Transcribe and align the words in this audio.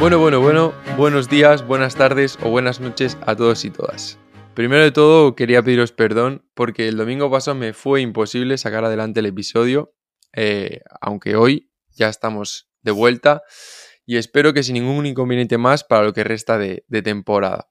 Bueno, 0.00 0.18
bueno, 0.18 0.40
bueno, 0.40 0.72
buenos 0.96 1.28
días, 1.28 1.66
buenas 1.66 1.94
tardes 1.94 2.38
o 2.42 2.48
buenas 2.48 2.80
noches 2.80 3.18
a 3.26 3.36
todos 3.36 3.66
y 3.66 3.70
todas. 3.70 4.18
Primero 4.54 4.82
de 4.82 4.92
todo, 4.92 5.36
quería 5.36 5.62
pediros 5.62 5.92
perdón 5.92 6.42
porque 6.54 6.88
el 6.88 6.96
domingo 6.96 7.30
pasado 7.30 7.54
me 7.54 7.74
fue 7.74 8.00
imposible 8.00 8.56
sacar 8.56 8.82
adelante 8.82 9.20
el 9.20 9.26
episodio, 9.26 9.92
eh, 10.32 10.80
aunque 11.02 11.36
hoy 11.36 11.70
ya 11.90 12.08
estamos 12.08 12.70
de 12.80 12.92
vuelta 12.92 13.42
y 14.06 14.16
espero 14.16 14.54
que 14.54 14.62
sin 14.62 14.72
ningún 14.76 15.04
inconveniente 15.04 15.58
más 15.58 15.84
para 15.84 16.04
lo 16.04 16.14
que 16.14 16.24
resta 16.24 16.56
de, 16.56 16.82
de 16.88 17.02
temporada. 17.02 17.68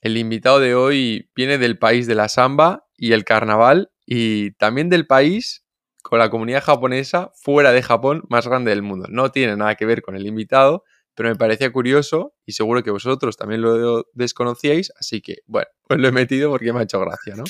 El 0.00 0.16
invitado 0.16 0.58
de 0.58 0.74
hoy 0.74 1.30
viene 1.36 1.58
del 1.58 1.78
país 1.78 2.08
de 2.08 2.16
la 2.16 2.28
samba 2.28 2.88
y 2.96 3.12
el 3.12 3.24
carnaval 3.24 3.92
y 4.04 4.50
también 4.54 4.88
del 4.88 5.06
país 5.06 5.64
con 6.02 6.18
la 6.18 6.28
comunidad 6.28 6.64
japonesa 6.64 7.30
fuera 7.36 7.70
de 7.70 7.82
Japón 7.82 8.24
más 8.28 8.48
grande 8.48 8.70
del 8.70 8.82
mundo. 8.82 9.06
No 9.08 9.30
tiene 9.30 9.56
nada 9.56 9.76
que 9.76 9.86
ver 9.86 10.02
con 10.02 10.16
el 10.16 10.26
invitado, 10.26 10.82
pero 11.18 11.30
me 11.30 11.34
parecía 11.34 11.72
curioso 11.72 12.36
y 12.46 12.52
seguro 12.52 12.84
que 12.84 12.92
vosotros 12.92 13.36
también 13.36 13.60
lo 13.60 14.06
desconocíais, 14.12 14.92
así 15.00 15.20
que, 15.20 15.38
bueno, 15.46 15.66
pues 15.88 15.98
lo 15.98 16.06
he 16.06 16.12
metido 16.12 16.48
porque 16.48 16.72
me 16.72 16.78
ha 16.78 16.82
hecho 16.84 17.00
gracia, 17.00 17.34
¿no? 17.34 17.42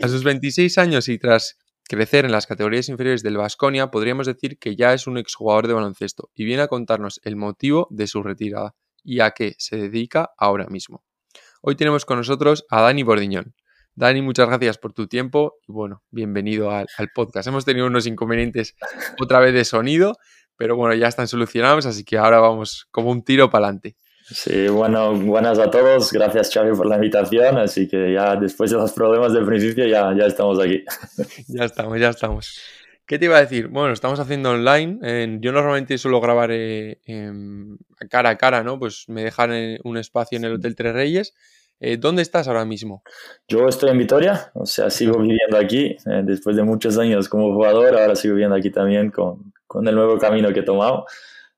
A 0.00 0.06
sus 0.06 0.22
26 0.22 0.78
años 0.78 1.08
y 1.08 1.18
tras 1.18 1.58
crecer 1.88 2.24
en 2.24 2.30
las 2.30 2.46
categorías 2.46 2.88
inferiores 2.88 3.24
del 3.24 3.36
Vasconia, 3.36 3.90
podríamos 3.90 4.28
decir 4.28 4.60
que 4.60 4.76
ya 4.76 4.94
es 4.94 5.08
un 5.08 5.18
exjugador 5.18 5.66
de 5.66 5.74
baloncesto 5.74 6.30
y 6.36 6.44
viene 6.44 6.62
a 6.62 6.68
contarnos 6.68 7.20
el 7.24 7.34
motivo 7.34 7.88
de 7.90 8.06
su 8.06 8.22
retirada 8.22 8.76
y 9.02 9.18
a 9.18 9.32
qué 9.32 9.56
se 9.58 9.76
dedica 9.76 10.30
ahora 10.38 10.68
mismo. 10.68 11.02
Hoy 11.62 11.74
tenemos 11.74 12.04
con 12.04 12.18
nosotros 12.18 12.64
a 12.70 12.80
Dani 12.80 13.02
Bordiñón. 13.02 13.56
Dani, 13.96 14.22
muchas 14.22 14.46
gracias 14.46 14.78
por 14.78 14.92
tu 14.92 15.08
tiempo 15.08 15.54
y 15.66 15.72
bueno, 15.72 16.04
bienvenido 16.12 16.70
al, 16.70 16.86
al 16.96 17.08
podcast. 17.12 17.48
Hemos 17.48 17.64
tenido 17.64 17.88
unos 17.88 18.06
inconvenientes 18.06 18.76
otra 19.20 19.40
vez 19.40 19.52
de 19.52 19.64
sonido, 19.64 20.16
pero 20.56 20.76
bueno, 20.76 20.94
ya 20.94 21.08
están 21.08 21.28
solucionados, 21.28 21.86
así 21.86 22.04
que 22.04 22.18
ahora 22.18 22.40
vamos 22.40 22.86
como 22.90 23.10
un 23.10 23.22
tiro 23.22 23.50
para 23.50 23.66
adelante. 23.66 23.96
Sí, 24.26 24.68
bueno, 24.68 25.14
buenas 25.14 25.58
a 25.58 25.70
todos. 25.70 26.10
Gracias, 26.10 26.50
Xavi, 26.52 26.74
por 26.74 26.86
la 26.86 26.96
invitación. 26.96 27.58
Así 27.58 27.86
que 27.86 28.14
ya 28.14 28.36
después 28.36 28.70
de 28.70 28.78
los 28.78 28.92
problemas 28.92 29.34
del 29.34 29.44
principio, 29.44 29.86
ya, 29.86 30.14
ya 30.16 30.24
estamos 30.24 30.58
aquí. 30.58 30.82
ya 31.48 31.64
estamos, 31.64 32.00
ya 32.00 32.08
estamos. 32.08 32.58
¿Qué 33.06 33.18
te 33.18 33.26
iba 33.26 33.36
a 33.36 33.40
decir? 33.40 33.68
Bueno, 33.68 33.92
estamos 33.92 34.18
haciendo 34.18 34.52
online. 34.52 35.38
yo 35.42 35.52
normalmente 35.52 35.98
suelo 35.98 36.22
grabar 36.22 36.48
eh, 36.52 37.00
cara 38.08 38.30
a 38.30 38.38
cara, 38.38 38.62
¿no? 38.62 38.78
Pues 38.78 39.04
me 39.08 39.22
dejan 39.22 39.50
un 39.84 39.98
espacio 39.98 40.38
en 40.38 40.44
el 40.44 40.54
Hotel 40.54 40.74
Tres 40.74 40.94
Reyes. 40.94 41.34
Eh, 41.80 41.98
¿Dónde 41.98 42.22
estás 42.22 42.48
ahora 42.48 42.64
mismo? 42.64 43.02
Yo 43.46 43.68
estoy 43.68 43.90
en 43.90 43.98
Vitoria, 43.98 44.50
o 44.54 44.64
sea, 44.64 44.88
sigo 44.88 45.18
viviendo 45.18 45.58
aquí. 45.58 45.96
Eh, 46.06 46.22
después 46.24 46.56
de 46.56 46.62
muchos 46.62 46.96
años 46.96 47.28
como 47.28 47.52
jugador, 47.52 47.98
ahora 47.98 48.16
sigo 48.16 48.34
viviendo 48.34 48.56
aquí 48.56 48.70
también 48.70 49.10
con, 49.10 49.52
con 49.74 49.88
el 49.88 49.94
nuevo 49.96 50.16
camino 50.18 50.52
que 50.52 50.60
he 50.60 50.62
tomado. 50.62 51.04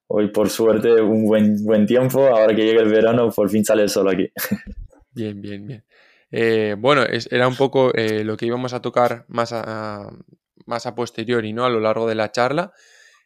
Hoy, 0.07 0.29
por 0.29 0.49
suerte, 0.49 1.03
un 1.03 1.27
buen, 1.27 1.63
buen 1.63 1.85
tiempo. 1.85 2.27
Ahora 2.27 2.57
que 2.57 2.65
llega 2.65 2.81
el 2.81 2.89
verano, 2.89 3.31
por 3.31 3.51
fin 3.51 3.63
sale 3.63 3.83
el 3.83 3.91
sol 3.91 4.09
aquí. 4.09 4.31
Bien, 5.13 5.41
bien, 5.41 5.67
bien. 5.67 5.83
Eh, 6.31 6.77
bueno, 6.79 7.03
era 7.31 7.49
un 7.49 7.57
poco 7.57 7.91
eh, 7.95 8.23
lo 8.23 8.37
que 8.37 8.45
íbamos 8.45 8.75
a 8.75 8.83
tocar 8.83 9.25
más 9.29 9.51
a, 9.55 10.11
más 10.67 10.85
a 10.85 10.95
posteriori, 10.95 11.55
¿no? 11.55 11.65
A 11.65 11.71
lo 11.71 11.81
largo 11.81 12.07
de 12.07 12.15
la 12.15 12.31
charla. 12.31 12.71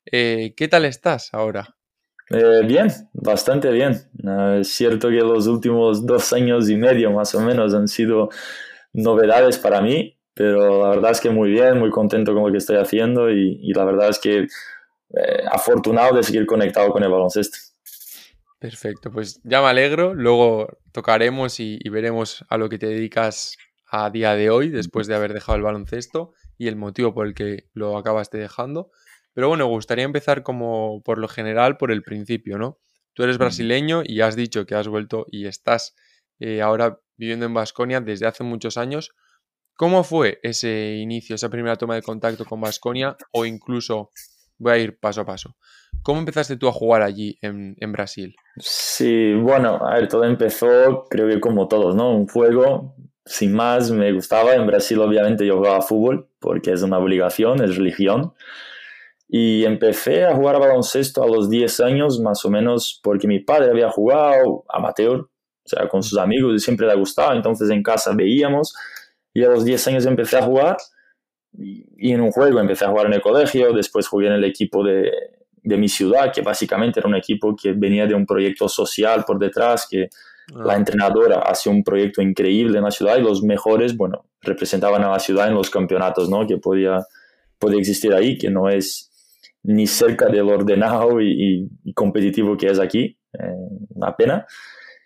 Eh, 0.06 0.54
¿Qué 0.56 0.68
tal 0.68 0.84
estás 0.84 1.30
ahora? 1.32 1.76
bien, 2.64 2.86
bastante 3.12 3.72
bien. 3.72 4.08
es 4.60 4.68
cierto 4.68 5.08
que 5.08 5.16
los 5.16 5.48
últimos 5.48 6.06
dos 6.06 6.32
años 6.32 6.70
y 6.70 6.76
medio 6.76 7.10
más 7.10 7.34
o 7.34 7.40
menos 7.40 7.74
han 7.74 7.88
sido 7.88 8.28
novedades 8.92 9.58
para 9.58 9.80
mí, 9.80 10.16
pero 10.32 10.84
la 10.84 10.90
verdad 10.90 11.10
es 11.10 11.20
que 11.20 11.30
muy 11.30 11.50
bien, 11.50 11.80
muy 11.80 11.90
contento 11.90 12.32
con 12.32 12.44
lo 12.44 12.52
que 12.52 12.58
estoy 12.58 12.76
haciendo 12.76 13.32
y, 13.32 13.58
y 13.60 13.72
la 13.72 13.84
verdad 13.84 14.10
es 14.10 14.20
que 14.20 14.46
eh, 15.14 15.44
afortunado 15.50 16.16
de 16.16 16.22
seguir 16.22 16.46
conectado 16.46 16.90
con 16.90 17.02
el 17.02 17.10
baloncesto. 17.10 17.58
Perfecto, 18.60 19.10
pues 19.10 19.40
ya 19.42 19.62
me 19.62 19.68
alegro. 19.68 20.14
Luego 20.14 20.68
tocaremos 20.92 21.60
y, 21.60 21.78
veremos 21.88 22.44
a 22.48 22.58
lo 22.58 22.68
que 22.68 22.78
te 22.78 22.86
dedicas 22.86 23.56
a 23.90 24.10
día 24.10 24.34
de 24.34 24.50
hoy, 24.50 24.68
después 24.68 25.06
de 25.06 25.14
haber 25.14 25.32
dejado 25.32 25.56
el 25.56 25.62
baloncesto 25.62 26.34
y 26.58 26.68
el 26.68 26.76
motivo 26.76 27.14
por 27.14 27.26
el 27.26 27.34
que 27.34 27.68
lo 27.72 27.96
acabaste 27.96 28.38
dejando. 28.38 28.90
Pero 29.32 29.48
bueno, 29.48 29.66
gustaría 29.66 30.04
empezar 30.04 30.42
como 30.42 31.02
por 31.02 31.18
lo 31.18 31.26
general, 31.26 31.78
por 31.78 31.90
el 31.90 32.02
principio, 32.02 32.58
¿no? 32.58 32.78
Tú 33.14 33.22
eres 33.22 33.38
brasileño 33.38 34.02
y 34.04 34.20
has 34.20 34.36
dicho 34.36 34.66
que 34.66 34.74
has 34.74 34.88
vuelto 34.88 35.26
y 35.30 35.46
estás 35.46 35.94
eh, 36.38 36.60
ahora 36.60 37.00
viviendo 37.16 37.46
en 37.46 37.54
Vasconia 37.54 38.00
desde 38.00 38.26
hace 38.26 38.44
muchos 38.44 38.76
años. 38.76 39.10
¿Cómo 39.74 40.04
fue 40.04 40.38
ese 40.42 40.96
inicio, 40.96 41.34
esa 41.34 41.48
primera 41.48 41.76
toma 41.76 41.94
de 41.94 42.02
contacto 42.02 42.44
con 42.44 42.60
Vasconia 42.60 43.16
o 43.32 43.46
incluso 43.46 44.10
voy 44.60 44.72
a 44.72 44.78
ir 44.78 44.98
paso 44.98 45.22
a 45.22 45.24
paso. 45.24 45.56
¿Cómo 46.02 46.20
empezaste 46.20 46.56
tú 46.56 46.68
a 46.68 46.72
jugar 46.72 47.02
allí 47.02 47.38
en, 47.42 47.92
Brasil? 47.92 48.36
Sí, 48.58 49.34
bueno, 49.34 49.80
a 49.84 49.94
ver, 49.94 50.08
todo 50.08 50.24
empezó, 50.24 51.06
creo 51.10 51.28
que 51.28 51.40
como 51.40 51.66
todos, 51.66 51.94
¿no? 51.94 52.14
Un 52.14 52.28
juego, 52.28 52.94
sin 53.24 53.52
más, 53.52 53.90
me 53.90 54.12
gustaba. 54.12 54.54
En 54.54 54.66
Brasil, 54.66 54.98
obviamente, 55.00 55.44
yo 55.44 55.56
jugaba 55.56 55.82
fútbol 55.82 56.28
porque 56.38 56.72
es 56.72 56.82
una 56.82 56.98
obligación, 56.98 57.62
es 57.62 57.76
religión. 57.76 58.32
Y 59.28 59.64
empecé 59.64 60.24
a 60.24 60.34
jugar 60.34 60.58
baloncesto 60.58 61.22
a 61.22 61.26
los 61.26 61.50
10 61.50 61.80
años, 61.80 62.20
más 62.20 62.44
o 62.44 62.50
menos, 62.50 63.00
porque 63.02 63.28
mi 63.28 63.40
padre 63.40 63.70
había 63.70 63.90
jugado 63.90 64.64
amateur, 64.68 65.20
o 65.20 65.28
sea, 65.68 65.88
con 65.88 66.02
sus 66.02 66.18
amigos 66.18 66.54
y 66.54 66.58
siempre 66.58 66.86
le 66.86 66.96
gustaba. 66.96 67.34
Entonces 67.34 67.70
en 67.70 67.82
casa 67.82 68.12
veíamos 68.14 68.74
y 69.32 69.44
a 69.44 69.48
los 69.48 69.64
10 69.64 69.88
años 69.88 70.06
empecé 70.06 70.38
a 70.38 70.42
jugar 70.42 70.76
y 71.52 72.12
en 72.12 72.20
un 72.20 72.30
juego 72.30 72.60
empecé 72.60 72.84
a 72.84 72.88
jugar 72.88 73.06
en 73.06 73.14
el 73.14 73.20
colegio, 73.20 73.72
después 73.72 74.06
jugué 74.06 74.28
en 74.28 74.34
el 74.34 74.44
equipo 74.44 74.84
de, 74.84 75.10
de 75.62 75.76
mi 75.76 75.88
ciudad, 75.88 76.32
que 76.32 76.42
básicamente 76.42 77.00
era 77.00 77.08
un 77.08 77.16
equipo 77.16 77.54
que 77.54 77.72
venía 77.72 78.06
de 78.06 78.14
un 78.14 78.26
proyecto 78.26 78.68
social 78.68 79.24
por 79.26 79.38
detrás, 79.38 79.86
que 79.88 80.08
ah. 80.54 80.62
la 80.64 80.76
entrenadora 80.76 81.40
hacía 81.40 81.72
un 81.72 81.84
proyecto 81.84 82.22
increíble 82.22 82.78
en 82.78 82.84
la 82.84 82.90
ciudad 82.90 83.18
y 83.18 83.22
los 83.22 83.42
mejores, 83.42 83.96
bueno, 83.96 84.24
representaban 84.40 85.02
a 85.04 85.10
la 85.10 85.18
ciudad 85.18 85.48
en 85.48 85.54
los 85.54 85.70
campeonatos, 85.70 86.28
¿no? 86.28 86.46
Que 86.46 86.56
podía, 86.56 86.98
podía 87.58 87.78
existir 87.78 88.12
ahí, 88.14 88.38
que 88.38 88.50
no 88.50 88.68
es 88.68 89.08
ni 89.62 89.86
cerca 89.86 90.26
del 90.28 90.48
ordenado 90.48 91.20
y, 91.20 91.68
competitivo 91.94 92.56
que 92.56 92.68
es 92.68 92.78
aquí, 92.78 93.18
eh, 93.34 93.54
una 93.90 94.16
pena. 94.16 94.46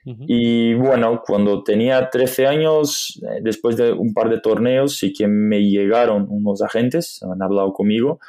Y 0.04 0.75
bueno, 0.75 1.22
cuando 1.26 1.62
tenía 1.62 2.10
13 2.10 2.47
años, 2.47 3.22
eh, 3.22 3.41
después 3.41 3.76
de 3.76 3.92
un 3.92 4.12
par 4.12 4.28
de 4.28 4.38
torneos, 4.38 4.98
sí 4.98 5.15
que 5.15 5.26
me 5.26 5.62
llegaron 5.62 6.26
unos 6.28 6.60
agentes, 6.60 7.22
han 7.22 7.41
hablado 7.42 7.72
conmigo, 7.72 8.20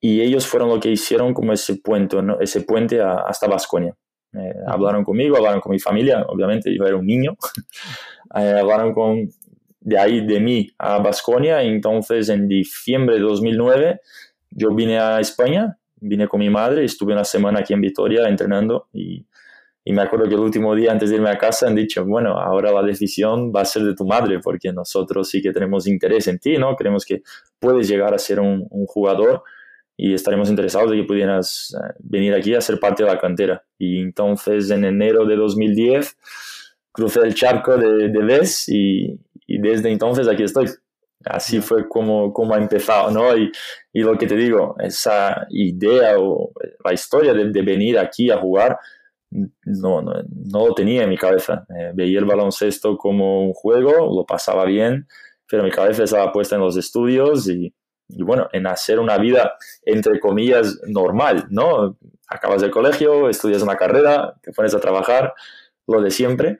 y 0.00 0.22
ellos 0.22 0.46
fueron 0.46 0.70
lo 0.70 0.80
que 0.80 0.90
hicieron 0.90 1.34
como 1.34 1.52
ese 1.52 1.76
puente, 1.76 2.22
¿no? 2.22 2.40
ese 2.40 2.62
puente 2.62 3.02
hasta 3.02 3.46
Vasconia. 3.46 3.94
Eh, 4.32 4.54
hablaron 4.66 5.04
conmigo, 5.04 5.36
hablaron 5.36 5.60
con 5.60 5.72
mi 5.72 5.78
familia, 5.78 6.24
obviamente 6.26 6.74
yo 6.74 6.84
era 6.84 6.96
un 6.96 7.06
niño, 7.06 7.36
eh, 8.34 8.58
hablaron 8.60 8.92
con, 8.92 9.28
de 9.80 9.98
ahí 9.98 10.26
de 10.26 10.40
mí 10.40 10.70
a 10.78 10.98
Vasconia, 10.98 11.62
entonces 11.62 12.28
en 12.30 12.48
diciembre 12.48 13.16
de 13.16 13.20
2009 13.20 14.00
yo 14.50 14.74
vine 14.74 14.98
a 14.98 15.20
España, 15.20 15.78
vine 15.96 16.26
con 16.28 16.40
mi 16.40 16.50
madre, 16.50 16.84
estuve 16.84 17.12
una 17.12 17.24
semana 17.24 17.60
aquí 17.60 17.74
en 17.74 17.80
Vitoria 17.80 18.28
entrenando 18.28 18.88
y 18.92 19.24
y 19.86 19.92
me 19.92 20.00
acuerdo 20.00 20.26
que 20.26 20.34
el 20.34 20.40
último 20.40 20.74
día 20.74 20.92
antes 20.92 21.10
de 21.10 21.16
irme 21.16 21.28
a 21.28 21.36
casa 21.36 21.66
han 21.66 21.74
dicho, 21.74 22.06
bueno, 22.06 22.38
ahora 22.38 22.72
la 22.72 22.82
decisión 22.82 23.52
va 23.54 23.60
a 23.60 23.64
ser 23.66 23.82
de 23.82 23.94
tu 23.94 24.06
madre, 24.06 24.40
porque 24.40 24.72
nosotros 24.72 25.28
sí 25.28 25.42
que 25.42 25.52
tenemos 25.52 25.86
interés 25.86 26.26
en 26.26 26.38
ti, 26.38 26.56
¿no? 26.56 26.74
Creemos 26.74 27.04
que 27.04 27.22
puedes 27.58 27.86
llegar 27.86 28.14
a 28.14 28.18
ser 28.18 28.40
un, 28.40 28.66
jugador 28.86 29.42
y 29.94 30.14
estaremos 30.14 30.48
interesados 30.48 30.90
de 30.90 30.96
que 30.96 31.04
pudieras 31.04 31.76
eh, 31.76 31.94
venir 31.98 32.32
aquí 32.32 32.54
a 32.54 32.62
ser 32.62 32.80
parte 32.80 33.04
de 33.04 33.10
la 33.10 33.18
cantera. 33.18 33.62
Y 33.78 34.00
entonces 34.00 34.70
en 34.70 34.86
enero 34.86 35.26
de 35.26 35.36
2010 35.36 36.16
crucé 36.90 37.20
el 37.20 37.34
charco 37.34 37.76
de, 37.76 38.08
de 38.08 38.24
VES 38.24 38.68
y, 38.70 39.20
y, 39.46 39.58
desde 39.58 39.90
entonces 39.90 40.26
aquí 40.28 40.44
estoy. 40.44 40.66
Así 41.26 41.60
fue 41.60 41.88
como, 41.88 42.32
como 42.32 42.54
ha 42.54 42.58
empezado, 42.58 43.10
¿no? 43.10 43.36
Y, 43.36 43.50
y 43.92 44.00
lo 44.00 44.16
que 44.16 44.26
te 44.26 44.36
digo, 44.36 44.76
esa 44.78 45.46
idea 45.50 46.18
o 46.18 46.52
la 46.84 46.92
historia 46.92 47.32
de, 47.34 47.50
de 47.50 47.62
venir 47.62 47.98
aquí 47.98 48.30
a 48.30 48.38
jugar 48.38 48.78
no, 49.64 50.00
no, 50.00 50.12
no, 50.28 50.68
lo 50.68 50.74
tenía 50.74 51.02
en 51.02 51.10
mi 51.10 51.18
cabeza. 51.18 51.66
Eh, 51.76 51.92
veía 51.94 52.18
el 52.18 52.24
baloncesto 52.24 52.96
como 52.96 53.42
un 53.42 53.52
juego, 53.52 54.14
lo 54.14 54.24
pasaba 54.24 54.64
bien, 54.64 55.08
pero 55.48 55.64
mi 55.64 55.70
cabeza 55.70 56.04
estaba 56.04 56.32
puesta 56.32 56.54
en 56.54 56.62
los 56.62 56.76
estudios 56.76 57.48
y, 57.48 57.74
y, 58.08 58.22
bueno, 58.22 58.48
en 58.52 58.66
hacer 58.66 59.00
una 59.00 59.18
vida, 59.18 59.54
entre 59.84 60.20
comillas, 60.20 60.80
normal, 60.86 61.46
¿no? 61.50 61.98
Acabas 62.28 62.62
el 62.62 62.70
colegio, 62.70 63.28
estudias 63.28 63.62
una 63.62 63.76
carrera, 63.76 64.34
te 64.42 64.52
pones 64.52 64.74
a 64.74 64.80
trabajar, 64.80 65.34
lo 65.86 66.00
de 66.00 66.10
siempre. 66.10 66.58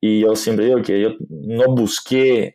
Y 0.00 0.20
yo 0.20 0.36
siempre 0.36 0.66
digo 0.66 0.82
que 0.82 1.00
yo 1.00 1.10
no 1.28 1.74
busqué 1.74 2.54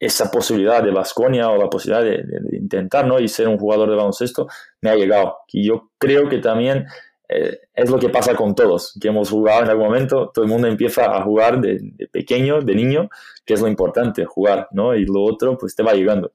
esa 0.00 0.30
posibilidad 0.30 0.82
de 0.82 0.92
Vasconia 0.92 1.50
o 1.50 1.56
la 1.56 1.68
posibilidad 1.68 2.04
de, 2.04 2.22
de, 2.22 2.56
intentar, 2.56 3.06
¿no? 3.06 3.18
Y 3.18 3.28
ser 3.28 3.48
un 3.48 3.58
jugador 3.58 3.90
de 3.90 3.96
baloncesto, 3.96 4.46
me 4.80 4.90
ha 4.90 4.96
llegado. 4.96 5.38
Y 5.48 5.66
yo 5.66 5.90
creo 5.98 6.28
que 6.28 6.38
también 6.38 6.86
eh, 7.28 7.58
es 7.74 7.90
lo 7.90 7.98
que 7.98 8.08
pasa 8.08 8.34
con 8.34 8.54
todos, 8.54 8.98
que 9.00 9.08
hemos 9.08 9.30
jugado 9.30 9.62
en 9.62 9.70
algún 9.70 9.86
momento, 9.86 10.30
todo 10.32 10.44
el 10.44 10.50
mundo 10.50 10.66
empieza 10.66 11.04
a 11.14 11.22
jugar 11.22 11.60
de, 11.60 11.78
pequeño, 12.10 12.60
de 12.60 12.74
niño, 12.74 13.08
que 13.44 13.54
es 13.54 13.60
lo 13.60 13.68
importante, 13.68 14.24
jugar, 14.24 14.68
¿no? 14.72 14.94
Y 14.94 15.04
lo 15.04 15.22
otro, 15.22 15.56
pues 15.58 15.74
te 15.74 15.82
va 15.82 15.92
llegando. 15.92 16.32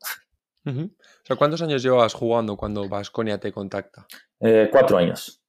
¿cuántos 1.38 1.62
años 1.62 1.82
llevas 1.84 2.14
jugando 2.14 2.56
cuando 2.56 2.88
Vasconia 2.88 3.40
te 3.40 3.52
contacta? 3.52 4.06
Eh, 4.40 4.70
cuatro 4.72 4.98
años. 4.98 5.43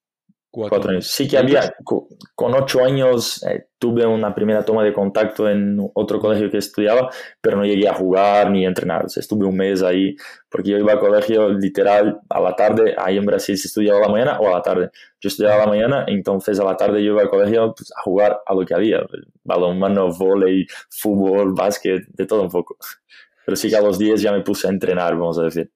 Cuatro, 0.55 0.91
años. 0.91 1.09
Sí 1.09 1.27
que 1.27 1.37
había, 1.37 1.75
con 1.83 2.55
ocho 2.55 2.85
años 2.85 3.43
eh, 3.43 3.67
tuve 3.77 4.07
una 4.07 4.33
primera 4.33 4.65
toma 4.65 4.85
de 4.85 4.93
contacto 4.93 5.51
en 5.51 5.81
otro 5.95 6.21
colegio 6.21 6.49
que 6.49 6.59
estudiaba, 6.59 7.11
pero 7.41 7.57
no 7.57 7.65
llegué 7.65 7.89
a 7.89 7.95
jugar 7.95 8.53
ni 8.53 8.65
a 8.65 8.69
entrenar. 8.69 9.07
estuve 9.07 9.47
un 9.47 9.57
mes 9.57 9.83
ahí, 9.83 10.15
porque 10.49 10.71
yo 10.71 10.79
iba 10.79 10.93
al 10.93 11.01
colegio 11.01 11.49
literal 11.49 12.21
a 12.29 12.41
la 12.41 12.55
tarde, 12.55 12.95
ahí 12.97 13.17
en 13.17 13.27
Brasil 13.27 13.59
se 13.59 13.67
estudiaba 13.67 13.99
a 13.99 14.03
la 14.03 14.09
mañana 14.09 14.39
o 14.39 14.47
a 14.47 14.53
la 14.53 14.63
tarde. 14.63 14.91
Yo 15.21 15.27
estudiaba 15.27 15.57
a 15.57 15.67
la 15.67 15.73
mañana, 15.73 16.05
entonces 16.07 16.61
a 16.61 16.65
la 16.65 16.77
tarde 16.77 17.03
yo 17.03 17.15
iba 17.15 17.23
al 17.23 17.31
colegio 17.31 17.75
pues, 17.77 17.91
a 17.91 18.03
jugar 18.03 18.41
a 18.47 18.55
lo 18.55 18.65
que 18.65 18.75
había, 18.75 19.05
balonmano, 19.43 20.13
volei, 20.17 20.69
fútbol, 20.89 21.53
básquet, 21.53 22.07
de 22.11 22.27
todo 22.27 22.43
un 22.43 22.51
poco. 22.51 22.77
Pero 23.45 23.57
sí 23.57 23.69
que 23.69 23.77
a 23.77 23.83
los 23.83 23.99
10 23.99 24.23
ya 24.23 24.31
me 24.31 24.43
puse 24.43 24.69
a 24.69 24.71
entrenar, 24.71 25.17
vamos 25.17 25.37
a 25.41 25.43
decir. 25.43 25.73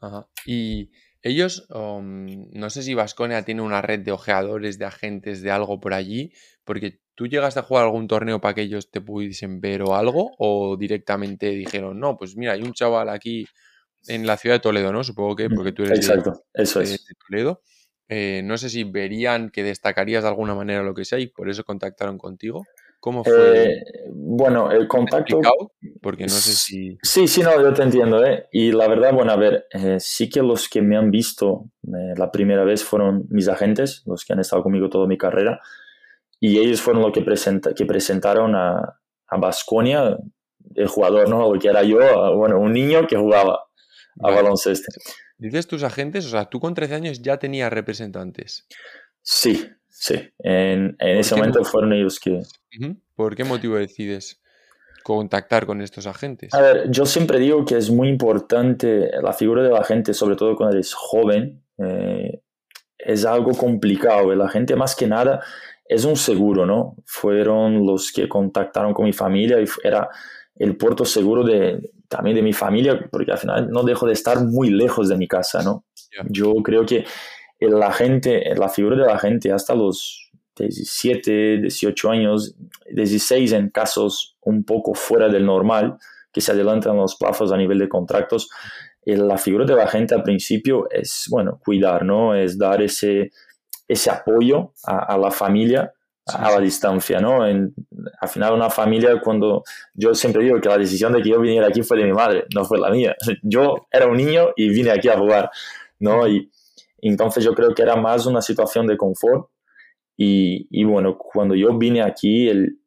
Ajá. 0.00 0.26
Y 0.46 0.90
ellos, 1.24 1.66
um, 1.70 2.50
no 2.52 2.68
sé 2.68 2.82
si 2.82 2.92
Vasconia 2.92 3.42
tiene 3.46 3.62
una 3.62 3.80
red 3.80 4.00
de 4.00 4.12
ojeadores, 4.12 4.78
de 4.78 4.84
agentes, 4.84 5.40
de 5.40 5.50
algo 5.50 5.80
por 5.80 5.94
allí, 5.94 6.32
porque 6.64 7.00
tú 7.14 7.26
llegaste 7.26 7.60
a 7.60 7.62
jugar 7.62 7.84
algún 7.84 8.06
torneo 8.06 8.42
para 8.42 8.54
que 8.54 8.60
ellos 8.60 8.90
te 8.90 9.00
pudiesen 9.00 9.58
ver 9.58 9.80
o 9.82 9.94
algo, 9.94 10.32
o 10.38 10.76
directamente 10.76 11.48
dijeron, 11.48 11.98
no, 11.98 12.18
pues 12.18 12.36
mira, 12.36 12.52
hay 12.52 12.60
un 12.60 12.74
chaval 12.74 13.08
aquí 13.08 13.46
en 14.06 14.26
la 14.26 14.36
ciudad 14.36 14.56
de 14.56 14.60
Toledo, 14.60 14.92
¿no? 14.92 15.02
Supongo 15.02 15.34
que 15.34 15.48
porque 15.48 15.72
tú 15.72 15.84
eres 15.84 15.98
Exacto, 15.98 16.44
eso 16.52 16.82
es. 16.82 16.90
de 16.90 17.14
Toledo. 17.26 17.62
Eh, 18.06 18.42
no 18.44 18.58
sé 18.58 18.68
si 18.68 18.84
verían 18.84 19.48
que 19.48 19.62
destacarías 19.62 20.24
de 20.24 20.28
alguna 20.28 20.54
manera 20.54 20.82
lo 20.82 20.92
que 20.92 21.06
sea 21.06 21.18
y 21.18 21.28
por 21.28 21.48
eso 21.48 21.64
contactaron 21.64 22.18
contigo. 22.18 22.66
¿Cómo 23.04 23.22
fue? 23.22 23.66
Eh, 23.66 23.84
bueno, 24.14 24.70
el 24.70 24.88
contacto... 24.88 25.38
Porque 26.00 26.22
no 26.22 26.30
sé 26.30 26.52
si... 26.54 26.96
Sí, 27.02 27.28
sí, 27.28 27.42
no, 27.42 27.60
yo 27.60 27.74
te 27.74 27.82
entiendo. 27.82 28.24
¿eh? 28.24 28.48
Y 28.50 28.72
la 28.72 28.88
verdad, 28.88 29.12
bueno, 29.12 29.30
a 29.30 29.36
ver, 29.36 29.66
eh, 29.72 29.98
sí 30.00 30.30
que 30.30 30.40
los 30.40 30.70
que 30.70 30.80
me 30.80 30.96
han 30.96 31.10
visto 31.10 31.66
eh, 31.82 32.14
la 32.16 32.32
primera 32.32 32.64
vez 32.64 32.82
fueron 32.82 33.26
mis 33.28 33.46
agentes, 33.48 34.04
los 34.06 34.24
que 34.24 34.32
han 34.32 34.40
estado 34.40 34.62
conmigo 34.62 34.88
toda 34.88 35.06
mi 35.06 35.18
carrera, 35.18 35.60
y 36.40 36.56
ellos 36.56 36.80
fueron 36.80 37.02
los 37.02 37.12
que, 37.12 37.20
presenta, 37.20 37.74
que 37.74 37.84
presentaron 37.84 38.56
a, 38.56 38.98
a 39.26 39.36
Basconia, 39.36 40.16
el 40.74 40.88
jugador, 40.88 41.28
¿no? 41.28 41.52
Lo 41.52 41.60
que 41.60 41.68
era 41.68 41.82
yo, 41.82 41.98
bueno, 42.38 42.58
un 42.58 42.72
niño 42.72 43.06
que 43.06 43.18
jugaba 43.18 43.66
a 44.22 44.30
baloncesto. 44.30 44.90
Dices 45.36 45.66
tus 45.66 45.82
agentes, 45.82 46.24
o 46.24 46.30
sea, 46.30 46.46
tú 46.46 46.58
con 46.58 46.72
13 46.72 46.94
años 46.94 47.20
ya 47.20 47.36
tenías 47.36 47.70
representantes. 47.70 48.66
Sí, 49.20 49.68
Sí, 49.96 50.16
en, 50.40 50.96
en 50.98 51.18
ese 51.18 51.36
momento 51.36 51.64
fueron 51.64 51.92
ellos 51.92 52.18
que... 52.18 52.42
¿Por 53.14 53.36
qué 53.36 53.44
motivo 53.44 53.76
decides 53.76 54.42
contactar 55.04 55.66
con 55.66 55.80
estos 55.80 56.08
agentes? 56.08 56.52
A 56.52 56.60
ver, 56.60 56.90
yo 56.90 57.06
siempre 57.06 57.38
digo 57.38 57.64
que 57.64 57.76
es 57.76 57.90
muy 57.90 58.08
importante 58.08 59.08
la 59.22 59.32
figura 59.32 59.62
del 59.62 59.76
agente, 59.76 60.12
sobre 60.12 60.34
todo 60.34 60.56
cuando 60.56 60.74
eres 60.74 60.92
joven, 60.94 61.62
eh, 61.78 62.42
es 62.98 63.24
algo 63.24 63.52
complicado. 63.52 64.32
El 64.32 64.42
agente 64.42 64.74
más 64.74 64.96
que 64.96 65.06
nada 65.06 65.44
es 65.86 66.04
un 66.04 66.16
seguro, 66.16 66.66
¿no? 66.66 66.96
Fueron 67.06 67.86
los 67.86 68.10
que 68.10 68.28
contactaron 68.28 68.92
con 68.92 69.04
mi 69.04 69.12
familia 69.12 69.60
y 69.60 69.66
era 69.84 70.08
el 70.56 70.76
puerto 70.76 71.04
seguro 71.04 71.44
de, 71.44 71.80
también 72.08 72.34
de 72.34 72.42
mi 72.42 72.52
familia, 72.52 72.98
porque 73.12 73.30
al 73.30 73.38
final 73.38 73.70
no 73.70 73.84
dejo 73.84 74.08
de 74.08 74.14
estar 74.14 74.42
muy 74.42 74.70
lejos 74.70 75.08
de 75.08 75.16
mi 75.16 75.28
casa, 75.28 75.62
¿no? 75.62 75.84
Yo 76.28 76.52
creo 76.64 76.84
que 76.84 77.04
la 77.68 77.92
gente, 77.92 78.54
la 78.56 78.68
figura 78.68 78.96
de 78.96 79.06
la 79.06 79.18
gente 79.18 79.52
hasta 79.52 79.74
los 79.74 80.30
17, 80.56 81.58
18 81.58 82.10
años, 82.10 82.54
16 82.90 83.52
en 83.52 83.70
casos 83.70 84.36
un 84.42 84.64
poco 84.64 84.94
fuera 84.94 85.28
del 85.28 85.46
normal, 85.46 85.96
que 86.32 86.40
se 86.40 86.52
adelantan 86.52 86.96
los 86.96 87.16
plazos 87.16 87.52
a 87.52 87.56
nivel 87.56 87.78
de 87.78 87.88
contratos, 87.88 88.48
la 89.06 89.38
figura 89.38 89.64
de 89.64 89.74
la 89.74 89.86
gente 89.86 90.14
al 90.14 90.22
principio 90.22 90.88
es, 90.90 91.26
bueno, 91.30 91.60
cuidar, 91.62 92.04
¿no? 92.04 92.34
Es 92.34 92.58
dar 92.58 92.82
ese, 92.82 93.30
ese 93.86 94.10
apoyo 94.10 94.72
a, 94.84 95.16
la 95.18 95.30
familia 95.30 95.92
a 96.26 96.50
la 96.50 96.60
distancia, 96.60 97.20
¿no? 97.20 97.46
En, 97.46 97.74
al 98.18 98.28
final 98.28 98.54
una 98.54 98.70
familia, 98.70 99.20
cuando 99.20 99.62
yo 99.92 100.14
siempre 100.14 100.42
digo 100.42 100.58
que 100.58 100.70
la 100.70 100.78
decisión 100.78 101.12
de 101.12 101.22
que 101.22 101.28
yo 101.28 101.40
viniera 101.40 101.66
aquí 101.66 101.82
fue 101.82 101.98
de 101.98 102.04
mi 102.04 102.12
madre, 102.12 102.46
no 102.54 102.64
fue 102.64 102.78
la 102.78 102.90
mía. 102.90 103.14
Yo 103.42 103.86
era 103.90 104.06
un 104.06 104.16
niño 104.16 104.48
y 104.56 104.70
vine 104.70 104.90
aquí 104.90 105.08
a 105.08 105.18
jugar, 105.18 105.50
¿no? 105.98 106.26
Y, 106.26 106.50
entonces 107.08 107.44
yo 107.44 107.54
creo 107.54 107.74
que 107.74 107.82
era 107.82 107.96
más 107.96 108.26
una 108.26 108.42
situación 108.42 108.86
de 108.86 108.96
confort. 108.96 109.48
Y, 110.16 110.68
y 110.70 110.84
bueno, 110.84 111.18
cuando 111.18 111.54
yo 111.54 111.76
vine 111.76 112.02
aquí, 112.02 112.48
el, 112.48 112.78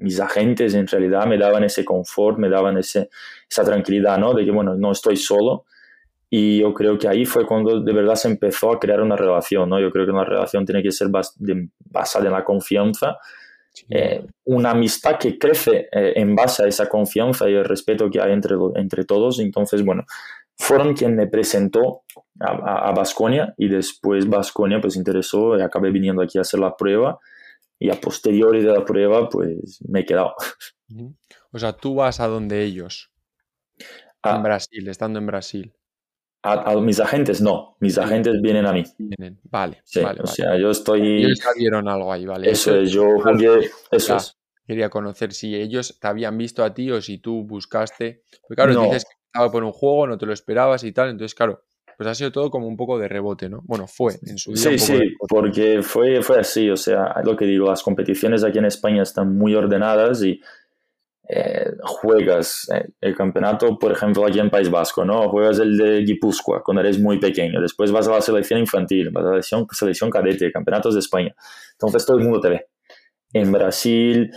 mis 0.00 0.18
agentes 0.18 0.74
en 0.74 0.86
realidad 0.86 1.26
me 1.26 1.38
daban 1.38 1.62
ese 1.62 1.84
confort, 1.84 2.38
me 2.38 2.48
daban 2.48 2.78
ese, 2.78 3.10
esa 3.48 3.64
tranquilidad, 3.64 4.18
¿no? 4.18 4.34
De 4.34 4.44
que, 4.44 4.50
bueno, 4.50 4.74
no 4.74 4.92
estoy 4.92 5.16
solo. 5.16 5.66
Y 6.30 6.60
yo 6.60 6.72
creo 6.72 6.96
que 6.98 7.08
ahí 7.08 7.24
fue 7.24 7.46
cuando 7.46 7.80
de 7.80 7.92
verdad 7.92 8.14
se 8.14 8.28
empezó 8.28 8.72
a 8.72 8.78
crear 8.78 9.00
una 9.02 9.16
relación, 9.16 9.68
¿no? 9.68 9.80
Yo 9.80 9.90
creo 9.90 10.06
que 10.06 10.12
una 10.12 10.24
relación 10.24 10.64
tiene 10.64 10.82
que 10.82 10.92
ser 10.92 11.08
basada 11.10 12.26
en 12.26 12.32
la 12.32 12.44
confianza, 12.44 13.18
eh, 13.88 14.24
una 14.44 14.70
amistad 14.70 15.18
que 15.18 15.38
crece 15.38 15.88
eh, 15.92 16.12
en 16.16 16.34
base 16.34 16.64
a 16.64 16.66
esa 16.68 16.88
confianza 16.88 17.48
y 17.48 17.54
el 17.54 17.64
respeto 17.64 18.08
que 18.10 18.20
hay 18.20 18.32
entre, 18.32 18.56
entre 18.76 19.04
todos. 19.04 19.38
Entonces, 19.40 19.84
bueno, 19.84 20.04
fueron 20.60 20.94
quien 20.94 21.16
me 21.16 21.26
presentó 21.26 22.02
a 22.38 22.92
Vasconia 22.92 23.54
y 23.56 23.68
después 23.68 24.28
Vasconia 24.28 24.80
pues 24.80 24.96
interesó 24.96 25.58
y 25.58 25.62
acabé 25.62 25.90
viniendo 25.90 26.22
aquí 26.22 26.38
a 26.38 26.42
hacer 26.42 26.60
la 26.60 26.76
prueba 26.76 27.18
y 27.78 27.90
a 27.90 27.98
posteriori 27.98 28.62
de 28.62 28.72
la 28.72 28.84
prueba 28.84 29.28
pues 29.28 29.80
me 29.88 30.00
he 30.00 30.04
quedado. 30.04 30.34
O 31.52 31.58
sea, 31.58 31.72
tú 31.72 31.94
vas 31.94 32.20
a 32.20 32.28
donde 32.28 32.62
ellos. 32.62 33.10
en 34.22 34.42
Brasil, 34.42 34.86
estando 34.88 35.18
en 35.18 35.26
Brasil. 35.26 35.74
A, 36.42 36.74
mis 36.76 37.00
agentes 37.00 37.40
no, 37.40 37.76
mis 37.80 37.98
agentes 37.98 38.40
vienen 38.40 38.66
a 38.66 38.72
mí. 38.72 38.84
Vienen. 38.98 39.40
Vale, 39.44 39.82
O 40.22 40.26
sea, 40.26 40.58
yo 40.58 40.70
estoy... 40.70 41.24
Ellos 41.24 41.40
vieron 41.56 41.88
algo 41.88 42.12
ahí, 42.12 42.24
¿vale? 42.24 42.50
Eso, 42.50 42.76
es, 42.76 42.90
yo 42.92 43.18
jugué... 43.20 43.70
Eso 43.90 44.16
es. 44.16 44.36
Quería 44.66 44.88
conocer 44.88 45.32
si 45.32 45.54
ellos 45.56 45.98
te 46.00 46.06
habían 46.06 46.38
visto 46.38 46.64
a 46.64 46.72
ti 46.72 46.90
o 46.90 47.00
si 47.00 47.18
tú 47.18 47.44
buscaste... 47.44 48.22
Porque 48.46 48.62
claro, 48.62 48.84
dices 48.84 49.04
que 49.04 49.19
estaba 49.32 49.50
por 49.50 49.62
un 49.62 49.72
juego, 49.72 50.06
no 50.06 50.18
te 50.18 50.26
lo 50.26 50.32
esperabas 50.32 50.82
y 50.84 50.92
tal, 50.92 51.10
entonces 51.10 51.34
claro, 51.34 51.62
pues 51.96 52.08
ha 52.08 52.14
sido 52.14 52.32
todo 52.32 52.50
como 52.50 52.66
un 52.66 52.76
poco 52.76 52.98
de 52.98 53.08
rebote, 53.08 53.48
¿no? 53.48 53.60
Bueno, 53.64 53.86
fue 53.86 54.14
en 54.26 54.38
su 54.38 54.54
día. 54.54 54.70
Sí, 54.70 54.78
sí, 54.78 54.98
porque 55.28 55.82
fue, 55.82 56.22
fue 56.22 56.40
así, 56.40 56.70
o 56.70 56.76
sea, 56.76 57.14
lo 57.22 57.36
que 57.36 57.44
digo, 57.44 57.68
las 57.68 57.82
competiciones 57.82 58.42
aquí 58.42 58.58
en 58.58 58.64
España 58.64 59.02
están 59.02 59.36
muy 59.36 59.54
ordenadas 59.54 60.22
y 60.22 60.40
eh, 61.28 61.72
juegas 61.82 62.68
eh, 62.74 62.88
el 63.00 63.14
campeonato, 63.14 63.78
por 63.78 63.92
ejemplo, 63.92 64.26
aquí 64.26 64.40
en 64.40 64.50
País 64.50 64.68
Vasco, 64.68 65.04
¿no? 65.04 65.28
Juegas 65.28 65.60
el 65.60 65.76
de 65.76 66.00
Guipúzcoa 66.00 66.62
cuando 66.64 66.80
eres 66.80 66.98
muy 66.98 67.20
pequeño, 67.20 67.60
después 67.60 67.92
vas 67.92 68.08
a 68.08 68.12
la 68.12 68.20
selección 68.20 68.58
infantil, 68.58 69.10
vas 69.10 69.24
a 69.24 69.26
la 69.26 69.32
selección, 69.34 69.66
selección 69.70 70.10
cadete, 70.10 70.50
campeonatos 70.50 70.94
de 70.94 71.00
España. 71.00 71.34
Entonces 71.72 72.04
todo 72.04 72.18
el 72.18 72.24
mundo 72.24 72.40
te 72.40 72.48
ve. 72.48 72.66
En 73.32 73.52
Brasil 73.52 74.30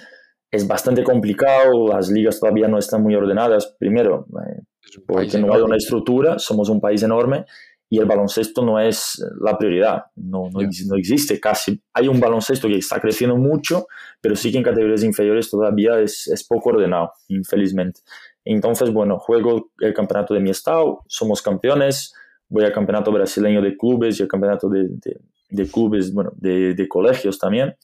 es 0.52 0.68
bastante 0.68 1.04
complicado, 1.04 1.88
las 1.88 2.10
ligas 2.10 2.40
todavía 2.40 2.68
no 2.68 2.78
están 2.78 3.02
muy 3.02 3.16
ordenadas. 3.16 3.76
Primero, 3.80 4.28
eh, 4.46 4.62
porque 5.08 5.38
no 5.38 5.54
hay 5.54 5.62
una 5.62 5.78
estructura, 5.78 6.40
somos 6.40 6.70
un 6.70 6.80
país 6.80 7.04
enorme 7.04 7.46
y 7.94 8.00
el 8.00 8.06
baloncesto 8.06 8.66
no 8.66 8.80
es 8.80 9.24
la 9.40 9.56
prioridad, 9.56 10.06
no, 10.16 10.50
no, 10.52 10.62
no, 10.62 10.96
existe 10.96 11.40
casi. 11.40 11.80
Hay 11.94 12.08
un 12.08 12.20
baloncesto 12.20 12.68
que 12.68 12.78
está 12.78 13.00
creciendo 13.00 13.38
mucho, 13.38 13.86
pero 14.20 14.36
sí 14.36 14.52
que 14.52 14.58
en 14.58 14.64
categorías 14.64 15.04
inferiores 15.04 15.50
todavía 15.50 16.00
es, 16.00 16.28
es 16.28 16.44
poco 16.44 16.70
ordenado, 16.70 17.12
infelizmente. 17.28 18.02
Entonces, 18.46 18.92
bueno, 18.92 19.20
juego 19.20 19.72
el 19.80 19.94
campeonato 19.94 20.34
de 20.34 20.40
mi 20.40 20.50
estado, 20.50 21.02
somos 21.08 21.44
campeones, 21.44 22.14
voy 22.50 22.66
al 22.66 22.74
campeonato 22.74 23.12
brasileño 23.12 23.62
de 23.62 23.78
clubes 23.78 24.20
y 24.20 24.24
el 24.24 24.28
campeonato 24.28 24.70
de, 24.70 24.88
de, 24.90 25.20
de 25.52 25.68
clubes, 25.68 26.12
bueno, 26.12 26.32
de, 26.36 26.74
de, 26.74 26.88
colegios 26.88 27.38
también. 27.38 27.76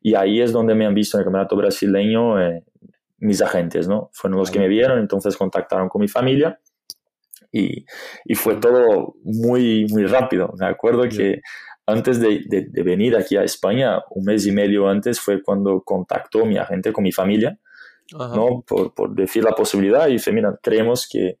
Y 0.00 0.14
ahí 0.14 0.40
es 0.40 0.52
donde 0.52 0.76
me 0.76 0.86
han 0.86 0.94
visto 0.94 1.16
en 1.16 1.22
el 1.22 1.24
campeonato 1.24 1.56
brasileño 1.56 2.40
eh, 2.40 2.62
mis 3.18 3.42
agentes, 3.42 3.88
¿no? 3.88 4.10
Fueron 4.12 4.38
los 4.38 4.50
que 4.50 4.58
me 4.58 4.68
vieron, 4.68 4.98
entonces 4.98 5.36
contactaron 5.36 5.88
con 5.88 6.00
mi 6.00 6.08
familia 6.08 6.60
y, 7.50 7.84
y 8.24 8.34
fue 8.34 8.56
todo 8.56 9.14
muy, 9.22 9.86
muy 9.90 10.06
rápido. 10.06 10.52
Me 10.58 10.66
acuerdo 10.66 11.08
que 11.08 11.40
antes 11.86 12.20
de, 12.20 12.42
de, 12.46 12.82
venir 12.82 13.16
aquí 13.16 13.36
a 13.36 13.44
España, 13.44 14.02
un 14.10 14.24
mes 14.24 14.46
y 14.46 14.52
medio 14.52 14.88
antes 14.88 15.18
fue 15.18 15.42
cuando 15.42 15.80
contactó 15.82 16.44
mi 16.44 16.58
agente 16.58 16.92
con 16.92 17.02
mi 17.02 17.12
familia, 17.12 17.58
¿no? 18.12 18.62
Por, 18.66 18.94
por, 18.94 19.14
decir 19.14 19.42
la 19.42 19.52
posibilidad 19.52 20.06
y 20.08 20.12
dice, 20.12 20.30
mira, 20.30 20.58
creemos 20.62 21.08
que, 21.10 21.38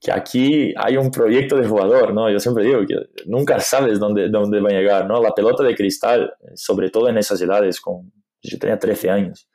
que 0.00 0.10
aquí 0.10 0.74
hay 0.76 0.96
un 0.96 1.10
proyecto 1.12 1.56
de 1.56 1.68
jugador, 1.68 2.12
¿no? 2.12 2.28
Yo 2.30 2.40
siempre 2.40 2.64
digo 2.64 2.80
que 2.86 2.96
nunca 3.26 3.60
sabes 3.60 4.00
dónde, 4.00 4.28
dónde 4.28 4.60
va 4.60 4.70
a 4.70 4.72
llegar, 4.72 5.06
¿no? 5.06 5.22
La 5.22 5.32
pelota 5.32 5.62
de 5.62 5.76
cristal, 5.76 6.34
sobre 6.54 6.90
todo 6.90 7.08
en 7.08 7.18
esas 7.18 7.40
edades, 7.40 7.80
con, 7.80 8.12
yo 8.42 8.58
tenía 8.58 8.78
13 8.78 9.10
años. 9.10 9.48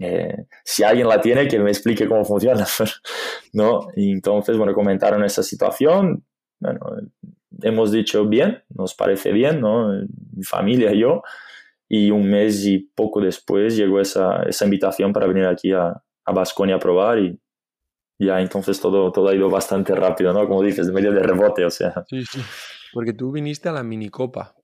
Eh, 0.00 0.46
si 0.64 0.82
alguien 0.82 1.08
la 1.08 1.20
tiene, 1.20 1.48
que 1.48 1.58
me 1.58 1.70
explique 1.70 2.06
cómo 2.06 2.24
funciona, 2.24 2.66
¿no? 3.52 3.88
Y 3.96 4.12
entonces, 4.12 4.56
bueno, 4.56 4.74
comentaron 4.74 5.24
esa 5.24 5.42
situación, 5.42 6.24
bueno, 6.60 6.80
hemos 7.62 7.92
dicho 7.92 8.26
bien, 8.26 8.62
nos 8.68 8.94
parece 8.94 9.32
bien, 9.32 9.60
¿no? 9.60 9.88
Mi 10.34 10.42
familia 10.42 10.92
y 10.92 11.00
yo, 11.00 11.22
y 11.88 12.10
un 12.10 12.28
mes 12.28 12.66
y 12.66 12.78
poco 12.78 13.20
después 13.20 13.76
llegó 13.76 14.00
esa, 14.00 14.42
esa 14.42 14.64
invitación 14.64 15.12
para 15.12 15.26
venir 15.26 15.46
aquí 15.46 15.72
a, 15.72 16.02
a 16.24 16.32
Basconia 16.32 16.76
a 16.76 16.80
probar 16.80 17.18
y 17.18 17.40
ya 18.18 18.40
entonces 18.40 18.80
todo, 18.80 19.12
todo 19.12 19.28
ha 19.28 19.34
ido 19.34 19.50
bastante 19.50 19.94
rápido, 19.94 20.32
¿no? 20.32 20.46
Como 20.48 20.62
dices, 20.62 20.90
medio 20.90 21.12
de 21.12 21.22
rebote, 21.22 21.64
o 21.64 21.70
sea. 21.70 22.04
Sí, 22.08 22.24
sí, 22.24 22.40
porque 22.92 23.12
tú 23.12 23.30
viniste 23.30 23.68
a 23.68 23.72
la 23.72 23.82
minicopa. 23.82 24.54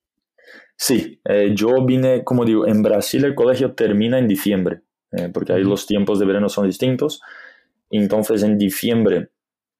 Sí, 0.75 1.21
eh, 1.25 1.51
yo 1.55 1.85
vine, 1.85 2.23
como 2.23 2.45
digo, 2.45 2.67
en 2.67 2.81
Brasil 2.81 3.23
el 3.25 3.35
colegio 3.35 3.73
termina 3.73 4.17
en 4.17 4.27
diciembre, 4.27 4.81
eh, 5.17 5.29
porque 5.33 5.53
ahí 5.53 5.63
los 5.63 5.85
tiempos 5.85 6.19
de 6.19 6.25
verano 6.25 6.49
son 6.49 6.67
distintos. 6.67 7.21
Entonces 7.89 8.43
en 8.43 8.57
diciembre 8.57 9.29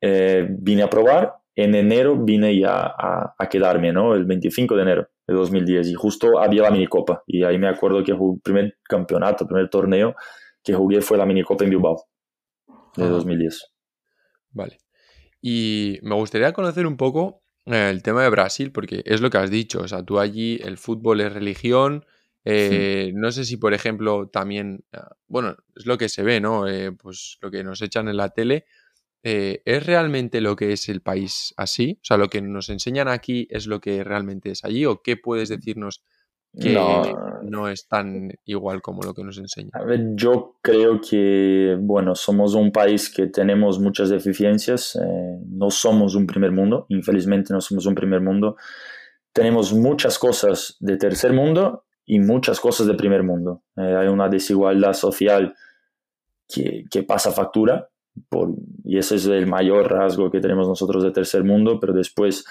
eh, 0.02 0.48
vine 0.50 0.84
a 0.84 0.90
probar, 0.90 1.36
en 1.56 1.76
enero 1.76 2.18
vine 2.18 2.58
ya 2.58 2.94
a, 2.98 3.36
a, 3.38 3.50
quedarme, 3.50 3.92
¿no? 3.92 4.16
El 4.16 4.26
25 4.26 4.76
de 4.76 4.82
enero 4.82 5.08
de 5.28 5.34
2010 5.34 5.90
y 5.90 5.94
justo 5.94 6.40
había 6.40 6.64
la 6.64 6.72
minicopa 6.72 7.24
y 7.26 7.44
ahí 7.44 7.58
me 7.58 7.68
acuerdo 7.68 8.04
que 8.04 8.12
el 8.12 8.18
primer 8.44 8.78
campeonato, 8.84 9.48
primer 9.48 9.70
torneo 9.70 10.16
que 10.64 10.74
jugué 10.74 11.02
fue 11.02 11.18
la 11.18 11.26
minicopa 11.26 11.64
en 11.64 11.70
Bilbao 11.70 12.06
de 12.96 13.08
2010. 13.08 13.72
Vale. 14.52 14.78
Y 15.42 16.00
me 16.04 16.16
gustaría 16.16 16.54
conocer 16.54 16.88
un 16.88 16.98
poco 16.98 17.44
el 17.66 18.04
tema 18.04 18.24
de 18.24 18.30
Brasil, 18.30 18.72
porque 18.72 19.04
es 19.06 19.22
lo 19.22 19.30
que 19.30 19.38
has 19.38 19.50
dicho, 19.50 19.82
o 19.82 19.88
sea, 19.88 20.04
tú 20.04 20.20
allí 20.20 20.60
el 20.64 20.78
fútbol 20.78 21.22
es 21.22 21.34
religión, 21.34 22.06
eh, 22.46 23.12
no 23.16 23.32
sé 23.32 23.46
si, 23.46 23.58
por 23.58 23.74
ejemplo, 23.74 24.28
también, 24.28 24.84
ah, 24.94 25.16
bueno, 25.28 25.56
es 25.76 25.86
lo 25.86 25.98
que 25.98 26.10
se 26.10 26.24
ve, 26.24 26.42
¿no? 26.42 26.68
Eh, 26.68 26.92
pues 26.92 27.38
lo 27.42 27.50
que 27.50 27.64
nos 27.64 27.82
echan 27.82 28.08
en 28.08 28.18
la 28.18 28.30
tele. 28.30 28.66
Eh, 29.26 29.62
¿Es 29.64 29.86
realmente 29.86 30.42
lo 30.42 30.58
que 30.58 30.74
es 30.74 30.90
el 30.90 31.02
país 31.02 31.54
así? 31.56 31.98
O 32.02 32.06
sea, 32.06 32.18
lo 32.18 32.28
que 32.28 32.42
nos 32.42 32.70
enseñan 32.70 33.08
aquí 33.08 33.48
es 33.50 33.68
lo 33.68 33.80
que 33.80 34.04
realmente 34.04 34.52
es 34.52 34.66
allí, 34.66 34.86
o 34.86 35.02
qué 35.02 35.16
puedes 35.16 35.48
decirnos 35.48 36.04
que 36.60 36.78
no. 37.44 37.68
es 37.68 37.88
tan 37.88 38.32
igual 38.46 38.82
como 38.82 39.02
lo 39.02 39.14
que 39.14 39.24
nos 39.24 39.38
enseña. 39.38 39.72
A 39.74 39.84
ver, 39.84 40.02
yo 40.14 40.58
creo 40.62 41.00
que, 41.02 41.76
bueno, 41.80 42.14
somos 42.14 42.54
un 42.54 42.72
país 42.72 43.10
que 43.10 43.28
tenemos 43.28 43.80
muchas 43.80 44.10
deficiencias, 44.10 44.96
eh, 44.98 45.40
no 45.48 45.72
somos 45.72 46.14
un 46.16 46.28
primer 46.28 46.52
mundo, 46.52 46.86
infelizmente 46.90 47.54
no 47.54 47.62
somos 47.62 47.86
un 47.86 47.96
primer 47.96 48.22
mundo. 48.22 48.58
Tenemos 49.32 49.74
muchas 49.74 50.20
cosas 50.20 50.76
de 50.80 50.98
tercer 50.98 51.34
mundo 51.34 51.86
y 52.06 52.20
muchas 52.20 52.60
cosas 52.60 52.88
de 52.88 52.96
primer 52.96 53.24
mundo. 53.24 53.64
Eh, 53.78 53.96
hay 53.96 54.08
una 54.08 54.30
desigualdad 54.30 54.94
social 54.94 55.56
que, 56.48 56.86
que 56.90 57.04
pasa 57.04 57.32
factura, 57.32 57.90
por, 58.30 58.50
y 58.84 58.98
ese 58.98 59.16
es 59.16 59.26
el 59.26 59.48
mayor 59.48 59.92
rasgo 59.92 60.30
que 60.30 60.40
tenemos 60.40 60.68
nosotros 60.68 61.04
de 61.04 61.12
tercer 61.12 61.44
mundo, 61.44 61.80
pero 61.80 61.94
después... 61.94 62.46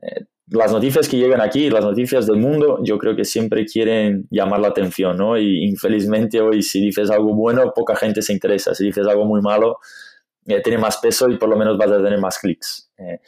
Eh, 0.00 0.26
las 0.48 0.72
noticias 0.72 1.08
que 1.08 1.16
llegan 1.16 1.40
aquí, 1.40 1.70
las 1.70 1.84
noticias 1.84 2.26
del 2.26 2.36
mundo, 2.36 2.80
yo 2.82 2.98
creo 2.98 3.16
que 3.16 3.24
siempre 3.24 3.64
quieren 3.64 4.26
llamar 4.30 4.60
la 4.60 4.68
atención, 4.68 5.16
¿no? 5.16 5.38
Y 5.38 5.64
infelizmente 5.64 6.40
hoy 6.40 6.62
si 6.62 6.80
dices 6.80 7.10
algo 7.10 7.34
bueno, 7.34 7.72
poca 7.74 7.96
gente 7.96 8.20
se 8.20 8.32
interesa. 8.32 8.74
Si 8.74 8.84
dices 8.84 9.06
algo 9.06 9.24
muy 9.24 9.40
malo, 9.40 9.78
eh, 10.46 10.60
tiene 10.60 10.78
más 10.78 10.98
peso 10.98 11.30
y 11.30 11.38
por 11.38 11.48
lo 11.48 11.56
menos 11.56 11.78
vas 11.78 11.90
a 11.90 12.02
tener 12.02 12.18
más 12.18 12.38
clics. 12.38 12.90
Eh, 12.98 13.20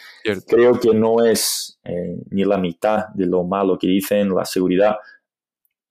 creo 0.47 0.79
que 0.79 0.95
no 0.95 1.25
es 1.25 1.79
eh, 1.85 2.17
ni 2.31 2.45
la 2.45 2.59
mitad 2.59 3.07
de 3.15 3.27
lo 3.27 3.45
malo 3.45 3.79
que 3.79 3.87
dicen, 3.87 4.35
la 4.35 4.45
seguridad. 4.45 4.97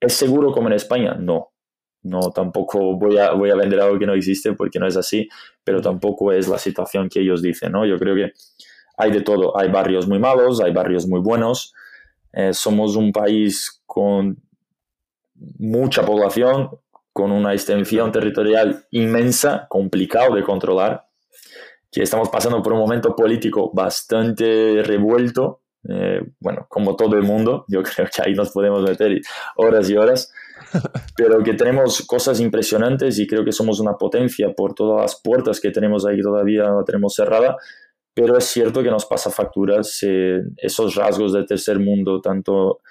¿Es 0.04 0.16
seguro 0.16 0.52
como 0.52 0.68
en 0.68 0.74
España? 0.74 1.16
No. 1.18 1.54
No, 2.02 2.20
tampoco 2.32 2.98
voy 2.98 3.18
a, 3.18 3.32
voy 3.32 3.50
a 3.50 3.56
vender 3.56 3.80
algo 3.80 3.98
que 3.98 4.06
no 4.06 4.14
existe 4.14 4.52
porque 4.52 4.78
no 4.78 4.86
es 4.86 4.98
así, 4.98 5.30
pero 5.64 5.82
tampoco 5.82 6.34
es 6.34 6.50
la 6.50 6.58
situación 6.58 7.08
que 7.08 7.22
ellos 7.22 7.42
dicen, 7.42 7.72
¿no? 7.72 7.86
Yo 7.86 7.98
creo 7.98 8.14
que 8.14 8.34
hay 8.98 9.12
de 9.12 9.22
todo. 9.22 9.58
Hay 9.58 9.70
barrios 9.70 10.06
muy 10.06 10.20
malos, 10.20 10.60
hay 10.60 10.74
barrios 10.74 11.08
muy 11.08 11.22
buenos. 11.22 11.74
Eh, 12.34 12.54
somos 12.54 12.98
un 12.98 13.14
país 13.14 13.82
con 13.86 14.38
mucha 15.60 16.06
población, 16.06 16.72
con 17.14 17.32
una 17.32 17.54
extensión 17.54 18.12
territorial 18.12 18.86
inmensa, 18.92 19.68
complicado 19.70 20.36
de 20.36 20.44
controlar, 20.44 21.08
que 21.90 22.04
estamos 22.04 22.28
pasando 22.28 22.62
por 22.62 22.74
un 22.74 22.80
momento 22.80 23.16
político 23.16 23.72
bastante 23.74 24.84
revuelto, 24.84 25.62
eh, 25.90 26.22
bueno, 26.40 26.66
como 26.70 26.96
todo 26.96 27.16
el 27.16 27.24
mundo, 27.24 27.66
yo 27.68 27.82
creo 27.84 28.08
que 28.14 28.22
ahí 28.22 28.34
nos 28.34 28.52
podemos 28.52 28.84
meter 28.84 29.20
horas 29.58 29.90
y 29.90 29.98
horas, 29.98 30.32
pero 31.18 31.44
que 31.44 31.54
tenemos 31.54 32.02
cosas 32.06 32.40
impresionantes 32.40 33.20
y 33.20 33.28
creo 33.28 33.44
que 33.44 33.52
somos 33.52 33.80
una 33.80 33.94
potencia 33.94 34.54
por 34.54 34.74
todas 34.74 35.02
las 35.02 35.22
puertas 35.22 35.60
que 35.60 35.72
tenemos 35.72 36.06
ahí 36.06 36.22
todavía, 36.22 36.64
la 36.64 36.84
tenemos 36.86 37.14
cerrada, 37.14 37.58
pero 38.14 38.38
es 38.38 38.46
cierto 38.46 38.84
que 38.84 38.92
nos 38.92 39.06
pasa 39.06 39.30
facturas 39.32 40.00
eh, 40.04 40.42
esos 40.58 40.96
rasgos 40.96 41.34
del 41.34 41.46
tercer 41.46 41.80
mundo, 41.80 42.22
tanto 42.22 42.82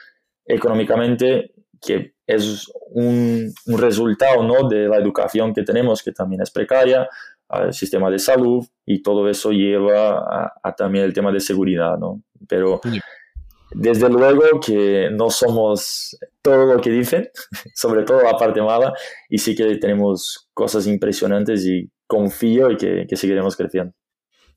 económicamente, 0.44 1.52
que 1.80 2.14
es 2.26 2.70
un, 2.90 3.52
un, 3.66 3.78
resultado 3.78 4.42
¿no? 4.42 4.68
de 4.68 4.88
la 4.88 4.96
educación 4.96 5.52
que 5.52 5.62
tenemos, 5.62 6.02
que 6.02 6.12
también 6.12 6.42
es 6.42 6.50
precaria, 6.50 7.08
al 7.48 7.72
sistema 7.72 8.10
de 8.10 8.18
salud, 8.18 8.64
y 8.86 9.02
todo 9.02 9.28
eso 9.28 9.50
lleva 9.50 10.50
a, 10.62 10.74
también 10.74 11.04
el 11.04 11.12
tema 11.12 11.30
de 11.30 11.40
seguridad. 11.40 11.98
¿no? 11.98 12.22
Pero 12.48 12.80
desde 13.74 14.08
luego 14.08 14.60
que 14.60 15.08
no 15.12 15.30
somos 15.30 16.16
todo 16.42 16.74
lo 16.74 16.80
que 16.80 16.90
dicen, 16.90 17.28
sobre 17.74 18.04
todo 18.04 18.22
la 18.22 18.36
parte 18.36 18.60
mala, 18.60 18.92
y 19.28 19.38
sí 19.38 19.54
que 19.54 19.76
tenemos 19.76 20.48
cosas 20.52 20.86
impresionantes 20.86 21.64
y 21.66 21.90
confío 22.06 22.70
y 22.70 22.76
que, 22.76 23.06
que 23.08 23.16
seguiremos 23.16 23.56
creciendo. 23.56 23.94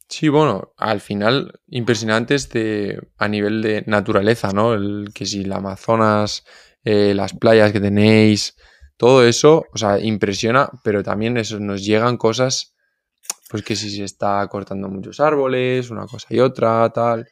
Sí, 0.07 0.29
bueno, 0.29 0.73
al 0.77 1.01
final 1.01 1.59
impresionantes 1.67 2.49
de, 2.49 3.01
a 3.17 3.27
nivel 3.27 3.61
de 3.61 3.83
naturaleza, 3.87 4.51
¿no? 4.51 4.73
El, 4.73 5.09
que 5.13 5.25
si 5.25 5.41
el 5.41 5.51
Amazonas, 5.51 6.43
eh, 6.83 7.13
las 7.15 7.33
playas 7.33 7.71
que 7.71 7.79
tenéis, 7.79 8.55
todo 8.97 9.25
eso, 9.25 9.65
o 9.73 9.77
sea, 9.77 9.99
impresiona, 9.99 10.69
pero 10.83 11.01
también 11.03 11.37
eso, 11.37 11.59
nos 11.59 11.83
llegan 11.83 12.17
cosas, 12.17 12.75
pues 13.49 13.63
que 13.63 13.75
si 13.75 13.89
se 13.89 14.03
está 14.03 14.47
cortando 14.47 14.89
muchos 14.89 15.19
árboles, 15.19 15.89
una 15.89 16.05
cosa 16.05 16.27
y 16.29 16.39
otra, 16.39 16.89
tal. 16.91 17.27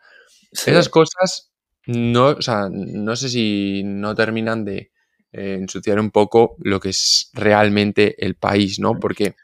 Esas 0.53 0.89
cosas, 0.89 1.51
no, 1.87 2.27
o 2.27 2.41
sea, 2.41 2.69
no 2.71 3.15
sé 3.15 3.29
si 3.29 3.81
no 3.83 4.15
terminan 4.15 4.63
de 4.63 4.91
eh, 5.31 5.57
ensuciar 5.59 5.99
un 5.99 6.11
poco 6.11 6.55
lo 6.59 6.79
que 6.79 6.89
es 6.89 7.29
realmente 7.33 8.23
el 8.23 8.35
país, 8.35 8.79
¿no? 8.79 8.99
Porque 8.99 9.35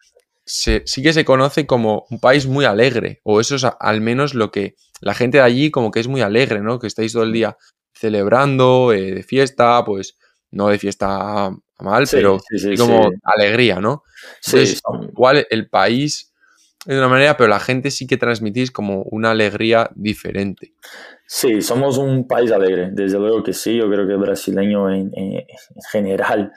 sí 0.45 1.03
que 1.03 1.13
se 1.13 1.25
conoce 1.25 1.67
como 1.67 2.05
un 2.09 2.19
país 2.19 2.47
muy 2.47 2.65
alegre, 2.65 3.21
o 3.23 3.39
eso 3.39 3.55
es 3.55 3.65
al 3.79 4.01
menos 4.01 4.33
lo 4.33 4.51
que 4.51 4.75
la 5.01 5.13
gente 5.13 5.37
de 5.37 5.43
allí 5.43 5.71
como 5.71 5.91
que 5.91 5.99
es 5.99 6.07
muy 6.07 6.21
alegre, 6.21 6.61
¿no? 6.61 6.79
Que 6.79 6.87
estáis 6.87 7.13
todo 7.13 7.23
el 7.23 7.33
día 7.33 7.57
celebrando, 7.93 8.93
eh, 8.93 9.13
de 9.13 9.23
fiesta, 9.23 9.83
pues 9.85 10.17
no 10.51 10.69
de 10.69 10.79
fiesta 10.79 11.51
mal, 11.79 12.07
pero 12.09 12.39
como 12.77 13.09
alegría, 13.23 13.79
¿no? 13.79 14.03
Entonces, 14.45 14.81
igual 15.11 15.47
el 15.49 15.69
país 15.69 16.28
de 16.85 16.97
una 16.97 17.07
manera, 17.07 17.37
pero 17.37 17.49
la 17.49 17.59
gente 17.59 17.91
sí 17.91 18.07
que 18.07 18.17
transmitís 18.17 18.71
como 18.71 19.03
una 19.03 19.31
alegría 19.31 19.89
diferente. 19.95 20.73
Sí, 21.25 21.61
somos 21.61 21.97
un 21.97 22.27
país 22.27 22.51
alegre, 22.51 22.89
desde 22.91 23.19
luego 23.19 23.43
que 23.43 23.53
sí, 23.53 23.75
yo 23.75 23.89
creo 23.89 24.07
que 24.07 24.13
el 24.13 24.19
brasileño 24.19 24.89
en 24.89 25.11
general 25.91 26.51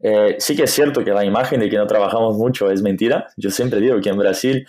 eh, 0.00 0.36
sí 0.38 0.54
que 0.54 0.64
es 0.64 0.70
cierto 0.70 1.04
que 1.04 1.10
la 1.10 1.24
imagen 1.24 1.60
de 1.60 1.68
que 1.68 1.76
no 1.76 1.86
trabajamos 1.86 2.36
mucho 2.36 2.70
es 2.70 2.82
mentira. 2.82 3.28
Yo 3.36 3.50
siempre 3.50 3.80
digo 3.80 4.00
que 4.00 4.10
en 4.10 4.18
Brasil, 4.18 4.66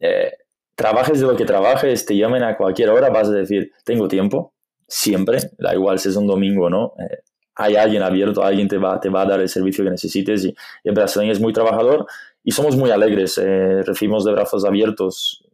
eh, 0.00 0.32
trabajes 0.74 1.20
de 1.20 1.26
lo 1.26 1.36
que 1.36 1.44
trabajes, 1.44 2.04
te 2.04 2.16
llamen 2.16 2.42
a 2.42 2.56
cualquier 2.56 2.90
hora, 2.90 3.08
vas 3.10 3.28
a 3.28 3.32
decir, 3.32 3.72
tengo 3.84 4.08
tiempo, 4.08 4.52
siempre, 4.86 5.38
da 5.58 5.74
igual 5.74 5.98
si 5.98 6.10
es 6.10 6.16
un 6.16 6.26
domingo 6.26 6.66
o 6.66 6.70
no. 6.70 6.94
Eh, 6.98 7.18
hay 7.54 7.76
alguien 7.76 8.02
abierto, 8.02 8.44
alguien 8.44 8.68
te 8.68 8.76
va, 8.76 9.00
te 9.00 9.08
va 9.08 9.22
a 9.22 9.26
dar 9.26 9.40
el 9.40 9.48
servicio 9.48 9.82
que 9.82 9.90
necesites 9.90 10.44
y, 10.44 10.54
el 10.84 10.94
brasileño 10.94 11.32
es 11.32 11.40
muy 11.40 11.54
trabajador 11.54 12.06
y 12.46 12.52
somos 12.52 12.76
muy 12.76 12.90
alegres, 12.92 13.40
recibimos 13.84 14.24
de 14.24 14.30
brazos 14.30 14.64
abiertos 14.64 15.44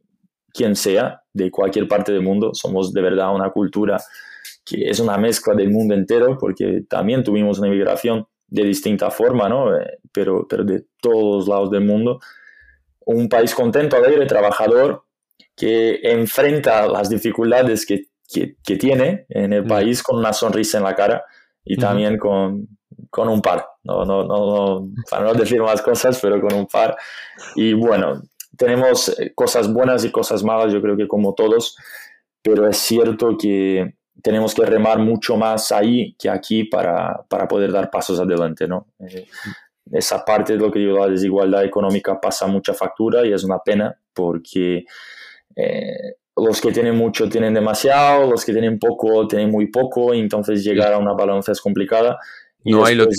quien 0.53 0.77
sea, 0.77 1.23
de 1.33 1.51
cualquier 1.51 1.89
parte 1.89 2.13
del 2.13 2.21
mundo, 2.21 2.51
somos 2.53 2.93
de 2.93 3.01
verdad 3.01 3.35
una 3.35 3.49
cultura 3.49 3.97
que 4.63 4.91
es 4.91 5.01
una 5.01 5.17
mezcla 5.17 5.55
del 5.55 5.71
mundo 5.71 5.95
entero 5.95 6.37
porque 6.39 6.83
también 6.87 7.25
tuvimos 7.25 7.59
una 7.59 7.69
inmigración 7.69 8.27
de 8.47 8.65
distinta 8.65 9.11
forma, 9.11 9.49
¿no? 9.49 9.75
Eh, 9.75 10.01
pero, 10.13 10.47
pero 10.47 10.65
de 10.65 10.85
todos 11.01 11.49
lados 11.49 11.71
del 11.71 11.87
mundo. 11.87 12.21
Un 13.07 13.31
país 13.31 13.55
contento, 13.55 13.97
alegre, 13.97 14.27
trabajador, 14.27 15.05
que 15.57 15.99
enfrenta 16.03 16.87
las 16.87 17.09
dificultades 17.09 17.87
que, 17.87 18.05
que, 18.31 18.77
tiene 18.77 19.25
en 19.31 19.55
el 19.55 19.65
país 19.65 20.03
con 20.03 20.19
una 20.19 20.35
sonrisa 20.35 20.77
en 20.77 20.85
la 20.85 20.95
cara 20.95 21.25
y 21.65 21.77
también 21.77 22.19
con, 22.19 22.69
con, 23.13 23.29
un 23.29 23.43
par. 23.43 23.67
No, 23.85 24.05
no, 24.05 24.25
no, 24.25 24.89
para 25.11 25.25
no 25.25 25.35
decir 25.35 25.61
más 25.61 25.83
cosas, 25.83 26.19
pero 26.21 26.41
con 26.41 26.55
un 26.55 26.67
par. 26.67 26.97
Y 27.55 27.75
bueno, 27.75 28.23
tenemos 28.57 29.11
eh, 29.19 29.33
cosas 29.35 29.71
buenas 29.73 30.05
y 30.05 30.11
cosas 30.11 30.43
malas, 30.43 30.73
yo 30.73 30.81
creo 30.81 30.97
que 30.97 31.07
como 31.07 31.35
todos, 31.35 31.77
pero 32.43 32.67
es 32.67 32.79
cierto 32.79 33.37
que 33.39 33.95
tenemos 34.23 34.55
que 34.55 34.65
remar 34.65 34.99
mucho 34.99 35.37
más 35.37 35.71
ahí 35.73 36.15
que 36.19 36.31
aquí 36.31 36.65
para, 36.65 37.23
para 37.29 37.47
poder 37.47 37.71
dar 37.71 37.91
pasos 37.91 38.19
adelante, 38.19 38.67
¿no? 38.67 38.87
Eh, 38.99 39.27
esa 39.91 40.25
parte 40.25 40.55
de 40.55 40.61
lo 40.61 40.71
que 40.71 40.79
digo, 40.79 40.99
la 40.99 41.09
desigualdad 41.09 41.65
económica 41.65 42.21
pasa 42.21 42.47
mucha 42.47 42.73
factura 42.73 43.27
y 43.27 43.33
es 43.33 43.45
una 43.45 43.59
pena 43.59 43.95
porque 44.15 44.85
eh, 45.55 46.15
los 46.37 46.61
que 46.61 46.73
tienen 46.73 46.97
mucho 46.97 47.29
tienen 47.29 47.53
demasiado, 47.53 48.31
los 48.31 48.45
que 48.45 48.53
tienen 48.53 48.79
poco 48.79 49.27
tienen 49.29 49.51
muy 49.51 49.67
poco, 49.67 50.15
y 50.15 50.21
entonces 50.21 50.65
llegar 50.65 50.93
a 50.93 50.99
una 50.99 51.13
balanza 51.13 51.53
es 51.53 51.61
complicada. 51.61 52.19
Y 52.65 52.73
no 52.73 52.85
hay 52.85 52.95
lo 52.95 53.07
que 53.07 53.15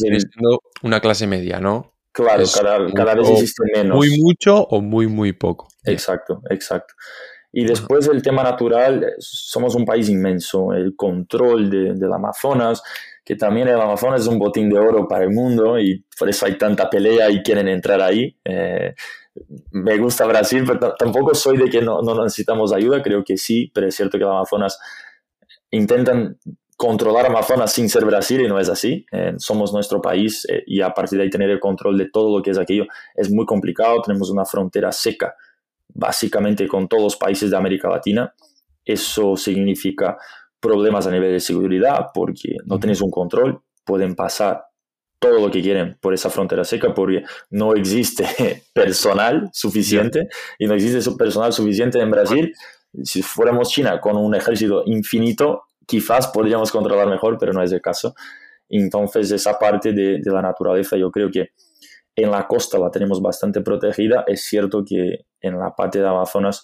una 0.83 0.99
clase 0.99 1.27
media, 1.27 1.59
¿no? 1.59 1.93
Claro, 2.11 2.43
cada, 2.53 2.91
cada, 2.93 3.15
vez 3.15 3.29
existe 3.29 3.63
menos. 3.73 3.97
Muy 3.97 4.19
mucho 4.19 4.63
o 4.63 4.81
muy, 4.81 5.07
muy 5.07 5.33
poco. 5.33 5.67
Exacto, 5.83 6.41
exacto. 6.49 6.93
Y 7.51 7.65
después 7.65 8.07
el 8.07 8.21
tema 8.21 8.43
natural, 8.43 9.13
somos 9.19 9.75
un 9.75 9.85
país 9.85 10.09
inmenso, 10.09 10.73
el 10.73 10.95
control 10.95 11.69
de, 11.69 11.93
del 11.93 12.13
Amazonas, 12.13 12.81
que 13.23 13.35
también 13.35 13.67
el 13.67 13.79
Amazonas 13.79 14.21
es 14.21 14.27
un 14.27 14.39
botín 14.39 14.69
de 14.69 14.79
oro 14.79 15.07
para 15.07 15.23
el 15.23 15.31
mundo 15.31 15.79
y 15.79 16.03
por 16.17 16.29
eso 16.29 16.45
hay 16.45 16.57
tanta 16.57 16.89
pelea 16.89 17.29
y 17.29 17.41
quieren 17.43 17.67
entrar 17.67 18.01
ahí. 18.01 18.35
Eh, 18.43 18.93
me 19.71 19.97
gusta 19.97 20.25
Brasil, 20.25 20.63
pero 20.65 20.95
tampoco 20.95 21.33
soy 21.33 21.57
de 21.57 21.69
que 21.69 21.81
no, 21.81 22.01
no, 22.01 22.23
necesitamos 22.23 22.73
ayuda, 22.73 23.01
creo 23.01 23.23
que 23.23 23.37
sí, 23.37 23.71
pero 23.73 23.87
es 23.87 23.95
cierto 23.95 24.17
que 24.17 24.23
el 24.23 24.29
Amazonas 24.29 24.79
intentan 25.71 26.37
controlar 26.77 27.25
Amazonas 27.25 27.71
sin 27.71 27.89
ser 27.89 28.05
Brasil 28.05 28.41
y 28.41 28.47
no 28.47 28.59
es 28.59 28.69
así. 28.69 29.05
Eh, 29.11 29.33
somos 29.37 29.73
nuestro 29.73 30.01
país 30.01 30.45
eh, 30.49 30.63
y 30.65 30.81
a 30.81 30.93
partir 30.93 31.17
de 31.17 31.25
ahí 31.25 31.29
tener 31.29 31.49
el 31.49 31.59
control 31.59 31.97
de 31.97 32.09
todo 32.09 32.35
lo 32.35 32.43
que 32.43 32.51
es 32.51 32.57
aquello 32.57 32.85
es 33.15 33.31
muy 33.31 33.45
complicado. 33.45 34.01
Tenemos 34.01 34.29
una 34.29 34.45
frontera 34.45 34.91
seca 34.91 35.35
básicamente 35.93 36.67
con 36.67 36.87
todos 36.87 37.03
los 37.03 37.15
países 37.15 37.51
de 37.51 37.57
América 37.57 37.89
Latina. 37.89 38.33
Eso 38.83 39.37
significa 39.37 40.17
problemas 40.59 41.07
a 41.07 41.11
nivel 41.11 41.33
de 41.33 41.39
seguridad 41.39 42.07
porque 42.13 42.57
no 42.65 42.79
tienes 42.79 43.01
un 43.01 43.11
control, 43.11 43.61
pueden 43.83 44.15
pasar 44.15 44.63
todo 45.19 45.39
lo 45.39 45.51
que 45.51 45.61
quieren 45.61 45.97
por 46.01 46.13
esa 46.13 46.29
frontera 46.29 46.63
seca 46.65 46.93
porque 46.93 47.23
no 47.49 47.75
existe 47.75 48.63
personal 48.73 49.49
suficiente 49.53 50.27
y 50.59 50.67
no 50.67 50.73
existe 50.73 51.09
personal 51.11 51.53
suficiente 51.53 51.99
en 51.99 52.11
Brasil. 52.11 52.53
Si 53.03 53.21
fuéramos 53.21 53.69
China 53.69 53.99
con 54.01 54.17
un 54.17 54.35
ejército 54.35 54.83
infinito, 54.85 55.63
quizás 55.85 56.27
podríamos 56.27 56.71
controlar 56.71 57.07
mejor, 57.07 57.37
pero 57.39 57.53
no 57.53 57.61
es 57.61 57.71
el 57.71 57.81
caso. 57.81 58.13
Entonces, 58.69 59.31
esa 59.31 59.57
parte 59.59 59.93
de, 59.93 60.19
de 60.19 60.31
la 60.31 60.41
naturaleza 60.41 60.97
yo 60.97 61.11
creo 61.11 61.29
que 61.29 61.49
en 62.15 62.31
la 62.31 62.47
costa 62.47 62.77
la 62.77 62.91
tenemos 62.91 63.21
bastante 63.21 63.61
protegida. 63.61 64.23
Es 64.27 64.43
cierto 64.43 64.83
que 64.85 65.25
en 65.41 65.59
la 65.59 65.75
parte 65.75 65.99
de 65.99 66.07
Amazonas 66.07 66.63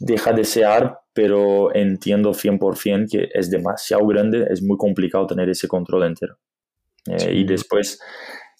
deja 0.00 0.32
de 0.32 0.44
ser, 0.44 0.92
pero 1.12 1.74
entiendo 1.74 2.32
100% 2.32 3.10
que 3.10 3.28
es 3.32 3.50
demasiado 3.50 4.06
grande, 4.06 4.46
es 4.50 4.62
muy 4.62 4.76
complicado 4.76 5.26
tener 5.26 5.48
ese 5.48 5.68
control 5.68 6.04
entero. 6.04 6.38
Eh, 7.06 7.34
y 7.34 7.44
después 7.44 8.00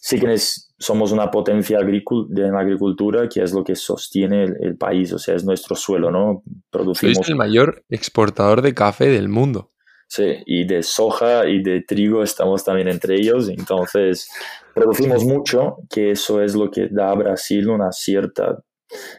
sí 0.04 0.20
que 0.20 0.36
somos 0.78 1.12
una 1.12 1.30
potencia 1.30 1.78
en 1.78 2.52
la 2.52 2.60
agricultura, 2.60 3.26
que 3.26 3.42
es 3.42 3.54
lo 3.54 3.64
que 3.64 3.74
sostiene 3.74 4.44
el, 4.44 4.76
país, 4.76 5.10
o 5.14 5.18
sea, 5.18 5.34
es 5.34 5.44
nuestro 5.44 5.74
suelo, 5.74 6.10
¿no? 6.10 6.42
Producimos... 6.70 7.16
Sois 7.16 7.30
el 7.30 7.36
mayor 7.36 7.82
exportador 7.88 8.60
de 8.60 8.74
café 8.74 9.06
del 9.06 9.30
mundo. 9.30 9.70
Sí, 10.06 10.42
y 10.44 10.66
de 10.66 10.82
soja 10.82 11.48
y 11.48 11.62
de 11.62 11.80
trigo 11.80 12.22
estamos 12.22 12.62
también 12.62 12.88
entre 12.88 13.14
ellos, 13.14 13.48
entonces 13.48 14.28
producimos 14.74 15.24
mucho, 15.24 15.78
que 15.88 16.10
eso 16.10 16.42
es 16.42 16.54
lo 16.54 16.70
que 16.70 16.88
da 16.90 17.10
a 17.10 17.14
Brasil 17.14 17.70
una 17.70 17.90
cierta 17.90 18.62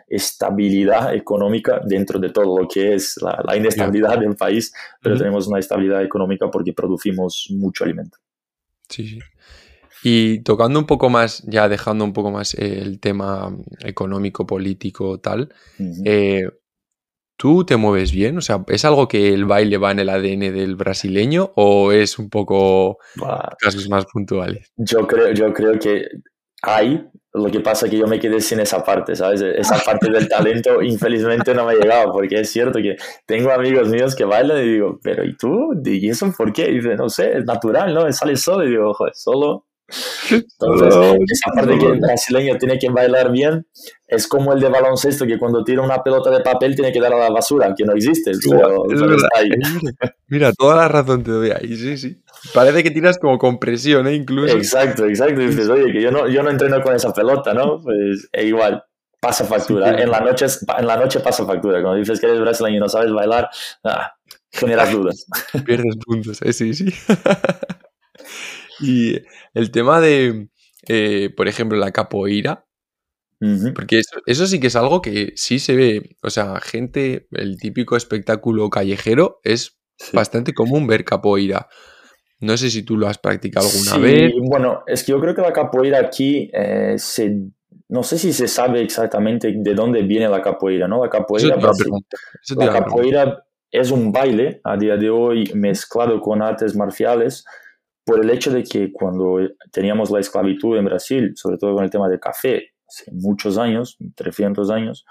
estabilidad 0.08 1.16
económica 1.16 1.82
dentro 1.84 2.20
de 2.20 2.30
todo 2.30 2.60
lo 2.60 2.68
que 2.68 2.94
es 2.94 3.18
la, 3.24 3.58
inestabilidad 3.58 4.20
del 4.20 4.36
país, 4.36 4.72
pero 5.02 5.18
tenemos 5.18 5.48
una 5.48 5.58
estabilidad 5.58 6.04
económica 6.04 6.52
porque 6.52 6.74
producimos 6.74 7.48
mucho 7.50 7.86
alimento. 7.86 8.20
Sí, 8.88 9.08
sí. 9.08 9.20
Y 10.08 10.44
tocando 10.44 10.78
un 10.78 10.86
poco 10.86 11.10
más, 11.10 11.42
ya 11.48 11.68
dejando 11.68 12.06
un 12.06 12.14
poco 12.14 12.30
más 12.30 12.54
el 12.54 13.00
tema 13.00 13.52
económico, 13.84 14.46
político, 14.46 15.20
tal, 15.20 15.50
¿Tú 17.38 17.66
te 17.66 17.76
mueves 17.76 18.12
bien? 18.12 18.38
O 18.38 18.42
sea, 18.42 18.64
¿es 18.68 18.86
algo 18.86 19.08
que 19.08 19.34
el 19.34 19.46
baile 19.46 19.78
va 19.78 19.92
en 19.92 20.00
el 20.00 20.10
ADN 20.10 20.54
del 20.54 20.76
brasileño 20.76 21.52
o 21.56 21.92
es 21.92 22.18
un 22.18 22.30
poco 22.30 23.00
casos 23.60 23.90
más 23.90 24.06
puntuales? 24.06 24.72
Yo 24.78 25.06
creo, 25.06 25.34
yo 25.34 25.52
creo 25.54 25.78
que 25.78 26.08
hay, 26.62 27.06
lo 27.34 27.52
que 27.52 27.60
pasa 27.60 27.86
es 27.86 27.92
que 27.92 27.98
yo 27.98 28.08
me 28.08 28.20
quedé 28.20 28.40
sin 28.40 28.62
esa 28.62 28.86
parte, 28.86 29.18
¿sabes? 29.18 29.42
Esa 29.42 29.78
parte 29.84 30.10
del 30.10 30.30
talento 30.30 30.82
infelizmente 30.82 31.54
no 31.54 31.66
me 31.66 31.74
ha 31.74 31.76
llegado, 31.76 32.14
porque 32.14 32.40
es 32.40 32.50
cierto 32.50 32.80
que 32.80 32.96
tengo 33.26 33.52
amigos 33.52 33.90
míos 33.90 34.16
que 34.16 34.24
bailan 34.24 34.64
y 34.64 34.70
digo, 34.70 35.00
pero 35.04 35.26
¿y 35.26 35.36
tú? 35.36 35.74
¿Y 35.84 36.10
eso 36.10 36.32
por 36.38 36.54
qué? 36.54 36.70
Y 36.70 36.76
dice, 36.76 36.96
no 36.96 37.10
sé, 37.10 37.40
es 37.40 37.44
natural, 37.44 37.94
¿no? 37.94 38.10
Sale 38.14 38.38
solo 38.38 38.64
y 38.66 38.70
digo, 38.70 38.94
joder, 38.94 39.14
solo 39.14 39.66
entonces, 39.88 41.20
esa 41.32 41.52
parte 41.54 41.78
que 41.78 41.86
el 41.86 42.00
brasileño 42.00 42.58
tiene 42.58 42.80
que 42.80 42.90
bailar 42.90 43.32
bien 43.32 43.68
es 44.08 44.28
como 44.28 44.54
el 44.54 44.60
de 44.60 44.70
baloncesto, 44.70 45.26
que 45.26 45.38
cuando 45.38 45.64
tira 45.64 45.82
una 45.82 46.02
pelota 46.04 46.32
de 46.32 46.42
papel 46.42 46.76
tiene 46.76 46.92
que 46.92 47.00
dar 47.00 47.14
a 47.14 47.18
la 47.18 47.30
basura, 47.30 47.74
que 47.76 47.86
no 47.86 47.94
existe. 47.94 48.32
Mira, 50.28 50.54
toda 50.54 50.76
la 50.76 50.88
razón 50.88 51.24
te 51.24 51.32
doy 51.32 51.52
ahí, 51.52 51.76
sí, 51.76 51.98
sí. 51.98 52.22
Parece 52.54 52.84
que 52.84 52.92
tiras 52.92 53.18
como 53.20 53.38
con 53.38 53.60
presión, 53.60 54.08
¿eh? 54.08 54.14
Incluso. 54.14 54.56
Exacto, 54.56 55.06
exacto. 55.06 55.42
Y 55.42 55.48
dices, 55.48 55.70
oye, 55.70 55.92
que 55.92 56.02
yo 56.02 56.12
no, 56.12 56.28
yo 56.28 56.44
no 56.44 56.50
entreno 56.50 56.82
con 56.82 56.96
esa 56.96 57.14
pelota, 57.14 57.54
¿no? 57.54 57.80
Pues 57.82 58.28
e 58.32 58.46
igual, 58.46 58.84
pasa 59.20 59.46
factura. 59.46 60.02
en, 60.02 60.10
la 60.10 60.20
noche, 60.20 60.46
en 60.78 60.88
la 60.88 60.98
noche 60.98 61.20
pasa 61.20 61.46
factura. 61.46 61.82
Cuando 61.82 62.00
dices 62.00 62.20
que 62.20 62.28
eres 62.28 62.40
brasileño 62.40 62.78
y 62.78 62.80
no 62.80 62.90
sabes 62.90 63.12
bailar, 63.12 63.50
ah, 63.84 64.14
generas 64.52 64.92
dudas. 64.92 65.26
Pierdes 65.66 65.96
puntos, 66.06 66.42
¿eh? 66.42 66.54
Sí, 66.54 66.74
sí. 66.74 66.86
y 68.80 69.18
el 69.54 69.72
tema 69.72 70.02
de, 70.02 70.50
eh, 70.88 71.30
por 71.36 71.48
ejemplo, 71.48 71.78
la 71.78 71.92
capoeira, 71.92 72.66
porque 73.76 74.02
eso, 74.26 74.48
sí 74.48 74.60
que 74.60 74.68
es 74.68 74.76
algo 74.76 75.02
que 75.02 75.34
sí 75.36 75.60
se 75.60 75.76
ve, 75.76 76.16
o 76.24 76.30
sea, 76.30 76.60
gente, 76.62 77.28
el 77.32 77.58
típico 77.58 77.96
espectáculo 77.96 78.70
callejero 78.70 79.40
es 79.44 79.78
bastante 80.14 80.54
común 80.54 80.88
ver 80.88 81.04
capoeira. 81.04 81.68
No 82.40 82.58
sé 82.58 82.70
si 82.70 82.84
tú 82.84 82.98
lo 82.98 83.08
has 83.08 83.18
practicado 83.18 83.68
alguna 83.68 83.92
sí, 83.92 84.00
vez. 84.00 84.34
Bueno, 84.50 84.84
es 84.88 85.04
que 85.04 85.12
yo 85.12 85.20
creo 85.20 85.36
que 85.36 85.42
la 85.42 85.54
capoeira 85.54 86.00
aquí 86.00 86.50
eh, 86.54 86.98
no 87.90 88.04
sé 88.04 88.18
si 88.18 88.34
se 88.34 88.48
sabe 88.48 88.82
exactamente 88.82 89.54
de 89.56 89.74
dónde 89.74 90.02
viene 90.02 90.28
la 90.28 90.42
capoeira, 90.42 90.88
¿no? 90.88 91.04
La 91.04 91.10
capoeira, 91.10 91.56
la 91.56 92.74
capoeira 92.74 93.46
es 93.72 93.92
un 93.92 94.12
baile 94.12 94.62
a 94.64 94.78
día 94.78 94.98
de 94.98 95.10
hoy 95.10 95.52
mezclado 95.54 96.20
con 96.20 96.42
artes 96.42 96.76
marciales 96.76 97.46
por 98.06 98.24
el 98.24 98.30
hecho 98.30 98.52
de 98.52 98.64
que 98.64 98.92
cuando 98.92 99.40
teníamos 99.72 100.12
la 100.12 100.20
esclavitud 100.20 100.78
en 100.78 100.86
Brasil, 100.86 101.34
sobre 101.36 101.58
todo 101.58 101.74
con 101.74 101.84
el 101.84 101.90
tema 101.90 102.08
del 102.08 102.20
café, 102.20 102.70
hace 102.88 103.12
muchos 103.12 103.58
años, 103.58 103.98
300 104.16 104.70
años, 104.70 105.06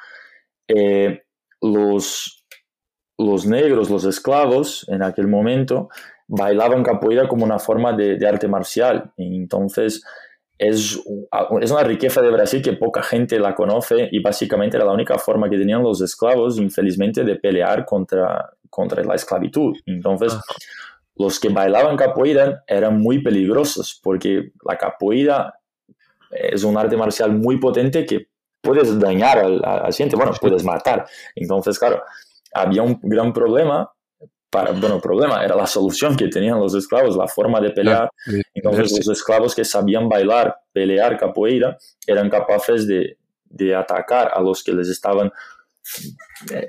eh, 0.69 1.23
los, 1.61 2.45
los 3.19 3.47
negros, 3.47 3.91
los 3.91 4.05
esclavos, 4.05 4.87
en 4.89 5.03
aquel 5.03 5.27
momento, 5.27 5.89
bailaban 6.29 6.85
capoeira 6.85 7.29
como 7.29 7.45
una 7.45 7.59
forma 7.59 7.93
de, 7.93 8.25
arte 8.27 8.47
marcial. 8.47 9.13
entonces, 9.17 10.03
es, 10.57 11.01
es, 11.61 11.71
una 11.73 11.83
riqueza 11.83 12.23
de 12.23 12.31
Brasil 12.31 12.63
que 12.63 12.75
poca 12.75 13.03
gente 13.03 13.41
la 13.41 13.57
conoce 13.57 14.09
y 14.13 14.21
básicamente 14.21 14.77
era 14.77 14.87
la 14.87 14.93
única 14.93 15.19
forma 15.19 15.51
que 15.51 15.59
tenían 15.59 15.83
los 15.83 16.01
esclavos, 16.01 16.59
infelizmente, 16.59 17.25
de 17.25 17.35
pelear 17.37 17.85
contra, 17.85 18.51
contra 18.71 19.03
la 19.03 19.17
esclavitud. 19.17 19.77
Entonces, 19.85 20.33
los 21.17 21.39
que 21.39 21.49
bailaban 21.49 21.97
capoeira 21.97 22.65
eran 22.67 23.01
muy 23.01 23.23
peligrosos 23.23 24.01
porque 24.03 24.53
la 24.67 24.77
capoeira 24.77 25.55
es 26.31 26.65
un 26.65 26.77
arte 26.77 26.97
marcial 26.97 27.33
muy 27.33 27.59
potente 27.59 28.05
que 28.05 28.29
puedes 28.61 28.99
dañar 28.99 29.39
al, 29.39 29.61
paciente, 29.61 30.17
bueno, 30.17 30.33
puedes 30.41 30.65
matar. 30.65 31.07
Entonces, 31.35 31.79
claro, 31.79 32.03
había 32.53 32.83
un 32.83 32.99
gran 33.03 33.33
problema. 33.33 33.91
Para, 34.51 34.71
bueno, 34.71 35.01
problema 35.01 35.45
era 35.45 35.57
la 35.57 35.67
solución 35.67 36.17
que 36.17 36.29
tenían 36.29 36.61
los 36.61 36.75
esclavos, 36.77 37.17
la 37.17 37.27
forma 37.27 37.61
de 37.61 37.71
pelear. 37.71 38.09
Entonces, 38.55 38.93
los 38.93 39.09
esclavos 39.09 39.53
que 39.53 39.65
sabían 39.65 40.09
bailar, 40.09 40.57
pelear 40.73 41.19
capoeira, 41.19 41.77
eran 42.07 42.31
capaces 42.31 42.87
de, 42.87 43.19
de 43.45 43.75
atacar 43.75 44.31
a 44.33 44.41
los 44.41 44.63
que 44.63 44.73
les 44.73 44.89
estaban 44.89 45.33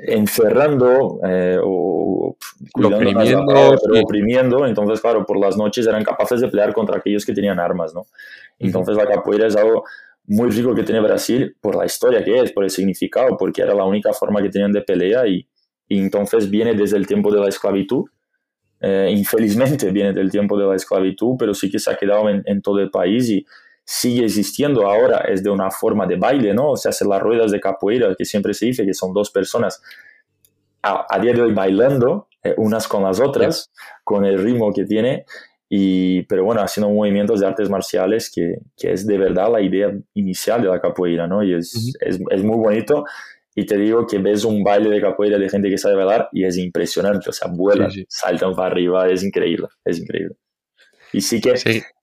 encerrando 0.08 1.20
eh, 1.28 1.58
o 1.62 2.38
oprimiendo, 2.74 3.76
oprimiendo, 4.02 4.66
entonces 4.66 5.02
claro, 5.02 5.26
por 5.26 5.40
las 5.40 5.58
noches 5.58 5.88
eran 5.88 6.04
capaces 6.04 6.42
de 6.42 6.48
pelear 6.48 6.74
contra 6.74 6.98
aquellos 6.98 7.26
que 7.26 7.34
tenían 7.34 7.60
armas, 7.60 7.94
¿no? 7.94 8.06
Entonces 8.60 8.96
la 8.96 9.06
capoeira 9.06 9.48
es 9.48 9.56
algo 9.56 9.84
muy 10.28 10.50
rico 10.50 10.74
que 10.74 10.84
tiene 10.84 11.02
Brasil 11.02 11.56
por 11.62 11.76
la 11.76 11.86
historia 11.86 12.24
que 12.24 12.40
es, 12.40 12.52
por 12.52 12.64
el 12.64 12.70
significado, 12.70 13.38
porque 13.38 13.62
era 13.62 13.74
la 13.74 13.86
única 13.86 14.12
forma 14.14 14.42
que 14.42 14.50
tenían 14.50 14.72
de 14.72 14.82
pelea 14.82 15.28
y, 15.28 15.48
entonces 15.88 16.50
viene 16.50 16.74
desde 16.74 16.98
el 16.98 17.06
tiempo 17.06 17.32
de 17.32 17.40
la 17.40 17.48
esclavitud. 17.48 18.06
Eh, 18.82 19.14
infelizmente 19.16 19.92
viene 19.92 20.14
del 20.14 20.32
tiempo 20.32 20.58
de 20.58 20.66
la 20.66 20.76
esclavitud, 20.76 21.36
pero 21.38 21.54
sí 21.54 21.70
que 21.70 21.78
se 21.78 21.92
ha 21.92 21.96
quedado 21.96 22.28
en, 22.28 22.42
en 22.46 22.62
todo 22.62 22.80
el 22.80 22.90
país 22.90 23.30
y, 23.30 23.46
sigue 23.86 24.26
existiendo 24.26 24.88
ahora 24.88 25.20
es 25.30 25.44
de 25.44 25.52
una 25.52 25.70
forma 25.70 26.08
de 26.08 26.16
baile, 26.16 26.54
¿no? 26.54 26.76
Se 26.76 26.90
hacen 26.90 27.08
las 27.08 27.22
ruedas 27.22 27.52
de 27.52 27.60
capoeira, 27.60 28.14
que 28.18 28.26
siempre 28.26 28.54
se 28.54 28.66
dice 28.66 28.86
que 28.86 28.96
son 28.96 29.14
dos 29.14 29.30
personas 29.30 29.82
a, 30.82 31.20
día 31.20 31.34
de 31.34 31.42
hoy 31.42 31.54
bailando 31.54 32.28
eh, 32.44 32.54
unas 32.58 32.88
con 32.88 33.04
las 33.04 33.20
otras, 33.20 33.72
con 34.04 34.26
el 34.26 34.38
ritmo 34.38 34.72
que 34.74 34.86
tiene, 34.86 35.26
y, 35.70 36.24
pero 36.24 36.44
bueno, 36.44 36.62
haciendo 36.62 36.94
movimientos 36.94 37.40
de 37.40 37.48
artes 37.48 37.70
marciales 37.70 38.32
que, 38.34 38.60
que, 38.78 38.92
es 38.92 39.08
de 39.08 39.18
verdad 39.18 39.52
la 39.52 39.62
idea 39.62 39.92
inicial 40.14 40.62
de 40.62 40.68
la 40.68 40.80
capoeira, 40.80 41.28
¿no? 41.28 41.44
Y 41.44 41.56
es, 41.56 41.96
es, 42.00 42.20
es, 42.30 42.44
muy 42.44 42.58
bonito. 42.58 43.04
Y 43.56 43.66
te 43.66 43.78
digo 43.78 44.06
que 44.06 44.20
ves 44.20 44.44
un 44.44 44.64
baile 44.64 44.90
de 44.90 45.02
capoeira 45.02 45.40
de 45.40 45.50
gente 45.50 45.70
que 45.70 45.78
sabe 45.78 45.96
bailar 45.96 46.30
y 46.32 46.44
es 46.44 46.58
impresionante, 46.58 47.30
o 47.30 47.34
sea, 47.34 47.50
vuelan, 47.52 47.90
saltan 48.10 48.54
para 48.54 48.68
arriba, 48.68 49.10
es 49.10 49.24
increíble, 49.24 49.68
es 49.84 50.00
increíble. 50.00 50.36
Y 51.14 51.22
sí 51.22 51.42
que 51.42 51.54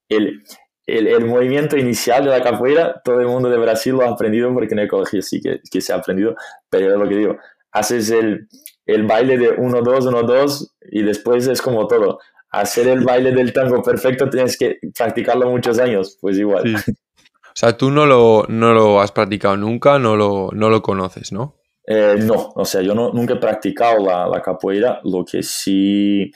el, 0.09 0.43
el, 0.87 1.25
movimiento 1.25 1.77
inicial 1.77 2.25
de 2.25 2.31
la 2.31 2.43
capoeira, 2.43 3.01
todo 3.05 3.21
el 3.21 3.27
mundo 3.27 3.49
de 3.49 3.59
Brasil 3.59 3.93
lo 3.93 4.03
ha 4.03 4.11
aprendido 4.11 4.53
porque 4.53 4.75
en 4.75 4.81
el 4.81 4.89
colegio 4.89 5.23
sí 5.23 5.41
que, 5.41 5.61
que 5.71 5.81
se 5.81 5.93
ha 5.93 5.97
aprendido, 5.97 6.35
pero 6.69 6.93
es 6.93 6.99
lo 6.99 7.09
que 7.09 7.17
digo, 7.17 7.37
haces 7.71 8.11
el, 8.11 8.49
el 8.87 9.05
baile 9.05 9.39
de 9.39 9.57
1-2, 9.57 10.11
1-2 10.11 10.71
y 10.91 11.03
después 11.03 11.47
es 11.47 11.63
como 11.63 11.87
todo. 11.87 12.19
Hacer 12.51 12.89
el 12.89 13.01
baile 13.01 13.33
del 13.33 13.53
tango 13.53 13.83
perfecto 13.83 14.29
tienes 14.29 14.59
que 14.59 14.79
practicarlo 14.97 15.51
muchos 15.51 15.79
años, 15.79 16.19
pues 16.21 16.39
igual. 16.39 16.65
O 17.45 17.55
sea, 17.55 17.77
tú 17.77 17.91
no 17.91 18.07
lo, 18.07 18.47
no 18.49 18.73
lo 18.73 19.03
has 19.03 19.13
practicado 19.13 19.59
nunca, 19.59 19.99
no 19.99 20.17
lo, 20.17 20.49
no 20.55 20.71
lo 20.71 20.81
conoces, 20.81 21.33
¿no? 21.33 21.57
Eh, 21.87 22.17
no, 22.19 22.51
o 22.55 22.65
sea, 22.65 22.81
yo 22.81 22.95
no, 22.95 23.13
nunca 23.13 23.35
he 23.35 23.39
practicado 23.39 24.03
la, 24.03 24.27
la 24.27 24.41
capoeira, 24.41 25.01
lo 25.05 25.23
que 25.23 25.43
sí 25.43 26.33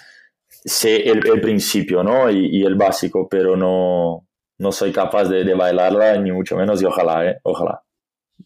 sé 0.46 1.09
el, 1.09 1.26
el 1.26 1.40
principio, 1.40 2.02
¿no? 2.02 2.30
Y, 2.30 2.59
y, 2.59 2.64
el 2.64 2.74
básico, 2.74 3.26
pero 3.30 3.56
no, 3.56 4.25
no 4.58 4.72
soy 4.72 4.92
capaz 4.92 5.24
de, 5.28 5.44
de, 5.44 5.54
bailarla, 5.54 6.18
ni 6.18 6.32
mucho 6.32 6.56
menos, 6.56 6.80
y 6.82 6.84
ojalá, 6.84 7.26
¿eh? 7.26 7.38
Ojalá. 7.42 7.82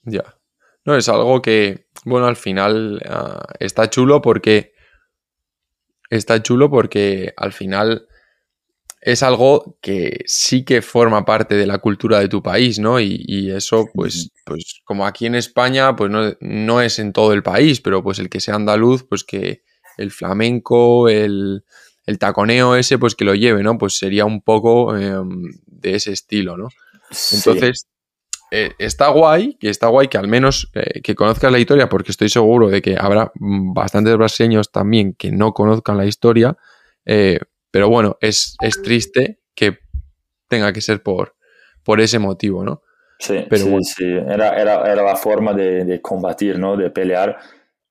Ya. 0.02 0.24
No, 0.84 0.96
es 0.96 1.08
algo 1.08 1.40
que, 1.42 1.86
bueno, 2.04 2.26
al 2.26 2.36
final 2.36 3.00
uh, 3.04 3.52
está 3.58 3.90
chulo 3.90 4.20
porque... 4.20 4.72
Está 6.08 6.42
chulo 6.42 6.70
porque 6.70 7.32
al 7.36 7.52
final 7.52 8.08
es 9.00 9.22
algo 9.22 9.78
que 9.80 10.24
sí 10.26 10.64
que 10.64 10.82
forma 10.82 11.24
parte 11.24 11.54
de 11.54 11.66
la 11.66 11.78
cultura 11.78 12.18
de 12.18 12.28
tu 12.28 12.42
país, 12.42 12.78
¿no? 12.78 13.00
Y, 13.00 13.24
y 13.26 13.50
eso, 13.50 13.86
pues, 13.94 14.30
pues 14.44 14.80
como 14.84 15.06
aquí 15.06 15.26
en 15.26 15.34
España, 15.36 15.96
pues 15.96 16.10
no, 16.10 16.32
no, 16.40 16.80
es 16.82 16.98
en 16.98 17.12
todo 17.12 17.32
el 17.32 17.42
país, 17.42 17.80
pero 17.80 18.02
pues 18.02 18.18
el 18.18 18.28
que 18.28 18.40
sea 18.40 18.56
andaluz, 18.56 19.04
pues 19.04 19.24
que 19.24 19.62
el 19.96 20.10
flamenco, 20.10 21.08
el, 21.08 21.64
el 22.04 22.18
taconeo 22.18 22.76
ese, 22.76 22.98
pues 22.98 23.14
que 23.14 23.24
lo 23.24 23.34
lleve, 23.34 23.62
¿no? 23.62 23.78
Pues 23.78 23.96
sería 23.96 24.26
un 24.26 24.42
poco 24.42 24.96
eh, 24.96 25.14
de 25.80 25.94
ese 25.94 26.12
estilo, 26.12 26.56
¿no? 26.56 26.68
Entonces, 27.32 27.80
sí. 27.80 28.46
eh, 28.52 28.72
está 28.78 29.08
guay, 29.08 29.56
que 29.58 29.68
está 29.68 29.88
guay 29.88 30.08
que 30.08 30.18
al 30.18 30.28
menos 30.28 30.70
eh, 30.74 31.00
que 31.02 31.14
conozcas 31.14 31.50
la 31.50 31.58
historia, 31.58 31.88
porque 31.88 32.12
estoy 32.12 32.28
seguro 32.28 32.68
de 32.68 32.82
que 32.82 32.96
habrá 32.98 33.32
bastantes 33.34 34.16
brasileños 34.16 34.70
también 34.70 35.14
que 35.14 35.32
no 35.32 35.52
conozcan 35.52 35.96
la 35.96 36.06
historia, 36.06 36.56
eh, 37.04 37.40
pero 37.70 37.88
bueno, 37.88 38.16
es, 38.20 38.56
es, 38.60 38.82
triste 38.82 39.40
que 39.54 39.78
tenga 40.48 40.72
que 40.72 40.80
ser 40.80 41.02
por, 41.02 41.36
por 41.82 42.00
ese 42.00 42.18
motivo, 42.18 42.64
¿no? 42.64 42.82
Sí, 43.18 43.44
pero 43.48 43.64
sí, 43.64 43.70
bueno. 43.70 43.84
sí. 43.84 44.04
Era, 44.04 44.60
era, 44.60 44.90
era, 44.90 45.02
la 45.02 45.16
forma 45.16 45.52
de, 45.52 45.84
de, 45.84 46.00
combatir, 46.00 46.58
¿no? 46.58 46.76
De 46.76 46.90
pelear 46.90 47.38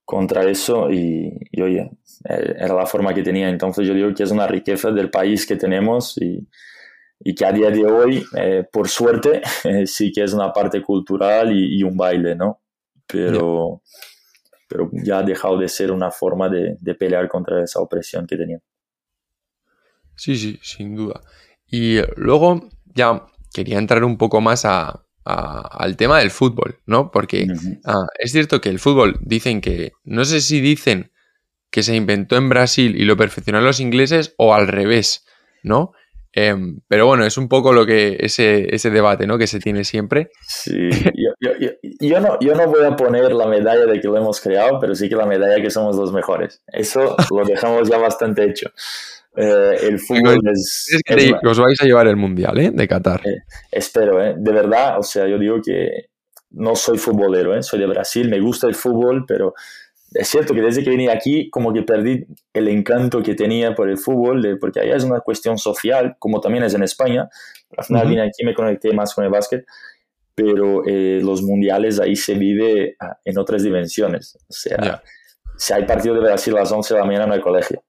contra 0.04 0.44
eso 0.50 0.90
y, 0.92 1.32
y, 1.52 1.62
oye, 1.62 1.92
era 2.26 2.74
la 2.74 2.86
forma 2.86 3.14
que 3.14 3.22
tenía. 3.22 3.48
Entonces 3.48 3.88
yo 3.88 3.94
digo 3.94 4.14
que 4.14 4.24
es 4.24 4.32
una 4.32 4.48
riqueza 4.48 4.92
del 4.92 5.10
país 5.10 5.46
que 5.46 5.56
tenemos 5.56 6.18
y, 6.18 6.48
y 7.20 7.36
que 7.36 7.46
a 7.46 7.52
día 7.52 7.70
de 7.70 7.86
hoy, 7.86 8.26
eh, 8.36 8.64
por 8.72 8.88
suerte, 8.88 9.42
eh, 9.64 9.86
sí 9.88 10.12
que 10.12 10.24
es 10.24 10.34
una 10.34 10.52
parte 10.54 10.82
cultural 10.82 11.52
y, 11.52 11.80
y 11.80 11.84
un 11.84 11.98
baile, 11.98 12.36
¿no? 12.36 12.62
Pero, 13.06 13.82
yeah. 13.82 14.58
pero 14.68 14.90
ya 14.92 15.18
ha 15.20 15.24
dejado 15.24 15.58
de 15.58 15.68
ser 15.68 15.92
una 15.92 16.12
forma 16.12 16.48
de, 16.50 16.78
de 16.80 16.96
pelear 16.96 17.28
contra 17.28 17.64
esa 17.64 17.80
opresión 17.80 18.28
que 18.28 18.38
tenía. 18.38 18.60
Sí, 20.16 20.36
sí, 20.36 20.60
sin 20.62 20.96
duda. 20.96 21.22
Y 21.68 22.00
luego 22.18 22.70
ya 22.86 23.26
quería 23.54 23.78
entrar 23.78 24.04
un 24.04 24.18
poco 24.18 24.42
más 24.42 24.66
a, 24.66 25.06
a, 25.26 25.62
al 25.84 25.96
tema 25.98 26.20
del 26.20 26.32
fútbol, 26.32 26.80
¿no? 26.86 27.12
Porque 27.12 27.44
uh 27.44 27.48
-huh. 27.48 27.82
ah, 27.86 28.08
es 28.20 28.32
cierto 28.32 28.62
que 28.62 28.70
el 28.70 28.80
fútbol 28.80 29.18
dicen 29.22 29.62
que, 29.62 29.94
no 30.04 30.26
sé 30.26 30.42
si 30.42 30.62
dicen 30.62 31.12
que 31.72 31.84
se 31.84 31.96
inventó 31.96 32.36
en 32.36 32.50
Brasil 32.50 32.96
y 32.96 33.06
lo 33.06 33.16
perfeccionaron 33.16 33.66
los 33.66 33.80
ingleses 33.80 34.34
o 34.38 34.54
al 34.54 34.68
revés, 34.68 35.26
¿no? 35.64 35.94
Eh, 36.34 36.56
pero 36.88 37.08
bueno, 37.08 37.26
es 37.26 37.38
un 37.38 37.48
poco 37.48 37.74
lo 37.74 37.86
que 37.86 38.18
ese, 38.20 38.74
ese 38.74 38.92
debate, 38.92 39.26
¿no? 39.26 39.38
Que 39.38 39.48
se 39.48 39.60
tiene 39.60 39.84
siempre. 39.84 40.30
Sí, 40.48 40.90
yo, 41.16 41.32
yo, 41.40 41.52
yo, 41.60 41.70
yo, 42.00 42.20
no, 42.20 42.38
yo 42.40 42.54
no 42.56 42.68
voy 42.68 42.86
a 42.86 42.96
poner 42.96 43.34
la 43.34 43.48
medalla 43.48 43.86
de 43.86 44.00
que 44.00 44.08
lo 44.08 44.18
hemos 44.18 44.40
creado, 44.40 44.80
pero 44.80 44.94
sí 44.94 45.10
que 45.10 45.16
la 45.16 45.26
medalla 45.26 45.62
que 45.62 45.70
somos 45.70 45.96
los 45.96 46.14
mejores. 46.14 46.62
Eso 46.68 47.16
lo 47.32 47.46
dejamos 47.46 47.90
ya 47.90 47.98
bastante 47.98 48.44
hecho. 48.44 48.72
Eh, 49.36 49.78
el 49.84 50.00
fútbol 50.00 50.40
es, 50.52 50.88
es, 50.92 51.02
que 51.04 51.14
es 51.14 51.34
os 51.46 51.60
vais 51.60 51.82
a 51.82 51.86
llevar 51.86 52.08
el 52.08 52.16
mundial 52.16 52.58
¿eh? 52.60 52.72
de 52.74 52.88
Qatar. 52.88 53.22
Eh, 53.26 53.44
espero, 53.72 54.24
¿eh? 54.24 54.36
de 54.38 54.52
verdad. 54.52 55.00
O 55.00 55.04
sea, 55.04 55.28
yo 55.28 55.38
digo 55.38 55.62
que 55.64 56.10
no 56.52 56.76
soy 56.76 56.98
futbolero, 56.98 57.56
¿eh? 57.56 57.64
soy 57.64 57.80
de 57.80 57.86
Brasil, 57.86 58.30
me 58.30 58.40
gusta 58.40 58.68
el 58.68 58.76
fútbol, 58.76 59.26
pero 59.28 59.54
es 60.14 60.28
cierto 60.28 60.54
que 60.54 60.62
desde 60.62 60.84
que 60.84 60.90
vine 60.90 61.10
aquí 61.12 61.50
como 61.50 61.74
que 61.74 61.84
perdí 61.84 62.26
el 62.54 62.68
encanto 62.68 63.22
que 63.22 63.36
tenía 63.36 63.76
por 63.76 63.90
el 63.90 63.98
fútbol, 63.98 64.42
de, 64.42 64.56
porque 64.56 64.80
allá 64.80 64.96
es 64.96 65.04
una 65.04 65.20
cuestión 65.20 65.58
social, 65.58 66.16
como 66.20 66.42
también 66.42 66.64
es 66.64 66.74
en 66.74 66.84
España. 66.84 67.30
Al 67.78 67.86
final 67.86 68.04
uh 68.04 68.06
-huh. 68.06 68.10
vine 68.10 68.22
aquí 68.24 68.44
me 68.44 68.54
conecté 68.54 68.92
más 68.94 69.14
con 69.14 69.24
el 69.24 69.30
básquet, 69.30 69.66
pero 70.34 70.84
eh, 70.88 71.20
los 71.22 71.42
mundiales 71.44 72.00
ahí 72.00 72.16
se 72.16 72.34
vive 72.34 72.96
ah, 73.00 73.18
en 73.24 73.38
otras 73.38 73.62
dimensiones. 73.64 74.38
O 74.48 74.54
sea, 74.54 74.78
yeah. 74.78 75.04
si 75.58 75.74
hay 75.74 75.86
partido 75.86 76.16
de 76.16 76.22
Brasil 76.22 76.56
a 76.56 76.62
las 76.62 76.72
11 76.72 76.94
de 76.94 77.00
la 77.00 77.06
mañana 77.06 77.26
en 77.26 77.34
el 77.34 77.42
colegio. 77.42 77.84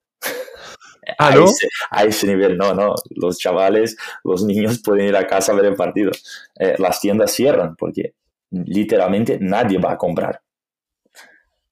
¿Ah, 1.19 1.31
no? 1.35 1.43
a, 1.43 1.45
ese, 1.45 1.69
a, 1.91 2.05
ese, 2.05 2.27
nivel, 2.27 2.59
no, 2.59 2.75
no. 2.75 2.95
Los 3.11 3.39
chavales, 3.39 3.97
los 4.25 4.45
niños 4.45 4.83
pueden 4.83 5.07
ir 5.07 5.17
a 5.17 5.27
casa 5.27 5.53
a 5.53 5.55
ver 5.55 5.67
el 5.67 5.75
partido. 5.75 6.11
Eh, 6.59 6.75
las 6.79 7.01
tiendas 7.01 7.31
cierran 7.31 7.77
porque 7.77 8.15
literalmente 8.51 9.39
nadie 9.41 9.79
va 9.79 9.93
a 9.93 9.97
comprar. 9.97 10.43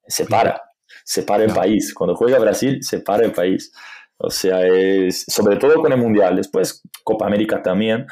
Se 0.09 0.25
para, 0.25 0.61
se 1.05 1.23
para 1.23 1.45
el 1.45 1.53
país. 1.53 1.95
Cuando 1.95 2.17
juega 2.17 2.39
Brasil, 2.39 2.79
se 2.83 3.01
para 3.01 3.25
el 3.25 3.33
país. 3.33 3.73
O 4.17 4.31
sea, 4.31 4.67
es 4.67 5.25
sobre 5.29 5.57
todo 5.57 5.81
con 5.81 5.93
el 5.93 5.99
Mundial. 5.99 6.37
Después, 6.37 6.83
Copa 7.05 7.27
América 7.27 7.63
también. 7.63 8.07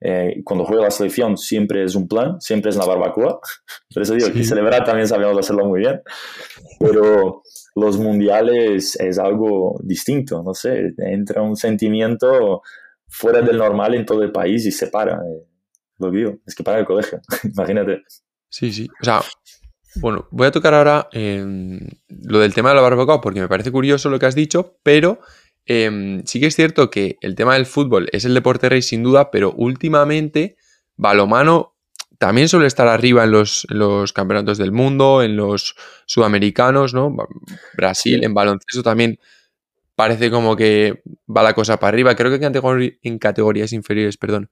Eh, 0.00 0.42
cuando 0.44 0.64
juega 0.64 0.84
la 0.84 0.90
selección 0.92 1.36
siempre 1.36 1.82
es 1.82 1.96
un 1.96 2.06
plan, 2.06 2.40
siempre 2.40 2.70
es 2.70 2.76
una 2.76 2.86
barbacoa. 2.86 3.40
Por 3.92 4.02
eso 4.02 4.14
digo 4.14 4.28
sí. 4.28 4.32
que 4.32 4.44
celebrar 4.44 4.84
también 4.84 5.08
sabemos 5.08 5.36
hacerlo 5.36 5.66
muy 5.66 5.80
bien. 5.80 6.00
Pero 6.78 7.42
los 7.74 7.98
mundiales 7.98 8.96
es 9.00 9.18
algo 9.18 9.80
distinto, 9.82 10.42
no 10.42 10.54
sé, 10.54 10.92
entra 10.98 11.42
un 11.42 11.56
sentimiento 11.56 12.62
fuera 13.08 13.40
del 13.40 13.58
normal 13.58 13.94
en 13.94 14.04
todo 14.04 14.22
el 14.22 14.32
país 14.32 14.66
y 14.66 14.72
se 14.72 14.88
para. 14.88 15.14
Eh, 15.14 15.46
lo 15.98 16.10
digo, 16.10 16.38
es 16.46 16.54
que 16.54 16.62
para 16.62 16.78
el 16.78 16.84
colegio, 16.84 17.20
imagínate. 17.44 18.02
Sí, 18.48 18.72
sí, 18.72 18.88
o 19.00 19.04
sea, 19.04 19.20
bueno, 19.96 20.28
voy 20.30 20.46
a 20.46 20.50
tocar 20.50 20.74
ahora 20.74 21.08
eh, 21.12 21.44
lo 22.08 22.38
del 22.38 22.54
tema 22.54 22.70
de 22.70 22.76
la 22.76 22.82
barbacoa 22.82 23.20
porque 23.20 23.40
me 23.40 23.48
parece 23.48 23.72
curioso 23.72 24.10
lo 24.10 24.18
que 24.18 24.26
has 24.26 24.34
dicho, 24.34 24.78
pero 24.82 25.20
eh, 25.66 26.22
sí 26.24 26.40
que 26.40 26.46
es 26.46 26.56
cierto 26.56 26.90
que 26.90 27.16
el 27.20 27.34
tema 27.34 27.54
del 27.54 27.66
fútbol 27.66 28.08
es 28.12 28.24
el 28.24 28.34
deporte 28.34 28.68
rey 28.68 28.82
sin 28.82 29.02
duda, 29.02 29.30
pero 29.30 29.52
últimamente 29.52 30.56
balomano 30.96 31.74
también 32.18 32.48
suele 32.48 32.66
estar 32.66 32.88
arriba 32.88 33.24
en 33.24 33.30
los, 33.30 33.66
en 33.70 33.78
los, 33.78 34.12
campeonatos 34.12 34.58
del 34.58 34.72
mundo, 34.72 35.22
en 35.22 35.36
los 35.36 35.76
sudamericanos, 36.06 36.92
¿no? 36.92 37.14
Brasil, 37.76 38.24
en 38.24 38.34
baloncesto 38.34 38.82
también 38.82 39.20
parece 39.94 40.30
como 40.30 40.56
que 40.56 41.02
va 41.28 41.44
la 41.44 41.54
cosa 41.54 41.78
para 41.78 41.90
arriba. 41.90 42.16
Creo 42.16 42.36
que 42.36 42.98
en 43.02 43.18
categorías 43.18 43.72
inferiores, 43.72 44.16
perdón, 44.16 44.50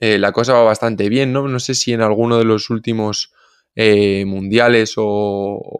eh, 0.00 0.18
la 0.18 0.32
cosa 0.32 0.52
va 0.52 0.62
bastante 0.64 1.08
bien, 1.08 1.32
¿no? 1.32 1.48
No 1.48 1.60
sé 1.60 1.74
si 1.74 1.92
en 1.92 2.02
alguno 2.02 2.38
de 2.38 2.44
los 2.44 2.68
últimos 2.68 3.32
eh, 3.80 4.24
mundiales 4.24 4.94
o 4.96 5.78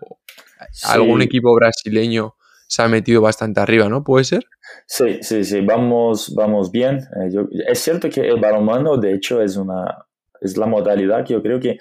sí. 0.70 0.86
algún 0.88 1.20
equipo 1.20 1.52
brasileño 1.52 2.36
se 2.68 2.82
ha 2.82 2.88
metido 2.88 3.20
bastante 3.20 3.58
arriba, 3.60 3.88
¿no? 3.88 4.04
¿Puede 4.04 4.24
ser? 4.24 4.44
Sí, 4.86 5.18
sí, 5.20 5.42
sí, 5.42 5.62
vamos, 5.62 6.32
vamos 6.32 6.70
bien. 6.70 6.98
Eh, 6.98 7.30
yo, 7.32 7.48
es 7.66 7.80
cierto 7.80 8.08
que 8.08 8.20
el 8.20 8.40
balonmano, 8.40 8.98
de 8.98 9.14
hecho, 9.14 9.42
es 9.42 9.56
una, 9.56 10.06
es 10.40 10.56
la 10.56 10.66
modalidad 10.66 11.24
que 11.24 11.32
yo 11.32 11.42
creo 11.42 11.58
que 11.58 11.78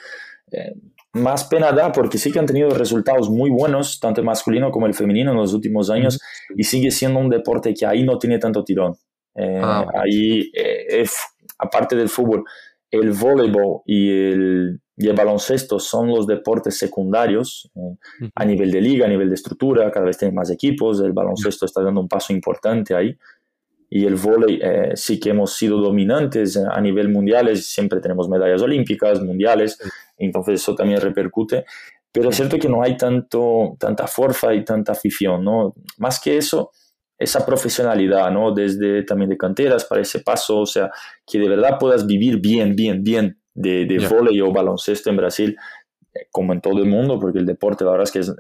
eh, 0.51 0.73
más 1.13 1.43
pena 1.43 1.71
da 1.71 1.91
porque 1.91 2.17
sí 2.17 2.32
que 2.32 2.39
han 2.39 2.47
tenido 2.47 2.71
resultados 2.71 3.30
muy 3.30 3.51
buenos, 3.51 3.99
tanto 3.99 4.21
el 4.21 4.25
masculino 4.25 4.71
como 4.71 4.88
el 4.88 4.95
femenino 4.95 5.32
en 5.32 5.38
los 5.38 5.53
últimos 5.53 5.91
años, 5.91 6.19
y 6.56 6.63
sigue 6.63 6.89
siendo 6.89 7.19
un 7.19 7.30
deporte 7.30 7.75
que 7.75 7.86
ahí 7.86 8.03
no 8.03 8.17
tiene 8.17 8.39
tanto 8.39 8.63
tirón. 8.63 8.95
Eh, 9.36 9.62
ah, 9.63 9.86
ahí, 9.93 10.51
aparte 11.60 11.95
del 11.95 12.10
fútbol, 12.10 12.43
el 12.89 13.12
voleibol 13.12 13.82
y 13.86 14.10
el, 14.10 14.82
y 14.97 15.07
el 15.07 15.15
baloncesto 15.15 15.79
son 15.79 16.10
los 16.10 16.25
deportes 16.25 16.77
secundarios 16.77 17.69
uh 17.75 17.91
-huh. 17.91 18.31
a 18.33 18.45
nivel 18.45 18.71
de 18.71 18.81
liga, 18.81 19.05
a 19.05 19.10
nivel 19.10 19.29
de 19.29 19.36
estructura, 19.36 19.91
cada 19.91 20.07
vez 20.07 20.17
tienen 20.17 20.36
más 20.36 20.49
equipos, 20.49 20.99
el 21.01 21.13
baloncesto 21.13 21.65
está 21.65 21.83
dando 21.83 22.01
un 22.01 22.07
paso 22.07 22.33
importante 22.33 22.95
ahí 22.95 23.15
y 23.89 24.05
el 24.05 24.15
vóley 24.15 24.60
eh, 24.62 24.91
sí 24.95 25.19
que 25.19 25.29
hemos 25.29 25.53
sido 25.53 25.79
dominantes 25.79 26.57
a 26.57 26.81
nivel 26.81 27.10
mundial, 27.10 27.55
siempre 27.55 28.01
tenemos 28.01 28.27
medallas 28.27 28.62
olímpicas, 28.62 29.21
mundiales, 29.21 29.79
entonces 30.17 30.62
eso 30.62 30.75
también 30.75 30.99
repercute, 30.99 31.65
pero 32.12 32.29
es 32.29 32.36
cierto 32.36 32.57
que 32.57 32.67
no 32.67 32.81
hay 32.83 32.97
tanto, 32.97 33.77
tanta 33.79 34.07
fuerza 34.07 34.53
y 34.53 34.65
tanta 34.65 34.91
afición, 34.93 35.43
¿no? 35.43 35.75
Más 35.97 36.19
que 36.19 36.38
eso, 36.38 36.71
esa 37.17 37.45
profesionalidad, 37.45 38.31
¿no? 38.31 38.53
Desde 38.53 39.03
también 39.03 39.29
de 39.29 39.38
canteras 39.38 39.86
para 39.86 40.01
ese 40.01 40.19
paso, 40.19 40.60
o 40.60 40.65
sea, 40.65 40.89
que 41.25 41.39
de 41.39 41.47
verdad 41.47 41.77
puedas 41.79 42.05
vivir 42.05 42.39
bien, 42.39 42.75
bien, 42.75 43.03
bien 43.03 43.38
de, 43.58 43.86
de 43.86 43.98
yeah. 43.98 44.10
vóley 44.10 44.39
o 44.39 44.54
baloncesto 44.54 45.10
en 45.10 45.17
Brasil, 45.17 45.58
eh, 46.13 46.28
como 46.32 46.54
en 46.54 46.62
todo 46.62 46.80
el 46.80 46.86
mundo, 46.86 47.20
porque 47.20 47.39
el 47.39 47.46
deporte, 47.46 47.84
la 47.84 47.91
verdad 47.91 48.06
es 48.06 48.12
que 48.12 48.20
es, 48.20 48.34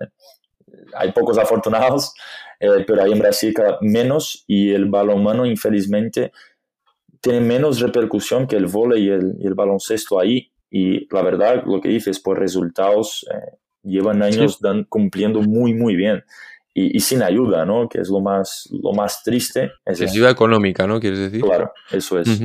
hay 0.95 1.11
pocos 1.11 1.37
afortunados, 1.37 2.13
eh, 2.59 2.85
pero 2.85 3.03
hay 3.03 3.11
en 3.11 3.19
Brasil 3.19 3.53
menos 3.81 4.45
y 4.47 4.71
el 4.71 4.85
balonmano 4.85 5.45
infelizmente 5.45 6.31
tiene 7.19 7.41
menos 7.41 7.79
repercusión 7.79 8.47
que 8.47 8.55
el 8.55 8.67
vóley 8.67 9.05
y 9.05 9.09
el, 9.09 9.35
y 9.39 9.47
el 9.47 9.55
baloncesto 9.55 10.19
ahí 10.19 10.51
y 10.69 11.11
la 11.13 11.23
verdad 11.23 11.63
lo 11.65 11.81
que 11.81 11.89
dices 11.89 12.19
por 12.19 12.39
resultados 12.39 13.25
eh, 13.33 13.57
llevan 13.83 14.21
años 14.21 14.59
cumpliendo 14.89 15.41
muy, 15.41 15.73
muy 15.73 15.95
bien. 15.95 16.23
Y, 16.79 16.99
sin 16.99 17.23
ayuda, 17.23 17.65
¿no? 17.65 17.89
Que 17.89 18.01
es 18.01 18.09
lo 18.09 18.19
más, 18.19 18.69
lo 18.69 18.93
más 18.93 19.23
triste. 19.23 19.71
Es 19.83 19.99
ayuda 19.99 20.29
económica, 20.29 20.85
¿no? 20.85 20.99
¿Quieres 20.99 21.17
decir? 21.17 21.41
Claro, 21.41 21.71
eso 21.89 22.19
es. 22.19 22.39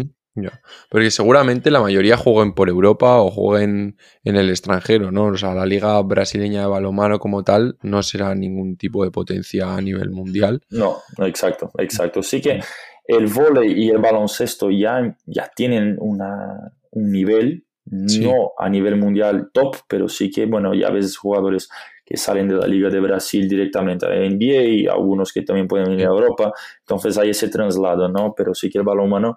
Porque 0.89 1.11
seguramente 1.11 1.71
la 1.71 1.81
mayoría 1.81 2.17
jueguen 2.17 2.55
por 2.55 2.69
Europa 2.69 3.21
o 3.21 3.31
jueguen 3.31 3.97
en 4.25 4.37
el 4.37 4.49
extranjero, 4.49 5.11
¿no? 5.11 5.27
O 5.27 5.37
sea, 5.37 5.55
la 5.55 5.67
liga 5.67 6.01
brasileña 6.03 6.63
de 6.63 6.67
balonmano 6.69 7.19
como 7.19 7.43
tal 7.45 7.77
no 7.83 8.03
será 8.03 8.35
ningún 8.35 8.77
tipo 8.77 9.05
de 9.05 9.11
potencia 9.11 9.75
a 9.75 9.81
nivel 9.81 10.11
mundial. 10.11 10.63
No, 10.71 10.99
exacto, 11.19 11.71
exacto. 11.79 12.23
Sí 12.23 12.41
que 12.41 12.61
el 13.07 13.27
vóley 13.27 13.85
y 13.85 13.91
el 13.91 13.99
baloncesto 13.99 14.71
ya, 14.71 15.17
ya 15.27 15.51
tienen 15.55 15.97
una, 15.99 16.73
un 16.91 17.13
nivel, 17.13 17.65
no 17.85 18.53
a 18.59 18.69
nivel 18.69 18.97
mundial 18.97 19.51
top, 19.53 19.77
pero 19.89 20.09
sí 20.09 20.31
que, 20.31 20.47
bueno, 20.47 20.73
ya 20.73 20.91
ves 20.91 21.17
jugadores 21.17 21.69
que 22.05 22.17
salen 22.17 22.49
de 22.49 22.57
la 22.57 22.67
Liga 22.67 22.89
de 22.91 23.01
Brasil 23.01 23.49
directamente 23.49 24.07
a 24.07 24.11
la 24.11 24.29
NBA 24.29 24.63
y 24.63 24.87
algunos 24.87 25.33
que 25.33 25.43
también 25.43 25.69
pueden 25.69 25.89
venir 25.89 26.07
a 26.07 26.11
Europa, 26.11 26.53
entonces 26.81 27.19
hay 27.19 27.31
ese 27.31 27.49
traslado, 27.49 28.09
¿no? 28.09 28.35
Pero 28.37 28.55
sí 28.55 28.71
que 28.71 28.79
el 28.79 28.85
balonmano 28.85 29.37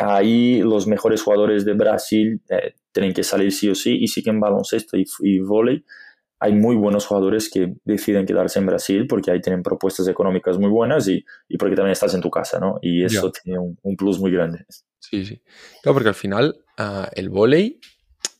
ahí 0.00 0.60
los 0.60 0.86
mejores 0.86 1.22
jugadores 1.22 1.64
de 1.64 1.74
Brasil 1.74 2.40
eh, 2.48 2.74
tienen 2.92 3.12
que 3.12 3.22
salir 3.22 3.52
sí 3.52 3.68
o 3.68 3.74
sí, 3.74 3.96
y 4.00 4.08
sí 4.08 4.22
que 4.22 4.30
en 4.30 4.40
baloncesto 4.40 4.96
y, 4.96 5.04
y 5.20 5.38
vóley 5.40 5.84
hay 6.40 6.52
muy 6.52 6.76
buenos 6.76 7.06
jugadores 7.06 7.50
que 7.50 7.74
deciden 7.84 8.24
quedarse 8.24 8.58
en 8.58 8.66
Brasil 8.66 9.06
porque 9.08 9.30
ahí 9.30 9.40
tienen 9.40 9.62
propuestas 9.62 10.06
económicas 10.06 10.58
muy 10.58 10.70
buenas 10.70 11.08
y, 11.08 11.24
y 11.48 11.58
porque 11.58 11.74
también 11.74 11.92
estás 11.92 12.14
en 12.14 12.20
tu 12.20 12.30
casa, 12.30 12.60
¿no? 12.60 12.78
Y 12.80 13.04
eso 13.04 13.32
tiene 13.32 13.58
un, 13.58 13.96
plus 13.96 14.20
muy 14.20 14.30
grande. 14.30 14.64
Sí, 15.00 15.24
sí. 15.24 15.42
Claro, 15.82 15.94
porque 15.94 16.10
al 16.10 16.14
final 16.14 16.64
ah, 16.76 17.08
el 17.14 17.28
vóley, 17.28 17.80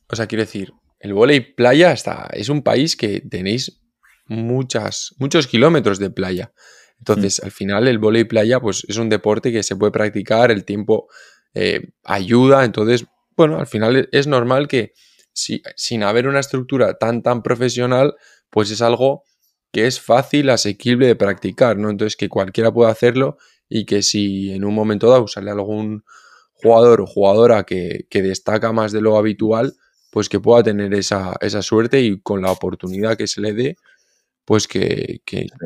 o 0.08 0.14
sea, 0.14 0.26
quiero 0.26 0.44
decir, 0.44 0.72
el 1.00 1.12
vóley 1.12 1.40
playa 1.40 1.92
está, 1.92 2.28
es 2.32 2.48
un 2.48 2.62
país 2.62 2.96
que 2.96 3.20
tenéis 3.20 3.80
muchas, 4.26 5.14
muchos 5.18 5.46
kilómetros 5.46 5.98
de 5.98 6.10
playa. 6.10 6.52
Entonces, 6.98 7.40
mm. 7.42 7.46
al 7.46 7.50
final 7.50 7.88
el 7.88 7.98
vóley 7.98 8.24
playa 8.24 8.60
pues 8.60 8.84
es 8.88 8.96
un 8.96 9.08
deporte 9.08 9.50
que 9.50 9.64
se 9.64 9.74
puede 9.74 9.90
practicar, 9.90 10.52
el 10.52 10.64
tiempo 10.64 11.08
eh, 11.54 11.90
ayuda. 12.04 12.64
Entonces, 12.64 13.06
bueno, 13.36 13.58
al 13.58 13.66
final 13.66 14.08
es 14.12 14.26
normal 14.26 14.68
que 14.68 14.92
si, 15.32 15.62
sin 15.76 16.02
haber 16.02 16.26
una 16.28 16.40
estructura 16.40 16.94
tan, 16.94 17.22
tan 17.22 17.42
profesional, 17.42 18.14
pues 18.50 18.70
es 18.70 18.82
algo 18.82 19.24
que 19.72 19.86
es 19.86 20.00
fácil, 20.00 20.50
asequible 20.50 21.06
de 21.06 21.16
practicar, 21.16 21.76
¿no? 21.76 21.90
Entonces, 21.90 22.16
que 22.16 22.28
cualquiera 22.28 22.72
pueda 22.72 22.90
hacerlo 22.90 23.36
y 23.68 23.84
que 23.84 24.02
si 24.02 24.52
en 24.52 24.64
un 24.64 24.74
momento 24.74 25.10
dado 25.10 25.28
sale 25.28 25.50
algún 25.50 26.04
jugador 26.54 27.02
o 27.02 27.06
jugadora 27.06 27.64
que, 27.64 28.06
que 28.10 28.22
destaca 28.22 28.72
más 28.72 28.92
de 28.92 29.00
lo 29.00 29.16
habitual, 29.18 29.74
pues 30.10 30.28
que 30.28 30.40
pueda 30.40 30.62
tener 30.62 30.94
esa, 30.94 31.34
esa 31.40 31.62
suerte 31.62 32.00
y 32.00 32.20
con 32.20 32.42
la 32.42 32.50
oportunidad 32.50 33.16
que 33.16 33.26
se 33.26 33.40
le 33.40 33.52
dé, 33.52 33.76
pues 34.48 34.66
que, 34.66 35.20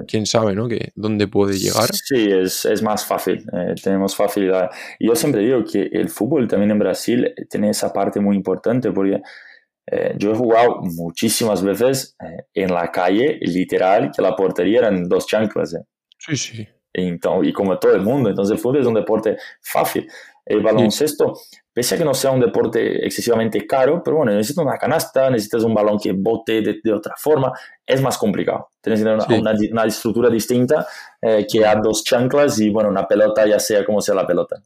quién 0.08 0.26
sabe, 0.26 0.56
¿no? 0.56 0.66
Que 0.66 0.90
dónde 0.96 1.28
puede 1.28 1.56
llegar. 1.56 1.86
Sí, 1.92 2.28
es, 2.28 2.64
es 2.64 2.82
más 2.82 3.06
fácil, 3.06 3.46
eh, 3.52 3.76
tenemos 3.80 4.16
facilidad. 4.16 4.70
Y 4.98 5.06
yo 5.06 5.14
siempre 5.14 5.42
digo 5.42 5.62
que 5.62 5.82
el 5.92 6.08
fútbol 6.08 6.48
también 6.48 6.72
en 6.72 6.80
Brasil 6.80 7.32
tiene 7.48 7.70
esa 7.70 7.92
parte 7.92 8.18
muy 8.18 8.34
importante 8.34 8.90
porque 8.90 9.22
eh, 9.86 10.14
yo 10.18 10.32
he 10.32 10.34
jugado 10.34 10.80
muchísimas 10.80 11.62
veces 11.62 12.16
eh, 12.24 12.42
en 12.54 12.74
la 12.74 12.90
calle, 12.90 13.38
literal, 13.42 14.10
que 14.10 14.20
la 14.20 14.34
portería 14.34 14.80
eran 14.80 15.08
dos 15.08 15.28
chanclas. 15.28 15.76
Sí, 16.18 16.36
sí. 16.36 16.68
Y, 16.92 17.20
y 17.48 17.52
como 17.52 17.78
todo 17.78 17.94
el 17.94 18.02
mundo, 18.02 18.30
entonces 18.30 18.56
el 18.56 18.58
fútbol 18.58 18.80
es 18.80 18.86
un 18.88 18.94
deporte 18.94 19.36
fácil. 19.60 20.08
El 20.44 20.60
baloncesto, 20.60 21.34
pese 21.72 21.94
a 21.94 21.98
que 21.98 22.04
no 22.04 22.12
sea 22.12 22.30
un 22.30 22.40
deporte 22.40 23.04
excesivamente 23.04 23.66
caro, 23.66 24.02
pero 24.04 24.18
bueno, 24.18 24.32
necesitas 24.32 24.64
una 24.64 24.76
canasta, 24.76 25.30
necesitas 25.30 25.64
un 25.64 25.72
balón 25.72 25.98
que 25.98 26.12
bote 26.12 26.60
de, 26.60 26.92
otra 26.92 27.14
forma, 27.16 27.52
es 27.86 28.00
más 28.02 28.18
complicado. 28.18 28.68
Tienes 28.80 29.00
que 29.00 29.08
tener 29.08 29.72
una, 29.72 29.84
estructura 29.84 30.28
distinta 30.28 30.86
eh, 31.20 31.46
que 31.50 31.64
a 31.64 31.76
dos 31.76 32.04
chanclas 32.04 32.60
y 32.60 32.68
bueno, 32.68 32.90
una 32.90 33.06
pelota 33.06 33.46
ya 33.46 33.58
sea 33.58 33.84
como 33.84 34.00
sea 34.02 34.14
la 34.14 34.26
pelota. 34.26 34.56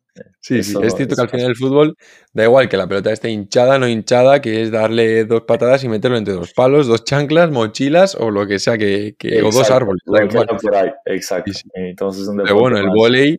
Sí, 0.41 0.63
sí, 0.63 0.77
es 0.83 0.95
cierto 0.95 1.15
que 1.15 1.23
al 1.23 1.29
final 1.29 1.47
del 1.47 1.57
fútbol 1.57 1.97
da 2.33 2.45
igual 2.45 2.69
que 2.69 2.77
la 2.77 2.89
pelota 2.89 3.13
esté 3.13 3.31
hinchada, 3.31 3.79
no 3.79 3.87
hinchada, 3.87 4.41
que 4.41 4.63
es 4.63 4.71
darle 4.71 5.27
dos 5.27 5.43
patadas 5.43 5.85
y 5.85 5.89
meterlo 5.89 6.17
entre 6.17 6.35
dos 6.35 6.53
palos, 6.55 6.87
dos 6.87 7.05
chanclas, 7.05 7.51
mochilas 7.51 8.15
o 8.15 8.31
lo 8.31 8.47
que 8.47 8.59
sea, 8.59 8.79
que, 8.79 9.15
o 9.45 9.51
dos 9.51 9.71
árboles. 9.71 10.03
Exacto. 11.05 11.53
Entonces, 11.75 12.29
Pero 12.43 12.59
bueno, 12.59 12.79
el 12.79 12.89
volei 12.89 13.39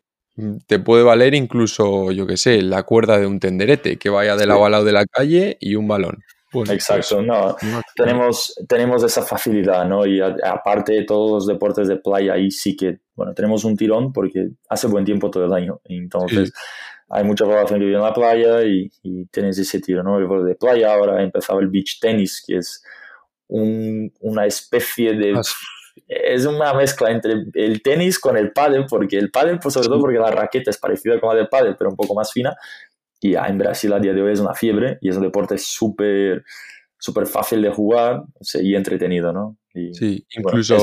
te 0.66 0.78
puede 0.78 1.02
valer 1.02 1.34
incluso, 1.34 2.12
yo 2.12 2.26
qué 2.26 2.36
sé, 2.36 2.62
la 2.62 2.84
cuerda 2.84 3.18
de 3.18 3.26
un 3.26 3.40
tenderete 3.40 3.98
que 3.98 4.10
vaya 4.10 4.36
de 4.36 4.46
lado 4.46 4.64
a 4.64 4.70
lado 4.70 4.84
de 4.84 4.92
la 4.92 5.06
calle 5.06 5.56
y 5.60 5.74
un 5.74 5.88
balón. 5.88 6.22
Exacto, 6.70 7.16
pues, 7.16 7.26
no, 7.26 7.56
tenemos, 7.94 8.54
tenemos 8.66 9.04
esa 9.04 9.22
facilidad, 9.22 9.84
¿no? 9.86 10.06
Y 10.06 10.20
aparte 10.20 10.94
de 10.94 11.04
todos 11.04 11.30
los 11.30 11.46
deportes 11.46 11.88
de 11.88 11.96
playa, 11.96 12.34
ahí 12.34 12.50
sí 12.50 12.74
que, 12.74 13.00
bueno, 13.14 13.34
tenemos 13.34 13.64
un 13.64 13.76
tirón 13.76 14.12
porque 14.12 14.48
hace 14.68 14.86
buen 14.86 15.04
tiempo 15.04 15.30
todo 15.30 15.44
el 15.44 15.52
año. 15.52 15.80
Entonces, 15.84 16.52
hay 17.10 17.24
mucha 17.24 17.44
población 17.44 17.80
que 17.80 17.84
vive 17.84 17.98
en 17.98 18.02
la 18.02 18.14
playa 18.14 18.62
y, 18.62 18.90
y 19.02 19.26
tienes 19.26 19.58
ese 19.58 19.80
tiro, 19.80 20.02
¿no? 20.02 20.18
El 20.18 20.46
de 20.46 20.54
playa, 20.54 20.94
ahora 20.94 21.18
ha 21.18 21.22
empezado 21.22 21.60
el 21.60 21.68
beach 21.68 22.00
tennis, 22.00 22.42
que 22.46 22.56
es 22.56 22.82
un, 23.48 24.12
una 24.20 24.46
especie 24.46 25.14
de... 25.14 25.38
Es 26.06 26.46
una 26.46 26.74
mezcla 26.74 27.10
entre 27.10 27.44
el 27.54 27.82
tenis 27.82 28.18
con 28.18 28.36
el 28.36 28.52
pádel, 28.52 28.86
porque 28.88 29.18
el 29.18 29.30
pádel, 29.30 29.58
pues 29.58 29.74
sobre 29.74 29.88
todo 29.88 30.00
porque 30.00 30.18
la 30.18 30.30
raqueta 30.30 30.70
es 30.70 30.78
parecida 30.78 31.20
con 31.20 31.30
la 31.30 31.36
del 31.36 31.48
pádel, 31.48 31.76
pero 31.76 31.90
un 31.90 31.96
poco 31.96 32.14
más 32.14 32.32
fina, 32.32 32.56
y 33.20 33.34
en 33.34 33.58
Brasil 33.58 33.92
a 33.92 33.98
día 33.98 34.12
de 34.12 34.22
hoy 34.22 34.32
es 34.32 34.40
una 34.40 34.54
fiebre 34.54 34.98
y 35.00 35.08
es 35.08 35.16
un 35.16 35.22
deporte 35.22 35.58
súper 35.58 36.44
súper 37.00 37.26
fácil 37.26 37.62
de 37.62 37.70
jugar 37.70 38.24
y 38.54 38.74
entretenido, 38.74 39.32
¿no? 39.32 39.56
sí, 39.92 40.26
incluso 40.36 40.76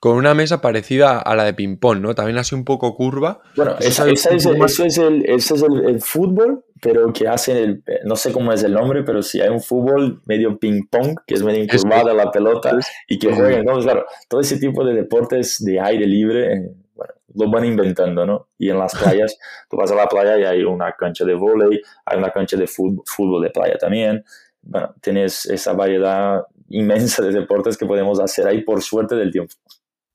con 0.00 0.16
una 0.16 0.32
mesa 0.32 0.62
parecida 0.62 1.18
a 1.18 1.36
la 1.36 1.44
de 1.44 1.52
ping-pong, 1.52 2.00
¿no? 2.00 2.14
También 2.14 2.38
así 2.38 2.54
un 2.54 2.64
poco 2.64 2.96
curva. 2.96 3.42
Bueno, 3.54 3.76
esa, 3.80 4.08
es, 4.08 4.24
eso 4.24 4.50
es, 4.86 4.98
el, 4.98 5.26
es 5.28 5.50
el, 5.50 6.00
fútbol, 6.00 6.64
pero 6.80 7.12
que 7.12 7.28
hacen 7.28 7.56
el, 7.58 7.84
no 8.06 8.16
sé 8.16 8.32
cómo 8.32 8.50
es 8.50 8.64
el 8.64 8.72
nombre, 8.72 9.02
pero 9.02 9.22
sí 9.22 9.42
hay 9.42 9.50
un 9.50 9.60
fútbol 9.60 10.22
medio 10.24 10.58
ping-pong, 10.58 11.18
que 11.26 11.34
es 11.34 11.42
medio 11.42 11.62
incurvada 11.62 12.14
la 12.14 12.30
pelota 12.30 12.78
y 13.06 13.18
que 13.18 13.30
juegan, 13.30 13.66
¿no? 13.66 13.78
Claro, 13.78 14.06
todo 14.26 14.40
ese 14.40 14.58
tipo 14.58 14.82
de 14.86 14.94
deportes 14.94 15.62
de 15.62 15.78
aire 15.78 16.06
libre, 16.06 16.54
eh, 16.54 16.72
bueno, 16.94 17.12
lo 17.34 17.50
van 17.50 17.66
inventando, 17.66 18.24
¿no? 18.24 18.48
Y 18.56 18.70
en 18.70 18.78
las 18.78 18.94
playas, 18.98 19.38
tú 19.68 19.76
vas 19.76 19.92
a 19.92 19.94
la 19.94 20.06
playa 20.06 20.38
y 20.38 20.44
hay 20.44 20.64
una 20.64 20.92
cancha 20.92 21.26
de 21.26 21.34
volei, 21.34 21.78
hay 22.06 22.16
una 22.16 22.30
cancha 22.30 22.56
de 22.56 22.66
fútbol, 22.66 23.02
fútbol 23.04 23.42
de 23.42 23.50
playa 23.50 23.76
también. 23.76 24.24
Bueno, 24.62 24.94
tienes 25.02 25.44
esa 25.44 25.74
variedad 25.74 26.42
inmensa 26.70 27.22
de 27.22 27.32
deportes 27.32 27.76
que 27.76 27.84
podemos 27.84 28.18
hacer 28.18 28.46
ahí 28.46 28.62
por 28.62 28.80
suerte 28.80 29.14
del 29.14 29.30
tiempo. 29.30 29.54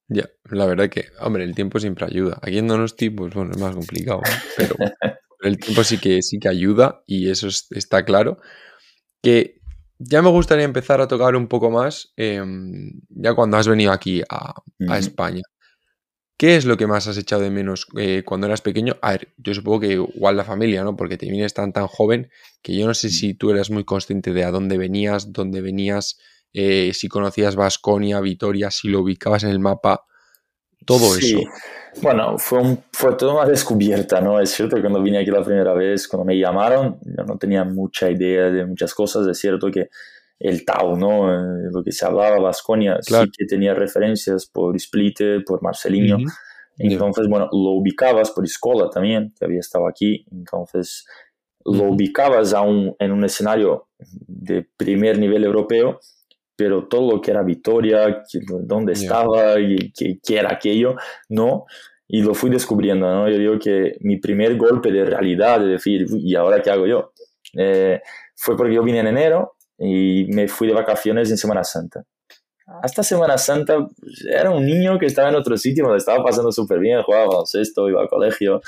Ya, 0.07 0.29
la 0.51 0.65
verdad 0.65 0.89
que, 0.89 1.05
hombre, 1.19 1.43
el 1.43 1.55
tiempo 1.55 1.79
siempre 1.79 2.05
ayuda. 2.05 2.37
Aquí 2.41 2.57
en 2.59 2.67
Donosti, 2.67 3.09
pues 3.09 3.33
bueno, 3.33 3.51
es 3.51 3.57
más 3.57 3.75
complicado, 3.75 4.21
pero 4.55 4.75
el 5.41 5.57
tiempo 5.57 5.83
sí 5.83 5.97
que, 5.97 6.21
sí 6.21 6.39
que 6.39 6.47
ayuda 6.47 7.03
y 7.07 7.29
eso 7.29 7.47
está 7.47 8.05
claro. 8.05 8.39
Que 9.21 9.61
ya 9.97 10.21
me 10.21 10.29
gustaría 10.29 10.65
empezar 10.65 11.01
a 11.01 11.07
tocar 11.07 11.35
un 11.35 11.47
poco 11.47 11.71
más, 11.71 12.13
em, 12.17 12.91
ya 13.09 13.33
cuando 13.33 13.57
has 13.57 13.67
venido 13.67 13.91
aquí 13.91 14.21
a, 14.29 14.53
España. 14.97 15.41
¿Qué 16.37 16.57
es 16.57 16.65
lo 16.65 16.75
que 16.75 16.85
más 16.85 17.07
has 17.07 17.17
echado 17.17 17.41
de 17.43 17.49
menos 17.49 17.87
eh, 17.97 18.23
cuando 18.25 18.47
eras 18.47 18.61
pequeño? 18.61 18.97
A 19.01 19.11
ver, 19.11 19.33
yo 19.37 19.53
supongo 19.53 19.79
que 19.79 19.93
igual 19.93 20.35
la 20.35 20.43
familia, 20.43 20.83
¿no? 20.83 20.97
Porque 20.97 21.17
te 21.17 21.29
vienes 21.29 21.53
tan 21.53 21.71
tan 21.71 21.87
joven 21.87 22.29
que 22.61 22.77
yo 22.77 22.85
no 22.85 22.93
sé 22.93 23.09
si 23.09 23.33
tú 23.33 23.51
eras 23.51 23.69
muy 23.71 23.85
consciente 23.85 24.33
de 24.33 24.43
a 24.43 24.51
dónde 24.51 24.77
venías, 24.77 25.31
dónde 25.31 25.61
venías, 25.61 26.19
eh, 26.57 26.93
si 26.93 27.09
conocías 27.09 27.57
Vasconia, 27.57 28.21
Vitoria, 28.21 28.71
si 28.71 28.87
lo 28.87 29.01
ubicabas 29.01 29.43
en 29.43 29.49
el 29.49 29.59
mapa, 29.59 30.05
todo 30.85 31.13
sí. 31.15 31.33
eso. 31.33 31.49
Bueno, 32.01 32.37
fue, 32.37 32.59
un, 32.59 32.79
fue 32.93 33.13
toda 33.15 33.33
una 33.33 33.45
descubierta, 33.45 34.21
¿no? 34.21 34.39
Es 34.39 34.51
cierto 34.51 34.77
que 34.77 34.81
cuando 34.81 35.01
vine 35.01 35.17
aquí 35.17 35.31
la 35.31 35.43
primera 35.43 35.73
vez, 35.73 36.07
cuando 36.07 36.23
me 36.23 36.37
llamaron, 36.37 36.97
yo 37.03 37.25
no 37.25 37.37
tenía 37.37 37.65
mucha 37.65 38.09
idea 38.09 38.49
de 38.51 38.65
muchas 38.65 38.93
cosas. 38.93 39.27
Es 39.27 39.37
cierto 39.37 39.69
que 39.69 39.89
el 40.39 40.63
Tau, 40.63 40.95
¿no? 40.95 41.29
Eh, 41.29 41.69
lo 41.73 41.83
que 41.83 41.91
se 41.91 42.05
hablaba, 42.05 42.39
Vasconia, 42.39 42.99
sí 43.01 43.15
que 43.37 43.45
tenía 43.45 43.73
referencias 43.73 44.45
por 44.45 44.77
Split, 44.77 45.19
por 45.45 45.61
Marcelinho. 45.61 46.19
Entonces, 46.77 47.27
bueno, 47.27 47.49
lo 47.51 47.71
ubicabas 47.71 48.31
por 48.31 48.45
Escola 48.45 48.89
también, 48.89 49.33
que 49.37 49.43
había 49.43 49.59
estado 49.59 49.89
aquí. 49.89 50.25
Entonces, 50.31 51.05
lo 51.65 51.83
ubicabas 51.83 52.53
aún 52.53 52.95
en 52.99 53.11
un 53.11 53.25
escenario 53.25 53.89
de 53.99 54.65
primer 54.77 55.19
nivel 55.19 55.43
europeo 55.43 55.99
pero 56.55 56.87
todo 56.87 57.15
lo 57.15 57.21
que 57.21 57.31
era 57.31 57.43
Vitoria, 57.43 58.23
dónde 58.63 58.93
estaba 58.93 59.59
y 59.59 59.91
qué, 59.91 60.37
era 60.37 60.53
aquello, 60.53 60.95
no. 61.29 61.65
Y 62.07 62.21
lo 62.21 62.33
fui 62.33 62.49
descubriendo, 62.49 63.07
¿no? 63.07 63.29
Yo 63.29 63.37
digo 63.37 63.59
que 63.59 63.97
mi 64.01 64.17
primer 64.17 64.55
golpe 64.57 64.91
de 64.91 65.05
realidad, 65.05 65.59
de 65.59 65.67
decir, 65.67 66.05
¿y 66.17 66.35
ahora 66.35 66.61
qué 66.61 66.69
hago 66.69 66.85
yo? 66.85 67.13
Eh, 67.57 67.99
fue 68.35 68.55
porque 68.55 68.75
yo 68.75 68.83
vine 68.83 68.99
en 68.99 69.07
enero 69.07 69.55
y 69.77 70.27
me 70.29 70.47
fui 70.47 70.67
de 70.67 70.73
vacaciones 70.73 71.31
en 71.31 71.37
Semana 71.37 71.63
Santa. 71.63 72.03
Hasta 72.81 73.03
Semana 73.03 73.37
Santa 73.37 73.87
pues, 73.99 74.25
era 74.25 74.49
un 74.49 74.65
niño 74.65 74.97
que 74.97 75.05
estaba 75.05 75.29
en 75.29 75.35
otro 75.35 75.57
sitio 75.57 75.83
donde 75.83 75.99
estaba 75.99 76.23
pasando 76.23 76.51
súper 76.51 76.79
bien, 76.79 77.01
jugaba 77.03 77.27
baloncesto, 77.27 77.89
iba 77.89 78.01
al 78.01 78.07
colegio, 78.07 78.61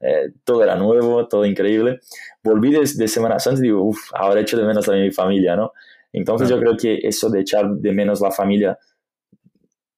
eh, 0.00 0.32
todo 0.44 0.62
era 0.62 0.74
nuevo, 0.76 1.28
todo 1.28 1.44
increíble. 1.44 2.00
Volví 2.42 2.72
de, 2.72 3.08
Semana 3.08 3.38
Santa 3.38 3.60
y 3.60 3.64
digo, 3.64 3.82
uff, 3.82 4.10
ahora 4.14 4.40
echo 4.40 4.56
de 4.56 4.64
menos 4.64 4.88
a 4.88 4.92
mi 4.92 5.10
familia, 5.10 5.56
¿no? 5.56 5.72
Entonces 6.12 6.48
yo 6.48 6.58
creo 6.58 6.76
que 6.76 6.98
eso 7.02 7.30
de 7.30 7.40
echar 7.40 7.68
de 7.70 7.92
menos 7.92 8.20
la 8.20 8.30
familia 8.30 8.78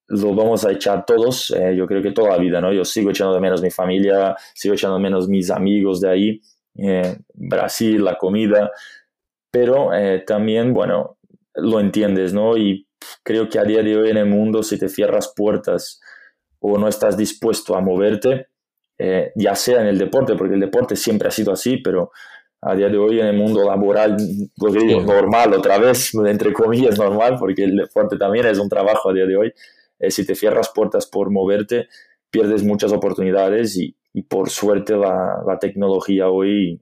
lo 0.09 0.35
vamos 0.35 0.65
a 0.65 0.73
echar 0.73 1.05
todos, 1.07 1.51
eh, 1.51 1.75
yo 1.77 1.87
creo 1.87 2.03
que 2.03 2.13
toda 2.13 2.31
la 2.31 2.39
vida, 2.39 2.61
¿no? 2.61 2.73
Yo 2.73 2.85
sigo 2.85 3.11
echando 3.11 3.35
de 3.35 3.41
menos 3.41 3.63
mi 3.63 3.71
familia, 3.71 4.37
sigo 4.55 4.75
echando 4.75 4.97
de 4.97 5.03
menos 5.03 5.29
mis 5.29 5.51
amigos 5.51 6.01
de 6.01 6.11
ahí, 6.11 6.41
eh, 6.77 7.17
Brasil, 7.33 8.05
la 8.05 8.17
comida, 8.17 8.71
pero 9.51 9.95
eh, 9.95 10.23
también, 10.27 10.75
bueno, 10.75 11.19
lo 11.55 11.81
entiendes, 11.81 12.35
¿no? 12.35 12.57
Y 12.57 12.87
creo 13.23 13.49
que 13.49 13.59
a 13.59 13.65
día 13.65 13.83
de 13.83 13.97
hoy 13.97 14.11
en 14.11 14.19
el 14.19 14.27
mundo, 14.27 14.63
si 14.63 14.79
te 14.79 14.89
cierras 14.89 15.33
puertas 15.35 16.01
o 16.59 16.77
no 16.79 16.89
estás 16.89 17.17
dispuesto 17.17 17.75
a 17.77 17.81
moverte, 17.81 18.49
ya 19.35 19.55
sea 19.55 19.81
en 19.81 19.89
el 19.89 19.99
deporte, 19.99 20.35
porque 20.37 20.55
el 20.55 20.61
deporte 20.61 20.97
siempre 20.97 21.29
ha 21.29 21.31
sido 21.31 21.53
así, 21.53 21.79
pero 21.79 22.13
a 22.65 22.75
día 22.75 22.89
de 22.89 22.97
hoy 22.97 23.21
en 23.21 23.27
el 23.27 23.37
mundo 23.37 23.65
laboral, 23.65 24.17
lo 24.57 25.03
normal, 25.03 25.53
otra 25.53 25.79
vez, 25.79 26.15
entre 26.15 26.53
comillas, 26.53 26.99
normal, 26.99 27.37
porque 27.39 27.65
el 27.65 27.77
deporte 27.77 28.17
también 28.17 28.47
es 28.47 28.59
un 28.59 28.69
trabajo 28.69 29.11
a 29.11 29.13
día 29.13 29.27
de 29.27 29.37
hoy, 29.37 29.53
eh, 29.99 30.11
si 30.11 30.27
te 30.27 30.35
cierras 30.35 30.71
puertas 30.75 31.07
por 31.07 31.31
moverte, 31.31 31.89
pierdes 32.31 32.65
muchas 32.65 32.93
oportunidades 32.93 33.77
y, 33.77 33.97
por 34.29 34.49
suerte 34.49 34.97
la, 34.97 35.43
la, 35.47 35.59
tecnología 35.59 36.29
hoy 36.29 36.81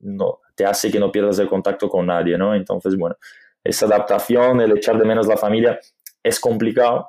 no, 0.00 0.40
te 0.54 0.66
hace 0.66 0.90
que 0.90 1.00
no 1.00 1.10
pierdas 1.10 1.38
el 1.38 1.48
contacto 1.48 1.88
con 1.88 2.06
nadie, 2.06 2.36
¿no? 2.36 2.54
Entonces, 2.54 2.96
bueno, 2.96 3.16
esa 3.64 3.86
adaptación, 3.86 4.60
el 4.60 4.76
echar 4.76 4.98
de 4.98 5.06
menos 5.06 5.26
la 5.26 5.38
familia 5.38 5.80
es 6.22 6.38
complicado, 6.38 7.08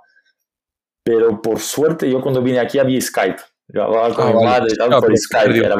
pero 1.04 1.42
por 1.42 1.60
suerte 1.60 2.10
yo 2.10 2.22
cuando 2.22 2.42
vine 2.42 2.60
aquí 2.60 2.80
había 2.80 3.00
Skype. 3.00 3.42
Yo 3.68 3.84
hablaba 3.84 4.14
con 4.14 4.28
ah, 4.28 4.34
mi 4.34 4.46
madre 4.46 4.76
por 4.78 5.18
Skype. 5.18 5.58
Era 5.58 5.76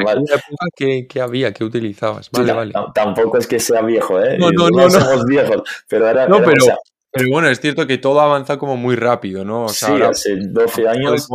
¿Qué, 0.76 1.06
¿Qué, 1.08 1.20
había? 1.20 1.52
¿Qué 1.52 1.64
utilizabas? 1.64 2.30
Vale, 2.30 2.52
vale. 2.52 2.74
tampoco 2.94 3.38
es 3.38 3.46
que 3.46 3.60
sea 3.60 3.82
viejo, 3.82 4.20
¿eh? 4.20 4.36
No, 4.38 4.50
no, 4.50 4.68
no. 4.68 4.90
somos 4.90 5.24
viejos, 5.24 5.62
pero 5.88 6.08
era... 6.08 6.26
No, 6.26 6.42
pero, 6.42 6.64
pero 7.16 7.30
bueno, 7.30 7.48
es 7.48 7.60
cierto 7.60 7.86
que 7.86 7.98
todo 7.98 8.20
avanza 8.20 8.58
como 8.58 8.76
muy 8.76 8.96
rápido, 8.96 9.44
¿no? 9.44 9.64
O 9.64 9.68
sea, 9.68 9.96
sí, 9.96 10.02
hace 10.02 10.36
12 10.36 10.88
años. 10.88 11.28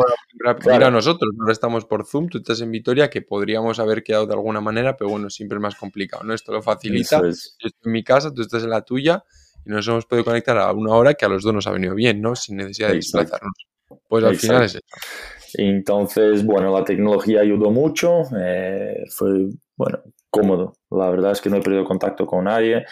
Mira, 0.67 0.91
nosotros 0.91 1.31
ahora 1.39 1.53
estamos 1.53 1.85
por 1.85 2.05
Zoom, 2.05 2.27
tú 2.27 2.39
estás 2.39 2.61
en 2.61 2.69
Vitoria, 2.69 3.09
que 3.09 3.21
podríamos 3.21 3.79
haber 3.79 4.03
quedado 4.03 4.27
de 4.27 4.33
alguna 4.33 4.61
manera, 4.61 4.97
pero 4.97 5.09
bueno, 5.09 5.29
siempre 5.29 5.57
es 5.57 5.61
más 5.61 5.75
complicado, 5.75 6.23
¿no? 6.23 6.33
Esto 6.33 6.51
lo 6.51 6.61
facilita. 6.61 7.21
Yo 7.21 7.29
estoy 7.29 7.71
en 7.85 7.91
mi 7.91 8.03
casa, 8.03 8.31
tú 8.33 8.41
estás 8.41 8.63
en 8.63 8.69
la 8.69 8.81
tuya 8.81 9.23
y 9.65 9.69
nos 9.69 9.87
hemos 9.87 10.05
podido 10.05 10.25
conectar 10.25 10.57
a 10.57 10.71
una 10.73 10.93
hora 10.93 11.13
que 11.13 11.25
a 11.25 11.29
los 11.29 11.43
dos 11.43 11.53
nos 11.53 11.65
ha 11.65 11.71
venido 11.71 11.95
bien, 11.95 12.21
¿no? 12.21 12.35
Sin 12.35 12.57
necesidad 12.57 12.89
de 12.89 12.95
desplazarnos. 12.95 13.67
Pues 14.07 14.23
al 14.23 14.35
final 14.35 14.63
es 14.63 14.75
eso. 14.75 14.85
Entonces, 15.55 16.45
bueno, 16.45 16.71
la 16.77 16.83
tecnología 16.83 17.41
ayudó 17.41 17.71
mucho, 17.71 18.23
eh, 18.39 19.03
fue, 19.09 19.49
bueno, 19.75 19.99
cómodo. 20.29 20.73
La 20.89 21.09
verdad 21.09 21.31
es 21.31 21.41
que 21.41 21.49
no 21.49 21.57
he 21.57 21.61
perdido 21.61 21.85
contacto 21.85 22.25
con 22.25 22.45
nadie 22.45 22.85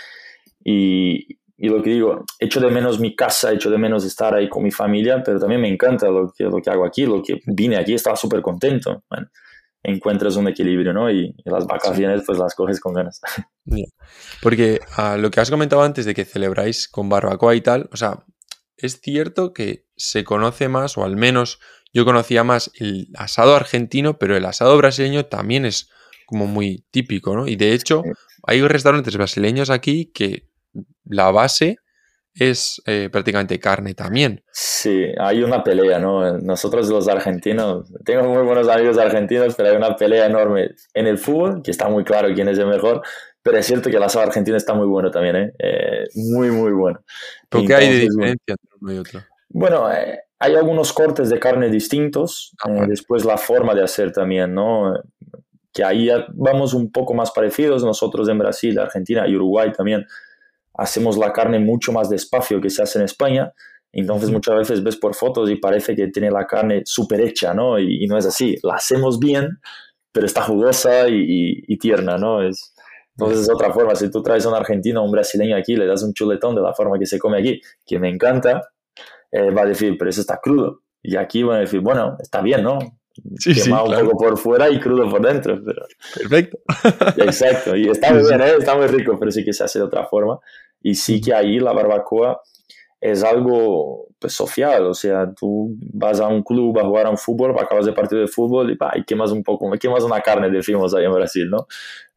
y, 0.64 1.40
y 1.62 1.68
lo 1.68 1.84
que 1.84 1.90
digo, 1.90 2.24
echo 2.40 2.62
de 2.62 2.72
menos 2.72 3.02
mi 3.02 3.18
casa, 3.18 3.52
echo 3.52 3.70
de 3.70 3.78
menos 3.78 4.06
estar 4.06 4.34
ahí 4.34 4.48
con 4.48 4.64
mi 4.64 4.72
familia, 4.72 5.22
pero 5.22 5.40
también 5.40 5.60
me 5.60 5.68
encanta 5.68 6.08
lo 6.08 6.32
que, 6.32 6.46
lo 6.46 6.62
que 6.62 6.70
hago 6.70 6.86
aquí, 6.86 7.06
lo 7.06 7.22
que 7.22 7.42
vine 7.48 7.76
aquí, 7.76 7.94
estaba 7.94 8.16
súper 8.16 8.42
contento. 8.42 9.04
Encuentras 9.84 10.38
un 10.38 10.48
equilibrio, 10.48 10.94
¿no? 10.94 11.12
Y, 11.12 11.36
las 11.44 11.68
vacaciones 11.68 12.24
pues 12.26 12.40
las 12.40 12.56
coges 12.56 12.80
con 12.80 12.94
ganas. 12.94 13.20
Porque 14.42 14.80
ah, 14.96 15.18
lo 15.18 15.30
que 15.32 15.42
has 15.42 15.52
comentado 15.52 15.84
antes 15.84 16.06
de 16.06 16.14
que 16.14 16.24
celebráis 16.24 16.88
con 16.88 17.10
barbacoa 17.10 17.54
y 17.56 17.62
tal, 17.62 17.90
o 17.92 17.98
sea, 17.98 18.24
es 18.78 19.02
cierto 19.02 19.52
que 19.52 19.86
se 19.98 20.24
conoce 20.24 20.70
más, 20.70 20.98
o 20.98 21.04
al 21.04 21.18
menos 21.18 21.60
yo 21.94 22.06
conocía 22.06 22.44
más 22.44 22.72
el 22.80 23.08
asado 23.16 23.56
argentino, 23.56 24.18
pero 24.18 24.36
el 24.38 24.46
asado 24.46 24.78
brasileño 24.78 25.26
también 25.26 25.66
es 25.66 25.90
como 26.26 26.46
muy 26.46 26.86
típico, 26.92 27.36
¿no? 27.36 27.48
Y 27.48 27.56
de 27.56 27.74
hecho, 27.74 28.04
hay 28.44 28.62
restaurantes 28.62 29.16
brasileños 29.18 29.70
aquí 29.70 30.12
que 30.14 30.48
la 31.04 31.32
base 31.32 31.78
es 32.36 32.82
eh, 32.86 33.10
prácticamente 33.12 33.60
carne 33.60 33.94
también. 33.94 34.44
Sí, 34.52 35.08
hay 35.20 35.44
una 35.44 35.64
pelea, 35.64 36.00
¿no? 36.00 36.38
Nosotros 36.38 36.88
los 36.90 37.08
argentinos, 37.08 37.92
tengo 38.06 38.24
muy 38.24 38.44
buenos 38.44 38.68
amigos 38.68 38.98
argentinos, 38.98 39.56
pero 39.56 39.70
hay 39.70 39.76
una 39.76 39.96
pelea 39.96 40.28
enorme 40.28 40.70
en 40.94 41.08
el 41.08 41.18
fútbol, 41.18 41.62
que 41.64 41.72
está 41.72 41.90
muy 41.90 42.04
claro 42.04 42.34
quién 42.34 42.48
es 42.48 42.60
el 42.60 42.68
mejor, 42.68 43.02
pero 43.42 43.58
es 43.58 43.66
cierto 43.66 43.90
que 43.90 43.98
el 43.98 44.04
asado 44.04 44.26
argentino 44.26 44.58
está 44.58 44.74
muy 44.74 44.88
bueno 44.88 45.12
también, 45.12 45.36
¿eh? 45.36 45.54
eh 45.60 46.04
muy, 46.14 46.52
muy 46.52 46.72
bueno. 46.72 47.00
¿Por 47.50 47.66
qué 47.66 47.76
hay 47.76 47.90
de 47.90 48.00
diferencia 48.00 48.54
entre 48.54 48.78
uno 48.80 48.94
y 48.94 48.98
otro? 49.00 49.22
Bueno, 49.50 49.92
eh, 49.92 50.20
hay 50.40 50.56
algunos 50.56 50.94
cortes 50.94 51.30
de 51.30 51.40
carne 51.40 51.70
distintos, 51.70 52.56
ah, 52.66 52.86
después 52.88 53.26
la 53.26 53.38
forma 53.38 53.76
de 53.76 53.84
hacer 53.84 54.14
también, 54.14 54.56
¿no? 54.56 54.94
Que 55.74 55.84
ahí 55.84 56.10
vamos 56.34 56.74
un 56.74 56.92
poco 56.92 57.14
más 57.14 57.32
parecidos, 57.32 57.84
nosotros 57.84 58.28
en 58.30 58.38
Brasil, 58.38 58.80
Argentina 58.80 59.28
y 59.28 59.36
Uruguay 59.36 59.72
también 59.74 60.06
hacemos 60.74 61.18
la 61.18 61.34
carne 61.34 61.60
mucho 61.60 61.92
más 61.92 62.10
despacio 62.10 62.62
que 62.62 62.70
se 62.70 62.82
hace 62.82 63.00
en 63.00 63.06
España. 63.06 63.54
Entonces 63.92 64.32
muchas 64.32 64.56
veces 64.56 64.84
ves 64.84 64.96
por 64.96 65.14
fotos 65.14 65.50
y 65.50 65.58
parece 65.58 65.96
que 65.96 66.08
tiene 66.08 66.32
la 66.32 66.48
carne 66.48 66.84
súper 66.86 67.20
hecha, 67.22 67.54
¿no? 67.54 67.78
Y, 67.78 68.08
no 68.08 68.18
es 68.18 68.26
así. 68.26 68.56
La 68.64 68.76
hacemos 68.76 69.20
bien, 69.20 69.60
pero 70.12 70.26
está 70.26 70.44
jugosa 70.44 71.10
y, 71.10 71.78
tierna, 71.80 72.18
¿no? 72.18 72.42
Es, 72.42 72.74
entonces 73.18 73.42
es 73.42 73.50
otra 73.50 73.74
forma. 73.74 73.96
Si 73.96 74.10
tú 74.10 74.24
traes 74.24 74.46
a 74.46 74.50
un 74.50 74.56
argentino 74.56 75.02
o 75.02 75.06
un 75.06 75.12
brasileño 75.12 75.58
aquí, 75.58 75.76
le 75.76 75.86
das 75.86 76.04
un 76.04 76.14
chuletón 76.14 76.56
de 76.56 76.62
la 76.62 76.74
forma 76.74 76.98
que 76.98 77.06
se 77.06 77.20
come 77.20 77.40
aquí, 77.40 77.60
que 77.86 78.00
me 78.00 78.10
encanta, 78.10 78.70
eh, 79.32 79.52
va 79.52 79.64
a 79.64 79.66
decir, 79.66 79.96
pero 79.98 80.10
eso 80.10 80.22
está 80.22 80.40
crudo. 80.42 80.82
Y 81.02 81.16
aquí 81.16 81.44
van 81.44 81.58
a 81.58 81.62
decir, 81.62 81.80
bueno, 81.80 82.18
está 82.20 82.42
bien, 82.42 82.64
¿no? 82.64 82.80
Sí, 83.38 83.54
quemado 83.54 83.86
un 83.86 84.08
poco 84.08 84.18
por 84.18 84.38
fuera 84.38 84.70
y 84.70 84.80
crudo 84.80 85.10
por 85.10 85.22
dentro. 85.22 85.60
Pero... 85.64 85.86
Perfecto. 86.16 86.58
Exacto. 87.18 87.76
Y 87.76 87.90
está 87.90 88.14
muy 88.14 88.24
bien, 88.28 88.42
¿eh? 88.42 88.56
está 88.58 88.76
muy 88.76 88.88
rico, 88.88 89.18
pero 89.20 89.32
sí 89.32 89.44
que 89.44 89.54
se 89.54 89.64
hace 89.64 89.80
de 89.80 89.86
otra 89.86 90.06
forma. 90.06 90.40
Y 90.82 90.96
sí 90.96 91.20
que 91.20 91.34
ahí 91.34 91.60
la 91.60 91.74
barbacoa 91.74 92.42
es 93.02 93.24
algo 93.24 94.08
pues, 94.20 94.34
social, 94.34 94.86
o 94.86 94.94
sea, 94.94 95.34
tú 95.34 95.78
vas 95.94 96.20
a 96.20 96.28
un 96.28 96.44
club 96.44 96.78
a 96.80 96.84
jugar 96.84 97.06
a 97.06 97.10
un 97.10 97.18
fútbol, 97.18 97.56
acabas 97.58 97.86
de 97.86 97.94
partido 97.94 98.22
de 98.22 98.28
fútbol 98.28 98.72
y, 98.72 98.76
bah, 98.76 98.92
y 98.96 99.04
quemas 99.06 99.32
un 99.32 99.42
poco, 99.42 99.72
quemas 99.80 100.04
una 100.04 100.20
carne, 100.20 100.50
decimos 100.50 100.94
ahí 100.94 101.06
en 101.06 101.14
Brasil, 101.14 101.50
¿no? 101.50 101.68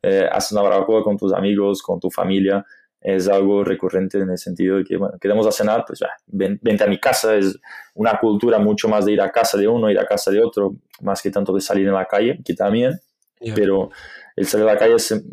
Eh, 0.02 0.28
haces 0.30 0.52
una 0.52 0.62
barbacoa 0.62 1.04
con 1.04 1.16
tus 1.16 1.32
amigos, 1.32 1.82
con 1.82 2.00
tu 2.00 2.10
familia, 2.10 2.64
es 3.02 3.28
algo 3.28 3.64
recurrente 3.64 4.18
en 4.18 4.30
el 4.30 4.38
sentido 4.38 4.78
de 4.78 4.84
que, 4.84 4.96
bueno, 4.96 5.18
queremos 5.20 5.46
a 5.46 5.52
cenar, 5.52 5.84
pues 5.86 6.00
ven, 6.26 6.58
vente 6.62 6.84
a 6.84 6.86
mi 6.86 6.98
casa, 6.98 7.34
es 7.34 7.58
una 7.94 8.18
cultura 8.18 8.58
mucho 8.58 8.88
más 8.88 9.04
de 9.04 9.12
ir 9.12 9.20
a 9.20 9.30
casa 9.30 9.58
de 9.58 9.66
uno, 9.66 9.90
ir 9.90 9.98
a 9.98 10.06
casa 10.06 10.30
de 10.30 10.42
otro, 10.42 10.76
más 11.00 11.20
que 11.20 11.30
tanto 11.30 11.52
de 11.52 11.60
salir 11.60 11.86
en 11.86 11.94
la 11.94 12.06
calle, 12.06 12.40
que 12.44 12.54
también, 12.54 12.98
pero 13.54 13.90
el 14.36 14.46
salir 14.46 14.68
a 14.68 14.74
la 14.74 14.78
calle 14.78 14.94
es, 14.94 15.24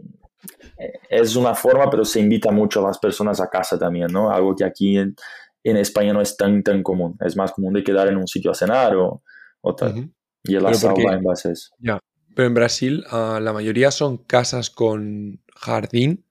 es 1.10 1.36
una 1.36 1.54
forma, 1.54 1.90
pero 1.90 2.04
se 2.04 2.20
invita 2.20 2.52
mucho 2.52 2.84
a 2.84 2.88
las 2.88 2.98
personas 2.98 3.40
a 3.40 3.50
casa 3.50 3.78
también, 3.78 4.08
¿no? 4.12 4.32
Algo 4.32 4.56
que 4.56 4.66
aquí 4.66 4.98
en, 4.98 5.16
en 5.64 5.78
España 5.78 6.12
no 6.12 6.22
es 6.22 6.36
tan, 6.36 6.64
tan 6.64 6.82
común. 6.82 7.18
Es 7.24 7.36
más 7.36 7.52
común 7.52 7.74
de 7.74 7.84
quedar 7.84 8.08
en 8.08 8.18
un 8.18 8.28
sitio 8.28 8.52
a 8.52 8.56
cenar 8.56 8.96
o, 8.96 9.22
o 9.62 9.76
tal. 9.76 10.10
Y 10.44 10.56
el 10.56 10.66
asado 10.66 10.96
va 11.06 11.14
en 11.14 11.24
base 11.24 11.50
a 11.50 11.52
eso. 11.52 11.70
Ya. 11.80 12.00
Pero 12.34 12.48
en 12.48 12.54
Brasil 12.54 13.04
uh, 13.12 13.40
la 13.40 13.52
mayoría 13.52 13.92
son 13.92 14.18
casas 14.18 14.70
con 14.70 15.42
jardín 15.54 16.26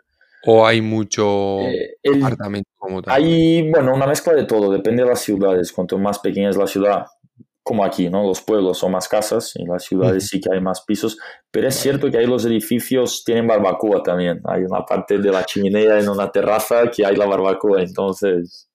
o 0.44 0.66
hay 0.66 0.81
mucho 0.81 1.61
eh, 1.61 1.96
apartamento 2.22 2.70
como 2.77 3.03
tal. 3.03 3.14
Hay, 3.14 3.68
bueno, 3.70 3.94
una 3.94 4.07
mezcla 4.07 4.35
de 4.35 4.44
todo. 4.44 4.70
Depende 4.70 5.03
de 5.03 5.09
las 5.09 5.20
ciudades. 5.20 5.72
Cuanto 5.72 5.98
más 5.98 6.18
pequeña 6.18 6.51
es 6.51 6.57
la 6.57 6.66
ciudad, 6.66 7.07
como 7.68 7.85
aquí, 7.85 8.09
¿no? 8.09 8.27
Los 8.27 8.40
pueblos 8.40 8.79
son 8.79 8.92
más 8.92 9.09
casas, 9.09 9.55
en 9.57 9.68
las 9.68 9.85
ciudades 9.85 10.27
sí 10.27 10.40
que 10.40 10.48
hay 10.51 10.59
más 10.59 10.83
pisos, 10.87 11.18
pero 11.51 11.68
es 11.68 11.74
cierto 11.74 12.11
que 12.11 12.16
ahí 12.16 12.27
los 12.27 12.46
edificios 12.46 13.22
tienen 13.24 13.46
barbacoa 13.46 14.03
también. 14.03 14.40
Hay 14.44 14.62
una 14.62 14.87
parte 14.87 15.18
de 15.18 15.31
la 15.31 15.44
chimenea 15.44 15.98
en 15.98 16.09
una 16.09 16.31
terraza 16.31 16.90
que 16.90 17.05
hay 17.05 17.14
la 17.14 17.27
barbacoa, 17.27 17.83
entonces 17.83 18.70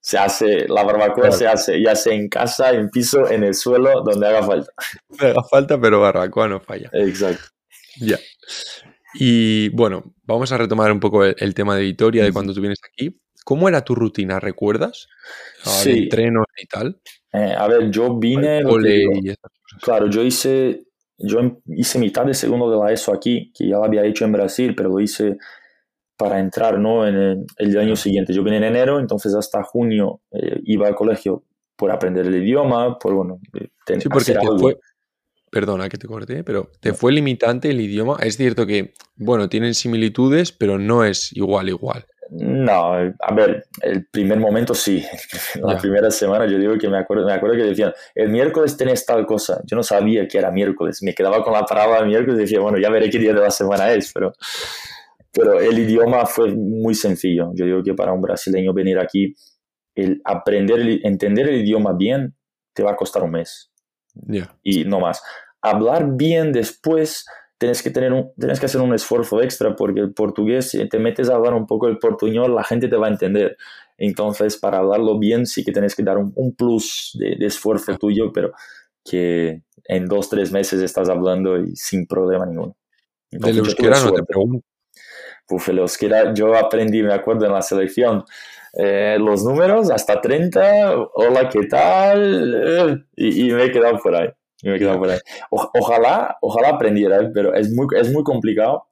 se 0.00 0.18
hace, 0.18 0.66
la 0.66 0.82
barbacoa 0.82 1.30
se 1.30 1.46
hace 1.46 1.80
ya 1.80 1.94
sea 1.94 2.14
en 2.14 2.28
casa, 2.28 2.70
en 2.70 2.90
piso, 2.90 3.30
en 3.30 3.44
el 3.44 3.54
suelo, 3.54 4.02
donde 4.02 4.26
haga 4.26 4.42
falta. 4.42 4.72
Haga 5.20 5.44
falta, 5.48 5.80
pero 5.80 6.00
barbacoa 6.00 6.48
no 6.48 6.58
falla. 6.58 6.90
Exacto. 6.92 7.44
Ya. 8.00 8.18
Y 9.14 9.68
bueno, 9.70 10.14
vamos 10.24 10.52
a 10.52 10.58
retomar 10.58 10.90
un 10.92 11.00
poco 11.00 11.24
el, 11.24 11.54
tema 11.54 11.76
de 11.76 11.82
Vitoria, 11.82 12.24
de 12.24 12.32
cuando 12.32 12.54
tú 12.54 12.60
vienes 12.60 12.80
aquí. 12.84 13.20
¿Cómo 13.44 13.68
era 13.68 13.84
tu 13.84 13.94
rutina? 13.94 14.38
¿Recuerdas? 14.40 15.08
Sí. 15.62 16.04
Entrenos 16.04 16.46
y 16.60 16.66
tal. 16.66 17.00
Eh, 17.32 17.54
a 17.56 17.66
ver, 17.66 17.90
yo 17.90 18.16
vine. 18.18 18.62
claro, 19.80 20.08
yo 20.08 20.22
hice, 20.22 20.84
yo 21.18 21.40
em, 21.40 21.56
hice 21.66 21.98
mitad 21.98 22.24
de 22.24 22.34
segundo 22.34 22.70
de 22.70 22.78
la 22.78 22.92
ESO 22.92 23.12
aquí, 23.12 23.52
que 23.52 23.68
ya 23.68 23.76
lo 23.76 23.84
había 23.84 24.04
hecho 24.04 24.24
en 24.24 24.32
Brasil, 24.32 24.74
pero 24.76 24.90
lo 24.90 25.00
hice 25.00 25.38
para 26.16 26.38
entrar 26.38 26.78
¿no? 26.78 27.06
en 27.06 27.46
el, 27.56 27.78
año 27.78 27.96
siguiente. 27.96 28.32
Yo 28.32 28.44
vine 28.44 28.58
en 28.58 28.64
enero, 28.64 29.00
entonces 29.00 29.34
hasta 29.34 29.62
junio 29.62 30.20
eh, 30.30 30.60
iba 30.64 30.86
al 30.86 30.94
colegio 30.94 31.44
por 31.76 31.90
aprender 31.90 32.26
el 32.26 32.36
idioma, 32.36 32.96
por 32.98 33.14
bueno, 33.14 33.40
sí, 33.52 34.08
porque 34.08 34.34
te 34.34 34.46
fue, 34.58 34.78
perdona 35.52 35.90
que 35.90 35.98
te 35.98 36.06
corté, 36.06 36.42
pero 36.42 36.70
te 36.80 36.94
fue 36.94 37.12
limitante 37.12 37.70
el 37.70 37.80
idioma. 37.80 38.16
Es 38.22 38.38
cierto 38.38 38.66
que, 38.66 38.94
bueno, 39.16 39.50
tienen 39.50 39.74
similitudes, 39.74 40.50
pero 40.50 40.78
no 40.78 41.04
es 41.04 41.30
igual, 41.36 41.68
igual. 41.68 42.06
No, 42.30 42.94
a 42.94 43.34
ver, 43.34 43.66
el 43.82 44.06
primer 44.06 44.40
momento 44.40 44.72
sí. 44.72 45.04
La 45.62 45.76
primera 45.76 46.10
semana 46.10 46.46
yo 46.46 46.58
digo 46.58 46.78
que 46.78 46.88
me 46.88 46.96
acuerdo, 46.96 47.26
me 47.26 47.34
acuerdo 47.34 47.56
que 47.56 47.64
decían, 47.64 47.92
el 48.14 48.30
miércoles 48.30 48.78
tenés 48.78 49.04
tal 49.04 49.26
cosa. 49.26 49.60
Yo 49.66 49.76
no 49.76 49.82
sabía 49.82 50.26
que 50.26 50.38
era 50.38 50.50
miércoles. 50.50 51.02
Me 51.02 51.14
quedaba 51.14 51.44
con 51.44 51.52
la 51.52 51.64
palabra 51.66 52.02
miércoles 52.06 52.38
y 52.38 52.42
decía, 52.44 52.60
bueno, 52.60 52.78
ya 52.78 52.88
veré 52.88 53.10
qué 53.10 53.18
día 53.18 53.34
de 53.34 53.40
la 53.40 53.50
semana 53.50 53.92
es, 53.92 54.10
pero 54.14 54.32
pero 55.32 55.58
el 55.58 55.78
idioma 55.78 56.26
fue 56.26 56.54
muy 56.54 56.94
sencillo. 56.94 57.52
Yo 57.54 57.64
digo 57.64 57.82
que 57.82 57.94
para 57.94 58.12
un 58.12 58.20
brasileño 58.20 58.74
venir 58.74 58.98
aquí, 58.98 59.34
el 59.94 60.20
aprender, 60.24 61.00
entender 61.04 61.48
el 61.48 61.62
idioma 61.62 61.94
bien, 61.94 62.34
te 62.74 62.82
va 62.82 62.92
a 62.92 62.96
costar 62.96 63.22
un 63.22 63.32
mes. 63.32 63.71
Y 64.62 64.84
no 64.84 65.00
más. 65.00 65.22
Hablar 65.60 66.16
bien 66.16 66.52
después, 66.52 67.26
tienes 67.58 67.82
que, 67.82 67.90
tener 67.90 68.12
un, 68.12 68.32
tienes 68.38 68.58
que 68.58 68.66
hacer 68.66 68.80
un 68.80 68.94
esfuerzo 68.94 69.42
extra 69.42 69.76
porque 69.76 70.00
el 70.00 70.12
portugués, 70.12 70.70
si 70.70 70.88
te 70.88 70.98
metes 70.98 71.30
a 71.30 71.36
hablar 71.36 71.54
un 71.54 71.66
poco 71.66 71.88
el 71.88 71.98
portuñol, 71.98 72.54
la 72.54 72.64
gente 72.64 72.88
te 72.88 72.96
va 72.96 73.06
a 73.06 73.10
entender. 73.10 73.56
Entonces, 73.98 74.56
para 74.56 74.78
hablarlo 74.78 75.18
bien, 75.18 75.46
sí 75.46 75.64
que 75.64 75.72
tienes 75.72 75.94
que 75.94 76.02
dar 76.02 76.18
un, 76.18 76.54
plus 76.56 77.16
de, 77.18 77.36
esfuerzo 77.46 77.96
tuyo, 77.98 78.32
pero 78.32 78.52
que 79.04 79.62
en 79.84 80.06
dos, 80.06 80.28
tres 80.28 80.50
meses 80.50 80.82
estás 80.82 81.08
hablando 81.08 81.58
y 81.58 81.76
sin 81.76 82.06
problema 82.06 82.46
ninguno. 82.46 82.76
Entonces, 83.30 83.56
del 83.56 83.64
euskera 83.64 84.00
no 84.00 84.12
te 84.12 84.22
pregunto. 84.24 84.66
Uf, 85.52 85.68
el 85.68 85.80
euskera, 85.80 86.32
yo 86.32 86.56
aprendí, 86.56 87.02
me 87.02 87.12
acuerdo, 87.12 87.44
en 87.44 87.52
la 87.52 87.60
selección, 87.60 88.24
eh, 88.72 89.18
los 89.20 89.44
números 89.44 89.90
hasta 89.90 90.18
30, 90.18 90.96
hola, 91.12 91.50
¿qué 91.50 91.66
tal? 91.66 93.06
y, 93.14 93.52
me 93.52 93.64
he 93.64 93.70
quedado 93.70 93.98
por 93.98 94.16
ahí. 94.16 94.28
me 94.62 94.76
he 94.76 94.78
quedado 94.78 94.98
por 94.98 95.10
ahí. 95.10 95.18
ojalá, 95.50 96.38
ojalá 96.40 96.70
aprendiera, 96.70 97.30
pero 97.34 97.54
es 97.54 97.70
muy, 97.70 97.86
es 98.00 98.10
muy 98.10 98.24
complicado. 98.24 98.86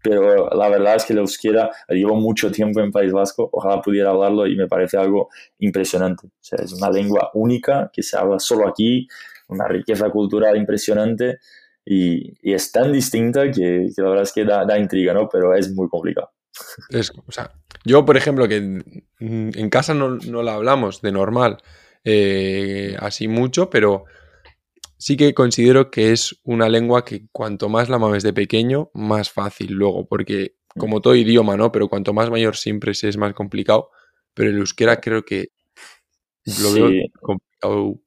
Pero 0.00 0.48
la 0.50 0.68
verdad 0.68 0.94
es 0.94 1.04
que 1.04 1.12
el 1.12 1.18
euskera, 1.18 1.68
llevo 1.88 2.14
mucho 2.14 2.52
tiempo 2.52 2.78
en 2.78 2.92
País 2.92 3.10
Vasco, 3.12 3.50
ojalá 3.52 3.82
pudiera 3.82 4.10
hablarlo 4.10 4.46
y 4.46 4.54
me 4.54 4.68
parece 4.68 4.96
algo 4.96 5.28
impresionante. 5.58 6.28
O 6.28 6.30
sea, 6.40 6.60
es 6.62 6.72
una 6.72 6.88
lengua 6.88 7.32
única 7.34 7.90
que 7.92 8.04
se 8.04 8.16
habla 8.16 8.38
solo 8.38 8.68
aquí, 8.68 9.08
una 9.48 9.66
riqueza 9.66 10.08
cultural 10.10 10.56
impresionante 10.56 11.40
y, 11.90 12.34
y 12.42 12.52
es 12.52 12.70
tan 12.70 12.92
distinta 12.92 13.50
que, 13.50 13.88
la 13.96 14.08
verdad 14.10 14.22
es 14.24 14.32
que 14.32 14.44
da, 14.44 14.66
da 14.66 14.78
intriga, 14.78 15.14
¿no? 15.14 15.26
Pero 15.26 15.54
es 15.54 15.72
muy 15.72 15.88
complicado. 15.88 16.30
Es, 16.90 17.10
o 17.10 17.32
sea, 17.32 17.52
yo, 17.82 18.04
por 18.04 18.18
ejemplo, 18.18 18.46
que 18.46 18.82
en, 19.20 19.70
casa 19.70 19.94
no, 19.94 20.16
no, 20.16 20.42
la 20.42 20.54
hablamos 20.54 21.00
de 21.00 21.12
normal 21.12 21.62
eh, 22.04 22.94
así 22.98 23.26
mucho, 23.26 23.70
pero 23.70 24.04
sí 24.98 25.16
que 25.16 25.32
considero 25.32 25.90
que 25.90 26.12
es 26.12 26.38
una 26.42 26.68
lengua 26.68 27.06
que 27.06 27.26
cuanto 27.32 27.70
más 27.70 27.88
la 27.88 27.98
mames 27.98 28.22
de 28.22 28.34
pequeño, 28.34 28.90
más 28.92 29.30
fácil 29.30 29.72
luego, 29.72 30.06
porque 30.06 30.56
como 30.76 31.00
todo 31.00 31.14
idioma, 31.14 31.56
¿no? 31.56 31.72
Pero 31.72 31.88
cuanto 31.88 32.12
más 32.12 32.28
mayor 32.28 32.56
siempre 32.56 32.92
es 32.92 33.16
más 33.16 33.32
complicado, 33.32 33.90
pero 34.34 34.50
el 34.50 34.58
euskera 34.58 35.00
creo 35.00 35.24
que 35.24 35.52
lo 36.60 36.72
veo 36.74 36.90
complicado 37.22 38.00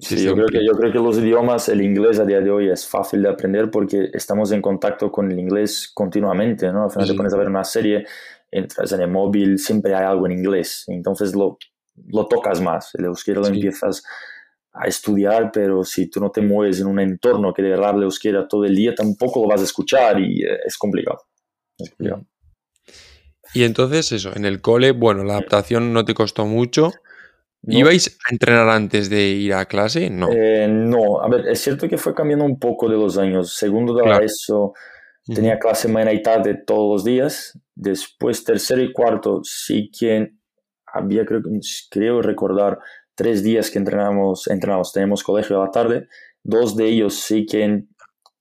Sí, 0.00 0.24
yo 0.24 0.34
creo, 0.34 0.46
que, 0.46 0.64
yo 0.64 0.72
creo 0.72 0.92
que 0.92 0.98
los 0.98 1.18
idiomas, 1.18 1.68
el 1.68 1.80
inglés 1.80 2.20
a 2.20 2.24
día 2.24 2.40
de 2.40 2.50
hoy 2.50 2.70
es 2.70 2.86
fácil 2.86 3.22
de 3.22 3.30
aprender 3.30 3.70
porque 3.70 4.10
estamos 4.12 4.52
en 4.52 4.62
contacto 4.62 5.10
con 5.10 5.30
el 5.30 5.38
inglés 5.38 5.90
continuamente, 5.92 6.70
¿no? 6.72 6.84
Al 6.84 6.90
final 6.90 7.08
te 7.08 7.14
pones 7.14 7.34
a 7.34 7.36
ver 7.36 7.48
una 7.48 7.64
serie, 7.64 8.06
entras 8.50 8.92
en 8.92 9.00
el 9.00 9.10
móvil, 9.10 9.58
siempre 9.58 9.94
hay 9.94 10.04
algo 10.04 10.26
en 10.26 10.32
inglés, 10.32 10.84
entonces 10.86 11.34
lo, 11.34 11.58
lo 12.06 12.26
tocas 12.26 12.60
más, 12.60 12.94
el 12.94 13.06
euskera 13.06 13.40
lo 13.40 13.48
empiezas 13.48 14.04
a 14.72 14.86
estudiar, 14.86 15.50
pero 15.52 15.82
si 15.82 16.08
tú 16.08 16.20
no 16.20 16.30
te 16.30 16.42
mueves 16.42 16.80
en 16.80 16.86
un 16.86 17.00
entorno 17.00 17.52
que 17.52 17.62
de 17.62 17.70
verdad 17.70 17.96
le 17.96 18.04
euskera 18.04 18.46
todo 18.46 18.64
el 18.64 18.76
día, 18.76 18.94
tampoco 18.94 19.42
lo 19.42 19.48
vas 19.48 19.60
a 19.60 19.64
escuchar 19.64 20.20
y 20.20 20.44
eh, 20.44 20.58
es 20.64 20.78
complicado. 20.78 21.22
Es 21.76 21.90
complicado. 21.90 22.24
Y 23.54 23.64
entonces 23.64 24.12
eso, 24.12 24.30
en 24.36 24.44
el 24.44 24.60
cole, 24.60 24.92
bueno, 24.92 25.24
la 25.24 25.34
adaptación 25.34 25.92
no 25.92 26.04
te 26.04 26.14
costó 26.14 26.44
mucho. 26.46 26.92
¿Ibais 27.62 28.18
a 28.26 28.32
entrenar 28.32 28.68
antes 28.68 29.10
de 29.10 29.28
ir 29.28 29.52
a 29.52 29.66
clase? 29.66 30.10
No. 30.10 30.28
Eh, 30.30 30.68
no, 30.68 31.20
a 31.20 31.28
ver, 31.28 31.48
es 31.48 31.60
cierto 31.60 31.88
que 31.88 31.98
fue 31.98 32.14
cambiando 32.14 32.44
un 32.44 32.58
poco 32.58 32.88
de 32.88 32.96
los 32.96 33.18
años. 33.18 33.54
Segundo 33.54 33.94
de 33.94 34.24
eso, 34.24 34.72
tenía 35.26 35.58
clase 35.58 35.88
mañana 35.88 36.12
y 36.12 36.22
tarde 36.22 36.54
todos 36.66 36.90
los 36.90 37.04
días. 37.04 37.58
Después, 37.74 38.44
tercero 38.44 38.82
y 38.82 38.92
cuarto, 38.92 39.40
sí 39.42 39.90
que 39.90 40.32
había, 40.86 41.26
creo, 41.26 41.42
creo 41.90 42.22
recordar, 42.22 42.78
tres 43.14 43.42
días 43.42 43.70
que 43.70 43.78
entrenamos, 43.78 44.46
entrenamos, 44.46 44.92
tenemos 44.92 45.22
colegio 45.22 45.60
a 45.60 45.66
la 45.66 45.70
tarde. 45.70 46.08
Dos 46.42 46.76
de 46.76 46.86
ellos 46.86 47.14
sí 47.14 47.44
que 47.44 47.64
en 47.64 47.88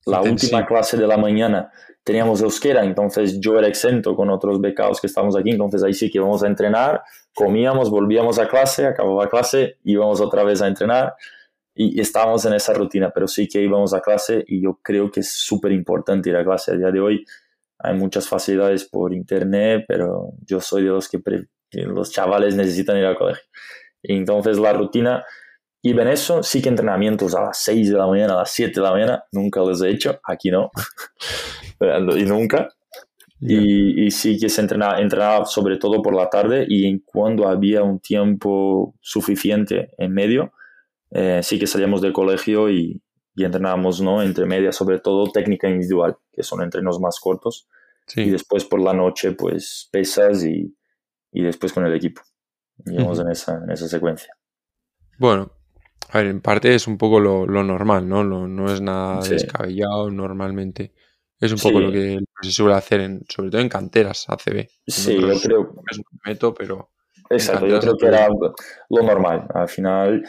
la 0.05 0.22
última 0.22 0.65
clase 0.65 0.95
de 0.97 1.07
la 1.07 1.18
mañana 1.18 1.72
teníamos 2.03 2.41
euskera, 2.41 2.86
entonces 2.86 3.39
yo 3.41 3.59
era 3.59 3.68
exento 3.68 4.15
con 4.15 4.30
otros 4.30 4.61
becados 4.61 5.01
que 5.01 5.07
estamos 5.07 5.36
aquí, 5.36 5.49
entonces 5.49 5.84
ahí 5.84 5.93
sí 5.93 6.09
que 6.09 6.20
íbamos 6.20 6.41
a 6.41 6.47
entrenar, 6.47 7.01
comíamos, 7.38 7.91
volvíamos 7.91 8.39
a 8.39 8.47
clase, 8.47 8.88
acababa 8.88 9.29
clase, 9.29 9.77
íbamos 9.83 10.19
otra 10.21 10.43
vez 10.43 10.59
a 10.63 10.67
entrenar 10.67 11.13
y 11.75 12.01
estábamos 12.01 12.43
en 12.45 12.53
esa 12.53 12.73
rutina, 12.73 13.11
pero 13.13 13.27
sí 13.27 13.47
que 13.47 13.61
íbamos 13.61 13.93
a 13.93 14.01
clase 14.01 14.43
y 14.47 14.63
yo 14.63 14.79
creo 14.81 15.11
que 15.11 15.19
es 15.19 15.33
súper 15.33 15.71
importante 15.71 16.31
ir 16.31 16.35
a 16.35 16.43
clase. 16.43 16.71
A 16.71 16.75
día 16.77 16.89
de 16.89 16.99
hoy 16.99 17.23
hay 17.77 17.93
muchas 17.93 18.27
facilidades 18.27 18.85
por 18.85 19.13
internet, 19.13 19.85
pero 19.88 20.31
yo 20.47 20.59
soy 20.59 20.85
de 20.85 20.89
los 20.89 21.07
que, 21.07 21.19
los 21.69 22.11
chavales 22.11 22.55
necesitan 22.55 22.97
ir 22.97 23.05
al 23.05 23.15
colegio. 23.15 23.43
entonces 24.01 24.57
la 24.57 24.73
rutina 24.73 25.23
y 25.83 25.91
en 25.91 26.07
eso, 26.07 26.41
sí 26.41 26.59
que 26.59 26.69
entrenamientos 26.69 27.35
a 27.35 27.41
las 27.41 27.59
6 27.59 27.91
de 27.91 27.97
la 27.99 28.07
mañana, 28.07 28.33
a 28.33 28.38
las 28.38 28.51
7 28.51 28.73
de 28.73 28.81
la 28.81 28.91
mañana, 28.91 29.23
nunca 29.31 29.59
los 29.59 29.79
he 29.83 29.89
hecho, 29.89 30.19
aquí 30.23 30.49
no, 30.49 30.71
y 32.17 32.23
nunca. 32.23 32.69
Y, 33.39 34.09
sí 34.09 34.38
que 34.39 34.49
se 34.49 34.61
entrenaba, 34.61 34.99
entrenaba 34.99 35.45
sobre 35.45 35.77
todo 35.77 36.01
por 36.01 36.15
la 36.15 36.29
tarde 36.29 36.65
y 36.67 37.01
cuando 37.01 37.47
había 37.47 37.83
un 37.83 37.99
tiempo 37.99 38.95
suficiente 38.99 39.91
en 39.97 40.11
medio, 40.11 40.53
eh, 41.11 41.41
sí 41.43 41.59
que 41.59 41.67
salíamos 41.67 42.01
del 42.01 42.13
colegio 42.13 42.69
y, 42.69 43.01
y, 43.35 43.43
entrenábamos 43.43 44.01
¿no? 44.01 44.23
entre 44.23 44.45
medias, 44.45 44.75
sobre 44.75 44.99
todo 44.99 45.31
técnica 45.31 45.69
individual, 45.69 46.17
que 46.31 46.41
son 46.41 46.63
entrenos 46.63 46.99
más 46.99 47.19
cortos. 47.19 47.67
Y 48.15 48.29
después 48.29 48.63
por 48.63 48.81
la 48.81 48.93
noche, 48.93 49.33
pues 49.33 49.89
pesas 49.91 50.45
y, 50.45 50.73
y 51.31 51.43
después 51.43 51.73
con 51.73 51.85
el 51.85 51.93
equipo. 51.93 52.21
Íbamos 52.85 53.19
en, 53.19 53.29
esa, 53.29 53.61
en 53.61 53.69
esa 53.69 53.88
secuencia. 53.88 54.33
Bueno, 55.19 55.51
a 56.09 56.19
ver, 56.19 56.27
en 56.27 56.39
parte 56.39 56.73
es 56.73 56.88
un 56.88 56.97
poco 56.97 57.19
lo, 57.19 57.45
normal, 57.45 58.07
¿no? 58.07 58.23
no 58.23 58.71
es 58.71 58.79
nada 58.79 59.21
descabellado 59.21 60.09
normalmente. 60.09 60.93
Es 61.39 61.51
un 61.51 61.59
poco 61.59 61.79
lo 61.79 61.91
que 61.91 62.19
se 62.41 62.51
suele 62.51 62.75
hacer, 62.75 63.01
en, 63.01 63.21
sobre 63.29 63.51
todo 63.51 63.61
en 63.61 63.69
canteras 63.69 64.25
ACB. 64.27 64.67
Sí, 64.88 65.19
yo 65.19 65.39
creo. 65.39 65.73
Es 65.91 65.97
un 65.97 66.05
método, 66.25 66.53
pero. 66.53 66.89
Exacto, 67.29 67.67
yo 67.67 67.79
creo 67.79 67.97
que 67.97 68.07
era 68.07 68.27
lo 68.29 69.03
normal. 69.03 69.47
Al 69.53 69.67
final, 69.67 70.23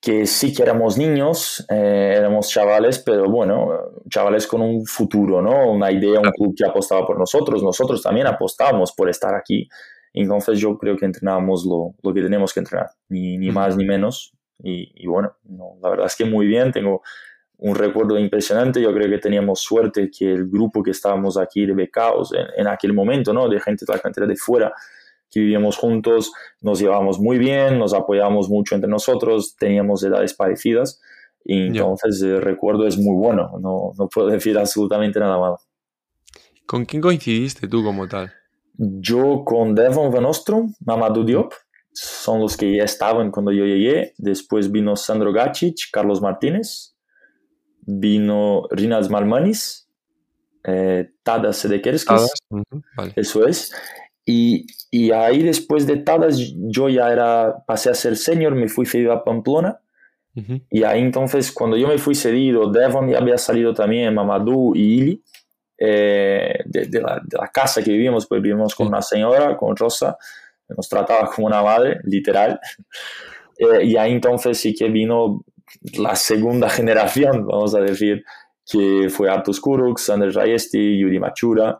que 0.00 0.26
sí 0.26 0.54
que 0.54 0.62
éramos 0.62 0.98
niños, 0.98 1.66
eh, 1.70 2.14
éramos 2.16 2.48
chavales, 2.50 2.98
pero 2.98 3.28
bueno, 3.28 3.70
chavales 4.08 4.46
con 4.46 4.60
un 4.60 4.84
futuro, 4.84 5.40
¿no? 5.40 5.70
Una 5.70 5.90
idea, 5.90 6.20
un 6.20 6.30
club 6.30 6.54
que 6.56 6.68
apostaba 6.68 7.06
por 7.06 7.18
nosotros. 7.18 7.62
Nosotros 7.62 8.02
también 8.02 8.26
apostábamos 8.26 8.92
por 8.92 9.08
estar 9.08 9.34
aquí. 9.34 9.68
Entonces 10.12 10.60
yo 10.60 10.78
creo 10.78 10.96
que 10.96 11.06
entrenábamos 11.06 11.64
lo, 11.66 11.94
lo 12.02 12.14
que 12.14 12.22
tenemos 12.22 12.52
que 12.52 12.60
entrenar, 12.60 12.90
ni, 13.08 13.36
ni 13.38 13.50
más 13.50 13.76
ni 13.76 13.84
menos. 13.84 14.32
Y, 14.62 15.06
bueno, 15.06 15.36
la 15.82 15.90
verdad 15.90 16.06
es 16.06 16.16
que 16.16 16.24
muy 16.24 16.46
bien, 16.46 16.72
tengo 16.72 17.02
un 17.58 17.74
recuerdo 17.74 18.18
impresionante, 18.18 18.80
yo 18.80 18.92
creo 18.92 19.08
que 19.08 19.18
teníamos 19.18 19.60
suerte 19.60 20.10
que 20.10 20.32
el 20.32 20.48
grupo 20.48 20.82
que 20.82 20.90
estábamos 20.90 21.38
aquí 21.38 21.64
de 21.66 21.72
becados 21.72 22.32
en, 22.56 22.66
aquel 22.66 22.92
momento, 22.92 23.32
¿no? 23.32 23.48
de 23.48 23.60
gente 23.60 23.84
de 23.86 23.94
la 23.94 24.00
cantera 24.00 24.26
de 24.26 24.36
fuera, 24.36 24.72
que 25.30 25.40
vivíamos 25.40 25.76
juntos, 25.76 26.32
nos 26.60 26.78
llevábamos 26.78 27.18
muy 27.18 27.38
bien, 27.38 27.78
nos 27.78 27.94
apoyábamos 27.94 28.48
mucho 28.48 28.74
entre 28.74 28.90
nosotros, 28.90 29.56
teníamos 29.56 30.02
edades 30.04 30.34
parecidas, 30.34 31.00
y 31.44 31.66
entonces 31.66 32.22
el 32.22 32.40
recuerdo 32.40 32.86
es 32.86 32.98
muy 32.98 33.16
bueno, 33.16 33.50
no, 33.60 33.92
no 33.98 34.08
puedo 34.08 34.28
decir 34.30 34.58
absolutamente 34.58 35.20
nada 35.20 35.38
malo. 35.38 35.58
¿Con 36.66 36.84
quién 36.84 37.02
coincidiste 37.02 37.68
tú 37.68 37.84
como 37.84 38.08
tal? 38.08 38.32
Yo 38.76 39.44
con 39.44 39.74
Devon 39.74 40.10
Van 40.10 40.24
Ostrom, 40.24 40.72
Mamadou 40.84 41.24
Diop, 41.24 41.52
son 41.92 42.40
los 42.40 42.56
que 42.56 42.76
ya 42.76 42.84
estaban 42.84 43.30
cuando 43.30 43.52
yo 43.52 43.64
llegué. 43.64 44.14
Después 44.18 44.72
vino 44.72 44.96
Sandro 44.96 45.32
Gacic, 45.32 45.76
Carlos 45.92 46.20
Martínez, 46.20 46.93
vino 47.86 48.66
Rinalds 48.70 49.10
Malmanis, 49.10 49.88
eh, 50.64 51.10
Tadas 51.22 51.58
Sedekerskis, 51.58 52.30
eso 53.16 53.46
es. 53.46 53.72
Y, 54.26 54.66
y, 54.90 55.10
ahí 55.10 55.42
después 55.42 55.86
de 55.86 55.98
Tadas 55.98 56.38
yo 56.38 56.88
ya 56.88 57.12
era, 57.12 57.62
pasé 57.66 57.90
a 57.90 57.94
ser 57.94 58.16
senior, 58.16 58.54
me 58.54 58.68
fui 58.68 58.86
cedido 58.86 59.12
a 59.12 59.24
Pamplona. 59.24 59.80
Y 60.68 60.82
ahí 60.82 61.00
entonces 61.00 61.52
cuando 61.52 61.76
yo 61.76 61.86
me 61.86 61.96
fui 61.96 62.16
cedido, 62.16 62.68
Devon 62.68 63.08
ya 63.08 63.18
había 63.18 63.38
salido 63.38 63.72
también, 63.72 64.12
Mamadou 64.14 64.74
y 64.74 64.98
Ili. 64.98 65.24
Eh, 65.76 66.60
de, 66.64 67.00
la, 67.00 67.20
de, 67.24 67.36
la, 67.36 67.48
casa 67.48 67.82
que 67.82 67.90
vivíamos, 67.90 68.26
pues 68.26 68.40
vivimos 68.40 68.74
con 68.74 68.86
una 68.86 69.02
señora, 69.02 69.56
con 69.56 69.76
Rosa, 69.76 70.16
nos 70.68 70.88
trataba 70.88 71.28
como 71.30 71.46
una 71.48 71.62
madre, 71.62 72.00
literal. 72.04 72.60
Eh, 73.56 73.84
y 73.84 73.96
ahí 73.96 74.10
entonces 74.10 74.58
sí 74.58 74.74
que 74.74 74.88
vino 74.88 75.44
la 75.98 76.16
segunda 76.16 76.68
generación, 76.68 77.46
vamos 77.46 77.74
a 77.74 77.80
decir, 77.80 78.24
que 78.70 79.08
fue 79.10 79.30
Artus 79.30 79.60
Kuruk, 79.60 79.98
Sanders 79.98 80.34
Rayesti, 80.34 80.98
Yuri 80.98 81.18
Machura, 81.18 81.78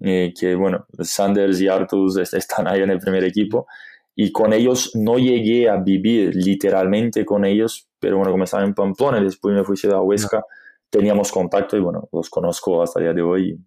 eh, 0.00 0.32
que 0.38 0.54
bueno, 0.54 0.86
Sanders 1.00 1.60
y 1.60 1.68
Artus 1.68 2.18
están 2.18 2.68
ahí 2.68 2.82
en 2.82 2.90
el 2.90 2.98
primer 2.98 3.24
equipo. 3.24 3.66
Y 4.14 4.32
con 4.32 4.52
ellos 4.52 4.92
no 4.94 5.18
llegué 5.18 5.68
a 5.68 5.76
vivir 5.76 6.34
literalmente 6.34 7.24
con 7.24 7.44
ellos, 7.44 7.88
pero 8.00 8.16
bueno, 8.16 8.32
como 8.32 8.44
estaba 8.44 8.64
en 8.64 8.74
Pamplona 8.74 9.20
y 9.20 9.24
después 9.24 9.54
me 9.54 9.62
fui 9.62 9.76
a 9.90 10.00
Huesca, 10.00 10.44
teníamos 10.90 11.30
contacto 11.30 11.76
y 11.76 11.80
bueno, 11.80 12.08
los 12.12 12.28
conozco 12.28 12.82
hasta 12.82 12.98
el 12.98 13.06
día 13.06 13.12
de 13.14 13.22
hoy 13.22 13.58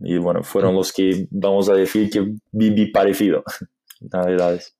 Y 0.00 0.16
bueno, 0.18 0.42
fueron 0.42 0.74
los 0.74 0.92
que, 0.92 1.26
vamos 1.30 1.68
a 1.68 1.74
decir, 1.74 2.10
que 2.10 2.34
viví 2.52 2.90
parecido, 2.90 3.44
Navidades. 4.00 4.74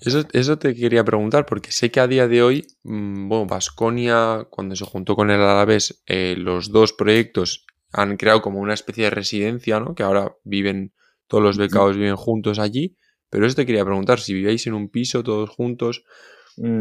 Eso, 0.00 0.22
eso 0.32 0.58
te 0.58 0.74
quería 0.74 1.04
preguntar, 1.04 1.44
porque 1.44 1.72
sé 1.72 1.90
que 1.90 2.00
a 2.00 2.06
día 2.06 2.28
de 2.28 2.42
hoy, 2.42 2.66
mm, 2.84 3.28
bueno, 3.28 3.46
Vasconia, 3.46 4.46
cuando 4.50 4.76
se 4.76 4.84
juntó 4.84 5.16
con 5.16 5.30
el 5.30 5.40
Alavés, 5.40 6.02
eh, 6.06 6.36
los 6.38 6.70
dos 6.70 6.92
proyectos 6.92 7.66
han 7.92 8.16
creado 8.16 8.42
como 8.42 8.60
una 8.60 8.74
especie 8.74 9.04
de 9.04 9.10
residencia, 9.10 9.80
¿no? 9.80 9.94
Que 9.94 10.02
ahora 10.02 10.36
viven, 10.44 10.92
todos 11.26 11.42
los 11.42 11.58
becados 11.58 11.96
viven 11.96 12.16
juntos 12.16 12.58
allí. 12.58 12.96
Pero 13.30 13.46
eso 13.46 13.56
te 13.56 13.66
quería 13.66 13.84
preguntar, 13.84 14.20
si 14.20 14.34
vivíais 14.34 14.66
en 14.66 14.74
un 14.74 14.88
piso 14.88 15.22
todos 15.22 15.50
juntos 15.50 16.04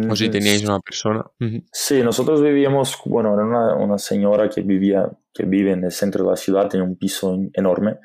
o 0.10 0.16
si 0.16 0.28
mm, 0.28 0.32
teníais 0.32 0.64
una 0.64 0.80
persona. 0.80 1.26
Sí, 1.72 2.02
nosotros 2.02 2.42
vivíamos, 2.42 2.98
bueno, 3.06 3.34
era 3.34 3.46
una, 3.46 3.76
una, 3.76 3.98
señora 3.98 4.50
que 4.50 4.62
vivía, 4.62 5.10
que 5.34 5.44
vive 5.44 5.72
en 5.72 5.84
el 5.84 5.92
centro 5.92 6.24
de 6.24 6.32
la 6.32 6.36
ciudad, 6.38 6.68
tenía 6.68 6.86
un 6.86 6.98
piso 6.98 7.38
enorme 7.54 7.98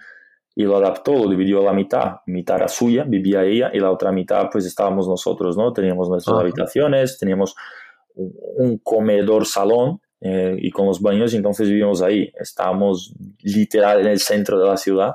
y 0.54 0.64
lo 0.64 0.76
adaptó, 0.76 1.14
lo 1.14 1.28
dividió 1.28 1.60
a 1.60 1.64
la 1.64 1.72
mitad. 1.72 2.16
Mitad 2.26 2.56
era 2.56 2.68
suya, 2.68 3.04
vivía 3.04 3.44
ella, 3.44 3.70
y 3.72 3.80
la 3.80 3.90
otra 3.90 4.12
mitad 4.12 4.48
pues 4.50 4.66
estábamos 4.66 5.08
nosotros, 5.08 5.56
¿no? 5.56 5.72
Teníamos 5.72 6.08
nuestras 6.08 6.38
habitaciones, 6.38 7.18
teníamos 7.18 7.54
un 8.14 8.78
comedor 8.78 9.46
salón 9.46 10.00
eh, 10.20 10.56
y 10.58 10.70
con 10.70 10.86
los 10.86 11.00
baños, 11.00 11.32
y 11.32 11.36
entonces 11.36 11.68
vivíamos 11.68 12.02
ahí. 12.02 12.30
Estábamos 12.38 13.14
literal 13.40 14.00
en 14.00 14.08
el 14.08 14.18
centro 14.18 14.58
de 14.58 14.68
la 14.68 14.76
ciudad 14.76 15.14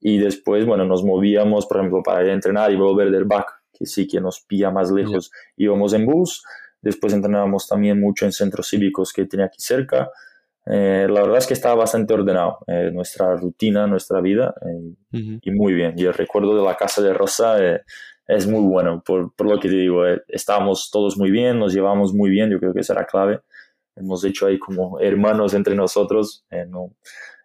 y 0.00 0.18
después, 0.18 0.66
bueno, 0.66 0.84
nos 0.84 1.02
movíamos, 1.02 1.64
por 1.64 1.78
ejemplo, 1.78 2.02
para 2.04 2.22
ir 2.22 2.30
a 2.30 2.34
entrenar 2.34 2.70
y 2.70 2.76
volver 2.76 3.10
del 3.10 3.24
back, 3.24 3.46
que 3.72 3.86
sí 3.86 4.06
que 4.06 4.20
nos 4.20 4.42
pilla 4.42 4.70
más 4.70 4.90
lejos, 4.90 5.32
íbamos 5.56 5.94
en 5.94 6.04
bus. 6.04 6.44
Después 6.82 7.14
entrenábamos 7.14 7.66
también 7.66 7.98
mucho 7.98 8.26
en 8.26 8.32
centros 8.32 8.68
cívicos 8.68 9.14
que 9.14 9.24
tenía 9.24 9.46
aquí 9.46 9.62
cerca. 9.62 10.10
Eh, 10.66 11.06
la 11.10 11.20
verdad 11.20 11.38
es 11.38 11.46
que 11.46 11.54
estaba 11.54 11.74
bastante 11.74 12.14
ordenado 12.14 12.58
eh, 12.66 12.90
nuestra 12.90 13.36
rutina, 13.36 13.86
nuestra 13.86 14.20
vida 14.20 14.54
eh, 14.62 15.38
y 15.42 15.50
muy 15.50 15.74
bien. 15.74 15.94
Y 15.96 16.04
el 16.04 16.14
recuerdo 16.14 16.56
de 16.56 16.62
la 16.62 16.76
casa 16.76 17.02
de 17.02 17.12
Rosa 17.12 17.56
es 18.26 18.46
muy 18.46 18.62
bueno, 18.62 19.02
por, 19.04 19.34
por, 19.34 19.46
lo 19.46 19.60
que 19.60 19.68
te 19.68 19.74
digo, 19.74 20.06
estábamos 20.28 20.90
todos 20.90 21.18
muy 21.18 21.30
bien, 21.30 21.58
nos 21.58 21.74
llevamos 21.74 22.14
muy 22.14 22.30
bien, 22.30 22.50
yo 22.50 22.58
creo 22.58 22.72
que 22.72 22.80
esa 22.80 22.94
era 22.94 23.06
clave. 23.06 23.40
Hemos 23.96 24.24
hecho 24.24 24.46
ahí 24.46 24.58
como 24.58 24.98
hermanos 25.00 25.54
entre 25.54 25.74
nosotros. 25.74 26.44
No, 26.68 26.94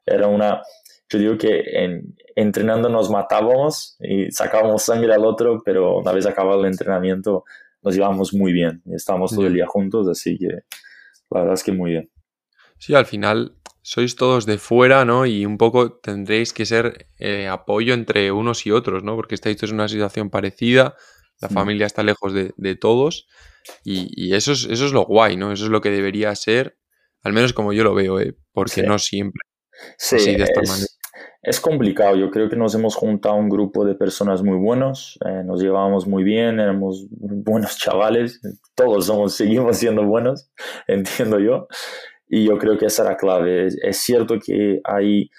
era 0.05 0.27
una, 0.27 0.61
yo 1.09 1.19
digo 1.19 1.37
que 1.37 1.61
en, 1.73 2.15
entrenando 2.35 2.87
nos 2.89 3.09
matábamos 3.09 3.97
y 3.99 4.31
sacábamos 4.31 4.83
sangre 4.83 5.13
al 5.13 5.25
otro, 5.25 5.61
pero 5.63 5.99
una 5.99 6.11
vez 6.11 6.25
acabado 6.25 6.61
el 6.61 6.67
entrenamiento 6.67 7.43
nos 7.81 7.95
llevamos 7.95 8.33
muy 8.33 8.53
bien 8.53 8.81
y 8.85 8.95
estábamos 8.95 9.33
todo 9.33 9.47
el 9.47 9.53
día 9.53 9.67
juntos, 9.67 10.07
así 10.07 10.37
que 10.37 10.47
la 11.29 11.41
verdad 11.41 11.53
es 11.53 11.63
que 11.63 11.71
muy 11.71 11.91
bien. 11.91 12.09
Sí, 12.79 12.95
al 12.95 13.05
final 13.05 13.55
sois 13.81 14.15
todos 14.15 14.45
de 14.45 14.57
fuera, 14.57 15.05
¿no? 15.05 15.25
Y 15.25 15.45
un 15.45 15.57
poco 15.57 15.93
tendréis 15.93 16.53
que 16.53 16.65
ser 16.65 17.07
eh, 17.17 17.47
apoyo 17.47 17.93
entre 17.93 18.31
unos 18.31 18.65
y 18.65 18.71
otros, 18.71 19.03
¿no? 19.03 19.15
Porque 19.15 19.35
estáis 19.35 19.57
todos 19.57 19.71
en 19.71 19.75
una 19.75 19.87
situación 19.87 20.29
parecida, 20.29 20.95
la 21.41 21.49
familia 21.49 21.85
está 21.85 22.03
lejos 22.03 22.33
de, 22.33 22.75
todos 22.75 23.27
y, 23.83 24.33
eso, 24.33 24.51
es, 24.51 24.67
eso 24.69 24.85
es 24.85 24.91
lo 24.91 25.05
guay, 25.05 25.37
¿no? 25.37 25.51
Eso 25.51 25.65
es 25.65 25.71
lo 25.71 25.81
que 25.81 25.89
debería 25.89 26.35
ser, 26.35 26.77
al 27.23 27.33
menos 27.33 27.53
como 27.53 27.71
yo 27.73 27.83
lo 27.83 27.93
veo, 27.93 28.19
¿eh? 28.19 28.35
Porque 28.51 28.83
no 28.83 28.99
siempre. 28.99 29.41
Sí, 29.97 30.35
de 30.35 30.43
esta 30.43 30.61
es, 30.61 30.69
manera. 30.69 30.87
es 31.41 31.59
complicado. 31.61 32.15
Yo 32.17 32.29
creo 32.29 32.49
que 32.49 32.57
nos 32.57 32.75
hemos 32.75 32.95
juntado 32.95 33.35
un 33.35 33.49
grupo 33.49 33.85
de 33.85 33.95
personas 33.95 34.43
muy 34.43 34.57
buenos, 34.57 35.17
eh, 35.25 35.43
nos 35.45 35.61
llevábamos 35.61 36.07
muy 36.07 36.23
bien, 36.23 36.59
éramos 36.59 37.07
buenos 37.09 37.77
chavales, 37.77 38.41
todos 38.75 39.05
somos, 39.05 39.33
seguimos 39.35 39.77
siendo 39.77 40.03
buenos, 40.03 40.51
entiendo 40.87 41.39
yo. 41.39 41.67
Y 42.29 42.45
yo 42.45 42.57
creo 42.57 42.77
que 42.77 42.85
esa 42.85 43.03
era 43.03 43.17
clave. 43.17 43.67
Es, 43.81 43.97
cierto 43.97 44.39
que 44.39 44.79
hay 44.83 45.29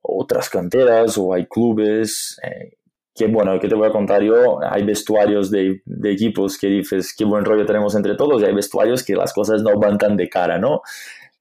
otras 0.00 0.48
canteras 0.48 1.18
o 1.18 1.34
hay 1.34 1.46
clubes 1.46 2.40
eh, 2.42 2.78
que, 3.14 3.26
bueno, 3.26 3.60
que 3.60 3.68
te 3.68 3.74
voy 3.74 3.86
a 3.86 3.92
contar 3.92 4.22
yo, 4.22 4.58
hay 4.62 4.82
vestuarios 4.84 5.50
de, 5.50 5.82
de, 5.84 6.12
equipos 6.12 6.56
que 6.58 6.68
dices, 6.68 7.14
qué 7.16 7.26
buen 7.26 7.44
rollo 7.44 7.66
tenemos 7.66 7.94
entre 7.94 8.16
todos, 8.16 8.40
y 8.40 8.46
hay 8.46 8.54
vestuarios 8.54 9.04
que 9.04 9.14
las 9.14 9.34
cosas 9.34 9.62
no 9.62 9.78
van 9.78 9.98
tan 9.98 10.16
de 10.16 10.30
cara, 10.30 10.58
¿no? 10.58 10.80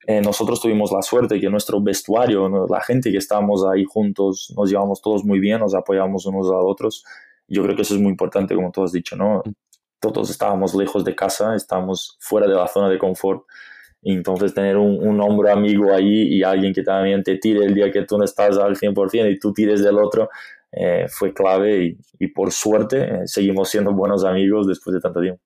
Eh, 0.07 0.19
nosotros 0.19 0.59
tuvimos 0.59 0.91
la 0.91 1.01
suerte 1.01 1.39
que 1.39 1.49
nuestro 1.49 1.81
vestuario, 1.81 2.67
la 2.67 2.81
gente 2.81 3.11
que 3.11 3.17
estábamos 3.17 3.63
ahí 3.65 3.85
juntos, 3.85 4.51
nos 4.57 4.69
llevamos 4.69 5.01
todos 5.01 5.23
muy 5.23 5.39
bien, 5.39 5.59
nos 5.59 5.75
apoyamos 5.75 6.25
unos 6.25 6.47
a 6.51 6.57
otros. 6.57 7.03
Yo 7.47 7.63
creo 7.63 7.75
que 7.75 7.83
eso 7.83 7.95
es 7.95 8.01
muy 8.01 8.09
importante, 8.11 8.55
como 8.55 8.71
tú 8.71 8.83
has 8.83 8.91
dicho, 8.91 9.15
¿no? 9.15 9.41
Mm. 9.45 9.51
Todos 9.99 10.31
estábamos 10.31 10.73
lejos 10.73 11.05
de 11.05 11.15
casa, 11.15 11.55
estábamos 11.55 12.17
fuera 12.19 12.47
de 12.47 12.55
la 12.55 12.67
zona 12.67 12.89
de 12.89 12.97
confort 12.97 13.43
entonces 14.03 14.53
tener 14.53 14.77
un, 14.77 15.07
un, 15.07 15.21
hombro 15.21 15.51
amigo 15.51 15.93
ahí 15.93 16.35
y 16.35 16.43
alguien 16.43 16.73
que 16.73 16.83
también 16.83 17.23
te 17.23 17.37
tire 17.37 17.65
el 17.65 17.73
día 17.73 17.91
que 17.91 18.03
tú 18.03 18.17
no 18.17 18.23
estás 18.23 18.57
al 18.57 18.75
100% 18.75 19.31
y 19.31 19.39
tú 19.39 19.53
tires 19.53 19.83
del 19.83 19.97
otro, 19.97 20.29
eh, 20.71 21.05
fue 21.09 21.33
clave 21.33 21.85
y, 21.85 21.97
y 22.19 22.27
por 22.29 22.51
suerte 22.51 23.03
eh, 23.03 23.21
seguimos 23.25 23.69
siendo 23.69 23.93
buenos 23.93 24.23
amigos 24.23 24.67
después 24.67 24.93
de 24.93 25.01
tanto 25.01 25.21
tiempo. 25.21 25.41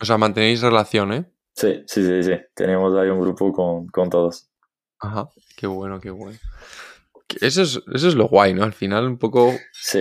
O 0.00 0.04
sea, 0.04 0.18
mantenéis 0.18 0.60
relación, 0.60 1.12
¿eh? 1.12 1.24
Sí, 1.54 1.82
sí, 1.86 2.06
sí, 2.06 2.22
sí. 2.22 2.32
Tenemos 2.54 2.94
ahí 2.96 3.08
un 3.08 3.20
grupo 3.20 3.52
con, 3.52 3.86
con 3.88 4.08
todos. 4.08 4.48
Ajá, 5.00 5.28
qué 5.56 5.66
bueno, 5.66 6.00
qué 6.00 6.10
bueno. 6.10 6.38
Eso 7.40 7.62
es, 7.62 7.80
eso 7.94 8.08
es 8.08 8.14
lo 8.14 8.28
guay, 8.28 8.54
¿no? 8.54 8.64
Al 8.64 8.72
final, 8.72 9.06
un 9.06 9.18
poco 9.18 9.52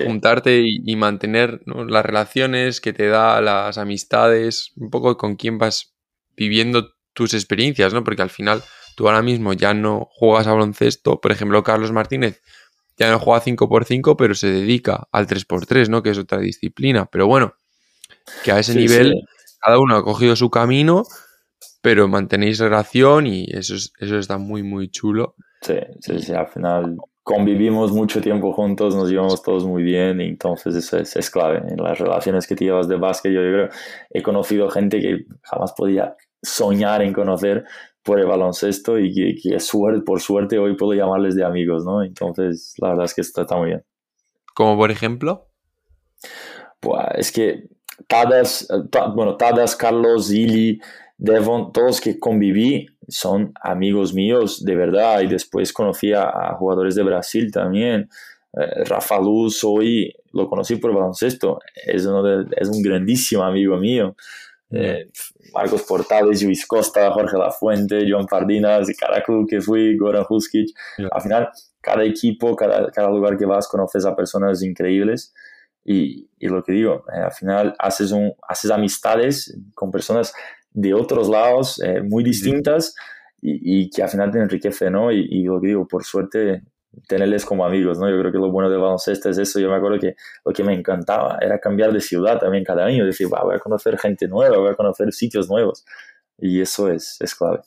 juntarte 0.05 0.61
y, 0.61 0.81
y 0.83 0.95
mantener 0.95 1.61
las 1.65 2.05
relaciones 2.05 2.81
que 2.81 2.91
te 2.91 3.07
da, 3.07 3.39
las 3.39 3.77
amistades, 3.77 4.71
un 4.77 4.89
poco 4.89 5.15
con 5.15 5.35
quién 5.35 5.57
vas 5.57 5.93
viviendo 6.35 6.93
tus 7.19 7.33
experiencias, 7.33 7.93
¿no? 7.93 8.01
Porque 8.01 8.21
al 8.21 8.29
final 8.29 8.63
tú 8.95 9.09
ahora 9.09 9.21
mismo 9.21 9.51
ya 9.51 9.73
no 9.73 10.07
juegas 10.09 10.47
a 10.47 10.53
baloncesto. 10.53 11.19
Por 11.19 11.33
ejemplo, 11.33 11.61
Carlos 11.63 11.91
Martínez 11.91 12.41
ya 12.97 13.11
no 13.11 13.19
juega 13.19 13.43
5x5, 13.43 14.15
pero 14.17 14.33
se 14.35 14.47
dedica 14.47 15.09
al 15.11 15.27
3x3, 15.27 15.89
¿no? 15.89 16.01
Que 16.01 16.11
es 16.11 16.17
otra 16.17 16.39
disciplina. 16.39 17.09
Pero 17.11 17.27
bueno, 17.27 17.55
que 18.41 18.53
a 18.53 18.59
ese 18.59 18.73
nivel 18.73 19.15
cada 19.59 19.79
uno 19.79 19.97
ha 19.97 20.03
cogido 20.05 20.37
su 20.37 20.49
camino, 20.49 21.03
pero 21.81 22.07
mantenéis 22.07 22.59
relación 22.59 23.27
y 23.27 23.47
eso, 23.51 23.75
eso 23.75 24.17
está 24.17 24.37
muy, 24.37 24.63
muy 24.63 24.89
chulo. 24.89 25.35
Sí, 25.61 25.75
sí, 25.99 26.19
sí, 26.19 26.31
al 26.31 26.47
final 26.47 26.95
convivimos 27.21 27.91
mucho 27.91 28.21
tiempo 28.21 28.53
juntos, 28.53 28.95
nos 28.95 29.09
llevamos 29.09 29.43
todos 29.43 29.65
muy 29.65 29.83
bien 29.83 30.21
y 30.21 30.29
entonces 30.29 30.73
eso 30.73 30.97
es, 30.97 31.17
es 31.17 31.29
clave. 31.29 31.61
En 31.67 31.83
las 31.83 31.99
relaciones 31.99 32.47
que 32.47 32.55
te 32.55 32.63
llevas 32.63 32.87
de 32.87 32.95
básquet, 32.95 33.33
yo, 33.33 33.41
yo 33.41 33.51
creo, 33.51 33.69
he 34.09 34.23
conocido 34.23 34.69
gente 34.69 35.01
que 35.01 35.25
jamás 35.43 35.73
podía 35.73 36.15
soñar 36.41 37.01
en 37.01 37.13
conocer 37.13 37.65
por 38.03 38.19
el 38.19 38.25
baloncesto 38.25 38.97
y 38.97 39.39
que, 39.41 39.59
suerte, 39.59 40.01
por 40.01 40.21
suerte 40.21 40.57
hoy 40.57 40.75
puedo 40.75 40.93
llamarles 40.93 41.35
de 41.35 41.43
amigos, 41.43 41.85
¿no? 41.85 42.03
Entonces, 42.03 42.73
la 42.77 42.89
verdad 42.89 43.05
es 43.05 43.13
que 43.13 43.21
está, 43.21 43.45
muy 43.55 43.67
bien. 43.67 43.83
¿Como 44.55 44.77
por 44.77 44.91
ejemplo? 44.91 45.47
Pues 46.79 47.05
es 47.15 47.31
que 47.31 47.63
Tadas, 48.07 48.67
bueno, 49.13 49.35
Tadas, 49.35 49.75
Carlos, 49.75 50.31
Ili, 50.31 50.79
Devon, 51.17 51.71
todos 51.73 51.99
que 51.99 52.17
conviví 52.17 52.87
son 53.07 53.51
amigos 53.61 54.13
míos 54.13 54.63
de 54.63 54.75
verdad 54.75 55.21
y 55.21 55.27
después 55.27 55.73
conocí 55.73 56.13
a, 56.13 56.55
jugadores 56.57 56.95
de 56.95 57.03
Brasil 57.03 57.51
también. 57.51 58.09
Eh, 58.53 58.85
Rafa 58.85 59.19
Luz 59.19 59.63
hoy 59.63 60.13
lo 60.31 60.47
conocí 60.47 60.77
por 60.77 60.93
baloncesto, 60.93 61.59
es, 61.85 62.05
uno 62.05 62.41
es 62.55 62.69
un 62.69 62.81
grandísimo 62.81 63.43
amigo 63.43 63.77
mío. 63.77 64.15
Eh, 64.71 65.09
Marcos 65.53 65.83
Portales, 65.83 66.43
Luis 66.43 66.65
Costa, 66.65 67.11
Jorge 67.11 67.37
Lafuente, 67.37 68.05
John 68.09 68.25
Pardinas, 68.25 68.87
cada 68.97 69.21
club 69.23 69.47
que 69.49 69.61
fui, 69.61 69.97
Goran 69.97 70.25
Huskic. 70.29 70.69
Al 71.11 71.21
final, 71.21 71.49
cada 71.81 72.03
equipo, 72.03 72.55
cada, 72.55 72.91
cada, 72.91 73.09
lugar 73.09 73.37
que 73.37 73.45
vas, 73.45 73.67
conoces 73.67 74.05
a 74.05 74.15
personas 74.15 74.61
increíbles. 74.63 75.33
Y, 75.83 76.29
y 76.37 76.47
lo 76.47 76.63
que 76.63 76.73
digo, 76.73 77.03
eh, 77.13 77.19
al 77.19 77.31
final 77.31 77.75
haces, 77.79 78.11
un, 78.11 78.33
haces 78.47 78.69
amistades 78.69 79.57
con 79.73 79.89
personas 79.89 80.33
de 80.71 80.93
otros 80.93 81.29
lados 81.29 81.81
eh, 81.81 82.01
muy 82.03 82.23
distintas 82.23 82.93
y, 83.41 83.83
y, 83.83 83.89
que 83.89 84.03
al 84.03 84.09
final 84.09 84.29
te 84.29 84.39
enriquece, 84.39 84.91
¿no? 84.91 85.11
Y, 85.11 85.25
y, 85.29 85.43
lo 85.43 85.59
que 85.59 85.67
digo, 85.67 85.87
por 85.87 86.03
suerte 86.03 86.61
tenerles 87.07 87.45
como 87.45 87.65
amigos, 87.65 87.99
¿no? 87.99 88.09
Yo 88.09 88.19
creo 88.19 88.31
que 88.31 88.37
lo 88.37 88.51
bueno 88.51 88.69
de 88.69 88.77
baloncesto 88.77 89.29
es 89.29 89.37
eso. 89.37 89.59
Yo 89.59 89.69
me 89.69 89.75
acuerdo 89.75 89.99
que 89.99 90.15
lo 90.45 90.53
que 90.53 90.63
me 90.63 90.73
encantaba 90.73 91.37
era 91.41 91.59
cambiar 91.59 91.91
de 91.93 92.01
ciudad 92.01 92.39
también 92.39 92.63
cada 92.63 92.85
año, 92.85 93.05
decir, 93.05 93.27
voy 93.27 93.55
a 93.55 93.59
conocer 93.59 93.97
gente 93.97 94.27
nueva, 94.27 94.57
voy 94.57 94.71
a 94.71 94.75
conocer 94.75 95.11
sitios 95.13 95.49
nuevos. 95.49 95.85
Y 96.37 96.61
eso 96.61 96.89
es, 96.89 97.17
es 97.19 97.35
clave. 97.35 97.61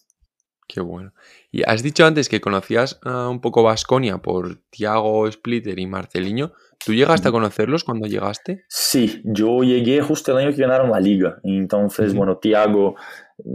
Qué 0.66 0.80
bueno. 0.80 1.12
Y 1.50 1.62
has 1.64 1.82
dicho 1.82 2.06
antes 2.06 2.28
que 2.28 2.40
conocías 2.40 2.98
uh, 3.04 3.28
un 3.28 3.40
poco 3.40 3.62
Vasconia 3.62 4.18
por 4.18 4.56
Tiago 4.70 5.30
Splitter 5.30 5.78
y 5.78 5.86
Marceliño. 5.86 6.52
¿Tú 6.84 6.94
llegaste 6.94 7.28
a 7.28 7.32
conocerlos 7.32 7.84
cuando 7.84 8.06
llegaste? 8.06 8.64
Sí, 8.68 9.20
yo 9.24 9.62
llegué 9.62 10.00
justo 10.00 10.32
el 10.32 10.44
año 10.44 10.56
que 10.56 10.62
ganaron 10.62 10.90
la 10.90 10.98
liga. 10.98 11.38
Entonces, 11.44 12.14
bueno, 12.14 12.38
Tiago 12.38 12.96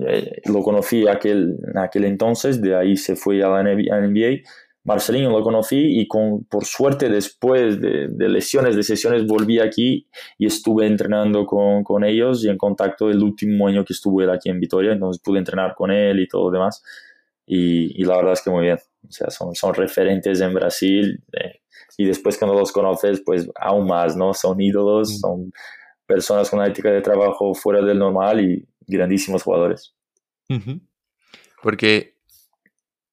eh, 0.07 0.41
lo 0.45 0.61
conocí 0.61 1.07
aquel, 1.07 1.57
en 1.67 1.77
aquel 1.77 2.05
entonces, 2.05 2.61
de 2.61 2.75
ahí 2.75 2.95
se 2.95 3.15
fue 3.15 3.43
a 3.43 3.49
la 3.49 3.63
NBA 3.63 4.43
Marcelino 4.87 5.29
lo 5.31 5.43
conocí 5.43 5.99
y 5.99 6.07
con, 6.07 6.45
por 6.45 6.63
suerte 6.63 7.09
después 7.09 7.79
de, 7.81 8.07
lesiones, 8.29 8.75
de 8.75 8.83
sesiones, 8.83 9.27
volví 9.27 9.59
aquí 9.59 10.07
y 10.37 10.45
estuve 10.45 10.87
entrenando 10.87 11.45
con, 11.45 11.83
con, 11.83 12.05
ellos 12.05 12.45
y 12.45 12.49
en 12.49 12.57
contacto 12.57 13.09
el 13.09 13.21
último 13.21 13.67
año 13.67 13.83
que 13.83 13.91
estuve 13.91 14.31
aquí 14.31 14.49
en 14.49 14.61
Vitoria, 14.61 14.93
entonces 14.93 15.21
pude 15.21 15.39
entrenar 15.39 15.75
con 15.75 15.91
él 15.91 16.21
y 16.21 16.27
todo 16.27 16.45
lo 16.45 16.51
demás. 16.51 16.81
y, 17.45 18.01
la 18.05 18.15
verdad 18.15 18.33
es 18.33 18.41
que 18.41 18.49
muy 18.49 18.63
bien. 18.63 18.77
O 19.07 19.11
sea, 19.11 19.29
son, 19.29 19.53
son 19.55 19.73
referentes 19.73 20.39
en 20.41 20.53
Brasil 20.53 21.21
eh, 21.33 21.61
y 21.97 22.05
después 22.05 22.37
cuando 22.37 22.57
los 22.57 22.71
conoces, 22.71 23.21
pues 23.25 23.49
aún 23.59 23.87
más, 23.87 24.15
¿no? 24.15 24.33
Son 24.33 24.59
ídolos, 24.59 25.11
mm. 25.11 25.17
son 25.17 25.53
personas 26.05 26.49
con 26.49 26.59
una 26.59 26.69
ética 26.69 26.91
de 26.91 27.01
trabajo 27.01 27.53
fuera 27.53 27.81
del 27.81 27.99
normal 27.99 28.39
y 28.39 28.67
grandísimos 28.87 29.43
jugadores. 29.43 29.93
Porque 31.61 32.16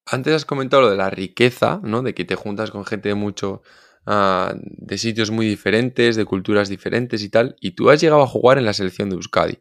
antes 0.07 0.35
has 0.35 0.45
comentado 0.45 0.83
lo 0.83 0.91
de 0.91 0.97
la 0.97 1.11
riqueza, 1.11 1.81
¿no? 1.83 2.03
De 2.03 2.15
que 2.15 2.25
te 2.25 2.35
juntas 2.35 2.71
con 2.71 2.85
gente 2.85 3.09
de 3.09 3.15
mucho, 3.15 3.63
ah, 4.07 4.55
de 4.57 4.99
sitios 4.99 5.31
muy 5.31 5.47
diferentes, 5.47 6.17
de 6.17 6.25
culturas 6.25 6.69
diferentes 6.69 7.23
y 7.23 7.29
tal, 7.29 7.57
y 7.61 7.73
tú 7.73 7.91
has 7.91 8.01
llegado 8.01 8.23
a 8.23 8.27
jugar 8.27 8.59
en 8.59 8.65
la 8.65 8.73
selección 8.73 9.11
de 9.11 9.17
Euskadi. 9.17 9.59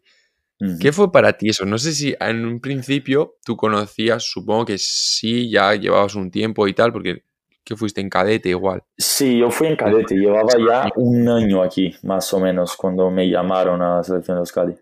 ¿Qué 0.80 0.94
fue 0.94 1.12
para 1.12 1.34
ti 1.34 1.50
eso? 1.50 1.66
No 1.66 1.78
sé 1.78 1.92
si 1.92 2.16
en 2.22 2.46
un 2.46 2.62
principio 2.62 3.36
tú 3.44 3.58
conocías, 3.58 4.24
supongo 4.24 4.64
que 4.64 4.78
sí, 4.78 5.50
ya 5.50 5.76
llevabas 5.76 6.16
un 6.16 6.32
tiempo 6.32 6.66
y 6.70 6.74
tal, 6.74 6.94
porque 6.94 7.24
que 7.66 7.76
fuiste 7.76 8.02
en 8.02 8.10
cadete 8.10 8.50
igual. 8.50 8.84
Sí, 8.98 9.40
yo 9.40 9.50
fui 9.50 9.68
en 9.68 9.76
cadete, 9.76 10.16
llevaba 10.16 10.54
ya 10.58 10.90
un 10.96 11.28
año 11.28 11.62
aquí, 11.64 11.94
más 12.04 12.34
o 12.34 12.40
menos, 12.40 12.76
cuando 12.76 13.10
me 13.10 13.30
llamaron 13.30 13.82
a 13.82 13.98
la 13.98 14.04
selección 14.04 14.38
de 14.38 14.42
Euskadi. 14.42 14.74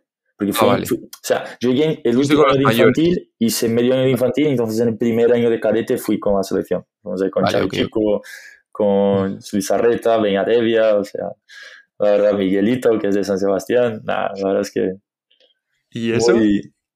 Porque 0.42 0.54
fue, 0.54 0.70
ah, 0.72 0.80
o 0.82 1.08
sea, 1.22 1.44
yo 1.60 1.70
llegué 1.70 2.02
el 2.04 2.18
último 2.18 2.44
año 2.48 2.68
de 2.68 2.74
infantil, 2.74 3.32
hice 3.38 3.70
medio 3.70 3.94
año 3.94 4.02
de 4.02 4.10
infantil, 4.10 4.48
entonces 4.48 4.80
en 4.80 4.88
el 4.88 4.98
primer 4.98 5.32
año 5.32 5.52
de 5.52 5.60
cadete 5.60 6.00
fui 6.00 6.20
con 6.20 6.36
la 6.36 6.42
selección. 6.42 6.84
Entonces, 7.04 7.30
con 7.30 7.44
vale, 7.44 7.70
Chico, 7.70 8.24
con 8.72 9.38
Luis 9.54 9.70
Arreta, 9.70 10.18
Beñarevia, 10.18 10.96
o 10.96 11.04
sea, 11.04 11.28
la 12.00 12.12
verdad, 12.14 12.34
Miguelito, 12.34 12.98
que 12.98 13.10
es 13.10 13.14
de 13.14 13.24
San 13.24 13.38
Sebastián, 13.38 14.02
nada, 14.04 14.32
la 14.36 14.48
verdad 14.48 14.62
es 14.62 14.72
que. 14.72 14.94
¿Y 15.92 16.12
eso? 16.12 16.34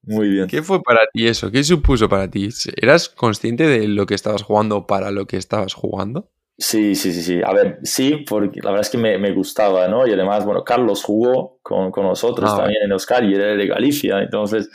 Muy, 0.02 0.28
bien. 0.28 0.48
¿Qué 0.48 0.60
fue 0.60 0.82
para 0.82 1.02
ti 1.12 1.28
eso? 1.28 1.52
¿Qué 1.52 1.62
supuso 1.62 2.08
para 2.08 2.28
ti? 2.28 2.48
¿Eras 2.82 3.08
consciente 3.08 3.68
de 3.68 3.86
lo 3.86 4.06
que 4.06 4.14
estabas 4.16 4.42
jugando 4.42 4.88
para 4.88 5.12
lo 5.12 5.28
que 5.28 5.36
estabas 5.36 5.72
jugando? 5.72 6.32
Sí, 6.58 6.94
sí, 6.94 7.12
sí, 7.12 7.22
sí. 7.22 7.40
A 7.44 7.52
ver, 7.52 7.80
sí, 7.82 8.24
porque 8.28 8.60
la 8.62 8.70
verdad 8.70 8.86
es 8.86 8.90
que 8.90 8.96
me, 8.96 9.18
me 9.18 9.32
gustaba, 9.32 9.88
¿no? 9.88 10.06
Y 10.06 10.12
además, 10.12 10.44
bueno, 10.46 10.64
Carlos 10.64 11.04
jugó 11.04 11.58
con, 11.62 11.90
con 11.90 12.04
nosotros 12.04 12.50
ah, 12.52 12.56
también 12.58 12.82
en 12.84 12.92
Euskadi, 12.92 13.34
era 13.34 13.54
de 13.54 13.66
Galicia, 13.66 14.22
entonces 14.22 14.70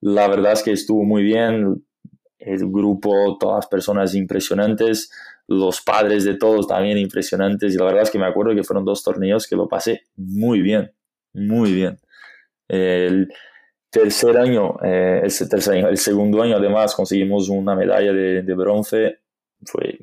la 0.00 0.26
verdad 0.28 0.52
es 0.52 0.62
que 0.62 0.72
estuvo 0.72 1.04
muy 1.04 1.22
bien. 1.22 1.84
El 2.38 2.70
grupo, 2.70 3.36
todas 3.38 3.56
las 3.56 3.66
personas 3.66 4.14
impresionantes, 4.14 5.10
los 5.48 5.82
padres 5.82 6.24
de 6.24 6.36
todos 6.36 6.66
también 6.68 6.96
impresionantes. 6.96 7.74
Y 7.74 7.78
la 7.78 7.84
verdad 7.84 8.02
es 8.04 8.10
que 8.10 8.18
me 8.18 8.26
acuerdo 8.26 8.54
que 8.54 8.62
fueron 8.62 8.84
dos 8.84 9.02
torneos 9.02 9.46
que 9.46 9.56
lo 9.56 9.68
pasé 9.68 10.02
muy 10.16 10.62
bien, 10.62 10.92
muy 11.34 11.72
bien. 11.74 11.98
El 12.68 13.28
tercer 13.90 14.38
año, 14.38 14.76
eh, 14.82 15.20
el 15.24 15.48
tercer 15.48 15.74
año, 15.74 15.88
el 15.88 15.98
segundo 15.98 16.42
año 16.42 16.56
además 16.56 16.94
conseguimos 16.94 17.48
una 17.48 17.74
medalla 17.74 18.12
de, 18.12 18.42
de 18.42 18.54
bronce 18.54 19.18
fue, 19.64 19.98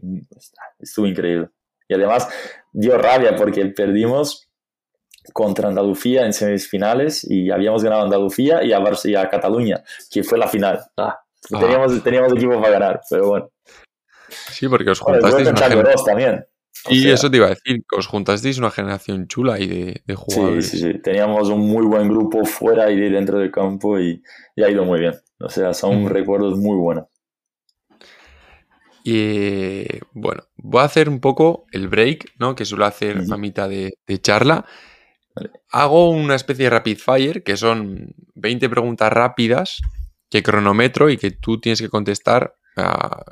estuvo 0.79 1.05
increíble. 1.07 1.49
Y 1.87 1.93
además 1.93 2.27
dio 2.73 2.97
rabia 2.97 3.35
porque 3.35 3.65
perdimos 3.67 4.49
contra 5.33 5.69
Andalucía 5.69 6.25
en 6.25 6.33
semifinales 6.33 7.25
y 7.29 7.51
habíamos 7.51 7.83
ganado 7.83 8.03
a 8.03 8.05
Andalucía 8.05 8.63
y 8.63 8.73
a, 8.73 8.83
y 9.03 9.15
a 9.15 9.29
Cataluña, 9.29 9.83
que 10.11 10.23
fue 10.23 10.37
la 10.37 10.47
final. 10.47 10.79
Ah, 10.97 11.19
ah. 11.53 11.59
teníamos, 11.59 12.03
teníamos 12.03 12.33
equipo 12.33 12.59
para 12.61 12.79
ganar, 12.79 13.01
pero 13.09 13.27
bueno. 13.27 13.49
Sí, 14.29 14.67
porque 14.67 14.89
os 14.89 14.99
juntasteis 14.99 15.47
una 15.47 15.69
generación... 15.69 16.05
también. 16.05 16.45
y 16.89 17.09
eso 17.09 17.29
te 17.29 17.37
iba 17.37 17.47
a 17.47 17.49
decir, 17.49 17.83
que 17.87 17.95
os 17.97 18.07
juntasteis 18.07 18.57
una 18.57 18.71
generación 18.71 19.27
chula 19.27 19.59
y 19.59 19.67
de, 19.67 20.01
de, 20.05 20.15
jugadores. 20.15 20.69
Sí, 20.69 20.77
sí, 20.77 20.91
sí. 20.91 21.01
Teníamos 21.01 21.49
un 21.49 21.61
muy 21.61 21.85
buen 21.85 22.07
grupo 22.09 22.43
fuera 22.45 22.91
y 22.91 22.97
dentro 23.09 23.39
del 23.39 23.51
campo 23.51 23.99
y, 23.99 24.21
y 24.55 24.63
ha 24.63 24.69
ido 24.69 24.83
muy 24.83 24.99
bien. 24.99 25.13
O 25.39 25.49
sea, 25.49 25.73
son 25.73 26.09
recuerdos 26.09 26.57
muy 26.57 26.77
buenos. 26.77 27.05
Y 29.07 29.85
bueno, 30.13 30.45
voy 30.57 30.81
a 30.81 30.85
hacer 30.85 31.09
un 31.09 31.19
poco 31.19 31.67
el 31.71 31.87
break, 31.87 32.33
¿no? 32.39 32.55
Que 32.55 32.65
suelo 32.65 32.85
hacer 32.85 33.21
a 33.31 33.37
mitad 33.37 33.69
de, 33.69 33.93
charla. 34.19 34.65
Hago 35.69 36.09
una 36.09 36.33
especie 36.33 36.63
de 36.63 36.71
rapid 36.71 36.97
fire, 36.97 37.43
que 37.43 37.55
son 37.55 38.15
20 38.33 38.67
preguntas 38.67 39.13
rápidas 39.13 39.79
que 40.27 40.41
cronometro 40.41 41.11
y 41.11 41.17
que 41.17 41.29
tú 41.29 41.61
tienes 41.61 41.83
que 41.83 41.89
contestar 41.89 42.55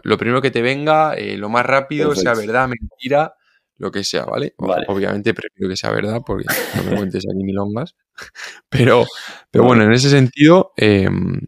lo 0.04 0.16
primero 0.20 0.44
que 0.44 0.52
te 0.52 0.62
venga, 0.62 1.16
eh, 1.16 1.38
lo 1.38 1.50
más 1.50 1.66
rápido, 1.66 2.14
sea 2.14 2.36
verdad, 2.36 2.70
mentira, 2.70 3.34
lo 3.78 3.92
que 3.92 4.04
sea, 4.04 4.26
¿vale? 4.26 4.54
Obviamente 4.60 5.34
prefiero 5.34 5.70
que 5.70 5.76
sea 5.76 5.90
verdad 5.90 6.22
porque 6.24 6.46
no 6.76 6.84
me 6.84 6.98
cuentes 6.98 7.26
aquí 7.28 7.44
milongas. 7.44 7.96
Pero, 8.70 9.06
pero 9.50 9.64
bueno, 9.64 9.84
en 9.84 9.92
ese 9.92 10.12
sentido, 10.12 10.72
em, 10.78 11.42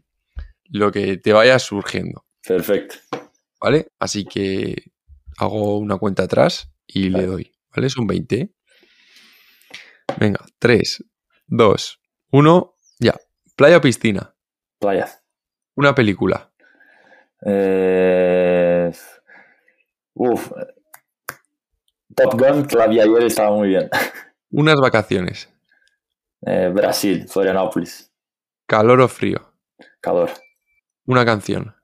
lo 0.68 0.90
que 0.90 1.16
te 1.16 1.32
vaya 1.32 1.60
surgiendo. 1.60 2.24
Perfecto. 2.44 2.96
¿Vale? 3.66 3.90
Así 3.98 4.24
que 4.24 4.92
hago 5.38 5.78
una 5.78 5.96
cuenta 5.98 6.22
atrás 6.22 6.72
y 6.86 7.08
le 7.08 7.26
doy, 7.26 7.52
¿vale? 7.74 7.90
Son 7.90 8.06
20. 8.06 8.54
Venga, 10.20 10.38
3, 10.60 11.04
2, 11.48 12.00
1, 12.30 12.74
ya. 13.00 13.16
¿Playa 13.56 13.78
o 13.78 13.80
piscina? 13.80 14.36
Playa. 14.78 15.08
Una 15.74 15.96
película. 15.96 16.52
Eh... 17.44 18.92
Uf. 20.14 20.52
Top 22.14 22.38
Gun, 22.38 22.68
que 22.68 22.76
la 22.76 22.86
vi 22.86 23.00
ayer, 23.00 23.24
estaba 23.24 23.50
muy 23.50 23.68
bien. 23.70 23.90
Unas 24.50 24.76
vacaciones. 24.80 25.52
Eh, 26.46 26.70
Brasil, 26.72 27.26
Florianópolis. 27.28 28.12
¿Calor 28.68 29.00
o 29.00 29.08
frío? 29.08 29.54
Calor. 30.00 30.30
Una 31.04 31.24
canción. 31.24 31.74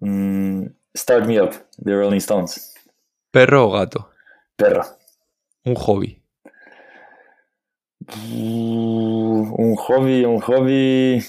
Mm, 0.00 0.66
Start 0.96 1.26
Me 1.26 1.40
Up, 1.40 1.54
de 1.78 1.94
Rolling 1.94 2.18
Stones. 2.18 2.74
¿Perro 3.30 3.68
o 3.68 3.72
gato? 3.72 4.10
Perro. 4.56 4.82
Un 5.64 5.74
hobby. 5.74 6.22
Uh, 8.32 9.54
un 9.58 9.76
hobby, 9.76 10.24
un 10.24 10.40
hobby. 10.40 11.24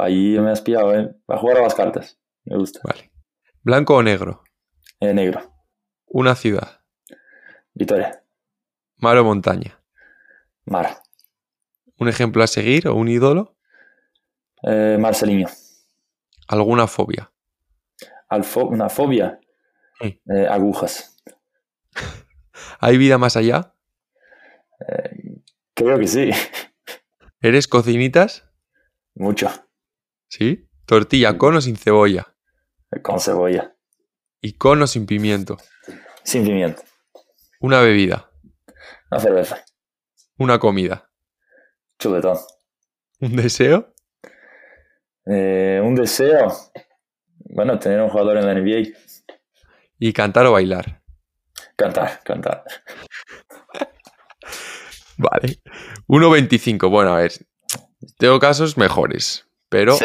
ahí 0.00 0.38
me 0.38 0.50
has 0.50 0.60
pillado, 0.60 0.94
¿eh? 0.94 1.14
A 1.28 1.36
jugar 1.36 1.58
a 1.58 1.62
las 1.62 1.74
cartas. 1.74 2.18
Me 2.44 2.56
gusta. 2.56 2.80
Vale. 2.84 3.10
¿Blanco 3.62 3.96
o 3.96 4.02
negro? 4.02 4.42
Eh, 5.00 5.12
negro. 5.12 5.52
Una 6.06 6.34
ciudad. 6.34 6.80
Vitoria. 7.74 8.22
¿Mar 8.96 9.16
o 9.18 9.24
montaña? 9.24 9.78
Mar. 10.64 11.02
¿Un 11.98 12.08
ejemplo 12.08 12.42
a 12.42 12.46
seguir 12.46 12.88
o 12.88 12.94
un 12.94 13.08
ídolo? 13.08 13.56
Eh, 14.62 14.96
Marcelinho. 14.98 15.48
¿Alguna 16.50 16.88
fobia? 16.88 17.32
¿Una 18.56 18.88
fobia? 18.88 19.38
Eh, 20.00 20.48
agujas. 20.50 21.16
¿Hay 22.80 22.98
vida 22.98 23.18
más 23.18 23.36
allá? 23.36 23.76
Eh, 24.80 25.42
creo 25.74 25.96
que 25.96 26.08
sí. 26.08 26.30
¿Eres 27.40 27.68
cocinitas? 27.68 28.50
Mucho. 29.14 29.48
¿Sí? 30.28 30.68
¿Tortilla 30.86 31.38
con 31.38 31.54
o 31.54 31.60
sin 31.60 31.76
cebolla? 31.76 32.34
Con 33.00 33.20
cebolla. 33.20 33.76
¿Y 34.40 34.54
con 34.54 34.82
o 34.82 34.88
sin 34.88 35.06
pimiento? 35.06 35.56
Sin 36.24 36.42
pimiento. 36.42 36.82
¿Una 37.60 37.80
bebida? 37.80 38.28
Una 39.08 39.20
cerveza. 39.20 39.64
¿Una 40.36 40.58
comida? 40.58 41.12
Chuletón. 42.00 42.38
¿Un 43.20 43.36
deseo? 43.36 43.94
Eh, 45.26 45.80
un 45.82 45.94
deseo, 45.94 46.52
bueno, 47.44 47.78
tener 47.78 48.00
un 48.00 48.08
jugador 48.08 48.38
en 48.38 48.46
la 48.46 48.52
NBA. 48.52 48.96
¿Y 49.98 50.12
cantar 50.12 50.46
o 50.46 50.52
bailar? 50.52 51.02
Cantar, 51.76 52.20
cantar. 52.24 52.64
vale. 55.18 55.58
1.25, 56.08 56.90
bueno, 56.90 57.14
a 57.14 57.18
ver. 57.18 57.32
Tengo 58.18 58.38
casos 58.38 58.76
mejores, 58.78 59.46
pero 59.68 59.96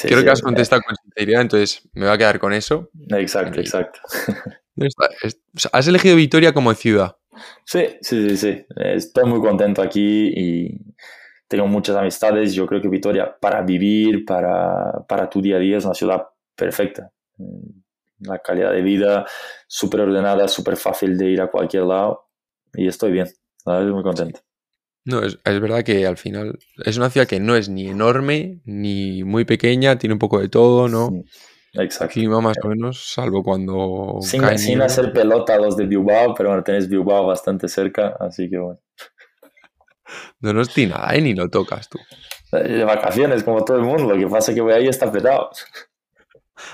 creo 0.00 0.24
que 0.24 0.30
has 0.30 0.42
contestado 0.42 0.82
con 0.82 0.96
sinceridad, 0.96 1.42
entonces 1.42 1.88
me 1.92 2.06
voy 2.06 2.14
a 2.14 2.18
quedar 2.18 2.38
con 2.38 2.52
eso. 2.52 2.90
Exacto, 3.10 3.60
exacto. 3.60 4.00
¿Has 5.72 5.86
elegido 5.86 6.16
Vitoria 6.16 6.52
como 6.52 6.74
ciudad? 6.74 7.16
Sí, 7.64 7.96
sí, 8.00 8.28
sí, 8.30 8.36
sí. 8.36 8.66
Estoy 8.76 9.24
muy 9.28 9.40
contento 9.40 9.82
aquí 9.82 10.32
y 10.34 10.80
tengo 11.56 11.68
muchas 11.68 11.96
amistades. 11.96 12.54
Yo 12.54 12.66
creo 12.66 12.80
que 12.80 12.88
Vitoria, 12.88 13.36
para 13.40 13.62
vivir, 13.62 14.24
para, 14.24 15.04
para 15.08 15.28
tu 15.28 15.40
día 15.40 15.56
a 15.56 15.58
día, 15.58 15.78
es 15.78 15.84
una 15.84 15.94
ciudad 15.94 16.22
perfecta. 16.56 17.10
Mm, 17.38 17.82
la 18.20 18.38
calidad 18.38 18.72
de 18.72 18.82
vida 18.82 19.26
súper 19.66 20.00
ordenada, 20.00 20.48
súper 20.48 20.76
fácil 20.76 21.16
de 21.16 21.30
ir 21.30 21.40
a 21.40 21.50
cualquier 21.50 21.84
lado. 21.84 22.28
Y 22.74 22.88
estoy 22.88 23.12
bien, 23.12 23.26
estoy 23.56 23.92
muy 23.92 24.02
contento. 24.02 24.40
No, 25.04 25.22
es, 25.22 25.38
es, 25.44 25.60
verdad 25.60 25.82
que 25.84 26.06
al 26.06 26.16
final 26.16 26.58
es 26.84 26.96
una 26.96 27.10
ciudad 27.10 27.26
que 27.26 27.38
no 27.38 27.56
es 27.56 27.68
ni 27.68 27.88
enorme 27.88 28.62
ni 28.64 29.22
muy 29.22 29.44
pequeña, 29.44 29.98
tiene 29.98 30.14
un 30.14 30.18
poco 30.18 30.40
de 30.40 30.48
todo, 30.48 30.88
¿no? 30.88 31.10
Exacto. 31.74 32.14
Clima 32.14 32.40
más 32.40 32.56
o 32.62 32.68
menos, 32.68 33.12
salvo 33.12 33.42
cuando. 33.42 34.18
Sin, 34.22 34.58
sin 34.58 34.80
hacer 34.80 35.12
pelota 35.12 35.54
a 35.54 35.58
los 35.58 35.76
de 35.76 35.86
Bilbao, 35.86 36.34
pero 36.34 36.50
bueno, 36.50 36.64
tenés 36.64 36.88
Bilbao 36.88 37.26
bastante 37.26 37.68
cerca, 37.68 38.16
así 38.18 38.48
que 38.48 38.58
bueno. 38.58 38.80
No 40.40 40.52
nos 40.52 40.72
tiene 40.72 40.92
nada, 40.94 41.14
¿eh? 41.14 41.20
ni 41.20 41.34
lo 41.34 41.48
tocas 41.48 41.88
tú. 41.88 41.98
De 42.52 42.84
vacaciones, 42.84 43.42
como 43.42 43.64
todo 43.64 43.78
el 43.78 43.84
mundo. 43.84 44.14
Lo 44.14 44.18
que 44.18 44.26
pasa 44.26 44.50
es 44.50 44.54
que 44.54 44.60
voy 44.60 44.72
ahí 44.72 44.86
está 44.86 45.10
petado. 45.10 45.50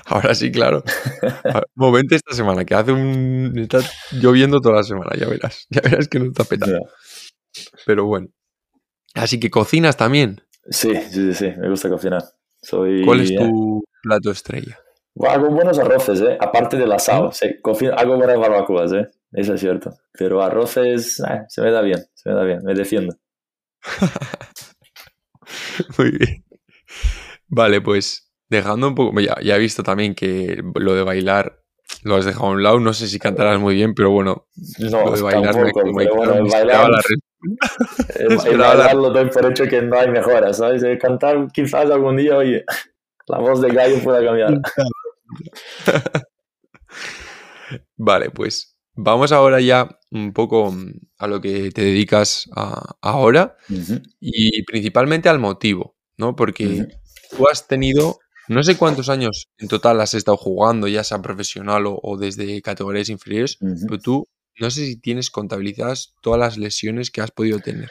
Ahora 0.05 0.35
sí, 0.35 0.51
claro. 0.51 0.83
Momento 1.75 2.15
esta 2.15 2.33
semana, 2.33 2.65
que 2.65 2.75
hace 2.75 2.91
un. 2.91 3.53
Está 3.57 3.79
lloviendo 4.11 4.61
toda 4.61 4.75
la 4.75 4.83
semana, 4.83 5.11
ya 5.17 5.27
verás. 5.27 5.67
Ya 5.69 5.81
verás 5.81 6.07
que 6.07 6.19
no 6.19 6.25
está 6.25 6.43
petado. 6.43 6.79
Pero 7.85 8.05
bueno. 8.05 8.27
Así 9.15 9.39
que 9.39 9.49
cocinas 9.49 9.97
también. 9.97 10.41
Sí, 10.69 10.93
sí, 11.09 11.33
sí, 11.33 11.51
me 11.57 11.69
gusta 11.69 11.89
cocinar. 11.89 12.23
Soy, 12.61 13.03
¿Cuál 13.03 13.21
es 13.21 13.35
tu 13.35 13.83
plato 14.03 14.31
estrella? 14.31 14.77
hago 15.27 15.49
buenos 15.49 15.77
arroces, 15.79 16.21
¿eh? 16.21 16.37
Aparte 16.39 16.77
del 16.77 16.91
asado. 16.91 17.31
Sí, 17.31 17.47
hago 17.95 18.17
buenas 18.17 18.39
barbacoas, 18.39 18.93
¿eh? 18.93 19.09
Eso 19.33 19.55
es 19.55 19.61
cierto. 19.61 19.93
Pero 20.13 20.41
arroces 20.41 21.19
eh, 21.19 21.41
se 21.47 21.61
me 21.61 21.71
da 21.71 21.81
bien, 21.81 22.03
se 22.13 22.29
me 22.29 22.35
da 22.35 22.43
bien, 22.43 22.59
me 22.63 22.73
defiendo. 22.73 23.15
Muy 25.97 26.11
bien. 26.11 26.45
Vale, 27.47 27.81
pues 27.81 28.31
dejando 28.49 28.87
un 28.87 28.95
poco. 28.95 29.19
Ya, 29.19 29.35
ya 29.41 29.55
he 29.55 29.59
visto 29.59 29.83
también 29.83 30.15
que 30.15 30.63
lo 30.75 30.95
de 30.95 31.03
bailar 31.03 31.59
lo 32.03 32.15
has 32.15 32.25
dejado 32.25 32.47
a 32.47 32.51
un 32.51 32.63
lado. 32.63 32.79
No 32.79 32.93
sé 32.93 33.07
si 33.07 33.19
cantarás 33.19 33.59
muy 33.59 33.75
bien, 33.75 33.93
pero 33.93 34.11
bueno. 34.11 34.47
No, 34.79 35.05
lo 35.05 35.11
de 35.11 35.21
bailar 35.21 35.55
tampoco, 35.55 35.85
me, 35.85 36.05
me, 36.05 36.11
bueno, 36.11 36.49
bailar, 36.49 36.89
la 36.89 37.01
el, 38.19 38.37
bailar 38.37 38.95
lo 38.95 39.09
doy 39.09 39.29
por 39.29 39.51
hecho 39.51 39.65
que 39.65 39.81
no 39.81 39.97
hay 39.97 40.09
mejora, 40.09 40.53
¿sabes? 40.53 40.81
De 40.81 40.97
cantar 40.97 41.47
quizás 41.51 41.89
algún 41.89 42.17
día, 42.17 42.37
oye, 42.37 42.63
la 43.27 43.39
voz 43.39 43.61
de 43.61 43.69
gallo 43.69 44.01
pueda 44.03 44.23
cambiar. 44.23 44.61
vale, 47.97 48.29
pues 48.29 48.77
vamos 48.93 49.31
ahora 49.31 49.59
ya 49.59 49.89
un 50.11 50.33
poco 50.33 50.73
a 51.21 51.27
lo 51.27 51.39
que 51.39 51.71
te 51.71 51.83
dedicas 51.83 52.49
ahora 52.99 53.55
y 54.19 54.63
principalmente 54.63 55.29
al 55.29 55.37
motivo, 55.37 55.95
¿no? 56.17 56.35
Porque 56.35 56.87
tú 57.29 57.47
has 57.47 57.67
tenido, 57.67 58.17
no 58.47 58.63
sé 58.63 58.75
cuántos 58.75 59.07
años 59.07 59.49
en 59.59 59.67
total 59.67 60.01
has 60.01 60.15
estado 60.15 60.35
jugando, 60.35 60.87
ya 60.87 61.03
sea 61.03 61.21
profesional 61.21 61.83
o, 61.85 62.17
desde 62.19 62.59
categorías 62.63 63.09
inferiores, 63.09 63.59
pero 63.59 63.99
tú 63.99 64.27
no 64.59 64.71
sé 64.71 64.85
si 64.85 64.99
tienes 64.99 65.29
contabilizadas 65.29 66.15
todas 66.21 66.39
las 66.39 66.57
lesiones 66.57 67.11
que 67.11 67.21
has 67.21 67.29
podido 67.29 67.59
tener. 67.59 67.89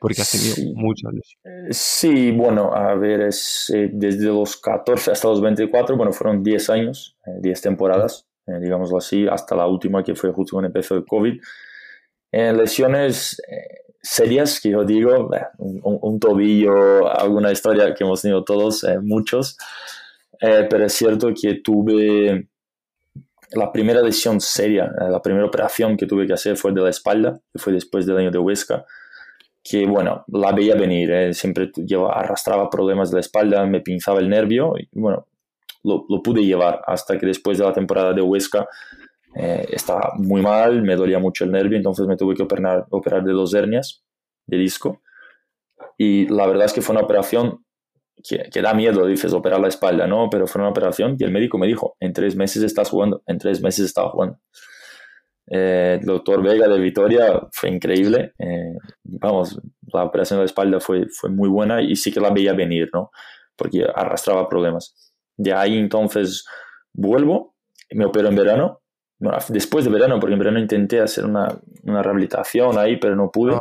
Porque 0.00 0.22
has 0.22 0.30
tenido 0.30 0.54
muchas 0.76 1.12
lesiones. 1.12 1.68
Eh, 1.70 1.72
sí, 1.72 2.30
bueno, 2.30 2.72
a 2.72 2.94
ver, 2.94 3.22
es 3.22 3.72
eh, 3.74 3.90
desde 3.92 4.26
los 4.26 4.56
14 4.56 5.10
hasta 5.10 5.26
los 5.26 5.40
24, 5.40 5.96
bueno, 5.96 6.12
fueron 6.12 6.44
10 6.44 6.70
años, 6.70 7.16
10 7.40 7.58
eh, 7.58 7.62
temporadas, 7.62 8.28
digámoslo 8.46 8.98
así, 8.98 9.26
hasta 9.26 9.56
la 9.56 9.66
última 9.66 10.04
que 10.04 10.14
fue 10.14 10.30
justo 10.30 10.54
cuando 10.54 10.68
empezó 10.68 10.94
el 10.94 11.04
COVID. 11.04 11.40
Lesiones 12.32 13.40
serias, 14.02 14.60
que 14.60 14.70
yo 14.70 14.84
digo, 14.84 15.30
un, 15.58 16.20
tobillo, 16.20 17.10
alguna 17.10 17.52
historia 17.52 17.94
que 17.94 18.04
hemos 18.04 18.22
tenido 18.22 18.44
todos, 18.44 18.86
muchos, 19.02 19.56
pero 20.40 20.84
es 20.84 20.92
cierto 20.92 21.28
que 21.40 21.60
tuve 21.62 22.48
la 23.52 23.72
primera 23.72 24.02
lesión 24.02 24.40
seria, 24.40 24.90
la 24.98 25.22
primera 25.22 25.46
operación 25.46 25.96
que 25.96 26.06
tuve 26.06 26.26
que 26.26 26.34
hacer 26.34 26.56
fue 26.56 26.72
de 26.72 26.82
la 26.82 26.90
espalda, 26.90 27.40
que 27.52 27.58
fue 27.58 27.72
después 27.72 28.06
del 28.06 28.18
año 28.18 28.30
de 28.30 28.38
Huesca 28.38 28.84
que 29.68 29.86
bueno, 29.86 30.24
la 30.28 30.52
veía 30.52 30.74
venir, 30.74 31.10
¿eh? 31.10 31.34
siempre 31.34 31.70
yo 31.76 32.10
arrastraba 32.10 32.70
problemas 32.70 33.10
de 33.10 33.16
la 33.16 33.20
espalda, 33.20 33.66
me 33.66 33.80
pinzaba 33.80 34.20
el 34.20 34.28
nervio 34.28 34.74
y 34.78 34.88
bueno, 34.92 35.26
lo, 35.84 36.06
lo 36.08 36.22
pude 36.22 36.42
llevar 36.44 36.80
hasta 36.86 37.18
que 37.18 37.26
después 37.26 37.58
de 37.58 37.64
la 37.64 37.72
temporada 37.72 38.14
de 38.14 38.22
Huesca 38.22 38.66
eh, 39.34 39.66
estaba 39.70 40.12
muy 40.16 40.42
mal, 40.42 40.82
me 40.82 40.96
dolía 40.96 41.18
mucho 41.18 41.44
el 41.44 41.52
nervio, 41.52 41.76
entonces 41.76 42.06
me 42.06 42.16
tuve 42.16 42.34
que 42.34 42.42
operar, 42.42 42.86
operar 42.90 43.24
de 43.24 43.32
dos 43.32 43.54
hernias 43.54 44.04
de 44.46 44.56
disco 44.56 45.02
y 45.96 46.26
la 46.28 46.46
verdad 46.46 46.66
es 46.66 46.72
que 46.72 46.80
fue 46.80 46.94
una 46.94 47.04
operación 47.04 47.64
que, 48.22 48.48
que, 48.50 48.62
da 48.62 48.74
miedo, 48.74 49.06
dices, 49.06 49.32
operar 49.32 49.60
la 49.60 49.68
espalda, 49.68 50.06
¿no? 50.06 50.28
Pero 50.30 50.46
fue 50.46 50.60
una 50.60 50.70
operación 50.70 51.16
y 51.18 51.24
el 51.24 51.30
médico 51.30 51.58
me 51.58 51.66
dijo, 51.66 51.96
en 52.00 52.12
tres 52.12 52.34
meses 52.36 52.62
estás 52.62 52.90
jugando, 52.90 53.22
en 53.26 53.38
tres 53.38 53.62
meses 53.62 53.86
estaba 53.86 54.10
jugando. 54.10 54.38
Eh, 55.50 55.98
el 56.00 56.06
doctor 56.06 56.42
Vega 56.42 56.68
de 56.68 56.78
Vitoria 56.78 57.40
fue 57.52 57.70
increíble. 57.70 58.34
Eh, 58.38 58.76
vamos, 59.04 59.60
la 59.92 60.04
operación 60.04 60.38
de 60.38 60.42
la 60.42 60.46
espalda 60.46 60.80
fue, 60.80 61.06
fue 61.08 61.30
muy 61.30 61.48
buena 61.48 61.80
y 61.80 61.96
sí 61.96 62.12
que 62.12 62.20
la 62.20 62.30
veía 62.30 62.52
venir, 62.52 62.90
¿no? 62.92 63.10
Porque 63.56 63.84
arrastraba 63.94 64.48
problemas. 64.48 65.12
De 65.36 65.52
ahí 65.52 65.78
entonces 65.78 66.44
vuelvo, 66.92 67.54
me 67.90 68.04
opero 68.04 68.28
en 68.28 68.36
verano. 68.36 68.80
Después 69.48 69.84
de 69.84 69.90
verano, 69.90 70.18
porque 70.20 70.34
en 70.34 70.38
verano 70.38 70.58
intenté 70.58 71.00
hacer 71.00 71.24
una, 71.24 71.58
una 71.84 72.02
rehabilitación 72.02 72.78
ahí, 72.78 72.96
pero 72.96 73.16
no 73.16 73.30
pude. 73.30 73.54
Ah, 73.54 73.60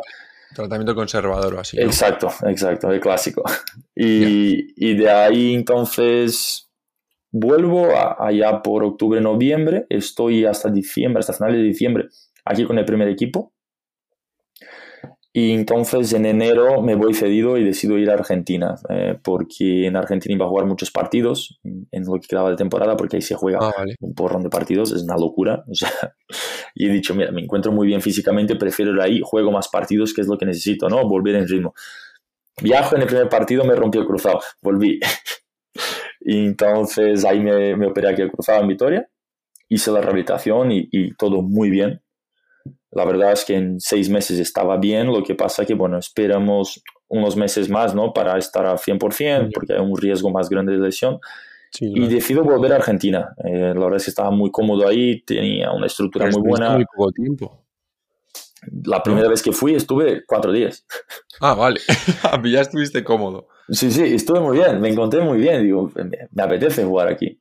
tratamiento 0.56 0.96
conservador 0.96 1.56
o 1.56 1.60
así. 1.60 1.80
Exacto, 1.80 2.30
exacto, 2.44 2.92
el 2.92 3.00
clásico. 3.00 3.44
Y, 4.00 4.76
y 4.76 4.96
de 4.96 5.10
ahí 5.10 5.56
entonces 5.56 6.68
Vuelvo 7.32 7.90
allá 8.20 8.62
por 8.62 8.84
octubre, 8.84 9.20
noviembre, 9.20 9.86
estoy 9.90 10.46
hasta 10.46 10.70
diciembre, 10.70 11.20
hasta 11.20 11.34
finales 11.34 11.58
de 11.58 11.64
diciembre, 11.64 12.08
aquí 12.46 12.64
con 12.66 12.80
el 12.80 12.86
primer 12.86 13.10
equipo. 13.10 13.54
Y 15.40 15.52
entonces 15.52 16.14
en 16.14 16.26
enero 16.26 16.82
me 16.82 16.96
voy 16.96 17.14
cedido 17.14 17.60
y 17.60 17.64
decido 17.64 18.00
ir 18.00 18.10
a 18.10 18.16
Argentina, 18.16 18.74
eh, 18.90 19.20
porque 19.24 19.86
en 19.86 19.96
Argentina 19.96 20.34
iba 20.34 20.46
a 20.46 20.50
jugar 20.50 20.66
muchos 20.66 20.90
partidos 20.90 21.60
en 21.64 22.06
lo 22.06 22.14
que 22.14 22.28
quedaba 22.28 22.50
de 22.50 22.56
temporada, 22.56 22.98
porque 22.98 23.18
ahí 23.18 23.22
se 23.22 23.36
juega 23.36 23.60
ah, 23.62 23.72
un 24.00 24.16
porrón 24.16 24.42
de 24.42 24.50
partidos, 24.50 24.94
es 24.94 25.04
una 25.04 25.16
locura. 25.16 25.64
y 26.74 26.88
he 26.88 26.92
dicho, 26.92 27.14
mira, 27.14 27.32
me 27.32 27.42
encuentro 27.42 27.72
muy 27.72 27.86
bien 27.86 28.02
físicamente, 28.02 28.56
prefiero 28.56 28.96
ir 28.96 29.00
ahí, 29.00 29.22
juego 29.24 29.52
más 29.52 29.68
partidos, 29.68 30.12
que 30.12 30.22
es 30.22 30.28
lo 30.28 30.40
que 30.40 30.48
necesito, 30.48 30.90
¿no? 30.90 31.08
Volver 31.08 31.36
en 31.36 31.48
ritmo. 31.48 31.76
Viajo 32.60 32.96
en 32.96 33.04
el 33.04 33.08
primer 33.08 33.30
partido, 33.30 33.64
me 33.64 33.76
rompió 33.76 34.02
el 34.02 34.08
cruzado, 34.08 34.40
volví. 34.64 35.00
Y 36.20 36.46
entonces 36.46 37.24
ahí 37.24 37.40
me, 37.40 37.78
me 37.78 37.86
operé 37.86 38.10
aquí 38.10 38.28
cruzado 38.28 38.62
en 38.62 38.68
Vitoria, 38.68 39.08
hice 39.70 39.92
la 39.92 40.02
rehabilitación 40.02 40.72
y, 40.74 40.90
y, 40.92 41.16
todo 41.16 41.42
muy 41.42 41.70
bien. 41.70 42.02
La 42.92 43.06
verdad 43.06 43.34
es 43.34 43.44
que 43.44 43.56
en 43.56 43.80
seis 43.80 44.10
meses 44.10 44.40
estaba 44.40 44.78
bien, 44.78 45.08
lo 45.08 45.24
que 45.24 45.36
pasa 45.36 45.66
que, 45.66 45.74
bueno, 45.74 45.98
esperamos 45.98 46.82
unos 47.10 47.36
meses 47.36 47.70
más, 47.70 47.94
¿no? 47.94 48.14
Para 48.14 48.38
estar 48.38 48.66
al 48.66 48.78
100%, 48.78 49.52
porque 49.54 49.74
hay 49.74 49.80
un 49.80 49.98
riesgo 49.98 50.30
más 50.32 50.50
grande 50.50 50.74
de 50.74 50.80
lesión. 50.80 51.20
y 51.80 52.08
decido 52.08 52.44
volver 52.44 52.72
a 52.72 52.78
Argentina. 52.78 53.34
Eh, 53.44 53.74
la 53.74 53.74
verdad 53.74 53.98
es 53.98 54.06
que 54.06 54.12
estaba 54.12 54.32
muy 54.32 54.52
cómodo 54.52 54.88
ahí, 54.88 55.22
tenía 55.22 55.72
una 55.72 55.88
estructura 55.88 56.30
muy 56.30 56.42
buena. 56.42 56.74
Muy 56.74 56.86
poco 56.86 57.12
tiempo. 57.12 57.64
La 58.84 59.04
primera 59.04 59.28
vez 59.30 59.42
que 59.42 59.52
fui 59.52 59.76
estuve 59.76 60.26
cuatro 60.26 60.52
días. 60.52 60.86
Ah, 61.40 61.54
vale. 61.54 61.80
ya 62.52 62.62
estuviste 62.62 63.04
cómodo. 63.04 63.48
Sí, 63.70 63.92
sí, 63.92 64.04
estuve 64.04 64.40
muy 64.40 64.58
bien, 64.58 64.80
me 64.80 64.90
encontré 64.90 65.22
muy 65.22 65.38
bien, 65.38 65.62
digo, 65.62 65.92
me, 65.96 66.44
apetece 66.44 66.84
jugar 66.84 67.10
aquí. 67.10 67.40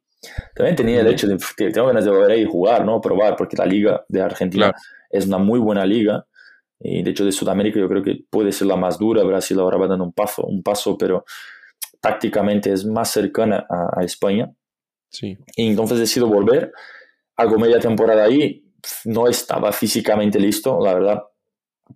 También 0.55 0.75
tenía 0.75 1.01
el 1.01 1.07
hecho 1.07 1.29
de 1.29 1.39
que 1.57 1.71
tengo 1.71 1.87
ganas 1.87 2.05
de 2.05 2.11
volver 2.11 2.33
ahí 2.33 2.43
y 2.43 2.47
jugar, 2.47 2.85
¿no? 2.85 3.01
Probar, 3.01 3.37
porque 3.37 3.57
la 3.57 3.65
liga 3.65 4.05
de 4.09 4.21
Argentina 4.21 4.75
es 5.11 5.27
una 5.27 5.39
muy 5.39 5.59
buena 5.59 5.85
liga. 5.85 6.27
Y 6.79 7.03
de 7.03 7.11
hecho 7.11 7.25
de 7.25 7.33
Sudamérica 7.33 7.81
yo 7.81 7.89
creo 7.89 8.03
que 8.03 8.25
puede 8.29 8.53
ser 8.53 8.69
la 8.69 8.77
más 8.77 8.99
dura. 8.99 9.23
Brasil 9.25 9.59
ahora 9.59 9.79
va 9.79 9.89
dando 9.89 10.05
un 10.05 10.13
paso, 10.13 10.45
un 10.45 10.63
paso 10.63 10.97
pero 10.99 11.25
tácticamente 12.01 12.73
es 12.73 12.85
más 12.85 13.11
cercana 13.11 13.67
a, 13.69 14.05
España. 14.05 14.53
Sí. 15.09 15.39
Y 15.57 15.69
entonces 15.69 15.99
decido 15.99 16.27
volver. 16.29 16.73
Hago 17.37 17.59
media 17.59 17.81
temporada 17.81 18.25
ahí. 18.25 18.65
No 19.05 19.27
estaba 19.27 19.73
físicamente 19.73 20.39
listo, 20.39 20.79
la 20.81 20.95
verdad, 20.95 21.23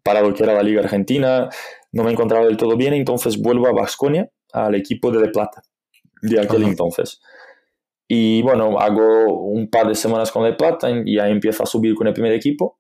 para 0.03 0.23
lo 0.23 0.35
que 0.35 0.43
era 0.43 0.55
la 0.55 0.63
liga 0.63 0.81
argentina 0.81 1.49
no 1.93 2.05
me 2.05 2.13
encontraba 2.13 2.47
del 2.47 2.57
todo 2.57 2.77
bien, 2.77 2.95
entonces 2.95 3.41
vuelvo 3.41 3.67
a 3.67 3.73
Vasconia, 3.73 4.31
al 4.53 4.75
equipo 4.75 5.11
de 5.11 5.21
De 5.21 5.29
Plata, 5.29 5.63
de 6.23 6.41
aquel 6.41 6.63
entonces. 6.63 7.21
Y 8.07 8.43
bueno, 8.43 8.79
hago 8.79 9.45
un 9.45 9.71
par 9.71 9.89
de 9.89 9.95
semanas 9.95 10.31
con 10.33 10.45
De 10.45 10.53
Plata 10.53 10.91
y 10.91 11.17
ya 11.17 11.29
empiezo 11.29 11.63
a 11.63 11.67
subir 11.67 11.95
con 11.95 12.07
el 12.07 12.13
primer 12.13 12.33
equipo. 12.33 12.80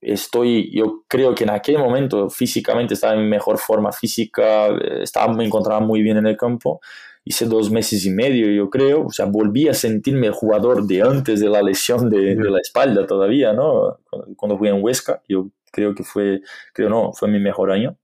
Estoy, 0.00 0.70
yo 0.74 1.04
creo 1.08 1.34
que 1.34 1.44
en 1.44 1.50
aquel 1.50 1.78
momento 1.78 2.30
físicamente 2.30 2.94
estaba 2.94 3.14
en 3.14 3.28
mejor 3.28 3.58
forma 3.58 3.92
física, 3.92 4.68
estaba, 5.02 5.32
me 5.32 5.44
encontraba 5.44 5.80
muy 5.80 6.02
bien 6.02 6.16
en 6.16 6.26
el 6.26 6.36
campo. 6.36 6.80
Hice 7.22 7.44
dos 7.44 7.70
meses 7.70 8.04
y 8.06 8.10
medio, 8.10 8.50
yo 8.50 8.70
creo. 8.70 9.06
O 9.06 9.10
sea, 9.10 9.26
volví 9.26 9.68
a 9.68 9.74
sentirme 9.74 10.28
el 10.28 10.32
jugador 10.32 10.86
de 10.86 11.02
antes 11.02 11.40
de 11.40 11.48
la 11.48 11.62
lesión 11.62 12.08
de, 12.08 12.34
de 12.34 12.50
la 12.50 12.58
espalda 12.60 13.06
todavía, 13.06 13.52
¿no? 13.52 13.98
Cuando 14.36 14.56
fui 14.56 14.68
en 14.68 14.82
Huesca, 14.82 15.22
yo 15.28 15.50
creo 15.70 15.94
que 15.94 16.02
fue, 16.02 16.40
creo 16.72 16.88
no, 16.88 17.12
fue 17.12 17.28
mi 17.28 17.38
mejor 17.38 17.70
año. 17.70 17.96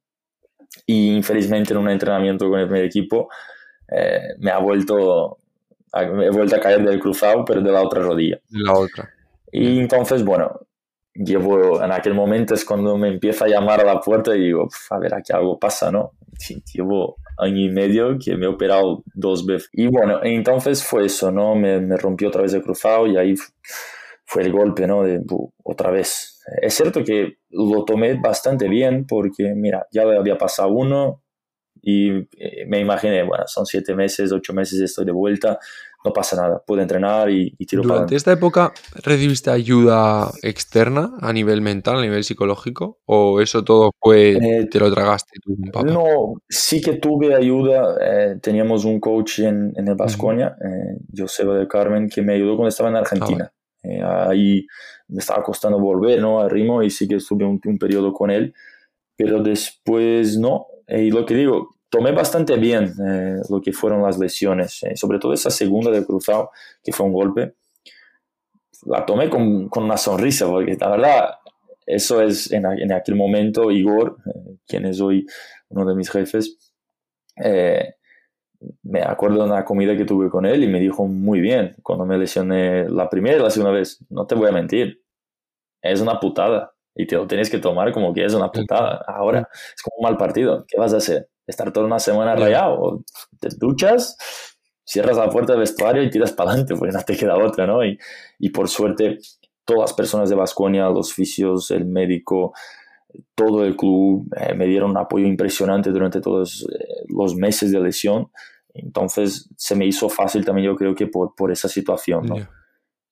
Y 0.84 1.16
infelizmente 1.16 1.72
en 1.72 1.78
un 1.78 1.88
entrenamiento 1.88 2.48
con 2.48 2.60
el 2.60 2.66
primer 2.66 2.84
equipo 2.84 3.28
eh, 3.88 4.34
me 4.38 4.50
ha 4.50 4.58
vuelto, 4.58 5.38
he 5.94 6.30
vuelto 6.30 6.56
a 6.56 6.60
caer 6.60 6.84
del 6.84 7.00
cruzado, 7.00 7.44
pero 7.44 7.60
de 7.60 7.72
la 7.72 7.82
otra 7.82 8.02
rodilla. 8.02 8.40
La 8.50 8.74
otra. 8.74 9.08
Y 9.50 9.78
entonces, 9.78 10.24
bueno, 10.24 10.65
llevo, 11.18 11.82
en 11.82 11.92
aquel 11.92 12.14
momento 12.14 12.54
es 12.54 12.64
cuando 12.64 12.96
me 12.96 13.08
empieza 13.08 13.44
a 13.44 13.48
llamar 13.48 13.80
a 13.80 13.84
la 13.84 14.00
puerta 14.00 14.34
y 14.36 14.40
digo, 14.40 14.68
a 14.90 14.98
ver, 14.98 15.14
aquí 15.14 15.32
algo 15.32 15.58
pasa, 15.58 15.90
¿no? 15.90 16.12
Llevo 16.72 17.16
año 17.38 17.60
y 17.60 17.68
medio 17.70 18.18
que 18.18 18.36
me 18.36 18.46
he 18.46 18.48
operado 18.48 19.02
dos 19.14 19.46
veces. 19.46 19.68
Y 19.72 19.86
bueno, 19.86 20.20
entonces 20.22 20.84
fue 20.84 21.06
eso, 21.06 21.30
¿no? 21.30 21.54
Me, 21.54 21.80
me 21.80 21.96
rompió 21.96 22.28
otra 22.28 22.42
vez 22.42 22.52
el 22.54 22.62
cruzado 22.62 23.06
y 23.06 23.16
ahí 23.16 23.34
fue 24.24 24.42
el 24.42 24.52
golpe, 24.52 24.86
¿no? 24.86 25.02
De 25.02 25.20
otra 25.62 25.90
vez. 25.90 26.42
Es 26.60 26.74
cierto 26.74 27.02
que 27.04 27.38
lo 27.50 27.84
tomé 27.84 28.14
bastante 28.14 28.68
bien 28.68 29.06
porque, 29.06 29.54
mira, 29.54 29.86
ya 29.92 30.02
había 30.02 30.36
pasado 30.36 30.70
uno 30.70 31.22
y 31.80 32.10
eh, 32.36 32.66
me 32.66 32.80
imaginé, 32.80 33.22
bueno, 33.22 33.44
son 33.46 33.64
siete 33.64 33.94
meses, 33.94 34.32
ocho 34.32 34.52
meses, 34.52 34.80
estoy 34.80 35.04
de 35.04 35.12
vuelta, 35.12 35.58
no 36.06 36.12
pasa 36.12 36.36
nada, 36.36 36.62
puedo 36.64 36.80
entrenar 36.80 37.28
y, 37.30 37.50
tiro 37.66 37.82
para 37.82 37.94
Durante 37.94 38.14
esta 38.14 38.32
época, 38.32 38.72
¿recibiste 39.02 39.50
ayuda 39.50 40.30
externa 40.42 41.14
a 41.20 41.32
nivel 41.32 41.60
mental, 41.60 41.98
a 41.98 42.00
nivel 42.00 42.22
psicológico? 42.22 43.00
¿O 43.06 43.40
eso 43.40 43.64
todo 43.64 43.90
fue, 44.00 44.32
eh, 44.34 44.68
te 44.70 44.78
lo 44.78 44.92
tragaste 44.92 45.40
tú, 45.42 45.56
papá? 45.72 45.82
No, 45.86 46.34
sí 46.48 46.80
que 46.80 46.94
tuve 46.94 47.34
ayuda. 47.34 47.96
Eh, 48.00 48.36
teníamos 48.40 48.84
un 48.84 49.00
coach 49.00 49.40
en, 49.40 49.72
en 49.74 49.88
el 49.88 49.96
Vasconia, 49.96 50.56
eh, 50.64 50.96
Joseba 51.16 51.56
del 51.56 51.66
Carmen, 51.66 52.08
que 52.08 52.22
me 52.22 52.34
ayudó 52.34 52.56
cuando 52.56 52.68
estaba 52.68 52.88
en 52.88 52.96
Argentina. 52.96 53.52
Ah, 54.02 54.28
ahí 54.30 54.64
me 55.08 55.18
estaba 55.18 55.42
costando 55.42 55.78
volver 55.78 56.20
¿no? 56.20 56.40
al 56.40 56.50
ritmo 56.50 56.82
y 56.82 56.90
sí 56.90 57.06
que 57.06 57.16
estuve 57.16 57.44
un, 57.44 57.60
un 57.64 57.78
periodo 57.78 58.12
con 58.12 58.30
él, 58.30 58.54
pero 59.16 59.42
después 59.42 60.38
no. 60.38 60.66
y 60.88 61.10
lo 61.10 61.26
que 61.26 61.34
digo, 61.34 61.75
tomé 61.96 62.12
bastante 62.12 62.56
bien 62.56 62.92
eh, 63.06 63.40
lo 63.48 63.60
que 63.60 63.72
fueron 63.72 64.02
las 64.02 64.18
lesiones, 64.18 64.82
eh, 64.82 64.96
sobre 64.96 65.18
todo 65.18 65.32
esa 65.32 65.50
segunda 65.50 65.90
de 65.90 66.04
cruzado, 66.04 66.50
que 66.82 66.92
fue 66.92 67.06
un 67.06 67.12
golpe. 67.12 67.54
La 68.84 69.04
tomé 69.06 69.30
con, 69.30 69.68
con 69.68 69.84
una 69.84 69.96
sonrisa, 69.96 70.46
porque 70.46 70.76
la 70.78 70.88
verdad, 70.90 71.30
eso 71.86 72.20
es 72.20 72.52
en, 72.52 72.66
en 72.66 72.92
aquel 72.92 73.14
momento, 73.14 73.70
Igor, 73.70 74.18
eh, 74.26 74.56
quien 74.66 74.84
es 74.86 75.00
hoy 75.00 75.26
uno 75.68 75.86
de 75.86 75.94
mis 75.94 76.10
jefes, 76.10 76.58
me 78.82 79.02
acuerdo 79.02 79.38
de 79.38 79.50
una 79.50 79.64
comida 79.64 79.96
que 79.96 80.04
tuve 80.04 80.30
con 80.30 80.46
él 80.46 80.64
y 80.64 80.68
me 80.68 80.80
dijo 80.80 81.06
muy 81.06 81.40
bien, 81.40 81.76
cuando 81.82 82.06
me 82.06 82.16
lesioné 82.18 82.88
la 82.88 83.08
primera 83.10 83.36
y 83.36 83.42
la 83.42 83.50
segunda 83.50 83.72
vez, 83.72 83.98
no 84.08 84.26
te 84.26 84.34
voy 84.34 84.48
a 84.48 84.52
mentir, 84.52 85.02
es 85.82 86.00
una 86.00 86.20
putada. 86.20 86.72
Y 86.94 87.06
te 87.06 87.16
lo 87.16 87.26
tienes 87.26 87.50
que 87.50 87.58
tomar 87.58 87.92
como 87.92 88.14
que 88.14 88.24
es 88.24 88.32
una 88.32 88.50
putada. 88.50 89.04
Ahora 89.06 89.48
es 89.52 89.82
como 89.82 89.96
un 89.98 90.04
mal 90.04 90.16
partido. 90.16 90.64
¿Qué 90.66 90.78
vas 90.78 90.94
a 90.94 90.96
hacer? 90.96 91.28
Estar 91.46 91.72
toda 91.72 91.86
una 91.86 91.98
semana 91.98 92.34
rayado. 92.34 93.02
Te 93.40 93.48
duchas, 93.56 94.16
cierras 94.84 95.16
la 95.16 95.30
puerta 95.30 95.52
del 95.52 95.60
vestuario 95.60 96.02
y 96.02 96.10
tiras 96.10 96.32
para 96.32 96.50
adelante, 96.50 96.74
porque 96.76 96.92
no 96.96 97.02
te 97.02 97.16
queda 97.16 97.36
otra, 97.36 97.66
¿no? 97.66 97.84
Y, 97.84 97.98
y 98.38 98.50
por 98.50 98.68
suerte, 98.68 99.18
todas 99.64 99.90
las 99.90 99.92
personas 99.94 100.30
de 100.30 100.36
Vasconia, 100.36 100.88
los 100.88 101.12
fisios, 101.12 101.70
el 101.70 101.84
médico, 101.86 102.52
todo 103.34 103.64
el 103.64 103.76
club 103.76 104.28
eh, 104.36 104.54
me 104.54 104.66
dieron 104.66 104.90
un 104.90 104.98
apoyo 104.98 105.26
impresionante 105.26 105.90
durante 105.90 106.20
todos 106.20 106.66
eh, 106.72 107.04
los 107.08 107.34
meses 107.34 107.72
de 107.72 107.80
lesión. 107.80 108.30
Entonces 108.74 109.48
se 109.56 109.74
me 109.74 109.86
hizo 109.86 110.08
fácil 110.08 110.44
también, 110.44 110.66
yo 110.66 110.76
creo 110.76 110.94
que 110.94 111.06
por, 111.06 111.34
por 111.34 111.50
esa 111.50 111.68
situación, 111.68 112.26
¿no? 112.26 112.36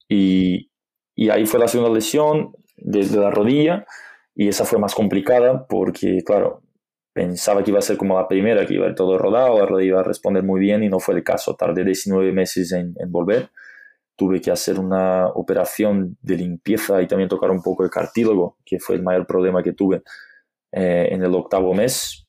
Y, 0.09 0.71
y, 1.15 1.31
ahí 1.31 1.47
fue 1.47 1.59
la 1.59 1.69
segunda 1.69 1.95
lesión 1.95 2.53
desde 2.77 3.19
la 3.19 3.31
rodilla 3.31 3.87
y 4.35 4.49
esa 4.49 4.67
fue 4.67 4.79
más 4.79 4.95
complicada 4.95 5.67
porque, 5.67 6.23
claro, 6.25 6.64
pensaba 7.15 7.63
que 7.63 7.71
iba 7.71 7.79
a 7.79 7.83
ser 7.83 7.97
como 7.97 8.19
la 8.19 8.29
primera, 8.29 8.67
que 8.67 8.75
iba 8.75 8.87
a 8.87 8.89
ir 8.91 8.95
todo 8.97 9.17
rodado, 9.17 9.81
iba 9.81 10.01
a 10.01 10.03
responder 10.03 10.43
muy 10.43 10.61
bien 10.61 10.83
y 10.83 10.89
no 10.89 10.99
fue 10.99 11.15
el 11.15 11.23
caso. 11.23 11.55
Tardé 11.55 11.85
19 11.85 12.33
meses 12.33 12.73
en, 12.73 12.95
volver. 13.07 13.51
Tuve 14.17 14.41
que 14.41 14.51
hacer 14.51 14.81
una 14.81 15.29
operación 15.29 16.19
de 16.21 16.37
limpieza 16.37 17.01
y 17.01 17.07
también 17.07 17.29
tocar 17.29 17.51
un 17.51 17.63
poco 17.63 17.85
el 17.85 17.91
cartílago, 17.91 18.59
que 18.67 18.81
fue 18.81 18.97
el 18.97 19.03
mayor 19.05 19.27
problema 19.27 19.63
que 19.63 19.73
tuve 19.73 20.03
eh, 20.73 21.09
en 21.13 21.23
el 21.23 21.33
octavo 21.35 21.73
mes. 21.73 22.27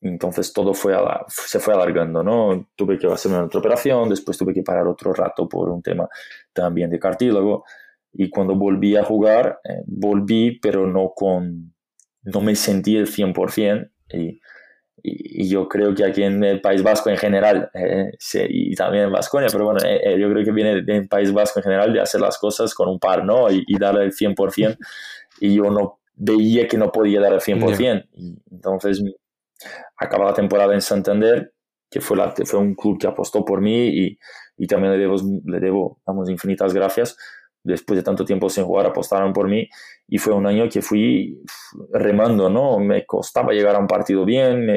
Entonces 0.00 0.52
todo 0.52 0.74
fue 0.74 0.94
se 1.28 1.60
fue 1.60 1.72
alargando, 1.74 2.22
¿no? 2.22 2.68
Tuve 2.74 2.98
que 2.98 3.06
hacer 3.06 3.30
una 3.30 3.44
otra 3.44 3.60
operación, 3.60 4.08
después 4.10 4.36
tuve 4.36 4.52
que 4.52 4.62
parar 4.62 4.86
otro 4.88 5.14
rato 5.14 5.48
por 5.48 5.70
un 5.70 5.80
tema 5.80 6.08
también 6.52 6.90
de 6.90 6.98
cartílago. 6.98 7.64
Y 8.12 8.30
cuando 8.30 8.56
volví 8.56 8.96
a 8.96 9.04
jugar, 9.04 9.60
eh, 9.64 9.82
volví, 9.86 10.58
pero 10.58 10.86
no 10.88 11.12
con, 11.14 11.72
no 12.22 12.40
me 12.40 12.56
sentí 12.56 12.96
el 12.96 13.06
100%, 13.06 13.92
y, 14.16 14.40
y, 15.02 15.48
yo 15.48 15.68
creo 15.68 15.94
que 15.94 16.04
aquí 16.04 16.22
en 16.22 16.42
el 16.42 16.60
País 16.60 16.82
Vasco 16.82 17.10
en 17.10 17.16
general, 17.16 17.70
eh, 17.74 18.12
y 18.48 18.74
también 18.74 19.04
en 19.04 19.12
Vasconia, 19.12 19.48
pero 19.52 19.64
bueno, 19.66 19.80
eh, 19.84 20.00
eh, 20.02 20.18
yo 20.18 20.30
creo 20.30 20.44
que 20.44 20.52
viene 20.52 20.82
del 20.82 21.08
País 21.08 21.32
Vasco 21.32 21.60
en 21.60 21.64
general 21.64 21.92
de 21.92 22.00
hacer 22.00 22.20
las 22.20 22.38
cosas 22.38 22.74
con 22.74 22.88
un 22.88 22.98
par, 22.98 23.24
¿no? 23.24 23.50
Y, 23.50 23.64
y 23.66 23.78
darle 23.78 24.04
el 24.04 24.12
100%. 24.12 24.78
Y 25.40 25.56
yo 25.56 25.64
no 25.64 25.98
veía 26.14 26.68
que 26.68 26.78
no 26.78 26.92
podía 26.92 27.20
dar 27.20 27.32
el 27.32 27.40
100%. 27.40 28.06
Y 28.14 28.38
entonces, 28.52 29.02
acaba 29.96 30.26
la 30.26 30.32
temporada 30.32 30.72
en 30.72 30.80
Santander, 30.80 31.52
que 31.90 32.00
fue, 32.00 32.16
la, 32.16 32.32
fue 32.44 32.60
un 32.60 32.76
club 32.76 32.98
que 33.00 33.08
apostó 33.08 33.44
por 33.44 33.60
mí 33.60 33.88
y, 33.88 34.18
y 34.56 34.66
también 34.68 34.92
le 34.92 34.98
debo, 34.98 35.16
le 35.44 35.58
debo, 35.58 36.00
damos 36.06 36.30
infinitas 36.30 36.72
gracias 36.72 37.16
después 37.64 37.96
de 37.96 38.02
tanto 38.02 38.24
tiempo 38.24 38.48
sin 38.48 38.64
jugar, 38.64 38.86
apostaron 38.86 39.32
por 39.32 39.48
mí 39.48 39.68
y 40.06 40.18
fue 40.18 40.34
un 40.34 40.46
año 40.46 40.68
que 40.68 40.82
fui 40.82 41.42
remando, 41.92 42.48
¿no? 42.50 42.78
Me 42.78 43.04
costaba 43.06 43.52
llegar 43.52 43.74
a 43.74 43.78
un 43.78 43.86
partido 43.86 44.24
bien, 44.24 44.68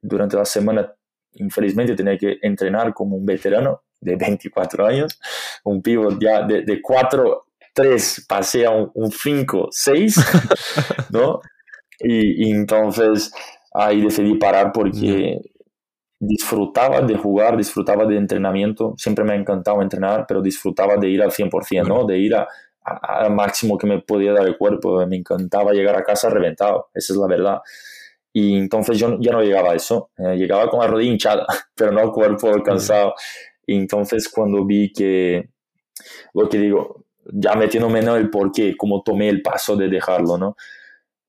durante 0.00 0.36
la 0.36 0.44
semana 0.44 0.94
infelizmente 1.34 1.94
tenía 1.94 2.16
que 2.16 2.38
entrenar 2.42 2.94
como 2.94 3.16
un 3.16 3.26
veterano 3.26 3.82
de 4.00 4.16
24 4.16 4.86
años, 4.86 5.20
un 5.64 5.82
pivot 5.82 6.20
ya 6.20 6.42
de, 6.46 6.62
de 6.62 6.80
4, 6.80 7.46
3 7.74 8.26
pasé 8.28 8.66
a 8.66 8.70
un, 8.70 9.10
5, 9.10 9.68
6, 9.70 10.16
¿no? 11.10 11.40
Y, 11.98 12.48
y, 12.48 12.50
entonces 12.50 13.32
ahí 13.74 14.00
decidí 14.00 14.34
parar 14.34 14.72
porque 14.72 15.38
disfrutaba 16.20 17.00
de 17.00 17.16
jugar, 17.16 17.56
disfrutaba 17.56 18.04
de 18.04 18.16
entrenamiento, 18.16 18.94
siempre 18.98 19.24
me 19.24 19.32
ha 19.32 19.36
encantado 19.36 19.80
entrenar, 19.80 20.26
pero 20.28 20.42
disfrutaba 20.42 20.96
de 20.96 21.08
ir 21.08 21.22
al 21.22 21.30
100%, 21.30 21.88
¿no? 21.88 22.04
De 22.04 22.18
ir 22.18 22.34
al 22.34 23.34
máximo 23.34 23.78
que 23.78 23.86
me 23.86 24.00
podía 24.02 24.32
dar 24.34 24.46
el 24.46 24.58
cuerpo, 24.58 25.04
me 25.06 25.16
encantaba 25.16 25.72
llegar 25.72 25.96
a 25.96 26.04
casa 26.04 26.28
reventado, 26.28 26.90
esa 26.92 27.14
es 27.14 27.18
la 27.18 27.26
verdad. 27.26 27.60
Y 28.34 28.56
entonces 28.58 28.98
yo 28.98 29.18
ya 29.18 29.32
no 29.32 29.42
llegaba 29.42 29.72
a 29.72 29.74
eso, 29.74 30.10
eh, 30.18 30.36
llegaba 30.36 30.68
con 30.68 30.80
la 30.80 30.86
rodilla 30.86 31.10
hinchada, 31.10 31.46
pero 31.74 31.90
no 31.90 32.02
el 32.02 32.10
cuerpo 32.10 32.52
cansado. 32.62 33.14
Y 33.66 33.76
entonces 33.76 34.28
cuando 34.28 34.64
vi 34.66 34.92
que, 34.92 35.48
lo 36.34 36.48
que 36.50 36.58
digo, 36.58 37.06
ya 37.24 37.54
metiéndome 37.54 38.00
en 38.00 38.08
el 38.08 38.28
por 38.28 38.52
qué, 38.52 38.76
cómo 38.76 39.02
tomé 39.02 39.30
el 39.30 39.40
paso 39.40 39.74
de 39.74 39.88
dejarlo, 39.88 40.36
¿no? 40.36 40.56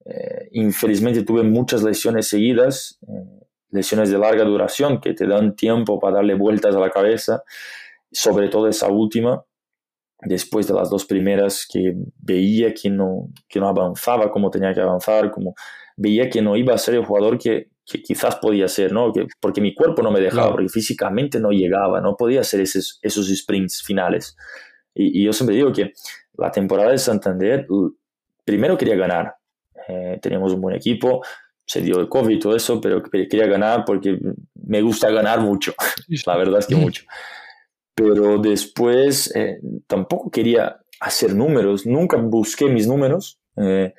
Eh, 0.04 0.50
infelizmente 0.52 1.24
tuve 1.24 1.44
muchas 1.44 1.82
lesiones 1.82 2.28
seguidas. 2.28 3.00
Eh, 3.08 3.42
lesiones 3.72 4.12
de 4.12 4.18
larga 4.18 4.44
duración 4.44 5.00
que 5.00 5.14
te 5.14 5.26
dan 5.26 5.56
tiempo 5.56 6.00
para 6.00 6.18
darle 6.18 6.36
vueltas 6.36 6.76
a 6.76 6.80
la 6.80 6.90
cabeza, 6.90 7.44
sobre 8.12 8.50
todo 8.50 8.68
esa 8.68 8.88
última, 8.90 9.44
después 10.22 10.68
de 10.68 10.74
las 10.74 10.90
dos 10.90 11.06
primeras 11.06 11.68
que 11.72 11.94
veía 12.20 12.74
que 12.74 12.90
no, 12.90 13.30
que 13.48 13.60
no 13.60 13.68
avanzaba 13.68 14.32
como 14.32 14.50
tenía 14.50 14.74
que 14.74 14.82
avanzar, 14.82 15.32
como 15.32 15.56
veía 15.98 16.30
que 16.30 16.42
no 16.42 16.56
iba 16.56 16.74
a 16.74 16.78
ser 16.78 16.96
el 16.96 17.06
jugador 17.06 17.38
que, 17.38 17.70
que 17.86 18.02
quizás 18.02 18.36
podía 18.38 18.68
ser, 18.68 18.92
¿no? 18.92 19.12
Que, 19.12 19.28
porque 19.40 19.62
mi 19.62 19.74
cuerpo 19.74 20.02
no 20.02 20.12
me 20.12 20.20
dejaba, 20.20 20.52
porque 20.52 20.70
físicamente 20.70 21.40
no 21.40 21.52
llegaba, 21.52 22.02
no 22.02 22.16
podía 22.16 22.42
hacer 22.42 22.62
esos, 22.62 23.00
esos 23.02 23.28
sprints 23.36 23.82
finales. 23.84 24.36
Y, 24.94 25.24
yo 25.24 25.34
siempre 25.34 25.56
digo 25.56 25.72
que 25.72 25.94
la 26.38 26.52
temporada 26.52 26.92
de 26.92 26.98
Santander, 26.98 27.66
primero 28.46 28.78
quería 28.78 28.96
ganar. 28.96 29.36
Eh, 29.88 30.20
teníamos 30.22 30.54
un 30.54 30.62
buen 30.62 30.76
equipo, 30.76 31.22
se 31.66 31.82
dio 31.82 32.00
el 32.00 32.10
COVID 32.10 32.36
y 32.36 32.40
todo 32.40 32.56
eso, 32.56 32.82
pero 32.82 33.02
quería 33.04 33.48
ganar 33.48 33.84
porque 33.86 34.18
me 34.56 34.82
gusta 34.82 35.10
ganar 35.10 35.42
mucho, 35.42 35.74
la 36.26 36.38
verdad 36.38 36.60
es 36.60 36.68
que 36.68 36.76
mucho. 36.76 37.04
Pero 37.96 38.38
después 38.38 39.34
eh, 39.36 39.60
tampoco 39.88 40.32
quería 40.32 40.78
hacer 41.00 41.36
números, 41.36 41.86
nunca 41.86 42.18
busqué 42.18 42.66
mis 42.68 42.88
números 42.88 43.40
eh, 43.58 43.94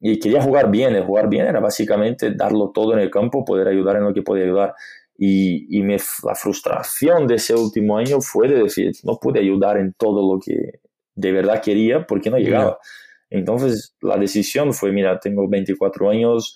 y 0.00 0.18
quería 0.18 0.42
jugar 0.42 0.70
bien. 0.70 0.94
El 0.94 1.04
jugar 1.04 1.28
bien 1.28 1.46
era 1.46 1.60
básicamente 1.60 2.32
darlo 2.34 2.70
todo 2.72 2.92
en 2.94 3.00
el 3.00 3.10
campo, 3.10 3.44
poder 3.44 3.68
ayudar 3.68 3.96
en 3.96 4.04
lo 4.04 4.14
que 4.14 4.22
podía 4.22 4.44
ayudar. 4.44 4.74
Y, 5.16 5.76
y 5.76 5.82
me, 5.82 5.96
la 6.24 6.34
frustración 6.36 7.26
de 7.26 7.34
ese 7.34 7.54
último 7.54 7.98
año 7.98 8.20
fue 8.20 8.48
de 8.48 8.62
decir, 8.62 8.92
no 9.02 9.18
pude 9.18 9.40
ayudar 9.40 9.76
en 9.76 9.92
todo 9.94 10.32
lo 10.32 10.40
que 10.40 10.80
de 11.16 11.32
verdad 11.32 11.60
quería 11.60 12.06
porque 12.06 12.30
no 12.30 12.38
llegaba. 12.38 12.78
Entonces 13.30 13.96
la 14.00 14.16
decisión 14.16 14.72
fue, 14.72 14.92
mira, 14.92 15.18
tengo 15.18 15.48
24 15.48 16.08
años, 16.10 16.54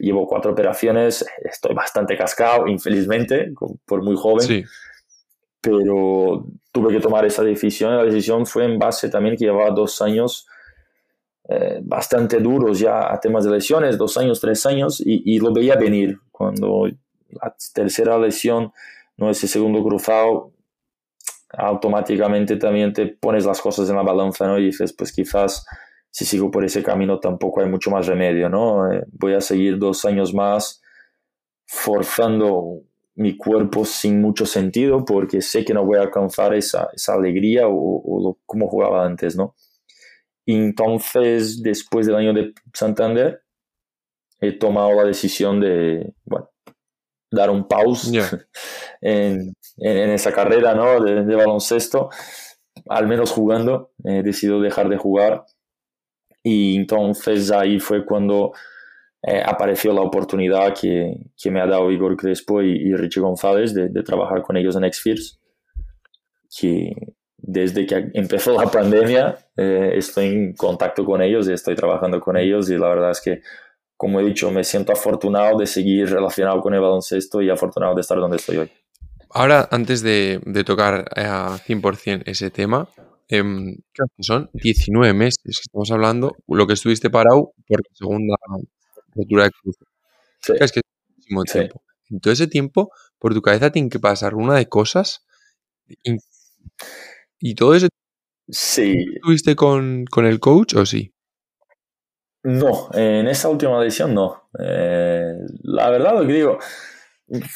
llevo 0.00 0.26
cuatro 0.26 0.52
operaciones, 0.52 1.24
estoy 1.44 1.74
bastante 1.74 2.16
cascado, 2.16 2.66
infelizmente, 2.66 3.52
por 3.84 4.02
muy 4.02 4.16
joven. 4.16 4.64
Pero 5.60 6.46
tuve 6.72 6.94
que 6.94 7.00
tomar 7.00 7.24
esa 7.26 7.42
decisión. 7.42 7.96
La 7.96 8.04
decisión 8.04 8.46
fue 8.46 8.64
en 8.64 8.78
base 8.78 9.10
también 9.10 9.36
que 9.36 9.44
llevaba 9.44 9.70
dos 9.70 10.00
años 10.00 10.46
eh, 11.52 11.80
bastante 11.82 12.38
duros 12.38 12.78
ya 12.78 13.12
a 13.12 13.18
temas 13.18 13.44
de 13.44 13.50
lesiones, 13.50 13.98
dos 13.98 14.16
años, 14.16 14.40
tres 14.40 14.64
años, 14.66 15.02
y, 15.04 15.38
lo 15.40 15.52
veía 15.52 15.74
venir. 15.74 16.16
Cuando 16.30 16.88
la 17.28 17.56
tercera 17.74 18.16
lesión, 18.18 18.72
no 19.16 19.30
ese 19.30 19.48
segundo 19.48 19.82
cruzado, 19.82 20.52
automáticamente 21.52 22.56
también 22.56 22.92
te 22.92 23.06
pones 23.06 23.44
las 23.44 23.60
cosas 23.60 23.90
en 23.90 23.96
la 23.96 24.02
balanza, 24.02 24.46
¿no? 24.46 24.58
Y 24.58 24.66
dices, 24.66 24.92
pues 24.92 25.12
quizás 25.12 25.66
si 26.10 26.24
sigo 26.24 26.50
por 26.50 26.64
ese 26.64 26.82
camino 26.82 27.20
tampoco 27.20 27.60
hay 27.60 27.68
mucho 27.68 27.90
más 27.90 28.06
remedio, 28.06 28.48
¿no? 28.48 28.92
Eh, 28.92 29.04
voy 29.12 29.34
a 29.34 29.40
seguir 29.40 29.78
dos 29.78 30.04
años 30.04 30.34
más 30.34 30.82
forzando 31.66 32.82
mi 33.14 33.36
cuerpo 33.36 33.84
sin 33.84 34.20
mucho 34.20 34.46
sentido 34.46 35.04
porque 35.04 35.40
sé 35.40 35.64
que 35.64 35.74
no 35.74 35.84
voy 35.84 35.98
a 35.98 36.02
alcanzar 36.02 36.54
esa, 36.54 36.88
esa 36.94 37.14
alegría 37.14 37.64
o, 37.68 38.38
como 38.46 38.68
jugaba 38.68 39.04
antes, 39.04 39.36
¿no? 39.36 39.54
entonces, 40.46 41.62
después 41.62 42.06
del 42.06 42.16
año 42.16 42.32
de 42.32 42.52
Santander, 42.74 43.42
he 44.40 44.52
tomado 44.52 44.94
la 44.94 45.04
decisión 45.04 45.60
de, 45.60 46.12
bueno, 46.24 46.50
dar 47.30 47.50
un 47.50 47.68
pause 47.68 48.10
en, 49.00 49.54
en, 49.76 50.10
esa 50.10 50.32
carrera 50.32 50.74
¿no? 50.74 51.00
de, 51.00 51.24
de, 51.24 51.36
baloncesto, 51.36 52.08
al 52.88 53.06
menos 53.06 53.30
jugando, 53.30 53.92
he 54.02 54.24
decidido 54.24 54.60
dejar 54.60 54.88
de 54.88 54.96
jugar 54.96 55.44
y 56.42 56.76
entonces 56.76 57.50
ahí 57.50 57.78
fue 57.78 58.04
cuando 58.04 58.52
eh, 59.22 59.42
apareció 59.44 59.92
la 59.92 60.00
oportunidad 60.00 60.74
que, 60.74 61.14
que, 61.36 61.50
me 61.50 61.60
ha 61.60 61.66
dado 61.66 61.90
Igor 61.90 62.16
Crespo 62.16 62.62
y, 62.62 62.72
y 62.72 62.94
Richie 62.94 63.20
González 63.20 63.74
de, 63.74 63.88
de, 63.88 64.02
trabajar 64.02 64.42
con 64.42 64.56
ellos 64.56 64.76
en 64.76 64.90
Xfears, 64.90 65.38
que 66.58 66.94
desde 67.36 67.86
que 67.86 68.10
empezó 68.14 68.58
la 68.58 68.70
pandemia 68.70 69.38
eh, 69.56 69.92
estoy 69.94 70.26
en 70.26 70.52
contacto 70.54 71.04
con 71.04 71.20
ellos 71.20 71.48
y 71.48 71.52
estoy 71.52 71.74
trabajando 71.74 72.18
con 72.20 72.36
ellos 72.36 72.70
y 72.70 72.78
la 72.78 72.88
verdad 72.88 73.10
es 73.10 73.20
que, 73.20 73.40
como 73.96 74.20
he 74.20 74.24
dicho, 74.24 74.50
me 74.50 74.64
siento 74.64 74.92
afortunado 74.92 75.58
de 75.58 75.66
seguir 75.66 76.10
relacionado 76.10 76.60
con 76.60 76.72
el 76.72 76.80
baloncesto 76.80 77.42
y 77.42 77.50
afortunado 77.50 77.94
de 77.94 78.00
estar 78.00 78.18
donde 78.18 78.38
estoy 78.38 78.56
hoy. 78.56 78.72
Ahora, 79.32 79.68
antes 79.70 80.02
de, 80.02 80.40
de 80.44 80.64
tocar 80.64 81.04
a 81.14 81.58
100% 81.58 82.22
ese 82.24 82.50
tema, 82.50 82.88
eh, 83.30 83.42
son 84.20 84.50
19 84.52 85.14
meses 85.14 85.38
que 85.44 85.50
estamos 85.50 85.90
hablando, 85.90 86.36
lo 86.48 86.66
que 86.66 86.74
estuviste 86.74 87.10
parado 87.10 87.52
por 87.66 87.80
la 87.80 87.94
segunda 87.94 88.36
rotura 89.14 89.44
de 89.44 89.50
cruz. 89.50 89.76
Sí. 90.42 90.52
Es 90.60 90.72
que 90.72 90.80
es 90.80 90.84
muchísimo 91.30 91.42
Sí. 91.46 91.52
tiempo. 91.58 91.82
En 92.10 92.20
todo 92.20 92.32
ese 92.32 92.46
tiempo, 92.48 92.90
por 93.18 93.34
tu 93.34 93.42
cabeza 93.42 93.70
tiene 93.70 93.88
que 93.88 94.00
pasar 94.00 94.34
una 94.34 94.56
de 94.56 94.68
cosas. 94.68 95.24
Y, 96.04 96.16
y 97.38 97.54
todo 97.54 97.74
eso 97.74 97.88
Sí, 98.48 98.94
estuviste 99.14 99.54
con, 99.54 100.04
con 100.10 100.26
el 100.26 100.40
coach 100.40 100.74
o 100.74 100.84
sí? 100.86 101.12
no, 102.42 102.88
en 102.94 103.28
esa 103.28 103.48
última 103.48 103.80
edición 103.82 104.14
no. 104.14 104.48
Eh, 104.58 105.34
la 105.62 105.90
verdad 105.90 106.14
lo 106.18 106.26
que 106.26 106.32
digo, 106.32 106.58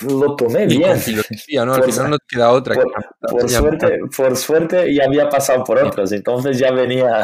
lo 0.09 0.37
tomé 0.37 0.64
Y 0.64 0.79
bien. 0.79 0.97
filosofía, 0.99 1.64
¿no? 1.64 1.75
Al 1.75 1.81
Por- 1.83 1.91
final 1.93 2.11
no 2.11 2.18
te 2.18 2.25
queda 2.37 2.51
otra. 2.53 2.75
por- 2.77 3.41
que 3.43 3.49
suerte, 3.49 3.99
por 4.16 4.37
suerte 4.37 4.95
ya 4.95 5.05
había 5.05 5.29
pasado 5.29 5.64
por 5.64 5.79
otros, 5.83 6.12
entonces 6.12 6.59
ya 6.59 6.70
venía 6.70 7.22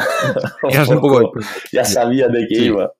un 0.89 0.99
poco 1.01 1.31
ya 1.71 1.85
sabía 1.85 2.27
de 2.27 2.45
qué 2.47 2.55
Sí. 2.55 2.65
iba. 2.65 2.91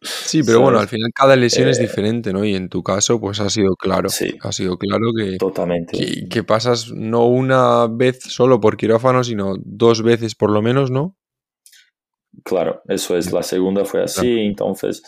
Sí, 0.00 0.42
pero 0.44 0.60
bueno, 0.60 0.78
al 0.78 0.86
final 0.86 1.10
cada 1.12 1.34
lesión 1.34 1.68
es 1.68 1.78
Eh, 1.78 1.82
diferente, 1.82 2.32
¿no? 2.32 2.44
Y 2.44 2.54
en 2.54 2.68
tu 2.68 2.84
caso, 2.84 3.18
pues 3.20 3.40
ha 3.40 3.50
sido 3.50 3.74
claro. 3.74 4.08
Sí. 4.10 4.36
Ha 4.42 4.52
sido 4.52 4.76
claro 4.78 5.06
que, 5.16 5.38
Totalmente. 5.38 5.98
que, 5.98 6.28
que 6.28 6.44
pasas 6.44 6.92
no 6.92 7.26
una 7.26 7.88
vez 7.88 8.20
solo 8.22 8.60
por 8.60 8.76
quirófano, 8.76 9.24
sino 9.24 9.54
dos 9.58 10.02
veces 10.04 10.36
por 10.36 10.50
lo 10.52 10.62
menos, 10.62 10.92
¿no? 10.92 11.16
Claro, 12.44 12.82
eso 12.86 13.16
es. 13.16 13.32
La 13.32 13.42
segunda 13.42 13.84
fue 13.84 14.04
así, 14.04 14.38
entonces, 14.40 15.02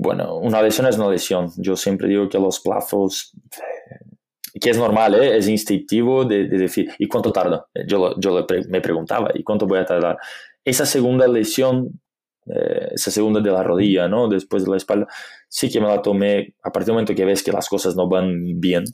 bueno, 0.00 0.36
una 0.36 0.62
lesión 0.62 0.86
es 0.86 0.96
una 0.96 1.10
lesión. 1.10 1.50
Yo 1.56 1.76
siempre 1.76 2.08
digo 2.08 2.28
que 2.28 2.38
los 2.38 2.60
plazos, 2.60 3.32
eh, 3.56 4.58
que 4.60 4.70
es 4.70 4.78
normal, 4.78 5.14
¿eh? 5.14 5.36
es 5.36 5.48
instintivo 5.48 6.24
de, 6.24 6.46
de 6.46 6.58
decir, 6.58 6.90
¿y 6.98 7.08
cuánto 7.08 7.32
tarda? 7.32 7.66
Eh, 7.74 7.84
Yo, 7.86 8.14
yo 8.18 8.46
me 8.68 8.80
preguntaba, 8.80 9.30
¿y 9.34 9.42
cuánto 9.42 9.66
voy 9.66 9.80
a 9.80 9.84
tardar? 9.84 10.18
Esa 10.64 10.86
segunda 10.86 11.26
lesión, 11.26 12.00
eh, 12.46 12.90
esa 12.92 13.10
segunda 13.10 13.40
de 13.40 13.50
la 13.50 13.62
rodilla, 13.62 14.08
¿no? 14.08 14.28
Después 14.28 14.64
de 14.64 14.70
la 14.70 14.76
espalda, 14.76 15.08
sí 15.48 15.68
que 15.68 15.80
me 15.80 15.88
la 15.88 16.00
tomé 16.00 16.54
a 16.62 16.70
partir 16.70 16.86
del 16.86 16.94
momento 16.94 17.14
que 17.14 17.24
ves 17.24 17.42
que 17.42 17.52
las 17.52 17.68
cosas 17.68 17.96
no 17.96 18.08
van 18.08 18.60
bien. 18.60 18.84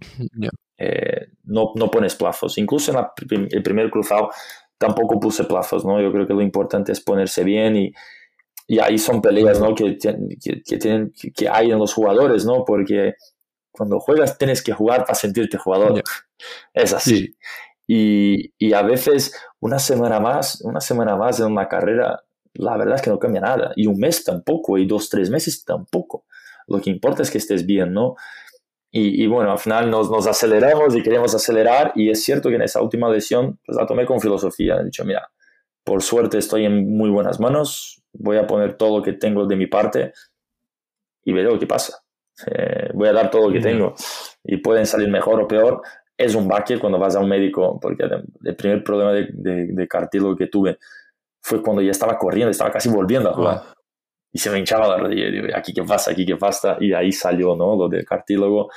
Eh, 0.76 1.28
no, 1.44 1.70
no 1.76 1.88
pones 1.88 2.16
plazos. 2.16 2.58
Incluso 2.58 2.90
en 2.90 2.96
la 2.96 3.12
el 3.30 3.62
primer 3.62 3.90
cruzado 3.90 4.30
tampoco 4.76 5.20
puse 5.20 5.44
plazos, 5.44 5.84
¿no? 5.84 6.00
Yo 6.02 6.10
creo 6.10 6.26
que 6.26 6.34
lo 6.34 6.42
importante 6.42 6.90
es 6.90 7.00
ponerse 7.00 7.44
bien 7.44 7.76
y, 7.76 7.92
y 8.66 8.78
ahí 8.78 8.98
son 8.98 9.20
peleas, 9.22 9.60
¿no? 9.60 9.74
Que, 9.74 9.98
que, 9.98 10.62
que 10.62 10.78
tienen, 10.78 11.12
que- 11.34 11.48
hay 11.48 11.70
en 11.70 11.78
los 11.78 11.92
jugadores, 11.94 12.44
¿no? 12.46 12.64
Porque 12.64 13.14
cuando 13.72 14.00
juegas 14.00 14.38
tienes 14.38 14.62
que 14.62 14.72
jugar 14.72 15.02
para 15.02 15.14
sentirte 15.14 15.58
jugador. 15.58 16.02
Es 16.74 16.92
así. 16.92 17.18
Sí. 17.28 17.36
Y, 17.86 18.52
y 18.58 18.72
a 18.74 18.82
veces 18.82 19.34
una 19.60 19.78
semana 19.78 20.20
más, 20.20 20.60
una 20.62 20.80
semana 20.80 21.16
más 21.16 21.40
en 21.40 21.46
una 21.46 21.68
carrera, 21.68 22.22
la 22.54 22.76
verdad 22.76 22.96
es 22.96 23.02
que 23.02 23.10
no 23.10 23.18
cambia 23.18 23.40
nada. 23.42 23.72
Y 23.76 23.86
un 23.86 23.98
mes 23.98 24.24
tampoco, 24.24 24.78
y 24.78 24.86
dos, 24.86 25.08
tres 25.08 25.30
meses 25.30 25.64
tampoco. 25.64 26.24
Lo 26.66 26.80
que 26.80 26.90
importa 26.90 27.22
es 27.22 27.30
que 27.30 27.38
estés 27.38 27.66
bien, 27.66 27.92
¿no? 27.92 28.16
Y, 28.90 29.24
y 29.24 29.26
bueno, 29.26 29.50
al 29.52 29.58
final 29.58 29.90
nos, 29.90 30.10
nos 30.10 30.26
aceleramos 30.26 30.94
y 30.94 31.02
queremos 31.02 31.34
acelerar. 31.34 31.92
Y 31.96 32.10
es 32.10 32.22
cierto 32.22 32.48
que 32.48 32.56
en 32.56 32.62
esa 32.62 32.80
última 32.80 33.10
lesión 33.10 33.58
pues, 33.66 33.76
la 33.76 33.86
tomé 33.86 34.06
con 34.06 34.20
filosofía. 34.20 34.76
He 34.80 34.84
dicho, 34.84 35.04
mira, 35.04 35.30
por 35.84 36.02
suerte 36.02 36.38
estoy 36.38 36.66
en 36.66 36.96
muy 36.96 37.10
buenas 37.10 37.40
manos. 37.40 38.03
Voy 38.14 38.36
a 38.36 38.46
poner 38.46 38.76
todo 38.76 38.98
lo 38.98 39.02
que 39.02 39.12
tengo 39.14 39.46
de 39.46 39.56
mi 39.56 39.66
parte 39.66 40.12
y 41.24 41.32
veré 41.32 41.50
lo 41.50 41.58
que 41.58 41.66
pasa. 41.66 41.98
Eh, 42.46 42.90
voy 42.94 43.08
a 43.08 43.12
dar 43.12 43.30
todo 43.30 43.48
lo 43.48 43.52
que 43.52 43.60
tengo. 43.60 43.94
Y 44.42 44.56
pueden 44.58 44.86
salir 44.86 45.08
mejor 45.08 45.40
o 45.40 45.48
peor. 45.48 45.82
Es 46.16 46.34
un 46.34 46.46
baque 46.46 46.78
cuando 46.78 46.98
vas 46.98 47.16
a 47.16 47.20
un 47.20 47.28
médico, 47.28 47.78
porque 47.80 48.04
el 48.44 48.56
primer 48.56 48.84
problema 48.84 49.12
de, 49.12 49.28
de, 49.32 49.66
de 49.68 49.88
cartílago 49.88 50.36
que 50.36 50.46
tuve 50.46 50.78
fue 51.40 51.60
cuando 51.62 51.82
ya 51.82 51.90
estaba 51.90 52.16
corriendo, 52.16 52.50
estaba 52.50 52.70
casi 52.70 52.88
volviendo 52.88 53.30
a 53.30 53.34
jugar 53.34 53.62
Ah, 53.62 53.74
y 54.32 54.38
se 54.38 54.50
me 54.50 54.58
hinchaba 54.58 54.88
la 54.88 54.96
rodilla. 54.96 55.28
Y 55.28 55.32
digo, 55.32 55.46
aquí 55.54 55.72
qué 55.72 55.82
pasa, 55.82 56.10
aquí 56.12 56.24
qué 56.24 56.36
pasa. 56.36 56.76
Y 56.80 56.92
ahí 56.92 57.12
salió, 57.12 57.54
¿no? 57.54 57.76
Lo 57.76 57.88
del 57.88 58.04
cartílago. 58.04 58.70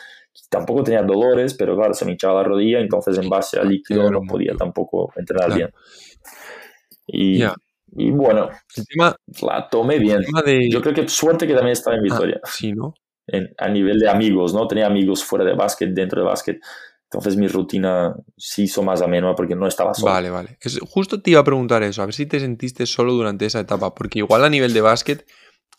Tampoco 0.49 0.83
tenía 0.83 1.01
dolores, 1.01 1.55
pero 1.55 1.75
claro, 1.75 1.93
se 1.95 2.05
me 2.05 2.11
hinchaba 2.11 2.41
la 2.43 2.47
rodilla, 2.47 2.79
entonces 2.79 3.17
en 3.17 3.27
base 3.27 3.59
al 3.59 3.69
líquido 3.69 4.01
Claro, 4.01 4.21
no 4.21 4.27
podía 4.27 4.53
tampoco 4.55 5.11
entrenar 5.15 5.47
Claro. 5.47 5.55
bien. 5.57 5.71
Y, 7.07 7.39
Ya. 7.39 7.55
Y 7.95 8.11
bueno, 8.11 8.49
el 8.75 8.85
tema, 8.85 9.15
la 9.41 9.69
tomé 9.69 9.99
bien. 9.99 10.17
el 10.17 10.25
tema 10.25 10.41
de. 10.41 10.69
Yo 10.69 10.81
creo 10.81 10.93
que 10.93 11.07
suerte 11.07 11.47
que 11.47 11.53
también 11.53 11.73
estaba 11.73 11.95
en 11.95 12.01
Ah, 12.01 12.03
Vitoria, 12.03 12.41
sí, 12.45 12.73
¿no? 12.73 12.93
en- 13.27 13.53
a 13.57 13.67
nivel 13.69 13.99
de 13.99 14.09
amigos, 14.09 14.53
¿no? 14.53 14.67
Tenía 14.67 14.85
amigos 14.87 15.23
fuera 15.23 15.43
de 15.45 15.53
básquet, 15.53 15.89
dentro 15.93 16.21
de 16.21 16.27
básquet. 16.27 16.59
Entonces 17.09 17.37
mi 17.37 17.47
rutina 17.47 18.13
se 18.35 18.63
hizo 18.63 18.83
más 18.83 19.01
amena 19.01 19.33
porque 19.35 19.55
no 19.55 19.65
estaba 19.67 19.93
solo. 19.93 20.11
Vale, 20.11 20.29
vale. 20.29 20.57
Es- 20.61 20.79
justo 20.79 21.21
te 21.21 21.31
iba 21.31 21.39
a 21.39 21.43
preguntar 21.45 21.81
eso, 21.83 22.01
a 22.01 22.05
ver 22.05 22.13
si 22.13 22.25
te 22.25 22.39
sentiste 22.39 22.85
solo 22.85 23.13
durante 23.13 23.45
esa 23.45 23.61
etapa, 23.61 23.93
porque 23.95 24.19
igual 24.19 24.43
a 24.43 24.49
nivel 24.49 24.73
de 24.73 24.81
básquet, 24.81 25.25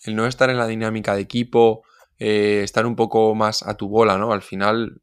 el 0.04 0.16
no 0.16 0.26
estar 0.26 0.48
en 0.50 0.56
la 0.56 0.66
dinámica 0.66 1.14
de 1.14 1.20
equipo, 1.22 1.82
eh, 2.18 2.62
estar 2.64 2.86
un 2.86 2.96
poco 2.96 3.34
más 3.34 3.62
a 3.62 3.76
tu 3.76 3.88
bola, 3.88 4.16
¿no? 4.18 4.32
Al 4.32 4.42
final, 4.42 5.00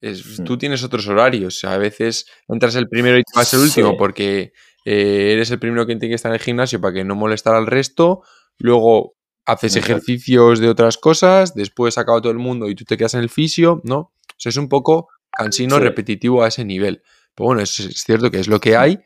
es- 0.00 0.40
Mm. 0.40 0.44
tú 0.44 0.58
tienes 0.58 0.82
otros 0.84 1.06
horarios, 1.08 1.62
a 1.64 1.76
veces 1.78 2.26
entras 2.48 2.74
el 2.76 2.88
primero 2.88 3.18
y 3.18 3.22
te 3.22 3.32
vas 3.36 3.52
el 3.54 3.60
último 3.60 3.90
Sí. 3.90 3.96
porque 3.98 4.52
eh, 4.84 5.32
eres 5.34 5.50
el 5.50 5.58
primero 5.58 5.86
que 5.86 5.94
tiene 5.96 6.08
que 6.12 6.16
estar 6.16 6.30
en 6.30 6.34
el 6.36 6.40
gimnasio 6.40 6.80
para 6.80 6.94
que 6.94 7.04
no 7.04 7.14
molestar 7.14 7.54
al 7.54 7.66
resto, 7.66 8.22
luego 8.58 9.14
haces 9.46 9.76
Exacto. 9.76 9.92
ejercicios 9.94 10.60
de 10.60 10.68
otras 10.68 10.96
cosas, 10.98 11.54
después 11.54 11.98
acaba 11.98 12.20
todo 12.20 12.32
el 12.32 12.38
mundo 12.38 12.68
y 12.68 12.74
tú 12.74 12.84
te 12.84 12.96
quedas 12.96 13.14
en 13.14 13.20
el 13.20 13.30
fisio, 13.30 13.80
¿no? 13.84 13.98
O 13.98 14.12
sea, 14.36 14.50
es 14.50 14.56
un 14.56 14.68
poco 14.68 15.08
cansino, 15.30 15.76
Sí. 15.76 15.82
repetitivo 15.82 16.42
a 16.44 16.48
ese 16.48 16.64
nivel. 16.64 17.02
Pero 17.34 17.46
bueno, 17.46 17.62
es, 17.62 17.78
es 17.80 18.02
cierto 18.04 18.30
que 18.30 18.38
es 18.40 18.48
lo 18.48 18.60
que 18.60 18.76
hay, 18.76 19.00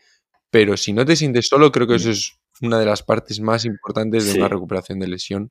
pero 0.51 0.77
si 0.77 0.93
no 0.93 1.05
te 1.05 1.17
sientes 1.17 1.47
solo, 1.49 1.71
creo 1.73 1.87
que 1.87 1.97
eso 1.97 2.11
es 2.11 2.39
una 2.61 2.79
de 2.79 2.87
las 2.87 3.03
partes 3.03 3.41
más 3.41 3.65
importantes 3.65 4.25
de 4.27 4.33
Sí. 4.33 4.39
una 4.39 4.49
recuperación 4.49 4.99
de 5.01 5.09
lesión, 5.09 5.51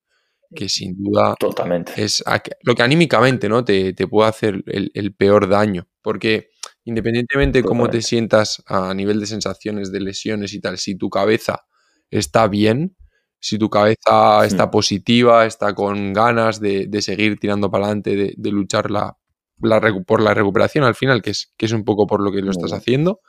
que 0.56 0.70
sin 0.70 0.96
duda 1.02 1.36
Totalmente. 1.40 1.94
es 1.98 2.24
lo 2.62 2.76
que 2.76 2.84
anímicamente 2.84 3.50
¿no? 3.50 3.64
te, 3.66 3.94
te 3.94 4.08
puede 4.08 4.30
hacer 4.30 4.64
el, 4.68 4.92
el 4.94 5.14
peor 5.16 5.50
daño. 5.50 5.88
Porque 6.02 6.50
independientemente 6.86 7.60
de 7.62 7.68
cómo 7.68 7.90
te 7.90 8.02
sientas 8.02 8.64
a 8.68 8.94
nivel 8.94 9.20
de 9.20 9.26
sensaciones, 9.28 9.92
de 9.92 10.02
lesiones 10.02 10.54
y 10.54 10.60
tal, 10.62 10.78
si 10.78 10.96
tu 10.96 11.10
cabeza 11.10 11.64
está 12.12 12.48
bien, 12.48 12.96
si 13.40 13.58
tu 13.58 13.70
cabeza 13.70 14.46
está 14.46 14.72
positiva, 14.72 15.46
está 15.46 15.74
con 15.76 16.14
ganas 16.14 16.60
de, 16.60 16.88
de 16.88 17.02
seguir 17.02 17.40
tirando 17.40 17.70
para 17.72 17.86
adelante, 17.86 18.16
de, 18.16 18.34
de 18.38 18.52
luchar 18.52 18.90
la, 18.92 19.18
la 19.62 19.82
por 20.06 20.22
la 20.22 20.34
recuperación 20.34 20.84
al 20.84 20.96
final, 20.96 21.22
que 21.22 21.32
es, 21.32 21.54
que 21.58 21.66
es 21.66 21.72
un 21.74 21.84
poco 21.84 22.08
por 22.08 22.22
lo 22.22 22.32
que 22.32 22.42
lo 22.42 22.52
estás 22.52 22.72
haciendo, 22.74 23.20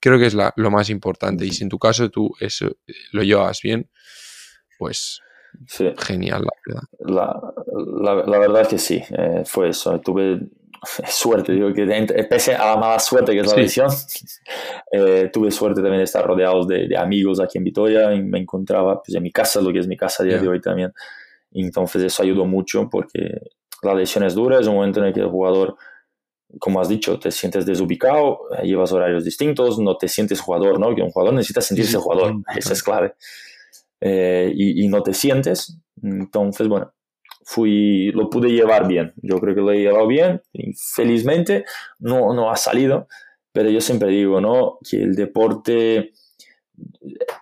creo 0.00 0.18
que 0.18 0.26
es 0.26 0.34
la- 0.34 0.52
lo 0.56 0.70
más 0.70 0.90
importante. 0.90 1.46
Y 1.46 1.50
si 1.52 1.64
en 1.64 1.68
tu 1.68 1.78
caso 1.78 2.10
tú 2.10 2.30
eso 2.40 2.66
eh, 2.86 2.92
lo 3.12 3.22
llevas 3.22 3.60
bien, 3.62 3.90
pues 4.78 5.20
Sí. 5.66 5.92
genial, 5.98 6.44
la 6.44 6.50
verdad. 6.64 6.82
La, 7.00 8.14
la, 8.14 8.24
la 8.24 8.38
verdad 8.38 8.62
es 8.62 8.68
que 8.68 8.78
sí, 8.78 9.02
eh, 9.10 9.42
fue 9.44 9.70
eso. 9.70 10.00
Tuve 10.00 10.40
suerte, 11.08 11.52
digo 11.52 11.72
que 11.72 11.84
pese 12.28 12.54
a 12.54 12.66
la 12.66 12.76
mala 12.76 12.98
suerte 12.98 13.32
que 13.32 13.40
es 13.40 13.46
la 13.46 13.54
Sí. 13.54 13.60
lesión, 13.60 13.88
eh, 14.92 15.30
tuve 15.32 15.50
suerte 15.50 15.80
también 15.80 15.98
de 15.98 16.04
estar 16.04 16.24
rodeados 16.26 16.66
de, 16.68 16.88
de 16.88 16.96
amigos 16.96 17.40
aquí 17.40 17.58
en 17.58 17.64
Vitoria 17.64 18.12
y 18.14 18.22
me 18.22 18.38
encontraba 18.38 19.02
pues, 19.02 19.14
en 19.14 19.22
mi 19.22 19.30
casa, 19.32 19.60
lo 19.60 19.72
que 19.72 19.78
es 19.80 19.86
mi 19.86 19.96
casa 19.96 20.22
a 20.22 20.26
día 20.26 20.36
Ya. 20.36 20.42
de 20.42 20.48
hoy 20.48 20.60
también. 20.60 20.92
Entonces 21.52 22.02
eso 22.02 22.22
ayudó 22.22 22.44
mucho 22.46 22.88
porque 22.90 23.40
la 23.82 23.94
lesión 23.94 24.24
es 24.24 24.34
dura, 24.34 24.60
es 24.60 24.66
un 24.66 24.74
momento 24.76 25.00
en 25.00 25.06
el 25.06 25.12
que 25.12 25.20
el 25.20 25.28
jugador, 25.28 25.76
como 26.58 26.80
has 26.80 26.88
dicho, 26.88 27.18
te 27.18 27.30
sientes 27.30 27.66
desubicado, 27.66 28.40
eh, 28.58 28.66
llevas 28.66 28.92
horarios 28.92 29.24
distintos, 29.24 29.78
no 29.78 29.96
te 29.96 30.08
sientes 30.08 30.40
jugador, 30.40 30.78
¿no? 30.78 30.94
Que 30.94 31.02
un 31.02 31.10
jugador 31.10 31.34
necesita 31.34 31.60
sentirse 31.60 31.92
sí, 31.92 31.98
jugador, 31.98 32.34
eso 32.56 32.72
es 32.72 32.82
clave. 32.82 33.14
Eh, 34.00 34.50
y, 34.54 34.84
y 34.84 34.88
no 34.88 35.02
te 35.02 35.12
sientes, 35.12 35.78
entonces, 36.02 36.68
bueno, 36.68 36.92
fui, 37.50 38.12
lo 38.12 38.30
pude 38.30 38.48
llevar 38.50 38.86
bien. 38.86 39.12
Yo 39.16 39.40
creo 39.40 39.56
que 39.56 39.60
lo 39.60 39.72
he 39.72 39.80
llevado 39.80 40.06
bien 40.06 40.40
y 40.52 40.72
felizmente 40.72 41.64
no, 41.98 42.32
no 42.32 42.52
ha 42.52 42.56
salido, 42.56 43.08
pero 43.52 43.68
yo 43.70 43.80
siempre 43.80 44.08
digo, 44.10 44.40
¿no? 44.40 44.78
Que 44.88 45.02
el 45.02 45.16
deporte, 45.16 46.12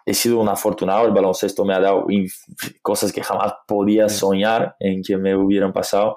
he 0.07 0.15
sido 0.15 0.41
un 0.41 0.49
afortunado, 0.49 1.05
el 1.07 1.13
baloncesto 1.13 1.63
me 1.67 1.75
ha 1.75 1.81
dado 1.81 2.07
cosas 2.81 3.13
que 3.13 3.23
jamás 3.23 3.53
podía 3.67 4.09
soñar 4.09 4.77
en 4.81 5.03
que 5.03 5.19
me 5.19 5.37
hubieran 5.37 5.75
pasado, 5.75 6.17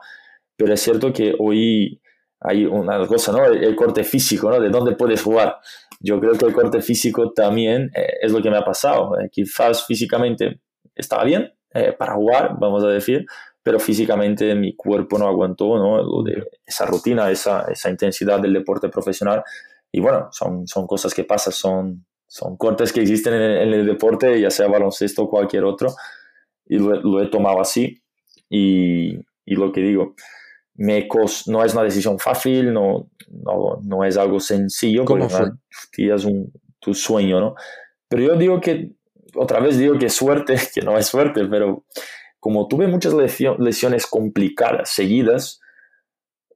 pero 0.55 0.73
es 0.73 0.79
cierto 0.79 1.11
que 1.11 1.35
hoy 1.37 2.01
hay 2.39 2.65
una 2.65 3.05
cosa, 3.07 3.33
¿no? 3.33 3.43
El, 3.45 3.75
corte 3.75 4.05
físico, 4.05 4.49
¿no? 4.49 4.61
De 4.61 4.69
dónde 4.69 4.95
puedes 4.95 5.21
jugar. 5.21 5.57
Yo 5.99 6.17
creo 6.21 6.33
que 6.33 6.45
el 6.45 6.53
corte 6.53 6.81
físico 6.81 7.33
también 7.33 7.91
eh, 7.93 8.13
es 8.21 8.31
lo 8.31 8.41
que 8.41 8.49
me 8.49 8.57
ha 8.57 8.63
pasado. 8.63 9.19
Eh, 9.19 9.29
quizás 9.29 9.85
físicamente 9.85 10.61
estaba 10.95 11.25
bien 11.25 11.53
eh, 11.73 11.91
para 11.91 12.15
jugar, 12.15 12.55
vamos 12.57 12.83
a 12.83 12.87
decir, 12.87 13.25
pero 13.63 13.79
físicamente 13.79 14.55
mi 14.55 14.75
cuerpo 14.75 15.17
no 15.17 15.27
aguantó, 15.27 15.77
¿no? 15.77 16.01
Lo 16.01 16.23
de 16.23 16.47
esa 16.65 16.85
rutina, 16.85 17.29
esa, 17.29 17.65
esa 17.71 17.89
intensidad 17.89 18.39
del 18.39 18.53
deporte 18.53 18.89
profesional. 18.89 19.43
Y 19.91 19.99
bueno, 19.99 20.29
son, 20.31 20.67
son 20.67 20.87
cosas 20.87 21.13
que 21.13 21.23
pasan, 21.23 21.53
son, 21.53 22.05
son 22.27 22.57
cortes 22.57 22.91
que 22.91 23.01
existen 23.01 23.33
en 23.33 23.41
el, 23.41 23.57
en 23.57 23.73
el 23.73 23.85
deporte, 23.85 24.39
ya 24.39 24.49
sea 24.49 24.67
baloncesto 24.67 25.23
o 25.23 25.29
cualquier 25.29 25.63
otro. 25.63 25.93
Y 26.65 26.77
lo, 26.79 26.95
lo 27.01 27.21
he 27.21 27.27
tomado 27.27 27.61
así. 27.61 28.01
Y, 28.49 29.19
y 29.45 29.55
lo 29.55 29.71
que 29.71 29.81
digo, 29.81 30.15
me 30.75 31.07
no 31.47 31.63
es 31.63 31.73
una 31.73 31.83
decisión 31.83 32.17
fácil, 32.17 32.73
no, 32.73 33.09
no, 33.29 33.79
no 33.83 34.03
es 34.03 34.17
algo 34.17 34.39
sencillo, 34.39 35.05
¿Cómo 35.05 35.29
fue? 35.29 35.51
es 35.97 36.25
un, 36.25 36.51
tu 36.79 36.93
sueño, 36.93 37.39
¿no? 37.39 37.55
Pero 38.07 38.23
yo 38.23 38.35
digo 38.35 38.59
que, 38.59 38.91
otra 39.35 39.59
vez 39.59 39.77
digo 39.77 39.97
que 39.97 40.09
suerte, 40.09 40.55
que 40.73 40.81
no 40.81 40.97
es 40.97 41.05
suerte, 41.05 41.45
pero 41.45 41.85
como 42.41 42.67
tuve 42.67 42.87
muchas 42.87 43.13
lesiones 43.13 44.07
complicadas, 44.07 44.89
seguidas, 44.89 45.61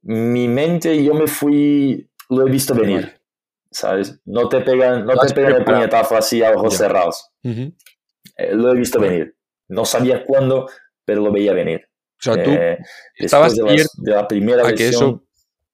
mi 0.02 0.48
mente, 0.48 1.04
yo 1.04 1.14
me 1.14 1.28
fui, 1.28 2.10
lo 2.28 2.48
he 2.48 2.50
visto 2.50 2.74
venir, 2.74 3.22
¿sabes? 3.70 4.20
No 4.26 4.50
te 4.50 4.62
pegan, 4.62 5.06
no 5.06 5.16
te 5.16 5.32
pegan 5.32 5.54
el 5.54 5.64
puñetazo 5.64 6.18
así 6.18 6.44
a 6.44 6.52
ojos 6.52 6.76
cerrados. 6.76 7.30
Eh, 7.44 8.56
lo 8.56 8.72
he 8.72 8.76
visto 8.76 9.00
venir. 9.00 9.38
No 9.68 9.86
sabía 9.86 10.26
cuándo, 10.26 10.68
pero 11.06 11.22
lo 11.22 11.32
veía 11.32 11.54
venir. 11.54 11.88
O 12.20 12.24
sea, 12.24 12.44
tú 12.44 12.50
eh, 12.50 12.80
estabas 13.16 13.56
de, 13.56 13.86
la 13.98 14.28
primera 14.28 14.68
a 14.68 14.74
que 14.74 14.88
eso 14.88 15.24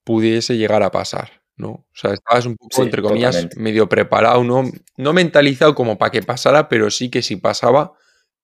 pudiese 0.04 0.58
llegar 0.58 0.84
a 0.84 0.92
pasar, 0.92 1.42
¿no? 1.56 1.70
O 1.70 1.88
sea, 1.94 2.12
estabas 2.12 2.46
un 2.46 2.58
poco, 2.58 2.84
entre 2.84 3.02
comillas, 3.02 3.48
medio 3.56 3.88
preparado, 3.88 4.44
¿no? 4.44 4.70
No 4.98 5.14
mentalizado 5.14 5.74
como 5.74 5.98
para 5.98 6.12
que 6.12 6.22
pasara, 6.22 6.68
pero 6.68 6.92
sí 6.92 7.10
que 7.10 7.22
si 7.22 7.38
pasaba, 7.38 7.94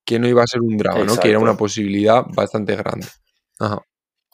que 0.08 0.18
no 0.18 0.26
iba 0.26 0.42
a 0.42 0.46
ser 0.46 0.62
un 0.62 0.74
drama, 0.78 1.04
¿no? 1.04 1.16
Que 1.18 1.28
era 1.28 1.38
una 1.38 1.54
posibilidad 1.54 2.24
bastante 2.34 2.74
grande. 2.74 3.06
Ajá. 3.58 3.82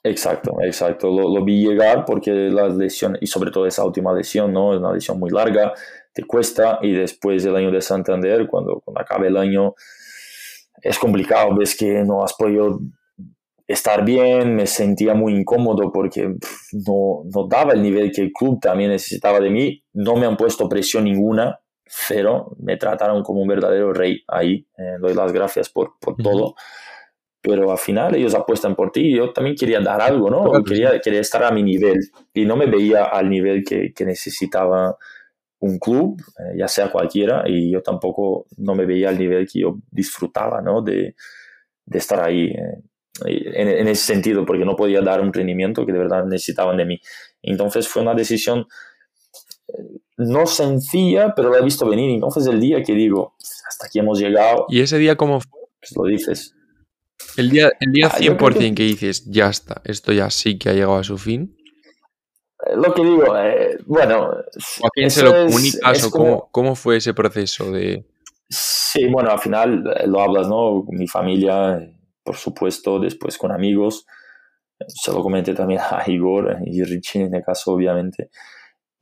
Exacto, 0.05 0.53
exacto. 0.63 1.09
Lo, 1.11 1.45
vi 1.45 1.67
llegar 1.67 2.05
porque 2.05 2.31
la 2.31 2.69
lesión, 2.69 3.19
y 3.21 3.27
sobre 3.27 3.51
todo 3.51 3.67
esa 3.67 3.85
última 3.85 4.13
lesión, 4.13 4.53
¿no? 4.53 4.73
Es 4.73 4.79
una 4.79 4.93
lesión 4.93 5.19
muy 5.19 5.31
larga, 5.31 5.73
te 6.13 6.23
cuesta, 6.23 6.79
y 6.81 6.93
después 6.93 7.43
del 7.43 7.57
año 7.57 7.73
de 7.73 7.81
Santander, 7.81 8.47
cuando, 8.47 8.83
cuando 8.85 9.01
acabe 9.01 9.27
el 9.27 9.37
año, 9.37 9.75
es 10.81 10.97
complicado, 10.97 11.57
ves 11.57 11.77
que 11.77 12.05
no 12.05 12.23
has 12.23 12.35
podido 12.35 12.79
estar 13.67 14.05
bien, 14.05 14.55
me 14.55 14.69
sentía 14.69 15.15
muy 15.15 15.35
incómodo 15.35 15.91
porque 15.91 16.37
no, 16.87 17.23
no 17.25 17.49
daba 17.49 17.73
el 17.73 17.83
nivel 17.83 18.13
que 18.13 18.23
el 18.23 18.33
club 18.33 18.61
también 18.61 18.91
necesitaba 18.91 19.41
de 19.41 19.51
mí, 19.51 19.83
no 19.93 20.15
me 20.15 20.27
han 20.27 20.37
puesto 20.37 20.69
presión 20.69 21.03
ninguna, 21.03 21.59
cero, 21.87 22.57
me 22.59 22.77
trataron 22.77 23.23
como 23.23 23.41
un 23.41 23.49
verdadero 23.49 23.93
rey 23.93 24.23
ahí, 24.29 24.67
eh, 24.79 24.97
doy 25.01 25.15
las 25.15 25.33
gracias 25.33 25.69
por, 25.69 25.99
por 26.01 26.17
todo, 26.17 26.55
pero 27.41 27.71
al 27.71 27.79
final 27.79 28.15
ellos 28.15 28.35
apuestan 28.35 28.75
por 28.75 28.91
ti 28.91 29.09
y 29.09 29.17
yo 29.17 29.33
también 29.33 29.57
quería 29.57 29.81
dar 29.81 30.01
algo, 30.01 30.31
¿no? 30.31 30.65
Quería, 30.65 30.99
quería 31.01 31.21
estar 31.21 31.45
a 31.45 31.51
mi 31.51 31.63
nivel 31.63 31.99
y 32.33 32.47
no 32.47 32.57
me 32.57 32.67
veía 32.67 33.05
al 33.05 33.29
nivel 33.29 33.65
que, 33.65 33.93
que 33.93 34.05
necesitaba 34.05 34.97
un 35.61 35.79
club, 35.79 36.21
eh, 36.39 36.59
ya 36.59 36.69
sea 36.69 36.91
cualquiera, 36.91 37.45
y 37.47 37.71
yo 37.71 37.83
tampoco 37.83 38.47
no 38.59 38.75
me 38.75 38.87
veía 38.87 39.09
al 39.09 39.19
nivel 39.19 39.47
que 39.51 39.61
yo 39.61 39.79
disfrutaba, 39.91 40.61
¿no? 40.61 40.83
De, 40.83 41.15
de 41.87 41.99
estar 41.99 42.23
ahí. 42.23 42.47
Eh, 42.47 42.83
en, 43.27 43.87
ese 43.87 44.13
sentido, 44.13 44.45
porque 44.45 44.65
no 44.65 44.75
podía 44.75 45.01
dar 45.01 45.21
un 45.21 45.33
rendimiento 45.33 45.87
que 45.87 45.93
de 45.93 46.01
verdad 46.01 46.25
necesitaban 46.25 46.77
de 46.77 46.85
mí. 46.85 47.01
Entonces 47.43 47.87
fue 47.87 48.03
una 48.03 48.15
decisión 48.15 48.67
no 50.17 50.47
sencilla, 50.47 51.35
pero 51.35 51.51
la 51.51 51.59
he 51.59 51.63
visto 51.63 51.89
venir. 51.89 52.11
Entonces 52.11 52.47
el 52.47 52.61
día 52.61 52.83
que 52.83 52.95
digo, 52.95 53.35
hasta 53.69 53.87
aquí 53.87 53.99
hemos 53.99 54.19
llegado. 54.19 54.67
¿Y 54.69 54.81
ese 54.81 54.99
día 54.99 55.17
cómo 55.17 55.41
fue? 55.41 55.61
Pues 55.81 55.97
lo 55.97 56.05
dices. 56.05 56.55
El 57.37 57.51
día, 57.51 57.71
el 57.81 57.93
día 57.93 58.11
100% 58.11 58.37
ah, 58.39 58.75
que... 58.75 58.83
dices, 58.83 59.25
ya 59.27 59.49
está, 59.49 59.83
esto 59.85 60.13
ya 60.13 60.31
sí 60.31 60.59
que 60.59 60.71
ha 60.71 60.73
llegado 60.73 60.97
a 60.97 61.05
su 61.05 61.19
fin. 61.19 61.57
Eh, 62.67 62.77
lo 62.77 62.95
que 62.95 63.03
digo, 63.03 63.37
eh, 63.37 63.79
bueno... 63.87 64.31
¿A 64.31 64.89
quién 64.93 65.11
se 65.11 65.23
lo 65.23 65.33
comunicas 65.33 66.05
o 66.05 66.11
cómo, 66.11 66.49
cómo 66.51 66.75
fue 66.75 66.97
ese 66.97 67.15
proceso 67.15 67.71
de...? 67.71 68.07
Sí, 68.49 69.07
bueno, 69.09 69.31
al 69.31 69.41
final 69.41 69.83
lo 70.07 70.21
hablas, 70.21 70.49
¿no? 70.49 70.85
Mi 70.89 71.09
familia, 71.09 71.81
por 72.23 72.37
supuesto, 72.37 73.01
después 73.01 73.37
con 73.37 73.51
amigos. 73.51 74.07
Se 74.87 75.13
lo 75.13 75.23
comenté 75.23 75.55
también 75.55 75.81
a 75.81 76.03
Igor 76.07 76.59
y 76.65 76.83
Richie 76.85 77.23
en 77.23 77.35
el 77.35 77.43
caso, 77.43 77.73
obviamente. 77.73 78.31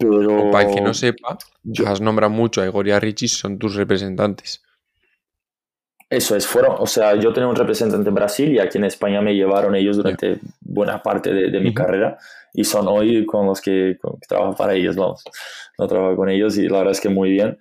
Pero... 0.03 0.51
Para 0.51 0.69
el 0.69 0.75
que 0.75 0.81
no 0.81 0.95
sepa, 0.95 1.39
yo... 1.63 1.87
has 1.87 2.01
nombrado 2.01 2.33
mucho 2.33 2.63
a 2.63 2.67
Igor 2.67 2.87
y 2.89 2.91
a 2.91 3.01
Richie, 3.01 3.29
son 3.29 3.59
tus 3.59 3.75
representantes. 3.75 4.63
Eso 6.13 6.37
es, 6.37 6.47
fueron, 6.47 6.77
o 6.79 6.87
sea, 6.87 7.15
yo 7.15 7.33
tenía 7.33 7.49
un 7.49 7.57
representante 7.57 8.07
en 8.07 8.15
Brasil 8.15 8.53
y 8.53 8.59
aquí 8.59 8.77
en 8.77 8.85
España 8.85 9.23
me 9.23 9.35
llevaron 9.35 9.75
ellos 9.75 9.97
durante 9.97 10.41
buena 10.61 11.03
parte 11.03 11.33
de, 11.33 11.59
mi 11.61 11.73
carrera 11.73 12.19
y 12.53 12.65
son 12.65 12.87
hoy 12.87 13.25
con 13.25 13.47
los 13.47 13.63
que, 13.63 13.97
trabajo 14.29 14.55
para 14.55 14.75
ellos, 14.75 14.95
vamos, 14.95 15.25
no 15.79 15.87
trabajo 15.87 16.15
con 16.17 16.29
ellos 16.29 16.59
y 16.59 16.69
la 16.69 16.79
verdad 16.79 16.93
es 16.93 17.01
que 17.01 17.09
muy 17.09 17.31
bien. 17.31 17.57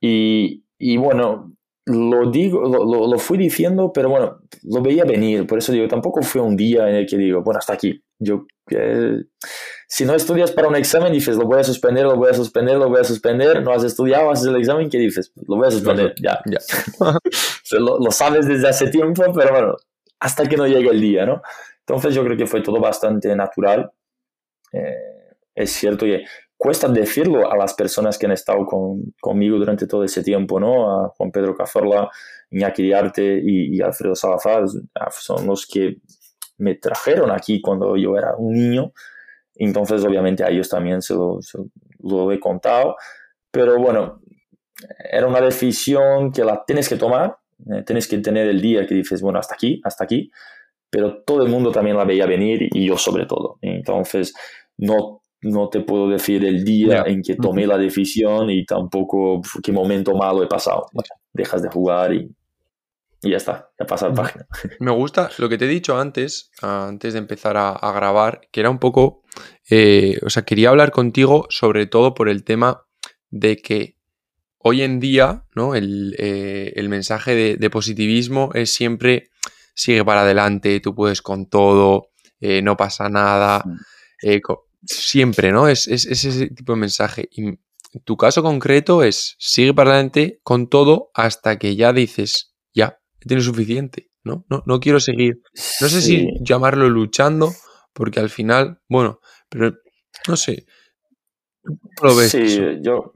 Y, 0.00 0.64
y 0.78 0.96
bueno, 0.96 1.52
lo 1.84 2.30
digo, 2.30 2.62
lo, 2.62 3.06
lo, 3.06 3.18
fui 3.18 3.36
diciendo, 3.36 3.92
pero 3.92 4.08
bueno, 4.08 4.38
lo 4.62 4.80
veía 4.80 5.04
venir, 5.04 5.46
por 5.46 5.58
eso 5.58 5.70
digo, 5.70 5.86
tampoco 5.86 6.22
fue 6.22 6.40
un 6.40 6.56
día 6.56 6.88
en 6.88 6.96
el 6.96 7.06
que 7.06 7.18
digo, 7.18 7.42
bueno, 7.42 7.58
hasta 7.58 7.74
aquí. 7.74 8.02
Yo, 8.18 8.46
eh, 8.70 9.22
si 9.88 10.04
no 10.04 10.14
estudias 10.14 10.50
para 10.50 10.68
un 10.68 10.76
examen, 10.76 11.12
dices, 11.12 11.36
lo 11.36 11.46
voy 11.46 11.60
a 11.60 11.64
suspender, 11.64 12.04
lo 12.04 12.16
voy 12.16 12.30
a 12.30 12.34
suspender, 12.34 12.76
lo 12.76 12.88
voy 12.88 13.00
a 13.00 13.04
suspender, 13.04 13.62
no 13.62 13.72
has 13.72 13.84
estudiado, 13.84 14.30
haces 14.30 14.48
el 14.48 14.56
examen, 14.56 14.90
¿qué 14.90 14.98
dices? 14.98 15.32
Lo 15.46 15.56
voy 15.56 15.68
a 15.68 15.70
suspender, 15.70 16.14
ya, 16.20 16.40
ya. 16.46 16.58
lo, 17.78 17.98
lo, 17.98 18.10
sabes 18.10 18.46
desde 18.46 18.68
hace 18.68 18.88
tiempo, 18.88 19.22
pero 19.32 19.52
bueno, 19.52 19.76
hasta 20.18 20.48
que 20.48 20.56
no 20.56 20.66
llegue 20.66 20.88
el 20.88 21.00
día, 21.00 21.24
¿no? 21.24 21.42
Entonces 21.80 22.14
yo 22.14 22.24
creo 22.24 22.36
que 22.36 22.46
fue 22.46 22.62
todo 22.62 22.80
bastante 22.80 23.34
natural. 23.36 23.92
Eh, 24.72 25.36
es 25.54 25.70
cierto 25.70 26.04
que 26.04 26.24
cuesta 26.56 26.88
decirlo 26.88 27.50
a 27.50 27.56
las 27.56 27.74
personas 27.74 28.18
que 28.18 28.26
han 28.26 28.32
estado 28.32 28.66
conmigo 29.20 29.56
durante 29.56 29.86
todo 29.86 30.02
ese 30.02 30.22
tiempo, 30.22 30.58
¿no? 30.58 30.90
A 30.90 31.08
Juan 31.10 31.30
Pedro 31.30 31.54
Cazorla, 31.54 32.10
Iñaki 32.50 32.82
Diarte 32.82 33.40
y, 33.42 33.76
y, 33.76 33.80
Alfredo 33.80 34.16
Salazar, 34.16 34.64
son 35.10 35.46
los 35.46 35.66
que 35.66 35.98
me 36.58 36.74
trajeron 36.74 37.30
aquí 37.30 37.60
cuando 37.60 37.96
yo 37.96 38.16
era 38.16 38.34
un 38.36 38.54
niño, 38.54 38.92
entonces 39.56 40.04
obviamente 40.04 40.44
a 40.44 40.48
ellos 40.48 40.68
también 40.68 41.02
se 41.02 41.14
lo, 41.14 41.40
lo 42.00 42.32
he 42.32 42.40
contado, 42.40 42.96
pero 43.50 43.78
bueno, 43.78 44.20
era 45.10 45.26
una 45.26 45.40
decisión 45.40 46.32
que 46.32 46.44
la 46.44 46.64
tienes 46.66 46.88
que 46.88 46.96
tomar, 46.96 47.36
eh, 47.72 47.82
tienes 47.84 48.06
que 48.06 48.18
tener 48.18 48.48
el 48.48 48.60
día 48.60 48.86
que 48.86 48.94
dices, 48.94 49.22
bueno, 49.22 49.38
hasta 49.38 49.54
aquí, 49.54 49.80
hasta 49.84 50.04
aquí, 50.04 50.30
pero 50.90 51.22
todo 51.22 51.42
el 51.42 51.50
mundo 51.50 51.72
también 51.72 51.96
la 51.96 52.04
veía 52.04 52.26
venir 52.26 52.68
y 52.72 52.86
yo 52.86 52.96
sobre 52.96 53.26
todo, 53.26 53.58
entonces 53.62 54.34
no 54.76 55.22
no 55.42 55.68
te 55.68 55.80
puedo 55.80 56.08
decir 56.08 56.44
el 56.44 56.64
día 56.64 57.04
en 57.06 57.22
que 57.22 57.36
tomé 57.36 57.66
la 57.66 57.78
decisión 57.78 58.50
y 58.50 58.64
tampoco 58.64 59.40
qué 59.62 59.72
momento 59.72 60.14
malo 60.14 60.42
he 60.42 60.46
pasado. 60.46 60.86
dejas 61.32 61.62
de 61.62 61.68
jugar 61.68 62.14
y, 62.14 62.30
ya 63.22 63.36
está, 63.36 63.70
ya 63.78 63.86
pasa 63.86 64.08
la 64.08 64.14
página. 64.14 64.46
Me 64.80 64.90
gusta 64.90 65.30
lo 65.38 65.48
que 65.48 65.58
te 65.58 65.64
he 65.66 65.68
dicho 65.68 65.98
antes, 65.98 66.50
antes 66.62 67.12
de 67.12 67.18
empezar 67.18 67.56
a, 67.56 67.92
grabar, 67.92 68.42
que 68.50 68.60
era 68.60 68.70
un 68.70 68.78
poco, 68.78 69.22
eh, 69.70 70.18
o 70.24 70.30
sea, 70.30 70.44
quería 70.44 70.70
hablar 70.70 70.92
contigo 70.92 71.46
sobre 71.50 71.86
todo 71.86 72.14
por 72.14 72.28
el 72.28 72.44
tema 72.44 72.86
de 73.30 73.56
que 73.56 73.96
hoy 74.58 74.82
en 74.82 75.00
día, 75.00 75.44
¿no? 75.54 75.74
El, 75.74 76.14
eh, 76.18 76.86
mensaje 76.88 77.56
de, 77.56 77.70
positivismo 77.70 78.50
es 78.54 78.72
siempre 78.72 79.30
sigue 79.74 80.04
para 80.04 80.22
adelante, 80.22 80.80
tú 80.80 80.94
puedes 80.94 81.22
con 81.22 81.48
todo, 81.48 82.10
eh, 82.40 82.62
no 82.62 82.76
pasa 82.76 83.08
nada. 83.08 83.64
Siempre, 84.82 85.50
¿no? 85.52 85.68
Es, 85.68 85.88
ese 85.88 86.48
tipo 86.48 86.72
de 86.72 86.78
mensaje. 86.78 87.28
Y 87.32 87.58
tu 88.04 88.16
caso 88.16 88.42
concreto 88.42 89.02
es, 89.02 89.36
sigue 89.38 89.74
para 89.74 89.92
adelante 89.92 90.40
con 90.42 90.68
todo 90.68 91.10
hasta 91.14 91.58
que 91.58 91.76
ya 91.76 91.92
dices, 91.92 92.55
tiene 93.26 93.42
suficiente, 93.42 94.10
¿no? 94.24 94.44
No, 94.48 94.62
no 94.66 94.80
quiero 94.80 95.00
seguir. 95.00 95.40
No 95.80 95.88
sé 95.88 96.00
si 96.00 96.28
llamarlo 96.40 96.88
luchando, 96.88 97.52
porque 97.92 98.20
al 98.20 98.30
final, 98.30 98.80
bueno, 98.88 99.20
pero 99.48 99.72
no 100.28 100.36
sé. 100.36 100.66
¿Cómo 101.62 102.12
lo 102.12 102.16
ves? 102.16 102.30
Sí, 102.30 102.78
yo, 102.82 103.12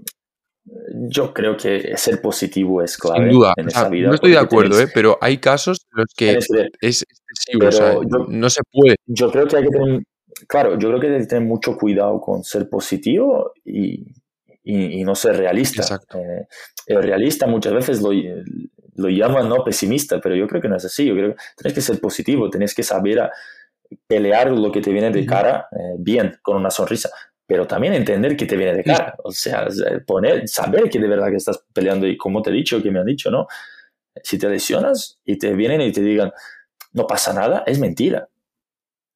yo 1.08 1.32
creo 1.32 1.56
que 1.56 1.96
ser 1.96 2.20
positivo 2.20 2.82
es 2.82 2.96
clave 2.96 3.24
Sin 3.24 3.32
duda. 3.32 3.52
en 3.56 3.68
esa 3.68 3.88
vida. 3.88 4.08
No 4.08 4.14
estoy 4.14 4.32
de 4.32 4.38
acuerdo, 4.38 4.80
¿eh? 4.80 4.88
pero 4.92 5.18
hay 5.20 5.38
casos 5.38 5.86
en 5.92 6.00
los 6.00 6.14
que 6.16 6.38
es 6.80 7.04
excesivo, 7.04 7.68
o 7.68 7.72
sea, 7.72 7.94
no 8.28 8.50
se 8.50 8.60
puede. 8.70 8.96
Yo 9.06 9.30
creo 9.30 9.46
que 9.46 9.56
hay 9.56 9.64
que 9.64 9.70
tener 9.70 10.02
claro, 10.48 10.78
yo 10.78 10.88
creo 10.88 11.00
que 11.00 11.06
hay 11.08 11.20
que 11.20 11.26
tener 11.26 11.46
mucho 11.46 11.76
cuidado 11.76 12.20
con 12.20 12.42
ser 12.42 12.68
positivo 12.68 13.52
y, 13.64 14.06
y, 14.62 15.04
no 15.04 15.14
ser 15.14 15.36
realista. 15.36 16.00
Eh, 16.14 16.46
el 16.86 17.02
realista 17.02 17.46
muchas 17.46 17.72
veces 17.72 18.02
lo, 18.02 18.10
lo 19.00 19.08
llaman 19.08 19.48
no 19.48 19.64
pesimista, 19.64 20.20
pero 20.20 20.34
yo 20.34 20.46
creo 20.46 20.60
que 20.60 20.68
no 20.68 20.76
es 20.76 20.84
así. 20.84 21.06
Yo 21.06 21.14
creo 21.14 21.34
que 21.34 21.40
tienes 21.56 21.74
que 21.74 21.80
ser 21.80 22.00
positivo, 22.00 22.50
tienes 22.50 22.74
que 22.74 22.82
saber 22.82 23.30
pelear 24.06 24.50
lo 24.52 24.70
que 24.70 24.80
te 24.80 24.92
viene 24.92 25.10
de 25.10 25.26
cara 25.26 25.68
eh, 25.72 25.96
bien, 25.98 26.38
con 26.42 26.56
una 26.56 26.70
sonrisa, 26.70 27.10
pero 27.46 27.66
también 27.66 27.94
entender 27.94 28.36
que 28.36 28.46
te 28.46 28.56
viene 28.56 28.74
de 28.74 28.84
cara, 28.84 29.16
o 29.24 29.32
sea, 29.32 29.66
poner, 30.06 30.46
saber 30.48 30.88
que 30.88 31.00
de 31.00 31.08
verdad 31.08 31.30
que 31.30 31.36
estás 31.36 31.64
peleando 31.72 32.06
y 32.06 32.16
como 32.16 32.42
te 32.42 32.50
he 32.50 32.52
dicho, 32.52 32.80
que 32.82 32.90
me 32.90 33.00
han 33.00 33.06
dicho, 33.06 33.30
¿no? 33.30 33.48
Si 34.22 34.38
te 34.38 34.48
lesionas 34.48 35.20
y 35.24 35.38
te 35.38 35.54
vienen 35.54 35.80
y 35.80 35.92
te 35.92 36.02
digan, 36.02 36.30
no 36.92 37.06
pasa 37.06 37.32
nada, 37.32 37.64
es 37.66 37.78
mentira. 37.78 38.28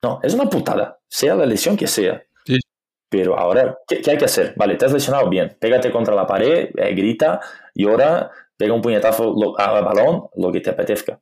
No, 0.03 0.21
es 0.23 0.35
una 0.35 0.51
putada, 0.51 0.99
sea 1.09 1.35
la 1.35 1.47
lesión 1.47 1.77
que 1.77 1.87
sea. 1.87 2.23
Pero 3.09 3.39
ahora, 3.39 3.79
¿qué, 3.87 4.03
hay 4.11 4.19
que 4.19 4.25
hacer? 4.25 4.55
Vale, 4.57 4.75
te 4.75 4.87
has 4.87 4.93
lesionado 4.93 5.29
bien, 5.29 5.57
pégate 5.61 5.93
contra 5.93 6.17
la 6.17 6.27
pared, 6.27 6.71
eh, 6.77 6.95
grita, 6.95 7.41
llora, 7.73 8.33
pega 8.65 8.73
un 8.73 8.81
puñetazo 8.81 9.35
al 9.59 9.85
balón, 9.85 10.29
lo 10.37 10.51
que 10.51 10.63
te 10.63 10.71
apetezca. 10.71 11.21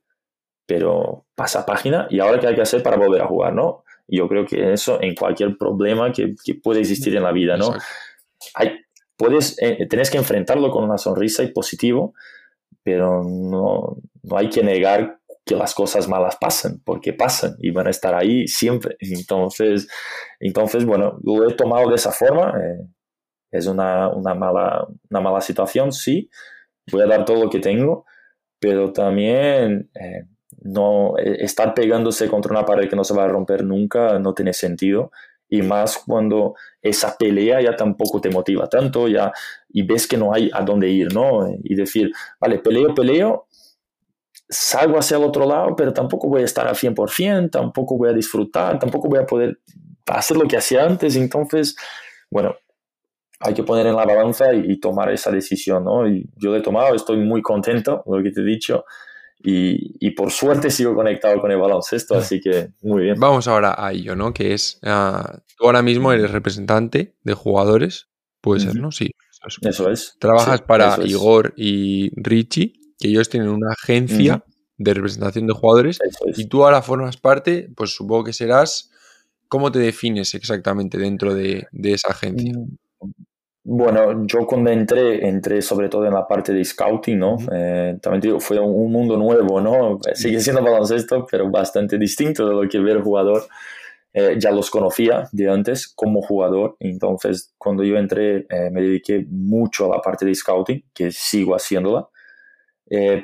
Pero 0.65 1.27
pasa 1.35 1.67
página 1.67 2.07
y 2.09 2.21
ahora 2.21 2.39
qué 2.39 2.47
hay 2.47 2.55
que 2.55 2.63
hacer 2.63 2.85
para 2.85 2.97
volver 2.97 3.21
a 3.21 3.27
jugar, 3.27 3.53
¿no? 3.53 3.83
Yo 4.07 4.29
creo 4.29 4.47
que 4.47 4.73
eso 4.73 5.03
en 5.03 5.17
cualquier 5.17 5.59
problema 5.59 6.13
que, 6.13 6.37
que 6.45 6.55
puede 6.55 6.81
existir 6.81 7.17
en 7.17 7.25
la 7.25 7.33
vida, 7.33 7.57
¿no? 7.57 7.75
Hay, 8.55 8.79
puedes, 9.17 9.61
eh, 9.61 9.89
tienes 9.91 10.09
que 10.09 10.19
enfrentarlo 10.19 10.71
con 10.71 10.85
una 10.85 10.99
sonrisa 10.99 11.43
y 11.43 11.49
positivo, 11.49 12.15
pero 12.85 13.25
no, 13.25 13.97
no 14.23 14.37
hay 14.37 14.49
que 14.49 14.63
negar 14.63 15.19
que 15.45 15.57
las 15.57 15.75
cosas 15.75 16.09
malas 16.09 16.37
pasan, 16.41 16.81
porque 16.85 17.13
pasan 17.13 17.57
y 17.59 17.73
van 17.73 17.89
a 17.89 17.91
estar 17.91 18.15
ahí 18.15 18.47
siempre. 18.47 18.97
Entonces, 19.01 19.89
entonces 20.39 20.85
bueno, 20.85 21.19
lo 21.25 21.49
he 21.49 21.55
tomado 21.55 21.89
de 21.89 21.97
esa 21.97 22.13
forma. 22.13 22.55
Eh, 22.57 22.87
es 23.51 23.67
una, 23.67 24.09
una, 24.09 24.33
mala, 24.35 24.87
una 25.11 25.21
mala 25.21 25.41
situación, 25.41 25.91
sí. 25.91 26.31
Voy 26.93 27.03
a 27.03 27.07
dar 27.07 27.25
todo 27.25 27.45
lo 27.45 27.51
que 27.51 27.59
tengo, 27.59 28.05
pero 28.59 28.93
también 28.93 29.91
eh, 29.95 30.27
no 30.63 31.19
eh, 31.19 31.39
estar 31.41 31.75
pegándose 31.75 32.29
contra 32.29 32.53
una 32.53 32.65
pared 32.65 32.89
que 32.89 32.97
no 32.97 33.05
se 33.05 33.15
va 33.15 33.25
a 33.25 33.29
romper 33.29 33.65
nunca 33.65 34.19
no 34.19 34.35
tiene 34.35 34.53
sentido. 34.53 35.11
Y 35.49 35.61
más 35.63 35.99
cuando 35.99 36.55
esa 36.81 37.17
pelea 37.19 37.61
ya 37.61 37.77
tampoco 37.77 38.21
te 38.21 38.31
motiva 38.31 38.69
tanto 38.69 39.07
ya, 39.09 39.33
y 39.69 39.83
ves 39.83 40.07
que 40.07 40.17
no 40.17 40.33
hay 40.33 40.51
a 40.53 40.63
dónde 40.63 40.89
ir, 40.89 41.13
¿no? 41.13 41.47
Y 41.63 41.75
decir, 41.75 42.11
vale, 42.41 42.59
peleo, 42.59 42.95
peleo, 42.95 43.49
salgo 44.49 44.99
hacia 44.99 45.19
el 45.19 45.25
otro 45.25 45.47
lado, 45.47 45.75
pero 45.77 45.93
tampoco 45.93 46.29
voy 46.29 46.43
a 46.43 46.45
estar 46.45 46.67
al 46.67 46.75
100%, 46.75 47.51
tampoco 47.51 47.99
voy 47.99 48.11
a 48.11 48.13
disfrutar, 48.13 48.79
tampoco 48.79 49.09
voy 49.09 49.19
a 49.19 49.27
poder 49.27 49.59
hacer 50.07 50.37
lo 50.37 50.47
que 50.47 50.57
hacía 50.57 50.85
antes. 50.85 51.17
Entonces, 51.17 51.77
bueno, 52.31 52.57
hay 53.43 53.55
que 53.55 53.63
poner 53.63 53.87
en 53.87 53.97
la 53.97 54.05
balanza 54.05 54.53
y, 54.55 54.79
tomar 54.79 55.13
esa 55.13 55.31
decisión, 55.31 55.85
¿no? 55.85 56.09
Y 56.09 56.29
yo 56.37 56.51
lo 56.51 56.57
he 56.57 56.63
tomado, 56.63 56.95
estoy 56.95 57.19
muy 57.19 57.43
contento, 57.43 58.03
lo 58.07 58.23
que 58.23 58.31
te 58.31 58.41
he 58.41 58.45
dicho. 58.45 58.85
Y, 59.45 59.97
y, 60.07 60.13
por 60.13 60.31
suerte 60.31 60.71
sigo 60.71 60.95
conectado 60.95 61.41
con 61.41 61.51
el 61.51 61.59
baloncesto, 61.59 62.15
así 62.15 62.41
que 62.41 62.71
muy 62.83 63.03
bien. 63.03 63.19
Vamos 63.19 63.49
ahora 63.49 63.75
a 63.77 63.93
ello, 63.93 64.15
¿no? 64.15 64.33
Que 64.33 64.55
es, 64.55 64.81
uh, 64.85 65.39
tú 65.57 65.65
ahora 65.65 65.83
mismo 65.83 66.13
eres 66.13 66.31
representante 66.31 67.17
de 67.25 67.35
jugadores, 67.35 68.09
puede 68.41 68.61
ser, 68.61 68.77
¿no? 68.77 68.93
Sí. 68.93 69.11
Eso 69.63 69.91
es. 69.91 70.17
Trabajas 70.21 70.63
para 70.63 70.99
Igor 71.05 71.53
y 71.57 72.11
Richie 72.15 72.75
que 73.03 73.09
ellos 73.09 73.29
tienen 73.29 73.49
una 73.49 73.73
agencia 73.73 74.45
de 74.79 74.95
representación 74.95 75.49
de 75.49 75.55
jugadores 75.55 75.99
y 76.37 76.47
tú 76.47 76.65
ahora 76.65 76.83
formas 76.83 77.17
parte, 77.17 77.69
pues 77.77 77.91
supongo 77.91 78.25
que 78.25 78.33
serás, 78.33 78.91
¿cómo 79.49 79.73
te 79.73 79.81
defines 79.81 80.35
exactamente 80.35 80.99
dentro 80.99 81.35
de, 81.35 81.67
esa 81.83 82.13
agencia? 82.13 82.53
Bueno, 83.65 84.27
yo 84.27 84.45
cuando 84.45 84.71
entré, 84.71 85.25
entré 85.29 85.63
sobre 85.63 85.89
todo 85.89 86.05
en 86.07 86.15
la 86.15 86.27
parte 86.27 86.53
de 86.53 86.65
scouting, 86.65 87.17
¿no? 87.17 87.37
Eh, 87.53 87.97
también 88.03 88.21
digo, 88.21 88.41
fue 88.41 88.59
un, 88.59 88.91
mundo 88.91 89.17
nuevo, 89.17 89.61
¿no? 89.61 90.01
Sigue 90.15 90.41
siendo 90.41 90.63
baloncesto, 90.65 91.27
pero 91.31 91.49
bastante 91.49 91.97
distinto 91.97 92.49
de 92.49 92.55
lo 92.55 92.69
que 92.69 92.81
ver 92.81 93.01
jugador. 93.01 93.45
Eh, 94.15 94.37
ya 94.39 94.51
los 94.51 94.69
conocía 94.69 95.29
de 95.33 95.49
antes 95.49 95.89
como 95.89 96.21
jugador, 96.21 96.77
entonces 96.81 97.55
cuando 97.57 97.83
yo 97.83 97.97
entré 97.97 98.47
eh, 98.51 98.69
me 98.71 98.83
dediqué 98.83 99.25
mucho 99.31 99.87
a 99.87 99.97
la 99.97 100.03
parte 100.03 100.27
de 100.27 100.35
scouting, 100.35 100.85
que 100.93 101.11
sigo 101.13 101.55
haciéndola. 101.55 102.09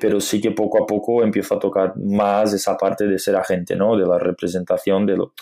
Pero 0.01 0.19
sí 0.21 0.41
que 0.41 0.53
poco 0.53 0.83
a 0.83 0.87
poco 0.87 1.23
empiezo 1.23 1.55
a 1.57 1.59
tocar 1.59 1.95
más 1.99 2.55
esa 2.55 2.75
parte 2.79 3.07
de 3.07 3.19
ser 3.19 3.37
agente, 3.37 3.77
¿no? 3.77 3.99
De 3.99 4.07
la 4.07 4.19
representación 4.19 5.05
de 5.05 5.17
lo... 5.17 5.35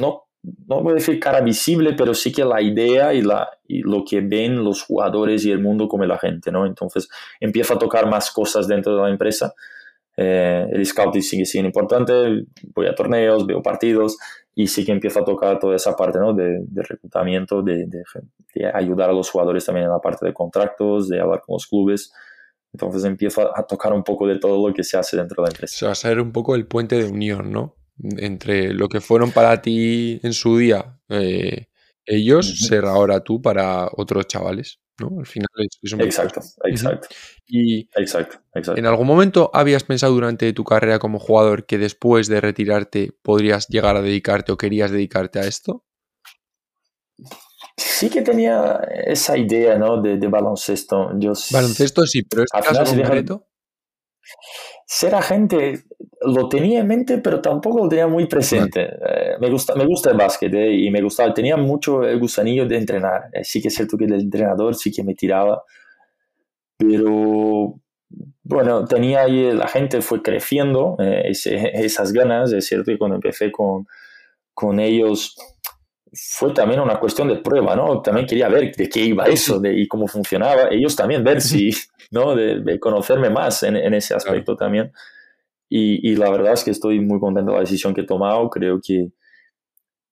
no, 0.00 0.24
no 0.42 0.82
voy 0.82 0.92
a 0.92 0.94
decir 0.96 1.20
cara 1.20 1.40
visible, 1.40 1.94
pero 1.94 2.14
sí 2.14 2.32
que 2.32 2.44
la 2.44 2.60
idea 2.60 3.14
y, 3.14 3.22
la, 3.22 3.48
y 3.66 3.82
lo 3.82 4.04
que 4.04 4.20
ven 4.20 4.64
los 4.64 4.82
jugadores 4.82 5.44
y 5.44 5.52
el 5.52 5.60
mundo 5.60 5.88
como 5.88 6.04
la 6.04 6.18
gente, 6.18 6.50
¿no? 6.50 6.66
Entonces 6.66 7.08
empiezo 7.40 7.74
a 7.74 7.78
tocar 7.78 8.08
más 8.08 8.30
cosas 8.30 8.66
dentro 8.66 8.96
de 8.96 9.02
la 9.02 9.10
empresa. 9.10 9.54
Eh, 10.16 10.66
el 10.70 10.84
scouting 10.84 11.22
sigue 11.22 11.46
siendo 11.46 11.68
importante, 11.68 12.44
voy 12.74 12.86
a 12.86 12.94
torneos, 12.94 13.46
veo 13.46 13.62
partidos 13.62 14.18
y 14.54 14.66
sí 14.66 14.84
que 14.84 14.92
empiezo 14.92 15.20
a 15.20 15.24
tocar 15.24 15.58
toda 15.58 15.76
esa 15.76 15.96
parte 15.96 16.18
¿no? 16.18 16.34
de, 16.34 16.58
de 16.66 16.82
reclutamiento, 16.82 17.62
de, 17.62 17.86
de, 17.86 18.66
ayudar 18.74 19.08
a 19.08 19.14
los 19.14 19.30
jugadores 19.30 19.64
también 19.64 19.86
en 19.86 19.92
la 19.92 20.00
parte 20.00 20.26
de 20.26 20.34
contratos, 20.34 21.08
de 21.08 21.20
hablar 21.20 21.40
con 21.40 21.54
los 21.54 21.66
clubes. 21.66 22.12
Entonces 22.72 23.04
empiezo 23.04 23.56
a 23.56 23.66
tocar 23.66 23.92
un 23.92 24.02
poco 24.02 24.26
de 24.26 24.38
todo 24.38 24.66
lo 24.68 24.74
que 24.74 24.82
se 24.82 24.96
hace 24.96 25.16
dentro 25.16 25.42
de 25.42 25.48
la 25.48 25.52
empresa. 25.52 25.76
Se 25.76 25.86
va 25.86 25.92
a 25.92 25.94
ser 25.94 26.20
un 26.20 26.32
poco 26.32 26.54
el 26.54 26.66
puente 26.66 26.96
de 26.96 27.08
unión, 27.08 27.50
¿no? 27.50 27.74
Entre 27.98 28.72
lo 28.72 28.88
que 28.88 29.00
fueron 29.00 29.32
para 29.32 29.60
ti 29.62 30.18
en 30.22 30.32
su 30.32 30.56
día 30.56 30.98
eh, 31.08 31.66
ellos, 32.04 32.66
ser 32.66 32.84
ahora 32.84 33.20
tú 33.20 33.40
para 33.40 33.88
otros 33.96 34.26
chavales, 34.26 34.80
¿no? 34.98 35.20
Al 35.20 35.26
final 35.26 35.48
es, 35.58 35.92
un 35.92 36.00
Exacto, 36.00 36.40
exacto. 36.64 37.08
Y 37.46 37.88
exacto, 37.94 38.38
exacto. 38.54 38.78
¿En 38.78 38.86
algún 38.86 39.06
momento 39.06 39.50
habías 39.54 39.84
pensado 39.84 40.12
durante 40.12 40.52
tu 40.52 40.64
carrera 40.64 40.98
como 40.98 41.20
jugador 41.20 41.64
que 41.64 41.78
después 41.78 42.26
de 42.26 42.40
retirarte 42.40 43.12
podrías 43.22 43.68
llegar 43.68 43.96
a 43.96 44.02
dedicarte 44.02 44.52
o 44.52 44.56
querías 44.56 44.90
dedicarte 44.90 45.38
a 45.38 45.46
esto? 45.46 45.84
sí 47.76 48.10
que 48.10 48.22
tenía 48.22 48.80
esa 49.06 49.36
idea, 49.36 49.78
¿no? 49.78 50.00
De, 50.00 50.16
de 50.16 50.26
baloncesto. 50.26 51.10
Yo, 51.18 51.32
baloncesto 51.50 52.06
sí, 52.06 52.22
pero 52.22 52.42
este 52.42 52.60
caso 52.60 52.96
concreto... 52.96 53.46
Ser 54.94 55.14
agente 55.14 55.84
lo 56.20 56.50
tenía 56.50 56.80
en 56.80 56.86
mente, 56.86 57.16
pero 57.16 57.40
tampoco 57.40 57.78
lo 57.78 57.88
tenía 57.88 58.06
muy 58.06 58.26
presente. 58.26 58.82
Eh, 58.82 59.36
me, 59.40 59.48
gusta, 59.48 59.74
me 59.74 59.86
gusta 59.86 60.10
el 60.10 60.18
básquet 60.18 60.52
eh, 60.52 60.70
y 60.70 60.90
me 60.90 61.00
gustaba, 61.00 61.32
tenía 61.32 61.56
mucho 61.56 62.02
el 62.02 62.20
gusanillo 62.20 62.66
de 62.66 62.76
entrenar. 62.76 63.30
Eh, 63.32 63.42
sí 63.42 63.62
que 63.62 63.68
es 63.68 63.74
cierto 63.74 63.96
que 63.96 64.04
el 64.04 64.12
entrenador 64.12 64.74
sí 64.74 64.92
que 64.92 65.02
me 65.02 65.14
tiraba, 65.14 65.64
pero 66.76 67.80
bueno, 68.42 68.84
tenía 68.84 69.22
ahí, 69.22 69.50
la 69.52 69.66
gente 69.66 70.02
fue 70.02 70.20
creciendo, 70.20 70.98
esas 70.98 72.12
ganas, 72.12 72.52
es 72.52 72.66
cierto 72.66 72.92
que 72.92 72.98
cuando 72.98 73.14
empecé 73.14 73.50
con, 73.50 73.86
con 74.52 74.78
ellos 74.78 75.34
fue 76.12 76.52
también 76.52 76.80
una 76.80 77.00
cuestión 77.00 77.28
de 77.28 77.36
prueba, 77.36 77.74
¿no? 77.74 78.02
También 78.02 78.26
quería 78.26 78.48
ver 78.48 78.76
de 78.76 78.88
qué 78.90 79.00
iba 79.00 79.24
eso 79.24 79.58
de, 79.58 79.72
y 79.72 79.88
cómo 79.88 80.06
funcionaba. 80.06 80.68
Ellos 80.70 80.94
también 80.94 81.24
ver 81.24 81.40
si, 81.40 81.70
¿no? 82.12 82.36
De, 82.36 82.78
conocerme 82.78 83.30
más 83.30 83.62
en, 83.64 83.76
en 83.76 83.94
ese 83.94 84.14
aspecto 84.14 84.56
también. 84.56 84.92
Y, 85.68 86.08
y, 86.08 86.16
la 86.16 86.30
verdad 86.30 86.52
es 86.52 86.64
que 86.64 86.70
estoy 86.70 87.00
muy 87.00 87.18
contento 87.18 87.50
de 87.50 87.56
la 87.56 87.62
decisión 87.62 87.94
que 87.94 88.02
he 88.02 88.06
tomado. 88.06 88.48
Creo 88.50 88.80
que 88.80 89.10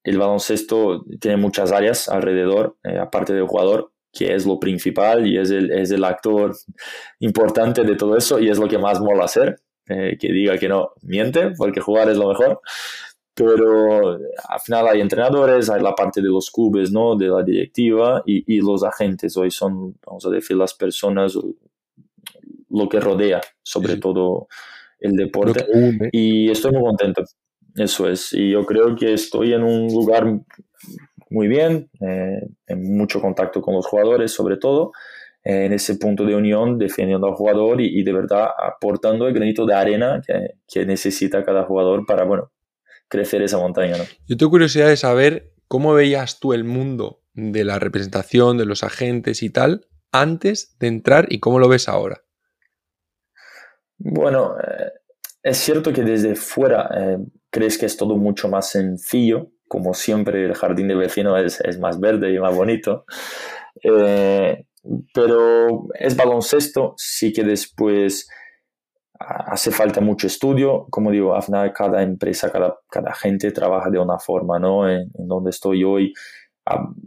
el 0.04 0.18
baloncesto 0.18 1.04
tiene 1.20 1.36
muchas 1.36 1.70
áreas 1.72 2.08
alrededor, 2.08 2.78
eh, 2.84 2.98
aparte 2.98 3.34
del 3.34 3.46
jugador, 3.46 3.92
que 4.12 4.34
es 4.34 4.46
lo 4.46 4.58
principal 4.58 5.26
y 5.26 5.38
es 5.38 5.50
el, 5.50 5.70
es 5.70 5.90
el 5.90 6.04
actor 6.04 6.56
importante 7.20 7.84
de 7.84 7.96
todo 7.96 8.16
eso 8.16 8.40
y 8.40 8.48
es 8.48 8.58
lo 8.58 8.68
que 8.68 8.78
más 8.78 9.00
mola 9.00 9.26
hacer. 9.26 9.60
Eh, 9.88 10.16
que 10.20 10.32
diga 10.32 10.56
que 10.56 10.68
no 10.68 10.92
miente, 11.02 11.50
porque 11.56 11.80
jugar 11.80 12.08
es 12.08 12.16
lo 12.16 12.28
mejor 12.28 12.60
pero 13.40 14.18
al 14.48 14.60
final 14.62 14.88
hay 14.88 15.00
entrenadores, 15.00 15.70
hay 15.70 15.80
la 15.80 15.94
parte 15.94 16.20
de 16.20 16.28
los 16.28 16.50
clubes, 16.50 16.92
¿no? 16.92 17.16
De 17.16 17.28
la 17.28 17.42
directiva 17.42 18.22
y, 18.26 18.44
y, 18.54 18.60
los 18.60 18.82
agentes 18.82 19.34
hoy 19.36 19.50
son, 19.50 19.96
vamos 20.06 20.26
a 20.26 20.30
decir, 20.30 20.56
las 20.58 20.74
personas, 20.74 21.38
lo 22.70 22.88
que 22.88 23.00
rodea, 23.00 23.40
sobre 23.62 23.96
todo 23.96 24.48
el 24.98 25.16
deporte. 25.16 25.66
Y 26.12 26.50
estoy 26.50 26.72
muy 26.72 26.82
contento. 26.82 27.24
Eso 27.74 28.08
es. 28.08 28.32
Y 28.32 28.50
yo 28.50 28.64
creo 28.64 28.96
que 28.96 29.12
estoy 29.12 29.52
en 29.52 29.62
un 29.62 29.88
lugar 29.88 30.26
muy 31.30 31.48
bien, 31.48 31.88
eh, 32.00 32.40
en 32.66 32.96
mucho 32.96 33.20
contacto 33.20 33.62
con 33.62 33.74
los 33.74 33.86
jugadores, 33.86 34.32
sobre 34.32 34.56
todo, 34.56 34.92
eh, 35.44 35.66
en 35.66 35.72
ese 35.72 35.96
punto 35.96 36.24
de 36.24 36.34
unión, 36.34 36.78
defendiendo 36.78 37.26
al 37.28 37.34
jugador 37.34 37.80
y, 37.80 38.00
y 38.00 38.02
de 38.02 38.12
verdad 38.12 38.48
aportando 38.58 39.28
el 39.28 39.34
granito 39.34 39.64
de 39.64 39.74
arena 39.74 40.20
que, 40.26 40.54
que 40.66 40.84
necesita 40.84 41.44
cada 41.44 41.64
jugador 41.64 42.04
para, 42.04 42.24
bueno, 42.24 42.50
crecer 43.08 43.42
esa 43.42 43.58
montaña. 43.58 43.96
¿no? 43.98 44.04
Yo 44.26 44.36
tengo 44.36 44.50
curiosidad 44.50 44.88
de 44.88 44.96
saber 44.96 45.52
cómo 45.68 45.94
veías 45.94 46.40
tú 46.40 46.52
el 46.52 46.64
mundo 46.64 47.22
de 47.34 47.64
la 47.64 47.78
representación, 47.78 48.58
de 48.58 48.66
los 48.66 48.82
agentes 48.82 49.42
y 49.42 49.50
tal, 49.50 49.86
antes 50.12 50.76
de 50.78 50.88
entrar 50.88 51.26
y 51.30 51.38
cómo 51.38 51.58
lo 51.58 51.68
ves 51.68 51.88
ahora. 51.88 52.22
Bueno, 54.02 54.56
eh, 54.58 54.92
es 55.42 55.58
cierto 55.58 55.92
que 55.92 56.02
desde 56.02 56.34
fuera 56.34 56.88
eh, 56.96 57.18
crees 57.50 57.76
que 57.76 57.84
es 57.84 57.98
todo 57.98 58.16
mucho 58.16 58.48
más 58.48 58.70
sencillo, 58.70 59.50
como 59.68 59.92
siempre 59.92 60.46
el 60.46 60.54
jardín 60.54 60.88
de 60.88 60.94
vecino 60.94 61.36
es, 61.36 61.60
más 61.78 62.00
verde 62.00 62.32
y 62.32 62.38
más 62.38 62.56
bonito, 62.56 63.04
eh, 63.82 64.64
pero 65.12 65.88
es 65.98 66.16
baloncesto, 66.16 66.94
sí 66.96 67.32
que 67.32 67.44
después 67.44 68.26
hace 69.18 69.70
falta 69.70 70.00
mucho 70.00 70.26
estudio, 70.26 70.86
como 70.90 71.10
digo, 71.10 71.34
al 71.34 71.42
final 71.42 71.72
cada 71.74 72.02
empresa, 72.02 72.50
cada 72.50 73.14
gente 73.14 73.52
trabaja 73.52 73.90
de 73.90 73.98
una 73.98 74.18
forma, 74.18 74.58
¿no? 74.58 74.88
En, 74.88 75.10
donde 75.12 75.50
estoy 75.50 75.84
hoy, 75.84 76.14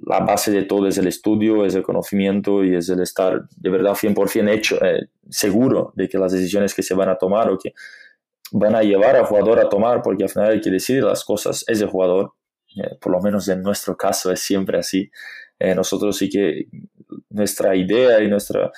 la 0.06 0.20
base 0.20 0.52
de 0.52 0.64
todo 0.64 0.88
es 0.88 0.98
el 0.98 1.08
estudio, 1.08 1.66
es 1.66 1.76
el 1.76 1.84
conocimiento 1.84 2.64
y 2.64 2.76
es 2.76 2.90
el 2.90 3.02
estar 3.02 3.48
de 3.56 3.70
verdad 3.70 3.94
100% 3.94 4.50
hecho, 4.50 4.84
eh, 4.84 5.08
seguro 5.30 5.94
de 5.96 6.10
que 6.10 6.18
las 6.18 6.32
decisiones 6.32 6.74
que 6.74 6.84
se 6.84 6.94
van 6.94 7.10
a 7.10 7.18
tomar 7.18 7.50
o 7.50 7.58
que 7.58 7.74
van 8.52 8.76
a 8.76 8.82
llevar 8.82 9.16
al 9.16 9.26
jugador 9.26 9.60
a 9.60 9.70
tomar, 9.70 10.02
porque 10.02 10.24
al 10.24 10.30
final 10.30 10.52
hay 10.52 10.62
que 10.62 10.70
decidir 10.70 11.04
las 11.04 11.24
cosas, 11.24 11.64
es 11.68 11.82
el 11.82 11.88
jugador, 11.88 12.34
eh, 12.76 12.98
por 13.00 13.12
lo 13.12 13.22
menos 13.22 13.48
en 13.48 13.62
nuestro 13.62 13.96
caso 13.98 14.32
es 14.32 14.40
siempre 14.40 14.78
así. 14.78 15.10
Eh, 15.60 15.76
nosotros 15.76 16.18
sí 16.18 16.30
que 16.30 16.66
nuestra 17.30 17.76
idea 17.76 18.22
y 18.22 18.28
nuestra 18.28 18.72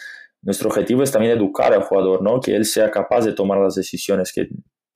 nuestro 0.45 0.69
objetivo 0.69 1.01
es 1.01 1.11
también 1.11 1.35
educar 1.35 1.73
al 1.73 1.81
jugador, 1.81 2.21
¿no? 2.21 2.39
Que 2.39 2.55
él 2.55 2.65
sea 2.65 2.91
capaz 2.91 3.25
de 3.25 3.33
tomar 3.33 3.57
las 3.57 3.73
decisiones 3.73 4.31
que, 4.31 4.47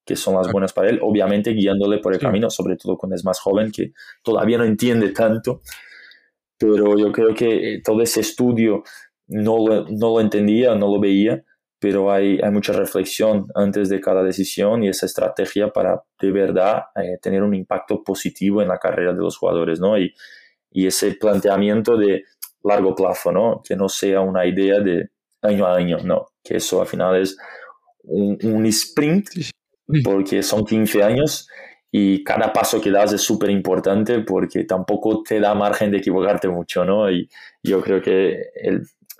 que 0.09 0.15
son 0.15 0.33
las 0.33 0.51
buenas 0.51 0.73
para 0.73 0.89
él, 0.89 0.99
obviamente 1.03 1.51
guiándole 1.51 1.99
por 1.99 2.15
el 2.15 2.19
camino, 2.19 2.49
sobre 2.49 2.77
todo 2.77 2.97
cuando 2.97 3.15
es 3.15 3.23
más 3.23 3.39
joven, 3.39 3.71
que 3.71 3.91
todavía 4.23 4.57
no 4.57 4.63
entiende 4.63 5.09
tanto. 5.09 5.61
Pero 6.57 6.97
yo 6.97 7.11
creo 7.11 7.35
que 7.35 7.75
eh, 7.75 7.81
todo 7.85 8.01
ese 8.01 8.21
estudio 8.21 8.81
no 9.27 9.57
lo, 9.63 9.85
no 9.87 10.09
lo 10.15 10.19
entendía, 10.19 10.73
no 10.73 10.87
lo 10.87 10.99
veía, 10.99 11.43
pero 11.77 12.11
hay, 12.11 12.39
hay, 12.41 12.49
mucha 12.49 12.73
reflexión 12.73 13.45
antes 13.53 13.87
de 13.87 14.01
cada 14.01 14.23
decisión 14.23 14.83
y 14.83 14.89
esa 14.89 15.05
estrategia 15.05 15.69
para 15.69 16.01
de 16.19 16.31
verdad 16.31 16.85
eh, 16.95 17.19
tener 17.21 17.43
un 17.43 17.53
impacto 17.53 18.03
positivo 18.03 18.63
en 18.63 18.69
la 18.69 18.79
carrera 18.79 19.13
de 19.13 19.19
los 19.19 19.37
jugadores, 19.37 19.79
¿no? 19.79 19.95
Y, 19.95 20.11
y 20.71 20.87
ese 20.87 21.11
planteamiento 21.11 21.97
de 21.97 22.23
largo 22.63 22.95
plazo, 22.95 23.31
¿no? 23.31 23.61
Que 23.63 23.75
no 23.75 23.87
sea 23.87 24.21
una 24.21 24.47
idea 24.47 24.79
de 24.79 25.09
año 25.43 25.67
a 25.67 25.75
año, 25.75 25.99
no, 26.03 26.29
que 26.43 26.57
eso 26.57 26.81
al 26.81 26.87
final 26.87 27.21
es 27.21 27.37
un, 28.03 28.65
sprint 28.65 29.29
porque 30.03 30.43
son 30.43 30.65
15 30.65 31.03
años 31.03 31.47
y 31.91 32.23
cada 32.23 32.53
paso 32.53 32.79
que 32.79 32.91
das 32.91 33.13
es 33.13 33.21
súper 33.21 33.49
importante 33.49 34.19
porque 34.19 34.63
tampoco 34.63 35.23
te 35.23 35.39
da 35.39 35.55
margen 35.55 35.91
de 35.91 35.97
equivocarte 35.97 36.47
mucho, 36.47 36.85
¿no? 36.85 37.09
Y 37.09 37.27
yo 37.63 37.81
creo 37.81 38.01
que 38.01 38.37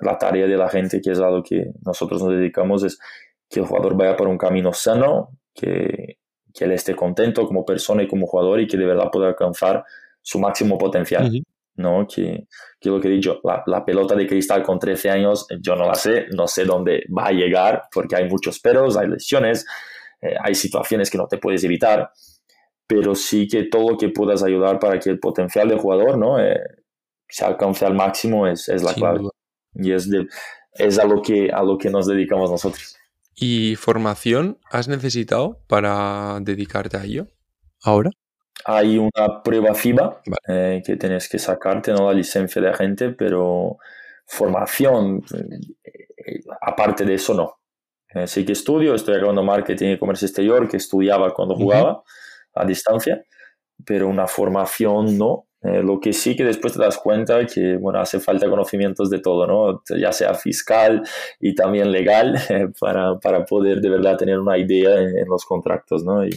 la 0.02 0.18
tarea 0.18 0.46
de 0.46 0.58
la 0.58 0.70
gente, 0.70 1.02
que 1.02 1.12
es 1.12 1.20
a 1.20 1.30
lo 1.30 1.44
que 1.44 1.72
nosotros 1.84 2.22
nos 2.22 2.32
dedicamos, 2.34 2.84
es 2.84 3.00
que 3.50 3.62
el 3.62 3.66
jugador 3.66 3.98
vaya 3.98 4.16
por 4.16 4.28
un 4.28 4.38
camino 4.38 4.72
sano, 4.72 5.32
que, 5.54 6.20
que 6.54 6.66
él 6.66 6.72
esté 6.72 6.96
contento 6.96 7.46
como 7.48 7.66
persona 7.66 8.04
y 8.04 8.08
como 8.08 8.28
jugador 8.28 8.60
y 8.60 8.68
que 8.68 8.78
de 8.78 8.86
verdad 8.86 9.10
pueda 9.12 9.28
alcanzar 9.28 9.84
su 10.22 10.40
máximo 10.40 10.78
potencial. 10.78 11.32
¿no? 11.76 12.06
Que, 12.06 12.46
que, 12.80 12.90
lo 12.90 13.00
que 13.00 13.08
he 13.08 13.12
dicho, 13.12 13.40
la, 13.66 13.86
pelota 13.86 14.14
de 14.14 14.28
cristal 14.28 14.62
con 14.64 14.78
13 14.78 15.10
años, 15.10 15.48
yo 15.62 15.76
no 15.76 15.88
la 15.88 15.96
sé, 15.96 16.26
no 16.36 16.46
sé 16.46 16.66
dónde 16.66 17.06
va 17.18 17.28
a 17.28 17.32
llegar, 17.32 17.84
porque 17.91 18.18
hay 18.18 18.28
muchos 18.28 18.60
peros, 18.60 18.98
hay 18.98 19.08
lesiones, 19.08 19.66
eh, 20.22 20.36
hay 20.41 20.56
situaciones 20.56 21.10
que 21.10 21.18
no 21.18 21.28
te 21.28 21.38
puedes 21.38 21.64
evitar, 21.64 22.12
pero 22.88 23.16
sí 23.16 23.48
que 23.48 23.64
todo 23.64 23.91
lo 23.91 23.98
que 23.98 24.10
puedas 24.10 24.44
ayudar 24.44 24.80
para 24.80 25.00
que 25.00 25.10
el 25.10 25.20
potencial 25.20 25.70
del 25.70 25.80
jugador, 25.80 26.18
¿no? 26.18 26.40
Eh, 26.40 26.60
se 27.28 27.46
alcance 27.46 27.86
al 27.86 27.94
máximo 27.94 28.48
es, 28.48 28.70
es 28.70 28.84
la 28.84 28.94
clave. 28.94 29.22
Y 29.76 29.91
es, 29.91 30.10
de, 30.10 30.28
es 30.74 30.98
a, 30.98 31.06
lo 31.06 31.22
que, 31.22 31.52
a 31.52 31.62
lo 31.64 31.78
que 31.78 31.90
nos 31.90 32.08
dedicamos 32.08 32.50
nosotros. 32.50 32.96
¿Y 33.36 33.76
formación 33.76 34.58
has 34.72 34.88
necesitado 34.88 35.62
para 35.68 36.40
dedicarte 36.41 36.98
a 36.98 37.04
ello 37.04 37.28
ahora? 37.84 38.12
hay 38.66 38.98
una 38.98 39.41
prueba 39.44 39.74
FIBA 39.74 40.22
eh, 40.48 40.82
que 40.86 40.98
tienes 40.98 41.30
que 41.30 41.40
sacarte, 41.40 41.91
no 41.91 42.08
la 42.08 42.14
licencia 42.14 42.62
de 42.62 42.70
agente, 42.70 43.10
pero 43.10 43.78
formación, 44.26 45.24
eh, 45.34 46.40
aparte 46.62 47.06
de 47.06 47.16
eso, 47.16 47.34
no. 47.34 47.59
Eh, 48.14 48.27
sí 48.27 48.45
que 48.45 48.53
estudio, 48.53 48.95
estoy 48.95 49.15
acabando 49.15 49.44
marketing 49.44 49.90
y 49.90 49.99
comercio 49.99 50.26
exterior, 50.26 50.68
que 50.68 50.77
estudiaba 50.77 51.31
cuando 51.34 51.56
jugaba 51.56 52.03
a 52.56 52.65
distancia, 52.65 53.23
pero 53.86 54.07
una 54.07 54.27
formación 54.27 55.18
no. 55.18 55.45
Eh, 55.61 55.84
lo 55.84 55.99
que 55.99 56.14
sí 56.14 56.38
que 56.38 56.45
después 56.45 56.72
te 56.72 56.80
das 56.80 56.98
cuenta 56.98 57.45
que, 57.45 57.76
bueno, 57.76 57.99
hace 57.99 58.22
falta 58.22 58.49
conocimientos 58.49 59.10
de 59.10 59.19
todo, 59.19 59.45
¿no? 59.45 59.84
Ya 59.99 60.14
sea 60.14 60.34
fiscal 60.34 61.03
y 61.38 61.53
también 61.53 61.91
legal 61.91 62.40
para, 62.80 63.19
para 63.19 63.44
poder 63.44 63.81
de 63.81 63.90
verdad 63.90 64.15
tener 64.15 64.40
una 64.40 64.57
idea 64.57 64.98
en, 65.02 65.27
los 65.27 65.44
contratos, 65.44 66.06
¿no? 66.06 66.26
Y, 66.26 66.30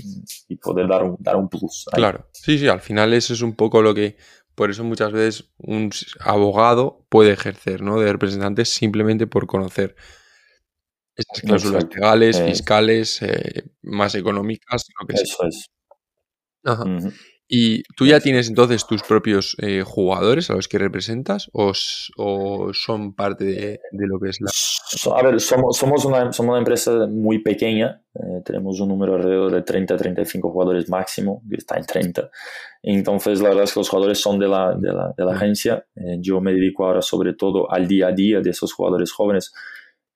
y, 0.49 0.57
poder 0.57 0.89
dar 0.89 1.05
un, 1.05 1.17
dar 1.21 1.37
un 1.37 1.49
plus. 1.49 1.87
Claro, 1.93 2.27
sí, 2.33 2.59
sí, 2.59 2.67
al 2.67 2.81
final 2.81 3.13
eso 3.15 3.33
es 3.33 3.43
un 3.43 3.55
poco 3.55 3.81
lo 3.81 3.95
que, 3.95 4.17
por 4.57 4.71
eso 4.71 4.83
muchas 4.83 5.13
veces 5.13 5.51
un 5.59 5.91
abogado 6.19 7.07
puede 7.09 7.31
ejercer, 7.31 7.81
¿no? 7.81 8.01
De 8.01 8.13
representantes 8.13 8.71
simplemente 8.71 9.29
por 9.29 9.47
conocer 9.47 9.95
esas 11.17 11.41
cláusulas 11.41 11.87
legales, 11.95 12.39
eh. 12.39 12.47
fiscales, 12.47 13.23
eh, 13.23 13.65
más 13.83 14.15
económicas, 14.15 14.87
lo 15.01 15.07
que 15.07 15.15
Eso 15.15 15.47
es. 15.47 15.67
Ajá. 16.65 16.85
¿Y 17.55 17.83
tú 17.99 18.07
ya 18.07 18.19
tienes 18.19 18.49
entonces 18.49 18.87
tus 18.87 19.03
propios 19.03 19.57
eh, 19.61 19.83
jugadores 19.85 20.49
a 20.49 20.55
los 20.55 20.69
que 20.69 20.79
representas 20.79 21.51
o, 21.53 21.75
son 22.73 23.15
parte 23.15 23.45
de, 23.45 23.81
lo 23.93 24.19
que 24.19 24.31
es 24.31 24.41
la... 24.41 24.51
A 25.15 25.23
ver, 25.23 25.39
somos, 25.39 25.77
somos, 25.77 26.07
una, 26.07 26.33
somos 26.33 26.53
una 26.53 26.61
empresa 26.61 27.07
muy 27.09 27.43
pequeña, 27.43 28.03
eh, 28.15 28.41
tenemos 28.43 28.81
un 28.81 28.89
número 28.89 29.17
alrededor 29.17 29.53
de 29.53 29.61
30 29.61 29.99
35 29.99 30.51
jugadores 30.51 30.89
máximo, 30.89 31.43
que 31.47 31.57
está 31.57 31.77
en 31.77 31.85
30. 31.85 32.31
Entonces, 32.85 33.43
la 33.43 33.51
verdad 33.51 33.65
es 33.65 33.75
que 33.75 33.81
los 33.81 33.89
jugadores 33.91 34.19
son 34.19 34.39
de 34.39 34.49
la, 34.49 34.75
de 34.75 34.91
la, 34.91 35.13
de 35.15 35.23
la 35.23 35.33
agencia. 35.33 35.85
Eh, 35.95 36.17
yo 36.21 36.41
me 36.41 36.55
dedico 36.55 36.87
ahora 36.87 37.03
sobre 37.03 37.35
todo 37.35 37.71
al 37.71 37.87
día 37.87 38.07
a 38.07 38.13
día 38.13 38.41
de 38.41 38.49
esos 38.49 38.73
jugadores 38.73 39.13
jóvenes 39.13 39.53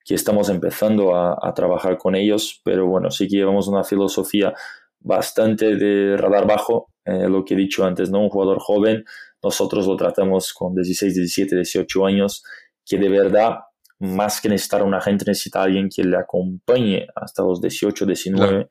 que 0.07 0.15
estamos 0.15 0.49
empezando 0.49 1.17
a, 1.17 1.37
a 1.43 1.53
trabajar 1.53 1.99
con 1.99 2.15
ellos, 2.15 2.61
pero 2.65 2.87
bueno, 2.87 3.11
sí 3.11 3.27
que 3.29 3.37
llevamos 3.37 3.67
una 3.67 3.83
filosofía 3.85 4.55
bastante 5.01 5.77
de 5.77 6.17
radar 6.17 6.47
bajo, 6.47 6.89
eh, 7.05 7.29
lo 7.29 7.45
que 7.45 7.55
he 7.55 7.57
dicho 7.57 7.85
antes, 7.85 8.11
¿no? 8.11 8.21
Un 8.21 8.29
jugador 8.29 8.59
joven, 8.59 9.05
nosotros 9.43 9.87
lo 9.87 9.97
tratamos 9.97 10.53
con 10.53 10.75
16, 10.75 11.15
17, 11.15 11.55
18 11.57 12.07
años, 12.07 12.43
que 12.85 12.99
de 12.99 13.09
verdad, 13.09 13.59
más 14.01 14.41
que 14.41 14.49
necesitar 14.49 14.83
un 14.83 14.95
agente, 14.95 15.25
necesita 15.27 15.63
alguien 15.63 15.89
que 15.89 16.03
le 16.03 16.17
acompañe 16.17 17.07
hasta 17.15 17.45
los 17.45 17.61
18, 17.61 18.07
19 18.07 18.69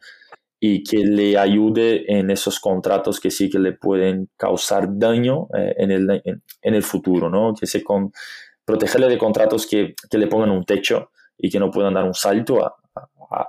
y 0.59 0.83
que 0.83 0.97
le 0.97 1.37
ayude 1.37 2.03
en 2.11 2.29
esos 2.29 2.59
contratos 2.59 3.19
que 3.19 3.31
sí 3.31 3.49
que 3.49 3.59
le 3.59 3.73
pueden 3.73 4.29
causar 4.35 4.87
daño 4.89 5.47
eh, 5.57 5.75
en, 5.77 5.91
el, 5.91 6.21
en, 6.25 6.73
el 6.73 6.83
futuro, 6.83 7.29
¿no? 7.29 7.53
Que 7.53 7.67
se 7.67 7.83
con, 7.83 8.11
protegerle 8.65 9.07
de 9.07 9.17
contratos 9.17 9.65
que, 9.67 9.93
que, 10.09 10.17
le 10.17 10.27
pongan 10.27 10.49
un 10.49 10.65
techo 10.65 11.11
y 11.37 11.49
que 11.49 11.59
no 11.59 11.71
puedan 11.71 11.93
dar 11.93 12.03
un 12.03 12.13
salto 12.13 12.65
a, 12.65 12.75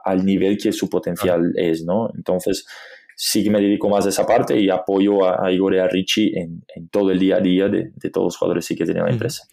al 0.04 0.24
nivel 0.24 0.58
que 0.58 0.72
su 0.72 0.88
potencial 0.88 1.52
es, 1.56 1.84
¿no? 1.84 2.10
Entonces, 2.14 2.66
sí 3.14 3.42
que 3.42 3.50
me 3.50 3.60
dedico 3.60 3.88
más 3.88 4.04
a 4.06 4.10
esa 4.10 4.26
parte 4.26 4.60
y 4.60 4.68
apoyo 4.68 5.26
a, 5.26 5.50
Igor 5.50 5.74
y 5.74 5.78
a 5.78 5.88
Richie 5.88 6.32
en, 6.38 6.88
todo 6.90 7.10
el 7.10 7.18
día 7.18 7.36
a 7.36 7.40
día 7.40 7.68
de, 7.68 7.92
todos 8.12 8.26
los 8.26 8.36
jugadores 8.36 8.68
que 8.68 8.84
tiene 8.84 9.00
la 9.00 9.10
empresa. 9.10 9.48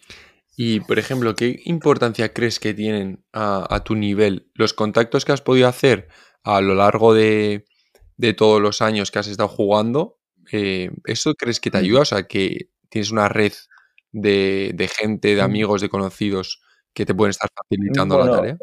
Y, 0.56 0.80
por 0.80 0.98
ejemplo, 0.98 1.34
¿qué 1.34 1.60
importancia 1.64 2.32
crees 2.32 2.60
que 2.60 2.74
tienen 2.74 3.24
a, 3.32 3.82
tu 3.84 3.96
nivel 3.96 4.48
los 4.54 4.72
contactos 4.72 5.24
que 5.24 5.32
has 5.32 5.40
podido 5.40 5.66
hacer 5.66 6.08
a 6.44 6.60
lo 6.60 6.74
largo 6.74 7.14
de, 7.14 7.64
todos 8.36 8.60
los 8.60 8.82
años 8.82 9.10
que 9.10 9.18
has 9.18 9.26
estado 9.26 9.48
jugando? 9.48 10.18
Eh, 10.52 10.90
¿Eso 11.06 11.34
crees 11.34 11.58
que 11.58 11.70
te 11.70 11.78
ayuda? 11.78 12.02
O 12.02 12.04
sea, 12.04 12.24
que 12.28 12.68
tienes 12.88 13.10
una 13.10 13.28
red 13.28 13.52
de, 14.12 14.90
gente, 14.96 15.34
de 15.34 15.42
amigos, 15.42 15.80
de 15.80 15.88
conocidos 15.88 16.60
que 16.94 17.04
te 17.04 17.14
pueden 17.14 17.30
estar 17.30 17.50
facilitando 17.54 18.18
la 18.18 18.30
tarea. 18.30 18.58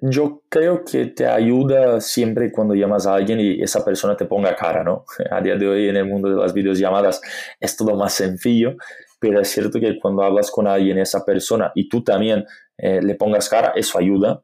Yo 0.00 0.42
creo 0.50 0.84
que 0.84 1.06
te 1.06 1.26
ayuda 1.26 2.00
siempre 2.02 2.52
cuando 2.52 2.74
llamas 2.74 3.06
a 3.06 3.14
alguien 3.14 3.40
y 3.40 3.62
esa 3.62 3.82
persona 3.82 4.14
te 4.14 4.26
ponga 4.26 4.54
cara, 4.54 4.84
¿no? 4.84 5.04
A 5.30 5.40
día 5.40 5.56
de 5.56 5.66
hoy 5.66 5.88
en 5.88 5.96
el 5.96 6.04
mundo 6.04 6.28
de 6.28 6.36
las 6.36 6.52
videollamadas 6.52 7.20
es 7.58 7.76
todo 7.76 7.96
más 7.96 8.12
sencillo, 8.12 8.76
pero 9.18 9.40
es 9.40 9.48
cierto 9.48 9.80
que 9.80 9.98
cuando 9.98 10.22
hablas 10.22 10.50
con 10.50 10.66
alguien, 10.66 10.98
esa 10.98 11.24
persona, 11.24 11.72
y 11.74 11.88
tú 11.88 12.04
también 12.04 12.44
eh, 12.76 13.00
le 13.00 13.14
pongas 13.14 13.48
cara, 13.48 13.72
eso 13.74 13.98
ayuda, 13.98 14.42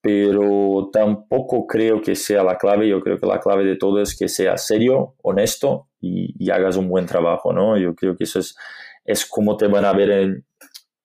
pero 0.00 0.88
tampoco 0.90 1.66
creo 1.66 2.00
que 2.00 2.14
sea 2.14 2.42
la 2.42 2.56
clave. 2.56 2.88
Yo 2.88 3.00
creo 3.00 3.18
que 3.18 3.26
la 3.26 3.40
clave 3.40 3.64
de 3.64 3.76
todo 3.76 4.00
es 4.00 4.16
que 4.16 4.28
seas 4.28 4.66
serio, 4.66 5.16
honesto 5.22 5.88
y, 6.00 6.50
hagas 6.50 6.76
un 6.76 6.88
buen 6.88 7.04
trabajo, 7.04 7.52
¿no? 7.52 7.76
Yo 7.76 7.94
creo 7.94 8.16
que 8.16 8.24
eso 8.24 8.38
es, 8.38 8.56
es 9.04 9.26
como 9.26 9.58
te 9.58 9.66
van 9.66 9.84
a 9.84 9.92
ver 9.92 10.10
en, 10.10 10.46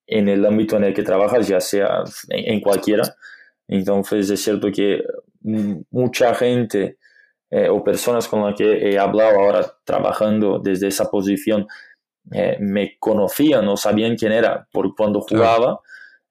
en 0.07 0.27
el 0.29 0.45
ámbito 0.45 0.77
en 0.77 0.85
el 0.85 0.93
que 0.93 1.03
trabajas, 1.03 1.47
ya 1.47 1.59
sea 1.59 2.03
en 2.29 2.59
cualquiera 2.61 3.15
entonces 3.67 4.29
es 4.29 4.43
cierto 4.43 4.71
que 4.71 5.03
mucha 5.41 6.33
gente 6.35 6.97
eh, 7.49 7.69
o 7.69 7.83
personas 7.83 8.27
con 8.27 8.43
las 8.43 8.55
que 8.55 8.89
he 8.89 8.97
hablado 8.97 9.39
ahora 9.39 9.65
trabajando 9.83 10.59
desde 10.59 10.87
esa 10.87 11.09
posición 11.09 11.67
eh, 12.31 12.57
me 12.59 12.97
conocían 12.99 13.67
o 13.67 13.77
sabían 13.77 14.15
quién 14.15 14.31
era 14.31 14.67
por 14.71 14.95
cuando 14.95 15.21
jugaba. 15.21 15.79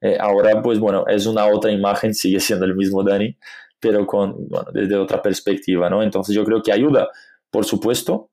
Eh, 0.00 0.16
ahora 0.18 0.60
pues 0.62 0.78
bueno, 0.78 1.04
es 1.06 1.26
una 1.26 1.46
otra 1.46 1.70
imagen, 1.70 2.14
sigue 2.14 2.40
siendo 2.40 2.64
el 2.64 2.74
mismo 2.74 3.02
Dani, 3.02 3.36
pero 3.78 4.06
con, 4.06 4.48
bueno, 4.48 4.70
desde 4.72 4.96
otra 4.96 5.22
perspectiva, 5.22 5.88
¿no? 5.90 6.02
Entonces 6.02 6.34
yo 6.34 6.44
creo 6.44 6.62
que 6.62 6.72
ayuda, 6.72 7.08
por 7.50 7.64
supuesto, 7.64 8.30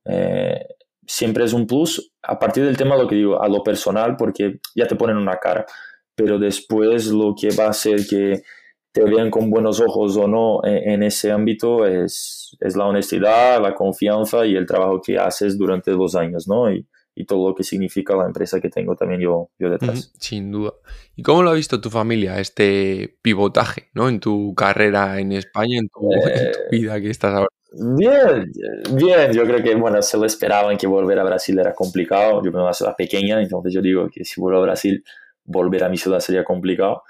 siempre 1.09 1.43
es 1.43 1.53
un 1.53 1.65
plus 1.65 2.13
a 2.21 2.37
partir 2.37 2.63
del 2.63 2.77
tema, 2.77 2.95
lo 2.95 3.07
que 3.07 3.15
digo, 3.15 3.41
a 3.41 3.47
lo 3.47 3.63
personal, 3.63 4.15
porque 4.15 4.59
ya 4.75 4.85
te 4.85 4.95
ponen 4.95 5.17
una 5.17 5.37
cara, 5.37 5.65
pero 6.13 6.37
después 6.37 7.07
lo 7.07 7.33
que 7.39 7.49
va 7.49 7.65
a 7.65 7.69
hacer 7.69 8.05
que 8.07 8.43
te 8.91 9.03
vean 9.03 9.31
con 9.31 9.49
buenos 9.49 9.79
ojos 9.81 10.15
o 10.17 10.27
no 10.27 10.61
en, 10.63 11.01
ese 11.01 11.31
ámbito 11.31 11.85
es, 11.87 12.55
es, 12.59 12.75
la 12.75 12.85
honestidad, 12.85 13.59
la 13.61 13.73
confianza 13.73 14.45
y 14.45 14.55
el 14.55 14.67
trabajo 14.67 15.01
que 15.01 15.17
haces 15.17 15.57
durante 15.57 15.91
dos 15.91 16.15
años, 16.15 16.47
¿no? 16.47 16.71
Y, 16.71 16.87
y 17.15 17.25
todo 17.25 17.49
lo 17.49 17.55
que 17.55 17.63
significa 17.63 18.15
la 18.15 18.25
empresa 18.25 18.61
que 18.61 18.69
tengo 18.69 18.95
también 18.95 19.21
yo, 19.21 19.49
yo 19.57 19.69
detrás. 19.69 20.11
Sin 20.19 20.51
duda. 20.51 20.73
¿Y 21.15 21.23
cómo 21.23 21.41
lo 21.41 21.49
ha 21.49 21.53
visto 21.53 21.81
tu 21.81 21.89
familia, 21.89 22.39
este 22.39 23.17
pivotaje, 23.23 23.89
¿no? 23.93 24.09
En 24.09 24.19
tu 24.19 24.53
carrera 24.53 25.19
en 25.19 25.31
España, 25.31 25.79
en 25.79 25.89
tu, 25.89 26.11
en 26.13 26.51
tu 26.51 26.59
vida 26.71 27.01
que 27.01 27.09
estás 27.09 27.33
ahora. 27.33 27.58
Bien, 27.71 28.51
bien, 28.93 29.31
yo 29.31 29.43
creo 29.43 29.61
que, 29.61 29.75
bueno, 29.75 30.01
se 30.01 30.17
lo 30.17 30.25
esperaban 30.25 30.77
que 30.77 30.87
volver 30.87 31.19
a 31.19 31.23
Brasil 31.23 31.57
era 31.59 31.73
complicado. 31.73 32.37
Yo 32.37 32.45
vengo 32.45 32.59
de 32.59 32.63
una 32.63 32.73
ciudad 32.73 32.95
pequeña, 32.97 33.41
entonces 33.41 33.73
yo 33.73 33.81
digo 33.81 34.09
que 34.11 34.25
si 34.25 34.41
vuelvo 34.41 34.59
a 34.59 34.63
Brasil, 34.63 35.03
volver 35.43 35.83
a 35.83 35.89
mi 35.89 35.97
ciudad 35.97 36.19
sería 36.19 36.43
complicado. 36.43 37.03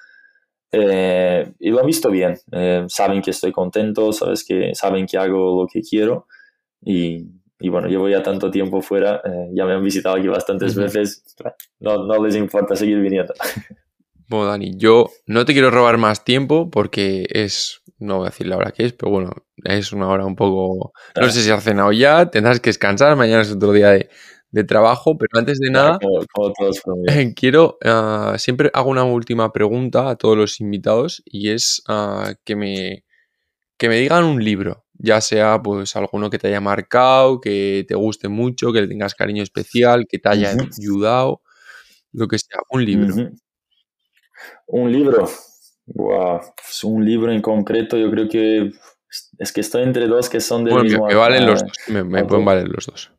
Eh, 0.72 1.52
y 1.60 1.70
lo 1.70 1.80
han 1.80 1.86
visto 1.86 2.12
bien. 2.12 2.38
Eh, 2.52 2.86
saben 2.88 3.22
que 3.22 3.32
estoy 3.32 3.52
contento, 3.52 4.12
sabes 4.12 4.44
que, 4.46 4.76
saben 4.76 5.06
que 5.06 5.18
hago 5.18 5.62
lo 5.62 5.68
que 5.68 5.82
quiero. 5.82 6.28
Y, 6.82 7.26
y 7.60 7.70
bueno, 7.70 7.88
llevo 7.88 8.08
ya 8.08 8.24
tanto 8.24 8.52
tiempo 8.52 8.82
fuera, 8.82 9.22
eh, 9.26 9.50
ya 9.54 9.66
me 9.66 9.74
han 9.74 9.84
visitado 9.84 10.16
aquí 10.16 10.28
bastantes 10.28 10.76
veces. 10.76 11.24
No, 11.80 12.06
no 12.06 12.24
les 12.24 12.36
importa 12.36 12.76
seguir 12.76 13.00
viniendo. 13.00 13.34
Bueno, 14.30 14.46
Dani, 14.46 14.74
yo 14.78 15.10
no 15.26 15.44
te 15.44 15.54
quiero 15.54 15.72
robar 15.72 15.98
más 15.98 16.24
tiempo 16.24 16.70
porque 16.70 17.26
es, 17.32 17.79
no 18.00 18.18
voy 18.18 18.28
a 18.28 18.30
decir 18.30 18.48
la 18.48 18.58
hora 18.58 18.72
que 18.72 18.86
es, 18.86 18.94
pero 18.94 19.12
bueno, 19.12 19.32
es 19.64 19.92
una 19.92 20.08
hora 20.08 20.26
un 20.26 20.36
poco, 20.36 20.94
no 21.20 21.30
sé 21.30 21.42
si 21.42 21.52
has 21.52 21.64
cenado 21.64 21.92
ya, 21.92 22.30
tendrás 22.30 22.60
que 22.60 22.70
descansar, 22.70 23.16
mañana 23.16 23.42
es 23.42 23.52
otro 23.52 23.72
día 23.74 23.90
de, 23.90 24.10
de 24.52 24.64
trabajo, 24.64 25.18
pero 25.18 25.30
antes 25.38 25.60
de 25.60 25.70
nada, 25.70 26.00
quiero, 27.36 27.78
uh, 27.84 28.38
siempre 28.38 28.72
hago 28.74 28.90
una 28.90 29.04
última 29.04 29.52
pregunta 29.52 30.10
a 30.10 30.16
todos 30.16 30.38
los 30.38 30.60
invitados 30.60 31.22
y 31.26 31.50
es 31.50 31.84
uh, 31.90 32.34
que, 32.44 32.56
me, 32.56 33.04
que 33.78 33.90
me 33.90 33.98
digan 33.98 34.24
un 34.24 34.44
libro, 34.44 34.86
ya 34.94 35.22
sea 35.22 35.62
pues 35.62 35.96
alguno 35.96 36.30
que 36.30 36.40
te 36.40 36.48
haya 36.48 36.62
marcado, 36.62 37.40
que 37.40 37.86
te 37.88 37.96
guste 37.96 38.28
mucho, 38.30 38.74
que 38.74 38.82
le 38.82 38.88
tengas 38.88 39.14
cariño 39.14 39.44
especial, 39.44 40.08
que 40.08 40.20
te 40.20 40.30
haya 40.30 40.52
ayudado, 40.52 41.42
lo 42.12 42.28
que 42.28 42.40
sea, 42.40 42.60
un 42.70 42.86
libro. 42.86 43.16
Un 44.68 44.92
libro, 44.92 45.28
wow. 45.96 46.40
Un 46.84 47.06
libro 47.06 47.32
en 47.32 47.42
concreto, 47.42 47.98
yo 47.98 48.10
creo 48.10 48.28
que 48.28 48.72
es 49.38 49.52
que 49.52 49.62
estoy 49.62 49.84
entre 49.84 50.08
dos 50.08 50.30
que 50.30 50.40
son 50.40 50.64
del 50.64 50.74
bueno, 50.74 50.84
mismo. 50.84 51.08
Me, 51.08 51.16
valen 51.16 51.46
los 51.46 51.62
dos, 51.62 51.72
me, 51.88 52.26
pueden 52.26 52.46
valer 52.46 52.68
los 52.68 52.86
dos. 52.86 53.12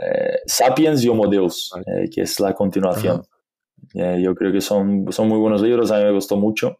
Eh, 0.00 0.38
Sapiens 0.46 1.02
y 1.02 1.08
Homo 1.08 1.28
Deus, 1.28 1.72
eh, 1.86 2.08
que 2.12 2.22
es 2.22 2.38
la 2.40 2.52
continuación. 2.52 3.22
Eh, 3.94 4.20
yo 4.22 4.34
creo 4.34 4.52
que 4.52 4.60
son, 4.60 5.06
son 5.10 5.28
muy 5.28 5.38
buenos 5.38 5.62
libros, 5.62 5.90
a 5.90 5.98
mí 5.98 6.04
me 6.04 6.12
gustó 6.12 6.36
mucho. 6.36 6.78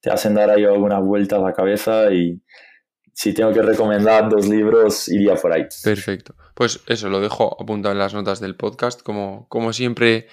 Te 0.00 0.10
hacen 0.10 0.34
dar 0.34 0.50
ahí 0.50 0.64
alguna 0.64 0.98
vuelta 0.98 1.36
a 1.36 1.40
la 1.40 1.52
cabeza 1.52 2.12
y 2.12 2.40
si 3.12 3.34
tengo 3.34 3.52
que 3.52 3.62
recomendar 3.62 4.28
dos 4.28 4.48
libros, 4.48 5.08
iría 5.08 5.34
por 5.34 5.52
ahí. 5.52 5.66
Perfecto. 5.82 6.34
Pues 6.54 6.80
eso, 6.86 7.08
lo 7.08 7.20
dejo 7.20 7.60
apuntado 7.60 7.92
en 7.92 7.98
las 7.98 8.14
notas 8.14 8.40
del 8.40 8.56
podcast, 8.56 9.02
como, 9.02 9.48
como 9.48 9.72
siempre 9.72 10.28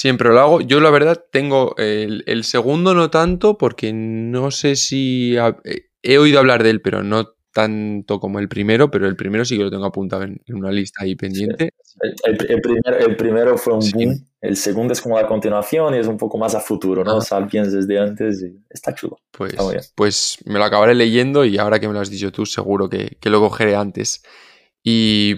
siempre 0.00 0.30
lo 0.30 0.40
hago. 0.40 0.60
Yo 0.62 0.80
la 0.80 0.90
verdad 0.90 1.22
tengo 1.30 1.74
el, 1.76 2.24
el, 2.26 2.44
segundo 2.44 2.94
no 2.94 3.10
tanto 3.10 3.58
porque 3.58 3.92
no 3.92 4.50
sé 4.50 4.74
si 4.76 5.36
he 6.02 6.18
oído 6.18 6.38
hablar 6.38 6.62
de 6.62 6.70
él, 6.70 6.80
pero 6.80 7.02
no 7.02 7.34
tanto 7.52 8.18
como 8.18 8.38
el 8.38 8.48
primero, 8.48 8.90
pero 8.90 9.06
el 9.06 9.16
primero 9.16 9.44
sí 9.44 9.58
que 9.58 9.64
lo 9.64 9.70
tengo 9.70 9.84
apuntado 9.84 10.22
en, 10.22 10.40
una 10.48 10.70
lista 10.70 11.04
ahí 11.04 11.16
pendiente. 11.16 11.74
El, 12.00 12.38
el, 12.48 12.62
el, 13.00 13.16
primero 13.16 13.58
fue 13.58 13.74
un 13.74 13.90
boom, 13.90 14.24
el 14.40 14.56
segundo 14.56 14.94
es 14.94 15.02
como 15.02 15.20
la 15.20 15.26
continuación 15.26 15.94
y 15.94 15.98
es 15.98 16.06
un 16.06 16.16
poco 16.16 16.38
más 16.38 16.54
a 16.54 16.60
futuro, 16.60 17.04
¿no? 17.04 17.18
Ah. 17.18 17.48
desde 17.50 17.98
antes 17.98 18.42
y 18.42 18.58
está 18.70 18.94
chulo. 18.94 19.18
Pues, 19.32 19.54
pues 19.94 20.38
me 20.46 20.58
lo 20.58 20.64
acabaré 20.64 20.94
leyendo 20.94 21.44
y 21.44 21.58
ahora 21.58 21.78
que 21.78 21.88
me 21.88 21.92
lo 21.92 22.00
has 22.00 22.08
dicho 22.08 22.32
tú, 22.32 22.46
seguro 22.46 22.88
que, 22.88 23.18
que 23.20 23.28
lo 23.28 23.40
cogeré 23.40 23.76
antes. 23.76 24.22
Y 24.82 25.34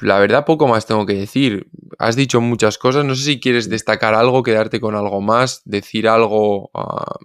la 0.00 0.18
verdad, 0.18 0.44
poco 0.44 0.66
más 0.66 0.86
tengo 0.86 1.06
que 1.06 1.14
decir. 1.14 1.68
Has 1.98 2.16
dicho 2.16 2.40
muchas 2.40 2.78
cosas. 2.78 3.04
No 3.04 3.14
sé 3.14 3.24
si 3.24 3.40
quieres 3.40 3.68
destacar 3.68 4.14
algo, 4.14 4.42
quedarte 4.42 4.80
con 4.80 4.94
algo 4.94 5.20
más, 5.20 5.62
decir 5.64 6.08
algo. 6.08 6.70
Uh, 6.74 7.24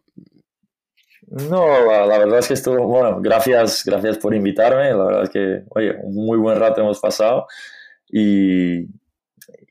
no, 1.50 1.66
la, 2.06 2.20
verdad 2.20 2.40
es 2.40 2.48
que 2.48 2.54
estuvo, 2.54 2.86
bueno, 2.86 3.20
gracias, 3.20 3.84
gracias 3.86 4.20
por 4.20 4.36
invitarme, 4.36 4.92
la 4.92 5.04
verdad 5.04 5.24
es 5.24 5.30
que, 5.32 5.64
oye, 5.70 5.96
un 6.04 6.14
muy 6.14 6.38
buen 6.38 6.60
rato 6.60 6.82
hemos 6.82 7.00
pasado 7.00 7.48
y, 8.08 8.82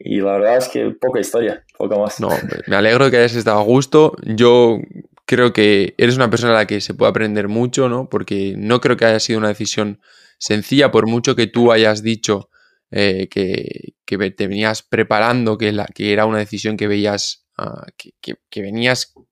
y 0.01 0.21
la 0.21 0.33
verdad 0.33 0.57
es 0.57 0.69
que 0.69 0.91
poca 0.91 1.21
historia, 1.21 1.65
poco 1.79 2.01
más. 2.01 2.19
No, 2.19 2.31
me 2.67 2.75
alegro 2.75 3.05
de 3.05 3.11
que 3.13 3.19
hayas 3.19 3.37
estado 3.37 3.61
a 3.61 3.63
gusto, 3.63 4.17
yo 4.25 4.79
creo 5.25 5.53
que 5.53 5.95
eres 5.99 6.17
una 6.17 6.31
persona 6.31 6.53
a 6.53 6.57
la 6.57 6.67
que 6.67 6.81
se 6.81 6.95
puede 6.95 7.11
aprender 7.11 7.47
mucho, 7.47 7.89
¿no? 7.89 8.09
Porque 8.09 8.55
no 8.59 8.81
creo 8.81 8.97
que 8.97 9.05
haya 9.05 9.21
sido 9.21 9.39
una 9.39 9.49
decisión 9.49 10.01
sencilla, 10.39 10.91
por 10.91 11.07
mucho 11.07 11.37
que 11.37 11.47
tú 11.47 11.71
hayas 11.71 12.03
dicho 12.03 12.49
eh, 12.93 13.29
que, 13.29 13.95
que, 14.05 14.31
te 14.31 14.47
venías 14.47 14.83
preparando, 14.83 15.57
que, 15.57 15.73
la, 15.73 15.87
que 15.87 16.13
era 16.13 16.27
una 16.27 16.39
decisión 16.39 16.77
que 16.77 16.87
veías, 16.87 17.47
uh, 17.59 17.87
que, 18.21 18.61
venías 18.61 19.15
o 19.17 19.25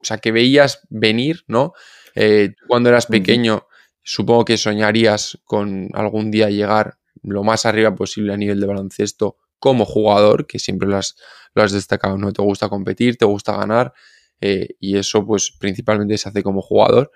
sea, 0.00 0.18
que 0.18 0.32
veías 0.32 0.80
venir, 0.88 1.44
¿no? 1.46 1.74
Eh, 2.14 2.54
cuando 2.66 2.88
eras 2.88 3.06
pequeño, 3.06 3.66
supongo 4.02 4.46
que 4.46 4.56
soñarías 4.56 5.38
con 5.44 5.90
algún 5.92 6.30
día 6.30 6.48
llegar 6.48 6.98
lo 7.22 7.44
más 7.44 7.66
arriba 7.66 7.94
posible 7.94 8.32
a 8.32 8.36
nivel 8.38 8.60
de 8.60 8.66
baloncesto 8.66 9.36
como 9.58 9.84
jugador, 9.84 10.46
que 10.46 10.58
siempre 10.58 10.88
lo 10.88 10.96
has, 10.96 11.16
lo 11.54 11.62
has 11.62 11.72
destacado, 11.72 12.16
¿no? 12.16 12.32
Te 12.32 12.42
gusta 12.42 12.68
competir, 12.70 13.16
te 13.16 13.26
gusta 13.26 13.56
ganar, 13.56 13.92
eh, 14.40 14.76
y 14.80 14.96
eso, 14.96 15.26
pues, 15.26 15.52
principalmente 15.58 16.16
se 16.16 16.28
hace 16.30 16.42
como 16.42 16.62
jugador. 16.62 17.10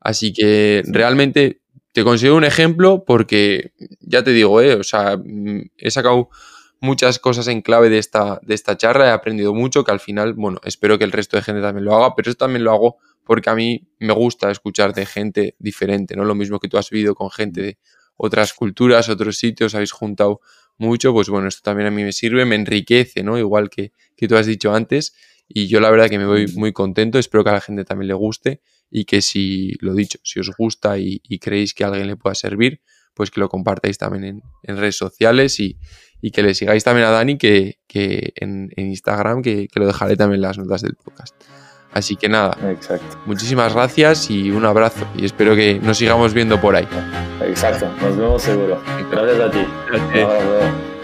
Así 0.00 0.32
que 0.32 0.82
realmente 0.86 1.62
te 1.96 2.04
considero 2.04 2.36
un 2.36 2.44
ejemplo 2.44 3.04
porque, 3.06 3.72
ya 4.00 4.22
te 4.22 4.32
digo, 4.32 4.60
eh, 4.60 4.74
o 4.74 4.84
sea, 4.84 5.16
mm, 5.16 5.70
he 5.78 5.90
sacado 5.90 6.28
muchas 6.78 7.18
cosas 7.18 7.48
en 7.48 7.62
clave 7.62 7.88
de 7.88 7.96
esta, 7.96 8.38
de 8.42 8.54
esta 8.54 8.76
charla, 8.76 9.06
he 9.06 9.10
aprendido 9.12 9.54
mucho, 9.54 9.82
que 9.82 9.92
al 9.92 10.00
final, 10.00 10.34
bueno, 10.34 10.60
espero 10.64 10.98
que 10.98 11.04
el 11.04 11.12
resto 11.12 11.38
de 11.38 11.42
gente 11.42 11.62
también 11.62 11.86
lo 11.86 11.96
haga, 11.96 12.14
pero 12.14 12.28
eso 12.28 12.36
también 12.36 12.64
lo 12.64 12.72
hago 12.72 12.96
porque 13.24 13.48
a 13.48 13.54
mí 13.54 13.88
me 13.98 14.12
gusta 14.12 14.50
escuchar 14.50 14.92
de 14.92 15.06
gente 15.06 15.56
diferente, 15.58 16.16
¿no? 16.16 16.26
Lo 16.26 16.34
mismo 16.34 16.60
que 16.60 16.68
tú 16.68 16.76
has 16.76 16.90
vivido 16.90 17.14
con 17.14 17.30
gente 17.30 17.62
de 17.62 17.78
otras 18.18 18.52
culturas, 18.52 19.08
otros 19.08 19.38
sitios, 19.38 19.74
habéis 19.74 19.92
juntado 19.92 20.42
mucho, 20.76 21.14
pues 21.14 21.30
bueno, 21.30 21.48
esto 21.48 21.62
también 21.62 21.88
a 21.88 21.90
mí 21.90 22.04
me 22.04 22.12
sirve, 22.12 22.44
me 22.44 22.56
enriquece, 22.56 23.22
¿no? 23.22 23.38
Igual 23.38 23.70
que, 23.70 23.92
que 24.14 24.28
tú 24.28 24.36
has 24.36 24.44
dicho 24.44 24.74
antes, 24.74 25.14
y 25.48 25.66
yo 25.66 25.80
la 25.80 25.90
verdad 25.90 26.10
que 26.10 26.18
me 26.18 26.26
voy 26.26 26.46
muy 26.56 26.74
contento, 26.74 27.18
espero 27.18 27.42
que 27.42 27.48
a 27.48 27.54
la 27.54 27.62
gente 27.62 27.86
también 27.86 28.08
le 28.08 28.14
guste 28.14 28.60
y 28.90 29.04
que 29.04 29.22
si, 29.22 29.72
lo 29.80 29.94
dicho, 29.94 30.18
si 30.22 30.40
os 30.40 30.50
gusta 30.56 30.98
y, 30.98 31.20
creéis 31.40 31.74
que 31.74 31.84
a 31.84 31.88
alguien 31.88 32.06
le 32.06 32.16
pueda 32.16 32.34
servir, 32.34 32.80
pues 33.14 33.30
que 33.30 33.40
lo 33.40 33.48
compartáis 33.48 33.98
también 33.98 34.24
en, 34.24 34.42
en 34.62 34.76
redes 34.76 34.96
sociales 34.96 35.58
y, 35.60 35.78
y 36.20 36.30
que 36.30 36.42
le 36.42 36.54
sigáis 36.54 36.84
también 36.84 37.06
a 37.06 37.10
Dani 37.10 37.38
que, 37.38 37.78
que 37.86 38.32
en, 38.36 38.70
en, 38.76 38.86
Instagram, 38.88 39.42
que, 39.42 39.68
que, 39.68 39.80
lo 39.80 39.86
dejaré 39.86 40.16
también 40.16 40.36
en 40.36 40.42
las 40.42 40.58
notas 40.58 40.82
del 40.82 40.94
podcast. 40.94 41.34
Así 41.92 42.16
que 42.16 42.28
nada, 42.28 42.58
Exacto. 42.70 43.18
muchísimas 43.24 43.72
gracias 43.72 44.30
y 44.30 44.50
un 44.50 44.66
abrazo 44.66 45.06
y 45.16 45.24
espero 45.24 45.56
que 45.56 45.78
nos 45.80 45.96
sigamos 45.96 46.34
viendo 46.34 46.60
por 46.60 46.76
ahí. 46.76 46.86
Exacto, 47.40 47.90
nos 48.02 48.16
vemos 48.16 48.42
seguro. 48.42 48.82
Gracias 49.10 49.40
a 49.40 49.50
ti. 49.50 49.66
Gracias. 49.90 50.95